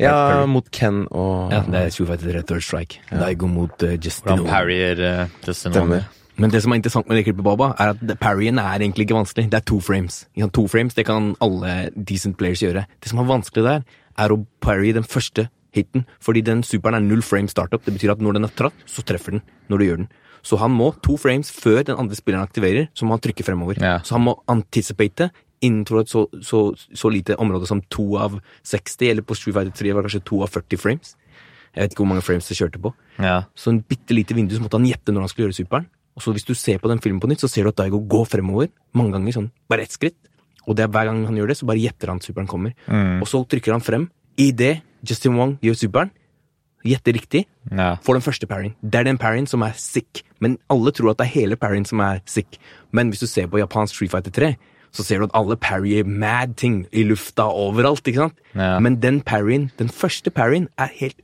Ja, 0.00 0.12
Perry. 0.30 0.46
mot 0.52 0.66
Ken 0.72 1.02
og 1.10 1.52
Ja, 1.52 1.60
det 1.66 1.80
er 1.80 1.90
Street 1.90 2.08
Fighter 2.10 2.32
3 2.32 2.42
Third 2.48 2.62
Strike. 2.64 3.00
Daigo 3.10 3.46
mot 3.50 3.82
uh, 3.82 3.94
Justin 3.98 4.30
Hvordan 4.30 4.44
Owen. 4.44 4.50
parrier 4.50 5.02
uh, 5.02 5.28
Justin 5.46 5.72
Stemmer. 5.74 5.80
Wonder. 6.02 6.08
Men 6.36 6.52
det 6.52 6.60
som 6.62 6.72
er 6.72 6.80
interessant 6.80 7.08
med 7.08 7.16
det 7.16 7.24
klippet, 7.24 7.44
Baba, 7.46 7.70
er 7.80 7.94
at 7.94 8.18
parryen 8.20 8.60
er 8.60 8.82
egentlig 8.82 9.06
ikke 9.06 9.16
vanskelig. 9.16 9.48
Det 9.50 9.56
er 9.60 9.64
to 9.64 9.80
frames. 9.80 10.26
To 10.52 10.66
frames, 10.68 10.94
Det 10.94 11.06
kan 11.08 11.34
alle 11.40 11.90
decent 11.96 12.36
players 12.36 12.60
gjøre. 12.60 12.86
Det 13.00 13.08
som 13.08 13.18
er 13.22 13.30
vanskelig 13.30 13.64
der, 13.64 13.86
er 14.18 14.32
å 14.32 14.44
parry 14.60 14.92
den 14.92 15.04
første 15.04 15.48
hiten. 15.72 16.06
Fordi 16.20 16.42
den 16.44 16.62
superen 16.62 16.94
er 16.94 17.04
null 17.04 17.22
frame 17.22 17.48
startup. 17.48 17.84
Det 17.84 17.94
betyr 17.96 18.12
at 18.12 18.20
når 18.20 18.38
den 18.38 18.44
er 18.44 18.54
tratt, 18.56 18.76
så 18.86 19.04
treffer 19.04 19.36
den 19.36 19.42
når 19.68 19.78
du 19.78 19.84
gjør 19.84 20.00
den. 20.04 20.08
Så 20.46 20.58
han 20.60 20.70
må 20.70 20.92
to 21.02 21.16
frames 21.18 21.50
før 21.50 21.82
den 21.88 21.98
andre 21.98 22.14
spilleren 22.14 22.46
aktiverer, 22.46 22.88
så 22.94 23.06
må 23.06 23.16
han 23.16 23.24
trykke 23.24 23.44
fremover. 23.44 23.80
Ja. 23.82 23.98
Så 24.06 24.14
han 24.14 24.26
må 24.28 24.36
anticipate 24.46 25.30
innenfor 25.64 26.02
et 26.02 26.12
så, 26.12 26.26
så, 26.44 26.60
så 26.94 27.10
lite 27.10 27.38
område 27.42 27.66
som 27.66 27.80
to 27.90 28.04
av 28.20 28.38
60, 28.62 29.10
eller 29.10 29.26
på 29.26 29.34
Street 29.34 29.56
Fighter 29.56 29.74
3 29.74 29.94
var 29.94 30.04
det 30.04 30.12
kanskje 30.12 30.28
to 30.28 30.42
av 30.44 30.52
40 30.54 30.78
frames. 30.78 31.16
Jeg 31.74 31.82
vet 31.82 31.92
ikke 31.96 32.04
hvor 32.04 32.12
mange 32.12 32.24
frames 32.24 32.46
det 32.48 32.56
kjørte 32.60 32.80
på. 32.80 32.92
Ja. 33.18 33.40
Så 33.58 33.72
en 33.72 33.82
bitte 33.84 34.14
lite 34.14 34.36
vindu, 34.36 34.54
så 34.54 34.62
måtte 34.62 34.78
han 34.78 34.86
gjette 34.88 35.12
når 35.12 35.26
han 35.26 35.32
skulle 35.32 35.48
gjøre 35.48 35.58
superen. 35.58 35.88
Og 36.16 36.24
så 36.24 36.32
hvis 36.32 36.46
du 36.48 36.54
ser 36.56 36.80
på 36.80 36.88
den 36.88 37.00
filmen 37.04 37.20
på 37.20 37.28
nytt, 37.28 37.42
så 37.44 37.50
ser 37.50 37.66
du 37.66 37.72
at 37.74 37.78
Daigo 37.78 38.00
går 38.08 38.24
fremover 38.30 38.70
mange 38.96 39.16
ganger, 39.16 39.36
sånn 39.36 39.50
bare 39.68 39.84
ett 39.84 39.94
skritt. 39.94 40.16
Og 40.66 40.76
det 40.76 40.86
er 40.86 40.92
hver 40.92 41.10
gang 41.10 41.24
han 41.28 41.36
gjør 41.38 41.52
det, 41.52 41.58
så 41.60 41.68
bare 41.68 41.82
gjetter 41.82 42.10
han 42.10 42.20
at 42.22 42.26
superen 42.26 42.48
kommer. 42.50 42.72
Og 43.20 43.28
så 43.30 43.42
trykker 43.46 43.76
han 43.76 43.84
frem. 43.84 44.08
Idet 44.40 44.80
Justin 45.06 45.36
Wong 45.38 45.52
gjør 45.62 45.76
superen, 45.78 46.10
gjetter 46.86 47.16
riktig, 47.16 47.42
ja. 47.70 47.96
får 48.02 48.18
den 48.18 48.24
første 48.24 48.48
parryen. 48.50 48.74
Det 48.82 49.00
er 49.00 49.06
den 49.08 49.20
parryen 49.20 49.46
som 49.50 49.62
er 49.66 49.76
sick. 49.78 50.24
Men 50.42 50.56
alle 50.72 50.92
tror 50.94 51.12
at 51.12 51.20
det 51.20 51.28
er 51.28 51.34
hele 51.34 51.58
parryen 51.60 51.86
som 51.88 52.02
er 52.04 52.22
sick. 52.30 52.58
Men 52.94 53.12
hvis 53.12 53.22
du 53.22 53.28
ser 53.30 53.50
på 53.50 53.60
japansk 53.60 53.94
Street 53.94 54.12
Fighter 54.12 54.34
3, 54.34 54.52
så 54.96 55.04
ser 55.04 55.20
du 55.20 55.26
at 55.28 55.34
alle 55.36 55.58
parryer 55.60 56.06
mad 56.08 56.56
ting 56.56 56.84
i 56.92 57.04
lufta 57.04 57.48
overalt, 57.52 58.06
ikke 58.08 58.26
sant? 58.26 58.38
Ja. 58.54 58.78
Men 58.80 59.00
den 59.02 59.20
parryen, 59.20 59.70
den 59.78 59.92
første 59.92 60.30
parryen, 60.30 60.70
er 60.78 60.88
helt 60.98 61.20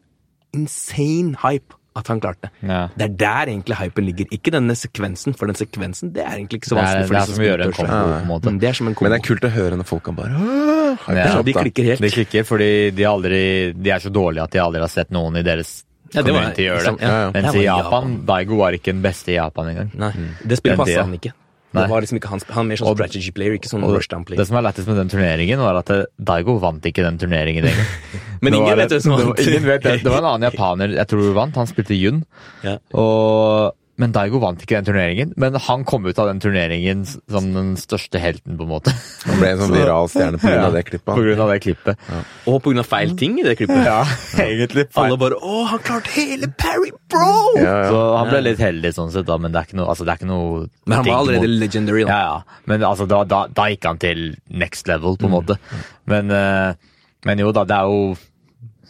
insane 0.53 1.39
hype 1.43 1.79
at 1.95 2.07
han 2.09 2.21
klarte. 2.21 2.49
Ja. 2.63 2.89
Det 2.97 3.05
er 3.05 3.15
der 3.21 3.51
egentlig 3.53 3.77
hypen 3.77 4.07
ligger. 4.09 4.27
Ikke 4.33 4.53
denne 4.55 4.75
sekvensen, 4.79 5.35
for 5.37 5.47
den 5.51 5.59
sekvensen 5.59 6.13
det 6.15 6.23
er 6.25 6.39
egentlig 6.39 6.63
ikke 6.63 6.71
så 6.73 6.79
er, 6.79 6.83
vanskelig. 6.83 7.07
for 7.07 7.13
det 7.13 7.19
de 7.19 7.23
er 7.23 7.35
som 7.35 7.43
å 7.43 7.49
gjøre 7.49 7.67
en 7.67 7.73
spiller 7.73 7.93
kombo, 7.93 8.13
på 8.13 8.21
en 8.23 8.29
måte. 8.31 8.45
Men 8.49 8.59
Det 8.63 8.69
er 8.69 8.73
som 8.79 8.89
en 8.89 8.95
kombo. 8.95 9.09
Men 9.09 9.13
det 9.13 9.21
er 9.21 9.27
kult 9.29 9.45
å 9.45 9.53
høre 9.53 9.77
når 9.83 9.89
folk 9.93 10.03
kan 10.09 10.15
bare 10.17 10.33
Ja, 10.33 11.39
opp, 11.39 11.47
de 11.47 11.53
klikker 11.53 11.85
helt. 11.91 12.01
De 12.05 12.11
klikker 12.13 12.45
fordi 12.49 12.71
de, 12.97 13.05
aldri, 13.09 13.43
de 13.77 13.91
er 13.91 13.99
så 14.05 14.13
dårlige 14.13 14.43
at 14.45 14.51
de 14.57 14.63
aldri 14.65 14.81
har 14.81 14.89
sett 14.93 15.11
noen 15.11 15.37
i 15.37 15.43
deres 15.43 15.85
Ja, 16.15 16.23
det 16.23 16.33
var- 16.33 16.53
gjøre 16.53 16.79
det. 16.81 16.87
sånn, 16.89 16.99
ja. 17.01 17.09
Ja, 17.09 17.21
ja. 17.25 17.31
Mens 17.33 17.53
Det 17.53 17.61
i 17.61 17.65
Japan, 17.65 17.85
Japan, 17.85 18.27
Daigo 18.27 18.57
var 18.57 18.73
ikke 18.73 18.93
den 18.93 19.03
beste 19.03 19.29
i 19.33 19.37
Japan 19.37 19.67
engang. 19.73 19.91
Nei, 19.95 20.13
det 20.45 20.59
spillet 20.59 20.77
Den 20.77 20.85
passa 20.85 21.03
han 21.05 21.15
ikke. 21.19 21.33
Nei. 21.73 21.87
Det 21.87 21.91
var 21.93 22.05
liksom 22.05 22.19
ikke 22.19 22.29
hans, 22.29 22.45
Han 22.53 22.67
er 22.67 22.69
mer 22.69 22.81
sånn 22.83 22.97
strategy 22.97 23.33
player, 23.33 23.57
ikke 23.57 23.71
sånn 23.71 23.85
rush 23.89 24.11
down 24.13 24.27
player. 24.29 24.41
det 24.43 24.49
som 24.49 24.59
er 24.61 24.67
lettest 24.67 24.91
med 24.91 24.99
den 25.01 25.13
turneringen, 25.13 25.63
var 25.65 25.79
at 25.81 25.93
eh, 25.95 26.05
Daigo 26.21 26.59
vant 26.61 26.85
ikke 26.85 27.05
den 27.07 27.21
turneringen 27.21 27.69
engang. 27.71 27.93
Men 28.45 28.59
ingen 28.59 28.77
vet 28.77 28.93
hvem 28.93 29.05
som 29.05 29.17
vant. 29.17 29.41
Det. 29.41 29.95
Det 30.03 30.11
var 30.11 30.21
en 30.21 30.31
annen 30.35 30.49
japaner 30.51 30.97
jeg 30.99 31.09
tror 31.13 31.31
vant, 31.37 31.57
han 31.57 31.71
spilte 31.71 31.97
Yun. 31.97 32.25
Ja. 32.67 32.77
Og, 32.93 33.73
men 34.03 34.13
Daigo 34.15 34.41
vant 34.43 34.59
ikke 34.65 34.75
den 34.81 34.87
turneringen. 34.89 35.33
Men 35.41 35.55
han 35.63 35.85
kom 35.89 36.05
ut 36.11 36.19
av 36.19 36.27
den 36.29 36.41
turneringen 36.43 37.05
som 37.07 37.47
den 37.55 37.73
største 37.81 38.19
helten, 38.21 38.57
på 38.59 38.67
en 38.67 38.73
måte. 38.73 38.93
Han 39.29 39.39
ble 39.41 39.53
en 39.55 39.61
sånn 39.63 39.75
viral 39.79 40.11
stjerne 40.11 40.41
på 40.43 40.49
grunn 40.51 40.59
Ja, 40.59 40.67
av 40.67 40.75
det 40.77 40.83
klippet. 40.91 41.07
På 41.13 41.23
grunn 41.23 41.43
av 41.47 41.53
det 41.55 41.59
klippet. 41.65 42.09
Og 42.51 42.59
på 42.65 42.73
grunn 42.73 42.83
av 42.83 42.89
feil 42.91 43.15
ting 43.21 43.39
i 43.39 43.47
det 43.47 43.55
klippet. 43.61 43.85
Ja, 43.87 44.01
egentlig. 44.45 44.89
Alle 44.99 45.17
bare 45.23 45.39
'Å, 45.39 45.63
han 45.71 45.85
klarte 45.87 46.11
hele 46.19 46.51
parry, 46.59 46.91
bro!' 47.09 47.55
Ja, 47.63 47.77
ja. 47.85 47.91
Så 47.95 48.03
han 48.19 48.33
ble 48.35 48.43
litt 48.51 48.61
heldig 48.67 48.93
sånn 48.99 49.13
sett, 49.15 49.29
da, 49.31 49.39
men 49.39 49.55
det 49.55 49.63
er 49.63 49.69
ikke 49.71 49.79
noe, 49.81 49.89
altså, 49.95 50.05
det 50.09 50.17
er 50.17 50.21
ikke 50.23 50.33
noe 50.33 50.67
Men 50.85 50.97
han 50.99 51.07
var 51.07 51.21
allerede 51.23 51.47
mot- 51.49 51.61
legendary. 51.63 52.03
Ja, 52.03 52.09
Da. 52.11 52.19
ja. 52.27 52.61
Men 52.67 52.83
altså, 52.91 53.07
da, 53.09 53.23
da, 53.25 53.45
da 53.47 53.69
gikk 53.71 53.87
han 53.93 54.03
til 54.03 54.25
next 54.51 54.91
level, 54.91 55.15
på 55.17 55.31
en 55.31 55.37
måte. 55.39 55.59
Men 56.11 56.31
eh, 56.35 56.75
Men 57.25 57.39
jo 57.39 57.53
da, 57.55 57.63
det 57.63 57.77
er 57.79 57.87
jo 57.87 58.17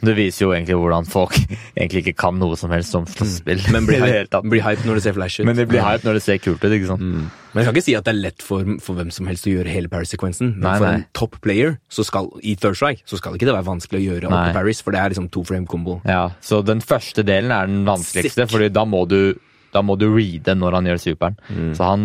Det 0.02 0.14
viser 0.18 0.44
jo 0.44 0.50
egentlig 0.54 0.76
hvordan 0.80 1.06
folk 1.06 1.36
egentlig 1.78 2.02
ikke 2.02 2.16
kan 2.24 2.38
noe 2.40 2.56
som 2.58 2.72
helst 2.74 2.96
om 2.98 3.06
slåsspill. 3.06 3.62
Men 3.74 3.86
blir 3.88 4.02
hype, 4.02 4.40
blir 4.50 4.64
hype 4.66 4.88
når 4.88 4.98
det 4.98 5.04
ser 5.06 5.14
flash 5.18 5.40
ut. 5.40 5.46
Men 5.48 5.58
det 5.60 5.68
blir 5.70 5.84
hype 5.84 6.06
når 6.08 6.18
det 6.18 6.24
ser 6.24 6.40
kult 6.42 6.64
ut, 6.64 6.74
ikke 6.74 6.90
sant. 6.90 7.04
Men 7.52 7.60
jeg 7.60 7.68
kan 7.68 7.76
ikke 7.76 7.86
si 7.86 7.94
at 7.98 8.08
det 8.08 8.14
er 8.14 8.20
lett 8.22 8.42
for, 8.42 8.66
for 8.82 8.98
hvem 8.98 9.12
som 9.14 9.28
helst 9.28 9.46
å 9.46 9.52
gjøre 9.52 9.70
hele 9.70 9.90
Paris-sekvensen. 9.92 10.54
Men 10.56 10.66
Nei, 10.66 10.74
for 10.80 10.88
nei. 10.88 10.94
en 10.98 11.06
top 11.18 11.38
player 11.44 11.76
så 11.92 12.06
skal, 12.08 12.30
i 12.42 12.56
Third 12.58 12.78
Strike 12.80 13.04
så 13.06 13.20
skal 13.20 13.36
ikke 13.38 13.50
det 13.50 13.56
være 13.58 13.68
vanskelig 13.68 14.00
å 14.00 14.06
gjøre 14.08 14.32
på 14.32 14.42
Paris, 14.56 14.82
for 14.82 14.96
det 14.96 15.02
er 15.02 15.14
liksom 15.14 15.30
to 15.34 15.44
frame 15.46 15.68
combo. 15.70 16.00
Ja, 16.08 16.30
Så 16.42 16.62
den 16.66 16.80
første 16.82 17.24
delen 17.28 17.52
er 17.54 17.68
den 17.70 17.84
vanskeligste, 17.88 18.48
for 18.50 18.64
da 18.72 18.86
må 18.88 19.04
du 19.10 19.34
da 19.72 19.80
må 19.80 19.94
du 19.96 20.10
reade 20.12 20.52
når 20.52 20.74
han 20.76 20.88
gjør 20.90 20.98
superen. 21.00 21.36
Så 21.72 21.86
han 21.86 22.02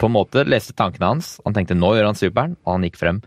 på 0.00 0.08
en 0.08 0.14
måte 0.16 0.42
leste 0.48 0.74
tankene 0.74 1.12
hans. 1.12 1.34
Han 1.44 1.54
tenkte 1.54 1.76
nå 1.78 1.92
gjør 1.94 2.08
han 2.08 2.18
superen, 2.18 2.56
og 2.64 2.72
han 2.74 2.86
gikk 2.88 2.96
frem. 2.98 3.20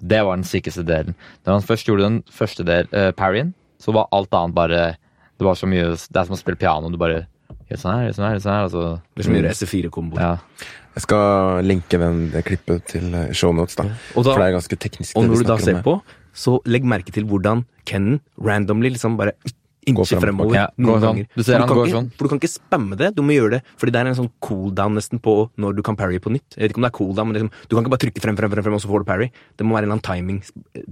Det 0.00 0.22
var 0.24 0.36
den 0.36 0.44
sykeste 0.48 0.84
delen. 0.86 1.14
Når 1.46 1.52
han 1.58 1.62
først 1.66 1.86
gjorde 1.86 2.06
den 2.06 2.22
første 2.32 2.64
del, 2.64 2.88
uh, 2.94 3.10
parryen, 3.12 3.52
så 3.80 3.92
var 3.96 4.08
alt 4.12 4.32
annet 4.36 4.54
bare 4.54 4.96
Det 5.40 5.46
var 5.46 5.54
så 5.56 5.66
mye 5.68 5.94
Det 5.96 6.16
er 6.20 6.24
som 6.28 6.34
å 6.36 6.40
spille 6.40 6.56
piano. 6.60 6.90
Du 6.92 6.98
bare 7.00 7.26
gjør 7.70 7.78
sånn 7.80 7.94
her, 7.94 8.02
gjør 8.08 8.16
sånn 8.18 8.26
her, 8.26 8.34
gjør 8.36 8.44
sånn 8.44 8.54
her, 8.56 8.64
og 8.64 8.70
så 8.74 8.82
Det 9.16 9.22
er 9.22 9.28
så 9.28 9.30
mye 9.34 9.42
gjøre 9.42 9.56
SE4-kombo. 9.60 10.20
ja. 10.20 10.36
Jeg 10.90 11.02
skal 11.04 11.62
linke 11.64 11.98
den, 12.02 12.30
det 12.32 12.40
klippet 12.44 12.84
til 12.90 13.14
eh, 13.14 13.28
shownotes, 13.32 13.76
da. 13.78 13.84
Da- 13.84 13.94
For 14.14 14.34
det 14.42 14.48
er 14.48 14.56
ganske 14.58 14.76
teknisk. 14.76 15.16
Og 15.16 15.28
når 15.28 15.38
du 15.38 15.44
da 15.46 15.56
ser 15.62 15.82
på, 15.86 16.00
så 16.34 16.58
legg 16.66 16.82
merke 16.84 17.12
til 17.14 17.24
hvordan 17.30 17.64
Kennen 17.86 18.18
randomly 18.36 18.90
liksom 18.90 19.16
bare 19.16 19.32
incher 19.90 20.20
fremover. 20.22 20.54
Ja, 20.56 20.66
noen 20.78 21.00
sånn. 21.00 21.04
ganger. 21.06 21.26
Du 21.36 21.42
ser 21.42 21.52
For 21.52 21.60
han 21.66 21.68
går 21.70 21.86
ikke, 21.86 21.96
sånn. 21.98 22.10
For 22.16 22.24
du 22.24 22.28
kan 22.32 22.40
ikke 22.40 22.52
spamme 22.54 22.96
det, 23.00 23.08
du 23.16 23.22
må 23.22 23.34
gjøre 23.36 23.50
det. 23.56 23.60
Fordi 23.76 23.92
det 23.94 24.00
er 24.00 24.10
en 24.12 24.18
sånn 24.20 24.30
cooldown 24.40 24.94
nesten 24.98 25.20
på 25.22 25.34
når 25.60 25.76
du 25.76 25.82
kan 25.82 25.96
parry 25.96 26.18
på 26.22 26.30
nytt. 26.34 26.56
Jeg 26.56 26.62
vet 26.62 26.70
ikke 26.74 26.80
om 26.82 26.86
det 26.86 26.92
er 26.92 26.98
cooldown, 26.98 27.26
men 27.30 27.34
liksom, 27.38 27.50
du 27.68 27.76
kan 27.76 27.84
ikke 27.84 27.94
bare 27.96 28.04
trykke 28.06 28.20
frem, 28.24 28.36
frem, 28.40 28.50
frem, 28.54 28.64
frem, 28.64 28.74
og 28.74 28.80
så 28.84 28.88
får 28.92 29.04
du 29.04 29.08
parry. 29.10 29.30
Det 29.56 29.66
må 29.66 29.76
være 29.76 29.88
en 29.90 29.96
annen 29.96 30.06
timing, 30.06 30.42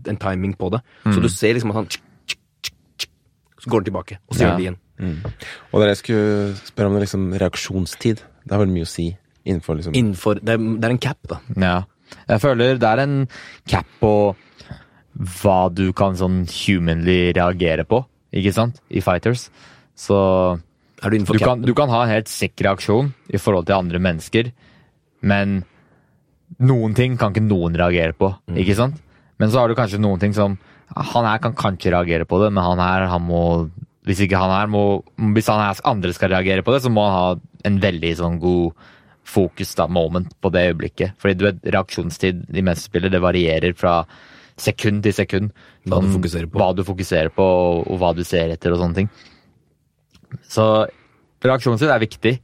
en 0.06 0.16
timing 0.16 0.54
på 0.58 0.70
det. 0.74 0.82
Mm. 1.04 1.12
Så 1.14 1.22
du 1.22 1.28
ser 1.28 1.54
liksom 1.54 1.70
at 1.70 1.80
han 1.82 1.88
Så 3.58 3.70
går 3.70 3.80
han 3.80 3.84
tilbake, 3.90 4.18
og 4.28 4.34
så 4.36 4.40
Ja. 4.40 4.46
gjør 4.46 4.52
han 4.52 4.58
det 4.60 4.66
igjen. 4.68 4.78
Og 5.72 5.80
det 5.80 5.88
jeg 5.88 5.96
skulle 5.96 6.56
spørre 6.66 6.86
om, 6.86 6.92
det 6.94 7.00
er 7.00 7.06
liksom 7.06 7.24
reaksjonstid. 7.38 8.16
Det 8.46 8.50
har 8.52 8.58
vel 8.64 8.68
mye 8.72 8.86
å 8.86 8.86
si 8.86 9.16
innenfor 9.44 9.76
liksom 9.78 9.94
Innenfor 9.94 10.34
det 10.44 10.54
er, 10.54 10.58
det 10.58 10.84
er 10.84 10.90
en 10.90 10.98
cap, 10.98 11.18
da. 11.26 11.40
Ja. 11.56 11.84
Jeg 12.28 12.40
føler 12.40 12.78
det 12.78 12.88
er 12.88 12.98
en 13.02 13.28
cap 13.66 13.86
på 14.00 14.36
hva 15.18 15.74
du 15.74 15.92
kan 15.92 16.14
sånn 16.14 16.46
humanly 16.46 17.32
reagere 17.34 17.84
på, 17.84 18.04
ikke 18.34 18.54
sant, 18.54 18.80
i 18.90 19.02
fighters. 19.04 19.48
Så 19.98 20.18
du 21.02 21.18
du 21.18 21.38
kan, 21.38 21.62
du 21.62 21.74
kan 21.74 21.90
ha 21.92 22.04
en 22.04 22.12
helt 22.12 22.30
sikker 22.30 22.68
reaksjon 22.68 23.12
i 23.30 23.38
forhold 23.38 23.68
til 23.68 23.78
andre 23.78 24.00
mennesker, 24.02 24.50
men 25.22 25.62
noen 26.64 26.94
ting 26.96 27.16
kan 27.18 27.34
ikke 27.34 27.46
noen 27.46 27.76
reagere 27.78 28.16
på, 28.18 28.32
ikke 28.56 28.76
sant? 28.78 28.98
Men 29.38 29.52
så 29.52 29.62
har 29.62 29.70
du 29.70 29.78
kanskje 29.78 30.00
noen 30.02 30.18
ting 30.18 30.34
som 30.34 30.58
Han 30.88 31.26
her 31.28 31.38
kan 31.38 31.52
kanskje 31.54 31.92
reagere 31.92 32.24
på 32.24 32.40
det, 32.42 32.48
men 32.50 32.64
han 32.64 32.80
her, 32.80 33.04
han 33.06 33.22
må 33.22 33.68
Hvis 34.08 34.22
ikke 34.24 34.40
han 34.40 34.50
her 34.50 34.70
må 34.72 35.04
Hvis 35.36 35.50
han 35.52 35.60
her 35.60 35.82
andre 35.84 36.14
skal 36.16 36.32
reagere 36.32 36.64
på 36.64 36.72
det, 36.72 36.80
så 36.82 36.90
må 36.90 37.04
han 37.04 37.12
ha 37.12 37.68
en 37.68 37.76
veldig 37.82 38.14
sånn 38.16 38.38
god 38.40 38.72
fokus 39.28 39.74
da, 39.76 39.84
moment 39.86 40.30
på 40.40 40.48
det 40.54 40.70
øyeblikket. 40.70 41.18
Fordi 41.20 41.36
du 41.36 41.44
vet, 41.44 41.58
reaksjonstid 41.74 42.46
i 42.48 42.64
mesterspillet, 42.64 43.12
det 43.12 43.20
varierer 43.20 43.74
fra 43.76 43.98
sekund 44.62 45.02
til 45.06 45.16
sekund. 45.16 45.50
Hva 45.86 46.00
du 46.02 46.08
Sånn, 46.08 46.14
fokuserer 46.18 46.50
på. 46.50 46.60
Hva 46.60 46.70
du 46.76 46.84
fokuserer 46.86 47.34
på, 47.34 47.44
og, 47.44 47.82
og 47.88 48.00
hva 48.00 48.12
du 48.16 48.24
ser 48.26 48.54
etter 48.54 48.74
og 48.74 48.82
sånne 48.82 49.02
ting. 49.02 49.10
Så 50.48 50.64
reaksjonstid 51.44 51.90
er 51.92 52.02
viktig, 52.02 52.34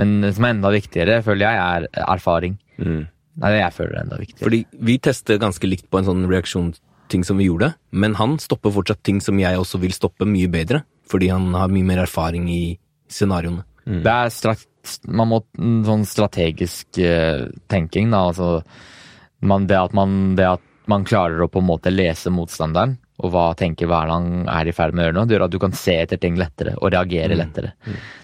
men 0.00 0.18
det 0.24 0.34
som 0.36 0.46
er 0.46 0.56
enda 0.56 0.72
viktigere, 0.74 1.20
føler 1.24 1.46
jeg, 1.46 1.86
er 1.86 2.08
erfaring. 2.16 2.58
Mm. 2.76 3.06
Nei, 3.42 3.52
jeg 3.58 3.76
føler 3.76 3.94
er 3.94 4.02
enda 4.04 4.18
viktigere. 4.20 4.44
Fordi 4.44 4.60
vi 4.88 4.98
tester 5.04 5.40
ganske 5.40 5.68
likt 5.68 5.88
på 5.92 6.00
en 6.00 6.08
sånn 6.08 6.26
reaksjonsting 6.30 7.24
som 7.26 7.40
vi 7.40 7.48
gjorde, 7.48 7.72
men 7.92 8.16
han 8.20 8.36
stopper 8.42 8.74
fortsatt 8.74 9.04
ting 9.06 9.22
som 9.24 9.38
jeg 9.40 9.60
også 9.60 9.80
vil 9.82 9.94
stoppe 9.96 10.28
mye 10.28 10.50
bedre, 10.52 10.82
fordi 11.08 11.30
han 11.32 11.48
har 11.54 11.72
mye 11.72 11.86
mer 11.86 12.04
erfaring 12.04 12.48
i 12.52 12.62
scenarioene. 13.12 13.64
Det 13.86 14.10
er 14.10 14.32
strakt, 14.34 14.98
man 15.06 15.30
må 15.30 15.40
sånn 15.86 16.02
strategisk 16.08 16.98
uh, 16.98 17.46
tenking, 17.70 18.10
da. 18.10 18.24
Altså, 18.32 18.48
man, 19.46 19.68
det, 19.70 19.78
at 19.78 19.94
man, 19.94 20.34
det 20.38 20.48
at 20.56 20.65
man 20.90 21.04
klarer 21.04 21.42
å 21.42 21.48
på 21.50 21.60
en 21.62 21.68
måte 21.68 21.90
lese 21.92 22.30
motstanderen, 22.32 22.96
og 23.24 23.30
hva 23.32 23.46
tenker 23.56 23.88
hva 23.88 24.02
han 24.10 24.46
er 24.52 24.68
i 24.68 24.74
ferd 24.76 24.92
med 24.94 25.02
å 25.02 25.06
gjøre 25.08 25.16
nå, 25.16 25.24
det 25.26 25.36
gjør 25.36 25.44
at 25.46 25.52
du 25.54 25.58
kan 25.62 25.72
se 25.76 25.94
etter 26.02 26.20
ting 26.20 26.36
lettere 26.36 26.74
og 26.76 26.90
reagere 26.92 27.36
lettere. 27.38 27.72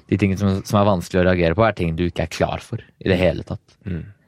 De 0.09 0.19
tingene 0.21 0.39
som, 0.39 0.59
som 0.69 0.81
er 0.81 0.89
vanskelig 0.89 1.23
å 1.23 1.27
reagere 1.31 1.57
på, 1.57 1.65
er 1.65 1.77
ting 1.79 1.95
du 1.97 2.05
ikke 2.07 2.27
er 2.27 2.33
klar 2.35 2.61
for 2.65 2.83
i 2.83 3.09
det 3.09 3.17
hele 3.21 3.43
tatt. 3.49 3.63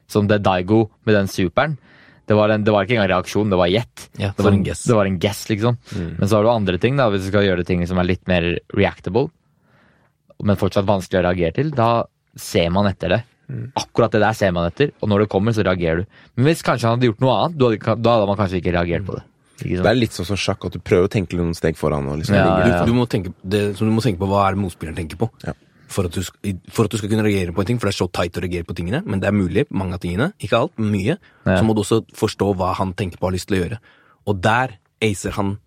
Som 0.09 0.29
det 0.31 0.39
Daigo 0.45 0.87
med 1.05 1.15
den 1.19 1.29
superen. 1.29 1.77
Det 2.25 2.33
var, 2.39 2.49
en, 2.49 2.65
det 2.65 2.73
var 2.73 2.87
ikke 2.87 2.95
engang 2.97 3.11
reaksjon, 3.11 3.51
det 3.53 3.59
var 3.61 3.69
gjett. 3.69 4.07
Ja, 4.17 4.31
det 4.33 4.41
var 4.47 4.55
en. 4.57 4.63
Det 4.89 4.97
var 4.97 5.05
en 5.11 5.19
guess, 5.21 5.43
liksom. 5.51 5.77
Men 6.19 6.29
så 6.31 6.39
har 6.39 6.47
du 6.47 6.51
andre 6.55 6.79
ting, 6.81 6.97
da, 6.97 7.11
hvis 7.13 7.27
du 7.27 7.29
skal 7.29 7.45
gjøre 7.45 7.67
ting 7.69 7.85
som 7.87 8.01
er 8.01 8.09
litt 8.09 8.25
mer 8.31 8.47
reactable, 8.73 9.29
men 10.41 10.57
fortsatt 10.57 10.89
vanskelig 10.89 11.21
å 11.21 11.27
reagere 11.29 11.53
til, 11.59 11.71
da 11.77 12.07
ser 12.41 12.73
man 12.73 12.89
etter 12.89 13.13
det. 13.13 13.21
Akkurat 13.77 14.13
det 14.15 14.21
der 14.23 14.33
ser 14.37 14.53
man 14.57 14.67
etter, 14.71 14.91
og 15.03 15.09
når 15.11 15.25
det 15.25 15.29
kommer, 15.35 15.53
så 15.53 15.65
reagerer 15.67 16.03
du. 16.03 16.07
Men 16.37 16.47
hvis 16.49 16.63
kanskje 16.65 16.89
han 16.89 16.97
hadde 16.99 17.11
gjort 17.11 17.21
noe 17.25 17.35
annet, 17.43 17.59
da 17.61 18.15
hadde, 18.15 18.27
man 18.31 18.39
kanskje 18.41 18.61
ikke 18.63 18.73
reagert 18.77 19.05
på 19.07 19.19
det. 19.19 19.25
Ikke 19.65 19.83
Det 19.85 19.91
er 19.91 19.99
litt 19.99 20.17
sånn 20.17 20.27
som 20.27 20.37
sjakk, 20.41 20.65
at 20.67 20.73
du 20.73 20.81
prøver 20.83 21.07
å 21.07 21.13
tenke 21.13 21.37
noen 21.39 21.55
steg 21.55 21.77
foran. 21.79 22.09
Og 22.11 22.19
liksom 22.23 22.35
Ja, 22.35 22.47
ja, 22.47 22.67
ja, 22.67 22.81
Du, 22.85 22.91
du, 22.91 22.97
må 22.97 23.07
tenke, 23.07 23.35
det, 23.45 23.77
du 23.79 23.85
må 23.93 24.03
tenke 24.03 24.19
på 24.19 24.27
hva 24.31 24.49
er 24.49 24.57
det 24.57 24.63
motspilleren 24.65 24.97
tenker 24.97 25.21
på. 25.21 25.29
Ja. 25.45 25.53
For, 25.95 26.09
at 26.09 26.17
du, 26.17 26.25
for 26.75 26.89
at 26.89 26.91
du 26.91 26.97
skal 26.99 27.11
kunne 27.13 27.23
reagere 27.23 27.53
på 27.55 27.63
en 27.63 27.69
ting, 27.69 27.79
for 27.79 27.87
det 27.87 27.95
er 27.95 28.01
så 28.01 28.09
tight 28.11 28.35
å 28.41 28.43
reagere 28.43 28.67
på 28.67 28.75
tingene, 28.75 29.03
men 29.07 29.21
det 29.23 29.29
er 29.29 29.37
mulig, 29.37 29.67
mange 29.71 29.95
av 29.95 30.01
tingene, 30.03 30.33
ikke 30.43 30.59
alt, 30.59 30.73
men 30.81 30.91
mye, 30.97 31.19
Ja. 31.45 31.59
så 31.61 31.63
må 31.69 31.77
du 31.77 31.83
også 31.85 32.01
forstå 32.17 32.49
hva 32.57 32.73
han 32.81 32.95
tenker 32.99 33.21
på 33.21 33.29
og 33.29 33.31
har 33.31 33.37
lyst 33.37 33.47
til 33.53 33.59
å 33.59 33.63
gjøre. 33.63 33.79
Og 34.27 34.41
der 34.43 34.79
acer 35.05 35.37
han 35.37 35.59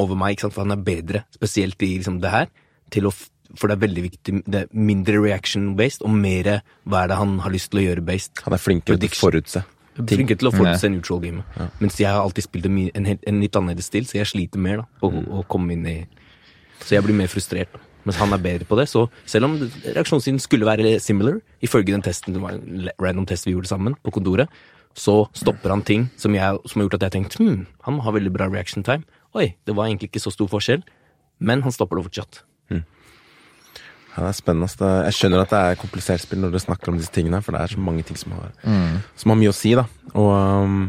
over 0.00 0.16
meg, 0.18 0.34
ikke 0.34 0.48
sant, 0.48 0.56
for 0.56 0.64
han 0.66 0.74
er 0.74 0.82
bedre, 0.82 1.22
spesielt 1.36 1.80
i 1.86 1.92
liksom 2.00 2.18
det 2.24 2.32
her, 2.32 2.48
til 2.90 3.06
å 3.06 3.12
for 3.60 3.70
det 3.70 3.76
er 3.76 3.82
veldig 3.86 4.04
viktig, 4.04 4.34
det 4.46 4.60
er 4.64 4.68
mindre 4.76 5.22
reaction-based, 5.22 6.04
og 6.06 6.12
mer 6.12 6.60
hva 6.84 7.04
er 7.04 7.10
det 7.12 7.18
han 7.20 7.38
har 7.44 7.54
lyst 7.54 7.72
til 7.72 7.82
å 7.82 7.86
gjøre 7.88 8.04
based. 8.06 8.44
Han 8.46 8.56
er 8.56 8.62
flinkere 8.62 9.00
til 9.00 9.12
å 9.12 9.18
forutse. 9.20 9.64
Flinkere 9.96 10.40
til 10.42 10.50
å 10.50 10.54
forutse 10.54 10.90
neutral 10.92 11.22
game. 11.22 11.44
Mens 11.80 11.98
jeg 12.00 12.12
har 12.12 12.20
alltid 12.20 12.46
spilt 12.46 12.68
en, 12.68 12.78
en, 12.92 13.10
en 13.16 13.42
litt 13.42 13.56
annerledes 13.56 13.88
stil, 13.88 14.06
så 14.08 14.20
jeg 14.20 14.30
sliter 14.32 14.62
mer 14.62 14.82
da, 14.82 14.86
å, 15.00 15.12
mm. 15.12 15.26
å 15.32 15.44
komme 15.48 15.76
inn 15.76 15.86
i 15.88 15.98
Så 16.84 16.98
jeg 16.98 17.06
blir 17.06 17.16
mer 17.16 17.30
frustrert. 17.32 17.72
Da. 17.72 17.82
Mens 18.06 18.20
han 18.20 18.30
er 18.36 18.42
bedre 18.42 18.66
på 18.68 18.76
det. 18.78 18.86
Så 18.92 19.06
selv 19.26 19.48
om 19.48 19.56
reaksjonstiden 19.82 20.38
skulle 20.42 20.68
være 20.68 20.98
similar, 21.02 21.40
ifølge 21.64 21.94
den 21.94 22.04
testen, 22.06 22.36
det 22.36 22.42
var 22.42 22.54
en 22.54 22.90
random 23.02 23.26
test 23.26 23.48
vi 23.48 23.56
gjorde 23.56 23.72
sammen 23.72 23.96
på 24.04 24.14
kontoret, 24.14 24.52
så 24.96 25.26
stopper 25.36 25.74
han 25.74 25.82
ting 25.84 26.06
som, 26.16 26.32
jeg, 26.32 26.60
som 26.64 26.80
har 26.80 26.86
gjort 26.86 26.94
at 26.96 27.02
jeg 27.04 27.10
har 27.10 27.16
tenkt 27.18 27.34
hm, 27.36 27.66
han 27.84 27.98
har 28.00 28.14
veldig 28.16 28.32
bra 28.32 28.46
reaction 28.48 28.84
time. 28.86 29.04
Oi, 29.36 29.50
det 29.68 29.74
var 29.76 29.90
egentlig 29.90 30.08
ikke 30.12 30.22
så 30.22 30.32
stor 30.32 30.48
forskjell. 30.52 30.86
Men 31.38 31.64
han 31.66 31.74
stopper 31.74 31.98
det 31.98 32.06
fortsatt. 32.06 32.40
Ja, 34.16 34.24
det 34.24 34.28
er 34.30 34.36
spennende. 34.38 34.90
Jeg 35.06 35.16
skjønner 35.18 35.42
at 35.44 35.50
det 35.52 35.62
er 35.62 35.80
komplisert 35.80 36.22
spill 36.24 36.40
når 36.40 36.54
dere 36.54 36.64
snakker 36.64 36.92
om 36.92 37.00
disse 37.00 37.12
tingene, 37.12 37.42
for 37.44 37.52
det 37.52 37.60
er 37.62 37.74
så 37.76 37.82
mange 37.84 38.04
ting 38.08 38.16
som 38.16 38.32
har, 38.32 38.54
som 39.20 39.34
har 39.34 39.40
mye 39.42 39.52
å 39.52 39.56
si. 39.56 39.74
da. 39.76 39.84
Og 40.16 40.30
um, 40.32 40.86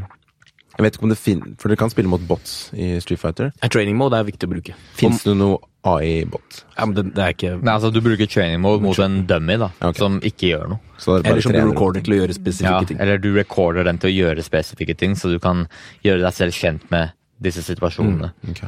jeg 0.77 0.85
vet 0.85 0.97
ikke 0.97 1.07
om 1.07 1.11
det 1.11 1.17
finnes 1.17 1.57
For 1.57 1.71
dere 1.71 1.79
kan 1.81 1.89
spille 1.89 2.09
mot 2.11 2.21
bots 2.29 2.69
i 2.77 2.91
Street 3.01 3.19
Fighter. 3.19 3.49
En 3.65 3.73
training 3.73 3.97
mode 3.97 4.15
er 4.17 4.27
viktig 4.27 4.45
å 4.45 4.51
bruke. 4.51 4.75
Fins 4.97 5.23
det 5.25 5.33
noe 5.35 5.57
AI-bot? 5.87 6.61
Ja, 6.75 6.85
men 6.85 6.93
det, 6.93 7.05
det 7.17 7.23
er 7.23 7.33
ikke 7.33 7.53
Nei, 7.57 7.73
altså 7.73 7.89
Du 7.93 7.99
bruker 8.05 8.29
training 8.29 8.61
mode 8.61 8.85
mot 8.85 8.99
en 9.01 9.23
dummy 9.29 9.57
da, 9.57 9.71
okay. 9.79 9.97
som 9.99 10.19
ikke 10.25 10.51
gjør 10.51 10.73
noe. 10.75 10.95
Så 11.01 11.17
det 11.17 11.25
er 11.25 11.31
Eller 11.33 11.45
som 11.47 11.55
du 11.55 11.61
recorder 11.71 12.05
til 12.05 12.13
å 12.15 12.19
gjøre 12.21 12.35
Ja, 12.35 12.39
spesifikke 12.39 12.89
ting. 12.91 12.99
eller 13.03 13.21
du 13.23 13.29
recorder 13.35 13.89
den 13.89 14.01
til 14.03 14.11
å 14.11 14.15
gjøre 14.15 14.45
spesifikke 14.45 14.97
ting, 14.97 15.17
så 15.17 15.33
du 15.33 15.39
kan 15.41 15.65
gjøre 16.05 16.21
deg 16.27 16.37
selv 16.37 16.57
kjent 16.57 16.85
med 16.93 17.15
disse 17.41 17.63
situasjonene. 17.65 18.31
Ok. 18.53 18.63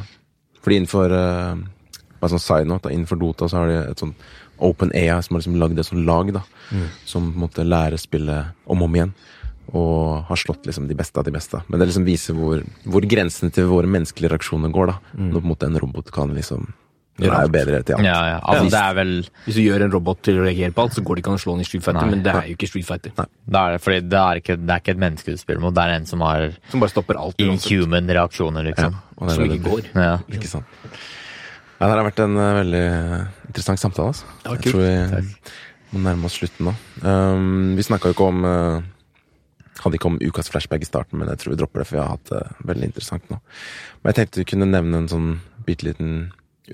Fordi 0.63 0.77
innenfor 0.81 1.13
uh, 1.13 1.61
bare 2.19 2.34
sånn 2.34 2.43
side 2.43 2.69
note, 2.69 2.88
da, 2.88 2.95
innenfor 2.95 3.19
Dota 3.21 3.49
så 3.49 3.61
har 3.61 3.69
de 3.71 3.77
et 3.93 4.01
sånn 4.01 4.15
Open 4.61 4.91
AI 4.94 5.22
som 5.23 5.36
har 5.36 5.41
liksom 5.44 5.60
lagd 5.61 5.76
det 5.80 5.86
som 5.88 6.02
lag, 6.06 6.34
da. 6.34 6.41
Som 7.06 7.34
måtte 7.40 7.64
lære 7.65 7.98
spillet 7.99 8.52
om 8.68 8.81
og 8.84 8.90
om 8.90 8.95
igjen. 8.99 9.14
Og 9.69 10.23
har 10.26 10.36
slått 10.41 10.65
liksom 10.65 10.88
de 10.90 10.95
beste 10.98 11.19
av 11.22 11.26
de 11.27 11.31
beste. 11.36 11.60
Men 11.69 11.80
det 11.80 11.88
liksom 11.91 12.06
viser 12.07 12.34
hvor, 12.34 12.64
hvor 12.90 13.06
grensene 13.06 13.52
til 13.53 13.68
våre 13.69 13.86
menneskelige 13.88 14.31
reaksjoner 14.34 14.72
går, 14.73 14.88
da. 14.94 14.99
Når 15.19 15.40
på 15.40 15.45
en 15.45 15.52
måte 15.53 15.68
en 15.69 15.77
robot 15.80 16.10
kan 16.15 16.34
liksom 16.34 16.72
Den 17.19 17.34
er 17.36 17.44
jo 17.44 17.52
bedre 17.52 17.81
til 17.84 17.98
alt. 17.98 18.06
Ja, 18.07 18.19
ja, 18.31 18.36
altså 18.40 18.64
Ja. 18.64 18.69
det 18.72 18.80
er 18.80 18.94
vel 18.95 19.10
Hvis 19.45 19.56
du 19.57 19.61
gjør 19.61 19.84
en 19.84 19.91
robot 19.91 20.22
til 20.23 20.38
å 20.40 20.44
reagere 20.45 20.72
på 20.72 20.81
alt, 20.86 20.94
så 20.95 21.02
går 21.03 21.15
det 21.15 21.23
ikke 21.26 21.31
an 21.34 21.36
å 21.38 21.44
slå 21.44 21.52
den 21.57 21.61
i 21.61 21.68
Street 21.68 21.84
Fighter, 21.84 22.06
Nei. 22.06 22.10
men 22.15 22.23
det 22.23 22.31
er 22.34 22.48
jo 22.48 22.56
ikke 22.56 22.69
Street 22.69 22.86
Fighter. 22.88 23.11
Det 23.11 23.60
er 23.60 23.72
det, 23.76 23.81
fordi 23.84 23.99
det 24.10 24.19
er, 24.23 24.40
ikke, 24.40 24.56
det 24.65 24.69
er 24.76 24.80
ikke 24.80 24.94
et 24.95 25.02
menneske 25.03 25.26
du 25.36 25.38
spiller 25.38 25.60
mot, 25.61 25.73
det 25.76 25.84
er 25.84 25.95
en 25.99 26.06
som 26.07 26.22
har 26.23 26.53
Som 26.72 26.80
bare 26.80 26.90
stopper 26.95 27.19
alt. 27.19 27.36
inhuman 27.44 28.07
reaksjoner, 28.07 28.64
liksom. 28.72 28.95
Som 29.36 29.44
ikke 29.52 29.64
går. 29.68 29.81
Ja. 29.99 30.18
Ikke 30.31 30.48
sant. 30.48 30.65
Ja, 31.80 31.88
det 31.88 31.95
har 31.95 32.06
vært 32.10 32.22
en 32.26 32.35
uh, 32.35 32.57
veldig 32.60 32.80
eh, 32.84 33.27
interessant 33.47 33.80
samtale. 33.80 34.11
Altså. 34.11 34.26
Ja, 34.43 34.56
Jeg 34.57 34.73
tror 34.73 34.81
vi 34.84 35.95
må 35.95 36.01
nærme 36.03 36.27
oss 36.27 36.35
slutten 36.35 36.68
nå. 36.68 36.73
Um, 37.01 37.76
vi 37.77 37.85
snakka 37.88 38.11
jo 38.11 38.18
ikke 38.18 38.27
om 38.30 38.43
uh, 38.45 38.81
Hadde 39.80 39.95
ikke 39.95 40.10
om 40.10 40.18
ukas 40.19 40.49
flashback 40.51 40.84
i 40.84 40.88
starten, 40.89 41.22
men 41.22 41.30
jeg 41.31 41.39
tror 41.39 41.53
vi 41.53 41.57
dropper 41.61 41.80
det, 41.80 41.85
for 41.88 41.95
vi 41.95 42.01
har 42.01 42.10
hatt 42.11 42.31
det 42.34 42.41
veldig 42.68 42.89
interessant 42.89 43.30
nå. 43.31 43.38
Men 44.01 44.10
jeg 44.11 44.18
tenkte 44.18 44.41
vi 44.41 44.47
kunne 44.51 44.68
nevne 44.68 44.99
en 44.99 45.07
sånn 45.07 45.30
bitte 45.64 45.88
liten 45.88 46.10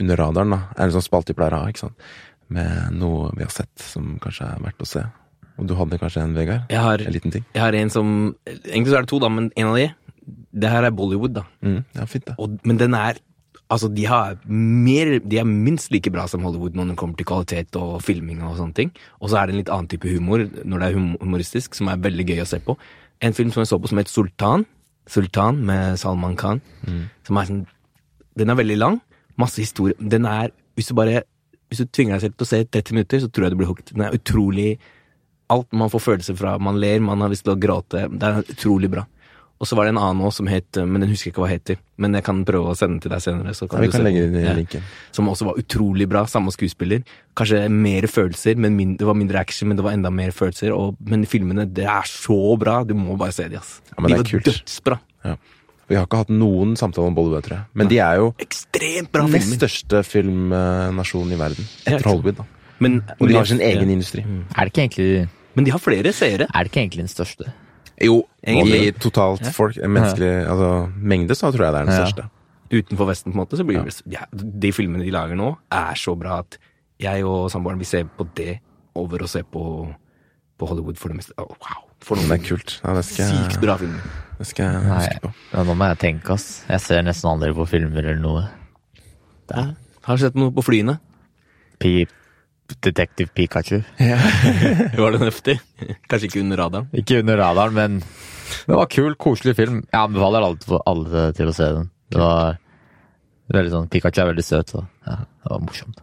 under 0.02 0.18
radaren, 0.18 0.56
da. 0.56 0.57
Er 0.73 0.88
en 0.88 0.95
sånn 0.95 1.06
spalte 1.06 1.36
vi 1.36 1.38
pleier 1.38 1.53
å 1.53 1.60
ha, 1.61 1.69
ikke 1.69 1.84
sant. 1.84 2.07
Med 2.49 2.95
noe 2.98 3.30
vi 3.38 3.45
har 3.45 3.53
sett 3.53 3.86
som 3.91 4.15
kanskje 4.23 4.48
er 4.49 4.64
verdt 4.65 4.82
å 4.82 4.90
se. 4.90 5.03
Og 5.61 5.69
du 5.69 5.76
hadde 5.77 6.02
kanskje 6.02 6.23
en, 6.26 6.34
Vegard? 6.34 6.65
Jeg 6.73 6.82
har, 6.82 7.06
En 7.06 7.14
liten 7.14 7.36
ting? 7.36 7.45
jeg 7.53 7.61
har 7.61 7.77
en 7.77 7.94
som 7.94 8.10
Egentlig 8.49 8.90
så 8.90 8.98
er 8.98 9.06
det 9.06 9.11
to, 9.14 9.22
da, 9.22 9.30
men 9.30 9.52
en 9.53 9.69
av 9.69 9.77
de 9.77 9.86
det 10.56 10.72
her 10.73 10.88
er 10.88 10.98
Bollywood, 10.98 11.36
da. 11.38 11.45
Mm, 11.61 11.84
ja, 11.94 12.10
fint, 12.10 12.26
da. 12.26 12.34
Og, 12.41 12.57
men 12.65 12.82
den 12.82 12.98
er 12.98 13.22
Altså, 13.73 13.89
de, 13.89 14.03
har 14.05 14.35
mer, 14.45 15.15
de 15.25 15.39
er 15.41 15.47
minst 15.49 15.89
like 15.93 16.11
bra 16.13 16.27
som 16.29 16.43
Hollywood 16.45 16.75
når 16.77 16.91
det 16.91 16.97
kommer 16.99 17.17
til 17.17 17.25
kvalitet 17.25 17.77
og 17.79 17.95
filming 18.05 18.43
og 18.45 18.59
sånne 18.59 18.77
ting. 18.77 18.91
Og 19.17 19.31
så 19.31 19.39
er 19.39 19.47
det 19.47 19.55
en 19.55 19.61
litt 19.63 19.71
annen 19.73 19.89
type 19.89 20.11
humor 20.11 20.43
når 20.61 20.83
det 20.83 20.89
er 20.89 20.99
humoristisk, 20.99 21.77
som 21.77 21.89
er 21.89 22.03
veldig 22.03 22.27
gøy 22.29 22.43
å 22.43 22.49
se 22.49 22.59
på. 22.61 22.75
En 23.25 23.33
film 23.33 23.49
som 23.53 23.63
jeg 23.63 23.71
så 23.71 23.79
på 23.81 23.89
som 23.89 24.01
het 24.01 24.11
Sultan, 24.11 24.67
Sultan 25.09 25.63
med 25.65 25.97
Salman 26.01 26.37
Khan, 26.37 26.61
som 27.25 27.37
er 27.41 27.49
sånn 27.49 27.65
Den 28.35 28.49
er 28.51 28.57
veldig 28.59 28.77
lang, 28.77 28.99
masse 29.39 29.61
historie. 29.63 29.95
Den 29.99 30.25
er 30.25 30.51
Hvis 30.75 30.87
du 30.89 30.93
bare 30.93 31.23
Hvis 31.69 31.79
du 31.79 31.85
tvinger 31.85 32.15
deg 32.15 32.21
selv 32.21 32.35
til 32.37 32.45
å 32.45 32.49
se 32.49 32.63
30 32.65 32.93
minutter, 32.93 33.19
så 33.23 33.29
tror 33.31 33.45
jeg 33.45 33.51
du 33.51 33.57
blir 33.57 33.69
hooked. 33.69 33.93
Den 33.95 34.05
er 34.05 34.13
utrolig 34.13 34.77
Alt 35.49 35.71
man 35.73 35.89
får 35.89 36.01
følelser 36.01 36.35
fra. 36.35 36.57
Man 36.57 36.79
ler, 36.81 36.99
man 36.99 37.21
har 37.21 37.29
lyst 37.29 37.45
til 37.45 37.53
å 37.53 37.59
gråte. 37.59 38.07
Det 38.09 38.23
er 38.29 38.47
utrolig 38.49 38.89
bra. 38.89 39.05
Og 39.60 39.68
så 39.69 39.76
var 39.77 39.86
det 39.88 39.94
en 39.94 39.99
annen 40.02 40.19
også 40.27 40.41
som 40.44 40.48
het 40.52 40.76
Men 40.84 40.99
den 40.99 41.10
husker 41.10 41.30
jeg 41.30 41.34
ikke 41.34 41.44
hva 41.45 41.48
heter. 41.49 41.77
Men 41.98 42.14
jeg 42.18 42.26
kan 42.27 42.41
prøve 42.45 42.73
å 42.73 42.76
sende 42.76 42.98
den 42.98 43.03
til 43.06 43.11
deg 43.14 43.22
senere. 43.23 43.53
Så 43.56 43.69
kan 43.72 43.77
Ja, 43.80 43.82
vi 43.82 43.88
du 43.88 43.91
kan 43.94 44.02
se 44.02 44.06
legge 44.10 44.23
den. 44.34 44.45
i 44.45 44.53
linken. 44.60 44.82
Ja. 44.84 45.11
Som 45.15 45.30
også 45.32 45.45
var 45.48 45.56
utrolig 45.61 46.07
bra. 46.11 46.26
Samme 46.27 46.52
skuespiller. 46.52 47.03
Kanskje 47.40 47.61
mer 47.72 48.02
følelser, 48.11 48.57
men 48.60 48.76
mindre, 48.76 48.98
det 48.99 49.07
var 49.07 49.15
mindre 49.15 49.40
action, 49.40 49.69
men 49.69 49.77
det 49.80 49.84
var 49.88 49.94
enda 49.95 50.11
mer 50.11 50.32
følelser. 50.36 50.73
Og, 50.76 50.98
men 51.07 51.23
filmene, 51.26 51.65
det 51.73 51.86
er 51.88 52.03
så 52.03 52.57
bra. 52.60 52.84
Du 52.84 52.94
må 52.99 53.15
bare 53.18 53.32
se 53.32 53.48
de, 53.48 53.56
ass. 53.57 53.80
Ja, 53.95 54.02
men 54.02 54.11
det 54.11 54.18
de 54.18 54.19
er 54.19 54.23
var 54.23 54.32
kult. 54.34 54.45
dødsbra. 54.52 54.99
Ja. 55.26 55.36
Vi 55.88 55.95
har 55.95 56.06
ikke 56.07 56.18
hatt 56.26 56.30
noen 56.34 56.76
samtaler 56.76 57.07
om 57.07 57.15
Bollywood, 57.15 57.44
tror 57.45 57.57
jeg. 57.60 57.65
Men 57.77 57.88
de 57.88 57.99
er 58.02 58.15
jo 58.18 58.34
Ekstremt 58.41 59.11
bra 59.14 59.22
den 59.27 59.36
filmer. 59.40 59.60
største 59.61 60.03
filmnasjonen 60.03 61.32
i 61.36 61.40
verden. 61.40 61.68
Ja, 61.86 61.95
Etter 61.95 62.10
Hollywood, 62.10 62.36
da. 62.41 62.45
Men, 62.84 63.03
Og 63.22 63.30
de 63.30 63.36
har 63.38 63.45
sin 63.48 63.60
ja. 63.64 63.69
egen 63.72 63.90
industri. 63.94 64.23
Er 64.57 64.65
det 64.68 64.73
ikke 64.73 64.82
egentlig, 64.84 65.30
Men 65.56 65.64
de 65.64 65.72
har 65.72 65.80
flere 65.80 66.11
seere. 66.11 66.48
er 66.53 66.64
det 66.64 66.72
ikke 66.73 66.82
egentlig 66.84 67.06
den 67.06 67.14
største? 67.14 67.53
Jo, 68.03 68.26
Egentlig. 68.45 68.80
i 68.88 68.91
totalt 68.99 69.45
folk, 69.55 69.77
menneskelig 69.80 70.31
altså, 70.51 70.69
mengde, 70.99 71.35
så 71.38 71.51
tror 71.53 71.65
jeg 71.65 71.73
det 71.73 71.81
er 71.81 71.85
den 71.85 71.93
Ja. 71.95 72.05
største. 72.05 72.30
Utenfor 72.73 73.07
Vesten, 73.07 73.31
på 73.31 73.38
en 73.38 73.41
måte, 73.45 73.57
så 73.57 73.63
blir 73.63 73.84
det 73.85 73.93
ja, 74.11 74.26
De 74.34 74.72
filmene 74.73 75.03
de 75.05 75.11
lager 75.13 75.35
nå, 75.38 75.55
er 75.72 75.93
så 75.95 76.15
bra 76.17 76.39
at 76.39 76.57
jeg 76.99 77.23
og 77.23 77.49
samboeren 77.51 77.80
vi 77.80 77.85
ser 77.85 78.03
på 78.17 78.27
det 78.35 78.59
over 78.95 79.19
å 79.19 79.27
se 79.30 79.43
på, 79.43 79.63
på 80.57 80.67
Hollywood 80.67 80.97
for 80.97 81.09
det 81.09 81.17
meste. 81.17 81.34
Oh, 81.38 81.47
wow! 81.61 81.84
For 82.01 82.15
noen 82.19 82.30
det 82.30 82.39
er 82.41 82.47
kult. 82.49 82.81
Ja, 82.84 82.93
det 82.95 83.05
skal, 83.05 83.31
sykt 83.31 83.61
bra 83.61 83.77
film. 83.77 83.95
det 84.39 84.47
skal 84.47 84.65
jeg 84.73 84.84
huske 84.91 85.22
på. 85.22 85.31
nå 85.65 85.76
må 85.76 85.88
jeg 85.93 85.97
tenke, 86.03 86.34
ass. 86.34 86.63
Jeg 86.69 86.81
ser 86.81 87.01
nesten 87.05 87.30
aldri 87.31 87.53
på 87.55 87.65
filmer 87.69 88.03
eller 88.03 88.19
noe. 88.22 88.45
Det 89.47 89.57
er 89.57 89.76
Har 90.05 90.17
du 90.17 90.22
sett 90.22 90.35
noe 90.35 90.51
på 90.53 90.61
flyene? 90.65 90.99
Pi 91.80 92.05
Detective 92.81 93.29
Pikachu. 93.33 93.81
Var 94.97 95.11
det 95.15 95.21
heftig? 95.21 95.59
Kanskje 96.09 96.29
ikke 96.29 96.41
under 96.41 96.61
radaren? 96.63 96.87
Ikke 96.97 97.19
under 97.21 97.37
radaren, 97.37 97.75
men 97.77 97.99
det 98.65 98.77
var 98.77 98.89
kul, 98.89 99.15
koselig 99.21 99.55
film. 99.57 99.83
Jeg 99.91 99.99
anbefaler 99.99 100.45
alle, 100.47 100.79
alle 100.89 101.25
til 101.37 101.51
å 101.51 101.55
se 101.55 101.69
den. 101.77 101.91
Det 102.13 102.21
var 102.21 102.57
veldig 103.53 103.73
sånn 103.73 103.89
Pikachu 103.93 104.21
er 104.23 104.31
veldig 104.31 104.45
søt, 104.45 104.73
så 104.73 104.81
ja, 105.05 105.19
det 105.21 105.51
var 105.53 105.63
morsomt. 105.65 106.01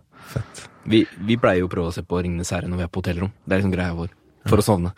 Vi, 0.90 1.02
vi 1.26 1.36
pleier 1.38 1.62
jo 1.62 1.68
å 1.68 1.72
prøve 1.72 1.90
å 1.92 1.94
se 1.94 2.02
på 2.06 2.22
Ringenes 2.22 2.50
herre 2.54 2.70
når 2.70 2.82
vi 2.82 2.86
er 2.86 2.90
på 2.94 3.02
hotellrom. 3.02 3.30
Det 3.44 3.54
er 3.54 3.62
liksom 3.62 3.74
greia 3.74 3.94
vår. 3.98 4.10
For 4.50 4.62
å 4.62 4.66
sovne. 4.66 4.94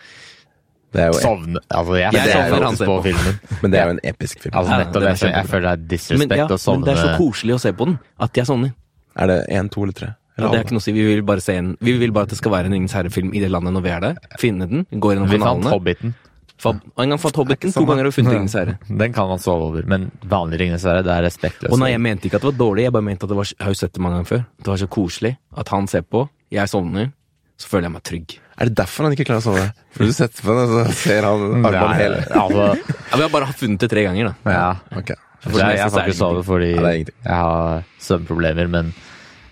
Det 0.94 1.02
er 1.02 1.08
jo, 1.10 1.16
Sovne 1.18 1.60
Altså, 1.74 1.96
jeg, 1.98 2.14
Jeg 2.14 2.30
sovner 2.30 2.64
alltid 2.68 2.78
ser 2.78 2.86
på 2.88 2.96
på. 2.96 3.02
filmen. 3.08 3.38
men 3.64 3.72
det 3.72 3.78
er 3.80 3.88
jo 3.88 3.94
en 3.96 4.02
episk 4.12 4.44
film. 4.44 4.54
Altså, 4.54 4.76
nettopp 4.78 5.02
den 5.02 5.10
er 5.10 5.32
Jeg 5.34 5.48
føler 5.50 5.64
det 5.64 5.72
er 5.72 5.80
Men, 5.80 5.88
disrespekt 5.90 6.38
ja, 6.38 6.46
å 6.46 6.74
men 6.76 6.84
det 6.86 6.92
er 6.92 7.00
så 7.00 7.14
koselig 7.18 7.56
å 7.56 7.62
se 7.64 7.72
på 7.74 7.88
den 7.90 7.96
at 8.26 8.38
jeg 8.40 8.50
sovner. 8.50 8.74
Er 9.14 9.30
det 9.30 9.38
én, 9.58 9.70
to 9.74 9.82
eller 9.82 9.96
tre? 9.98 10.12
Ja, 10.36 10.48
det 10.50 10.58
er 10.58 10.64
ikke 10.64 10.74
noe 10.74 10.82
å 10.82 10.86
si. 10.88 10.92
Vi 10.96 11.04
vil 11.06 11.22
bare 11.22 11.40
se 11.44 11.54
en 11.60 11.76
Vi 11.80 11.92
vil 12.00 12.10
bare 12.10 12.26
at 12.26 12.32
det 12.34 12.38
skal 12.40 12.50
være 12.56 12.66
en 12.66 12.72
Ringenes 12.74 12.92
herre-film 12.96 13.34
i 13.34 13.40
det 13.44 13.50
landet 13.54 13.72
når 13.76 13.82
vi 13.84 13.90
er 13.94 14.00
der. 14.02 14.16
Finne 14.40 14.66
den, 14.70 14.86
gå 14.90 15.12
gjennom 15.14 15.28
Vi 15.30 15.38
fant. 15.38 15.68
Hobbiten. 15.70 16.14
Fått- 16.58 16.80
Og 16.96 17.02
en 17.04 17.10
gang 17.10 17.18
fått 17.18 17.36
Hobbiten, 17.36 17.72
to 17.74 17.82
ganger 17.84 18.04
har 18.06 18.10
vi 18.10 18.16
funnet 18.22 18.32
Ringenes 18.34 18.54
herre. 18.54 18.78
Den 19.02 19.12
kan 19.12 19.28
man 19.28 19.38
sove 19.42 19.66
over, 19.70 19.82
men 19.90 20.10
vanlig 20.26 20.60
Ringenes 20.62 20.84
herre, 20.86 21.02
det 21.06 21.10
er 21.12 21.22
respektløst. 21.26 21.72
Og 21.74 21.78
nei, 21.82 21.90
jeg 21.92 22.00
mente 22.00 22.26
ikke 22.30 22.38
at 22.38 22.46
det 22.46 22.50
var 22.52 22.58
dårlig, 22.62 22.84
jeg 22.86 22.94
bare 22.94 23.06
mente 23.10 23.26
at 23.26 23.32
det 23.34 23.36
var 23.36 23.48
Jeg 23.50 23.58
har 23.66 23.74
jo 23.74 23.78
sett 23.82 23.92
det 23.92 24.02
mange 24.02 24.16
ganger 24.20 24.30
før. 24.30 24.44
Det 24.62 24.70
var 24.72 24.80
så 24.84 24.88
koselig 24.88 25.32
at 25.64 25.68
han 25.74 25.86
ser 25.90 26.02
på, 26.06 26.22
jeg 26.54 26.70
sovner, 26.70 27.10
så 27.58 27.68
føler 27.70 27.88
jeg 27.90 27.94
meg 27.94 28.02
trygg. 28.10 28.36
Er 28.58 28.70
det 28.70 28.74
derfor 28.78 29.04
han 29.08 29.12
ikke 29.18 29.26
klarer 29.26 29.42
å 29.42 29.46
sove? 29.50 29.66
For 29.94 30.06
du 30.06 30.12
setter 30.14 30.46
på 30.46 30.54
den, 30.54 30.62
og 30.62 30.74
så 30.74 30.94
ser 31.02 31.26
han 31.26 31.66
armene 31.66 31.94
hele 31.98 32.20
altså, 32.30 32.66
Ja, 32.78 33.16
Vi 33.18 33.22
har 33.26 33.32
bare 33.34 33.52
funnet 33.58 33.82
det 33.82 33.90
tre 33.90 34.04
ganger, 34.06 34.30
da. 34.30 34.54
ja. 34.54 34.68
Ok. 34.98 35.10
Jeg, 35.44 35.58
jeg 35.76 35.90
kan 35.90 36.06
ikke 36.08 36.16
sove 36.16 36.42
fordi 36.46 36.70
jeg 36.72 37.10
har 37.28 37.82
søvnproblemer, 38.00 38.70
men 38.72 38.94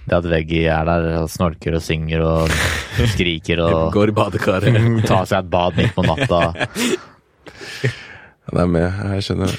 det 0.08 0.16
at 0.18 0.26
Veggie 0.32 0.66
er 0.72 0.84
der 0.88 1.02
og 1.20 1.28
snorker 1.30 1.72
og 1.78 1.82
synger 1.84 2.20
og 2.26 2.50
skriker 3.14 3.58
og 3.64 3.92
Går 3.96 4.08
i 4.12 4.14
badekaret. 4.16 4.78
tar 5.10 5.24
seg 5.30 5.38
et 5.44 5.50
bad 5.52 5.72
midt 5.78 5.92
på 5.96 6.02
natta 6.06 6.40
Han 6.52 6.58
det 8.56 8.62
er 8.64 8.70
med. 8.74 8.88
Jeg 9.14 9.20
skjønner 9.28 9.46
det. 9.52 9.58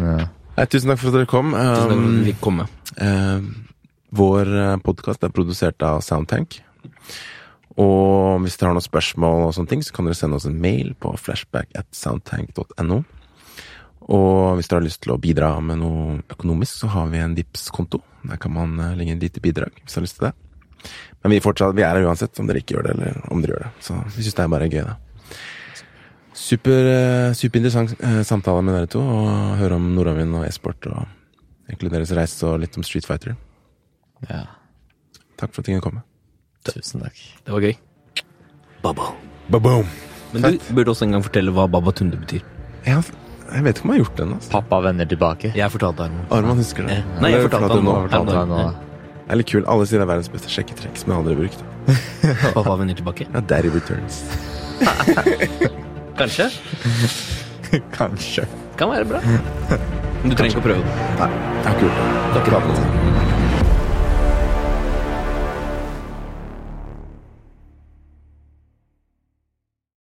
ja. 0.00 0.18
Nei, 0.58 0.64
tusen 0.66 0.90
takk 0.90 0.98
for 0.98 1.08
at 1.12 1.16
dere 1.20 1.28
kom. 1.30 1.48
Tusen 1.52 1.68
takk 1.68 1.76
for 1.76 1.84
at 1.84 1.90
dere 1.92 2.14
vi 2.16 2.24
fikk 2.32 2.40
komme. 2.42 2.64
eh, 2.98 3.38
vår 4.18 4.46
podkast 4.82 5.22
er 5.28 5.34
produsert 5.36 5.78
av 5.86 6.00
Soundtank. 6.02 6.48
Og 7.78 8.40
hvis 8.42 8.56
dere 8.58 8.72
har 8.72 8.76
noen 8.78 8.82
spørsmål, 8.82 9.44
og 9.46 9.52
sånne 9.54 9.70
ting, 9.70 9.82
så 9.86 9.94
kan 9.94 10.08
dere 10.08 10.18
sende 10.18 10.34
oss 10.40 10.48
en 10.48 10.56
mail 10.58 10.88
på 10.98 11.12
flashback 11.20 11.68
at 11.78 11.86
soundtank.no. 11.94 12.98
Og 14.08 14.56
hvis 14.56 14.70
dere 14.70 14.80
har 14.80 14.86
lyst 14.86 15.02
til 15.04 15.12
å 15.12 15.20
bidra 15.20 15.50
med 15.60 15.82
noe 15.82 16.18
økonomisk, 16.32 16.80
så 16.82 16.90
har 16.94 17.10
vi 17.12 17.20
en 17.20 17.34
Vipps-konto. 17.36 18.00
Der 18.30 18.40
kan 18.40 18.54
man 18.54 18.78
eh, 18.80 18.94
legge 18.96 19.12
inn 19.12 19.20
et 19.20 19.28
lite 19.28 19.42
bidrag, 19.44 19.74
hvis 19.82 19.92
dere 19.92 20.00
har 20.00 20.06
lyst 20.06 20.18
til 20.20 20.28
det. 20.28 20.34
Men 21.22 21.34
vi, 21.34 21.42
fortsatt, 21.44 21.76
vi 21.76 21.84
er 21.84 21.92
her 21.98 22.08
uansett, 22.08 22.38
om 22.40 22.48
dere 22.48 22.62
ikke 22.62 22.78
gjør 22.78 22.88
det, 22.88 22.96
eller 22.96 23.20
om 23.34 23.42
dere 23.42 23.54
gjør 23.56 23.66
det. 23.66 23.70
Så 23.84 23.98
vi 24.14 24.24
syns 24.24 24.38
det 24.38 24.44
er 24.44 24.52
bare 24.54 24.70
gøy, 24.72 24.80
da. 24.86 24.96
Super, 26.38 26.88
eh, 26.94 27.32
superinteressant 27.36 27.96
eh, 27.98 28.20
samtale 28.24 28.62
med 28.64 28.78
dere 28.78 28.90
to, 28.94 29.02
og 29.02 29.58
høre 29.60 29.76
om 29.76 29.90
nordavind 29.96 30.38
og 30.38 30.46
e-sport, 30.48 30.88
og 30.88 31.68
egentlig 31.68 31.92
deres 31.92 32.14
reise, 32.16 32.40
og 32.48 32.62
litt 32.62 32.78
om 32.78 32.86
Street 32.86 33.08
Fighter. 33.08 33.36
ja. 34.28 34.46
Takk 35.38 35.52
for 35.54 35.62
at 35.62 35.68
du 35.68 35.76
kom. 35.78 35.82
komme. 35.92 36.00
Tusen 36.66 37.04
takk. 37.04 37.18
Det 37.46 37.52
var 37.54 37.62
gøy. 37.62 37.76
Baba. 38.82 39.12
Ba-boom! 39.48 39.86
Men 40.32 40.58
du 40.58 40.74
burde 40.74 40.90
også 40.90 41.06
en 41.06 41.14
gang 41.14 41.22
fortelle 41.22 41.52
hva 41.54 41.68
Baba 41.70 41.92
Tunde 41.94 42.18
betyr. 42.18 42.42
Jeg, 42.84 43.04
jeg 43.54 43.64
vet 43.64 43.78
ikke 43.78 43.86
om 43.88 43.92
jeg 43.92 43.98
har 43.98 44.04
gjort 44.04 44.20
den. 44.20 44.32
altså. 44.36 44.50
Pappa 44.52 44.80
vender 44.84 45.08
tilbake. 45.08 45.52
Jeg 45.56 45.72
fortalte 45.74 46.04
Arman. 46.08 46.26
Arman 46.34 46.60
husker 46.60 46.86
det. 46.88 46.98
Ja. 46.98 47.20
Nei, 47.22 47.30
jeg 47.32 47.46
fortalte 47.46 47.68
fortalte 47.68 47.78
han 47.78 47.88
nå. 47.88 47.96
Fortalte 48.08 48.36
han 48.38 48.52
nå. 48.52 48.60
Det 49.28 49.34
er 49.34 49.40
litt 49.42 49.50
kul. 49.52 49.64
Alle 49.68 49.86
sier 49.88 50.00
det 50.00 50.06
er 50.06 50.10
verdens 50.12 50.30
beste 50.32 50.52
sjekketrekk, 50.52 50.96
som 51.00 51.12
jeg 51.12 51.20
aldri 51.20 51.34
har 51.34 51.40
brukt. 51.44 51.60
Pappa 52.56 52.76
vender 52.80 52.98
tilbake. 53.00 53.28
Ja, 53.32 53.44
Daddy 53.52 53.72
Returns. 53.74 54.22
Kanskje. 56.20 56.50
Kanskje. 57.98 58.46
Kan 58.78 58.92
være 58.94 59.04
bra. 59.10 59.22
Men 60.22 60.32
du 60.32 60.38
trenger 60.38 60.54
ikke 60.56 60.64
å 60.64 60.68
prøve 60.68 60.84
det. 60.84 61.08
Nei, 61.20 61.32
jeg 61.32 61.66
har 61.66 61.74
ikke 61.74 61.88
gjort 61.88 61.98
det. 61.98 63.24
Du 63.24 63.27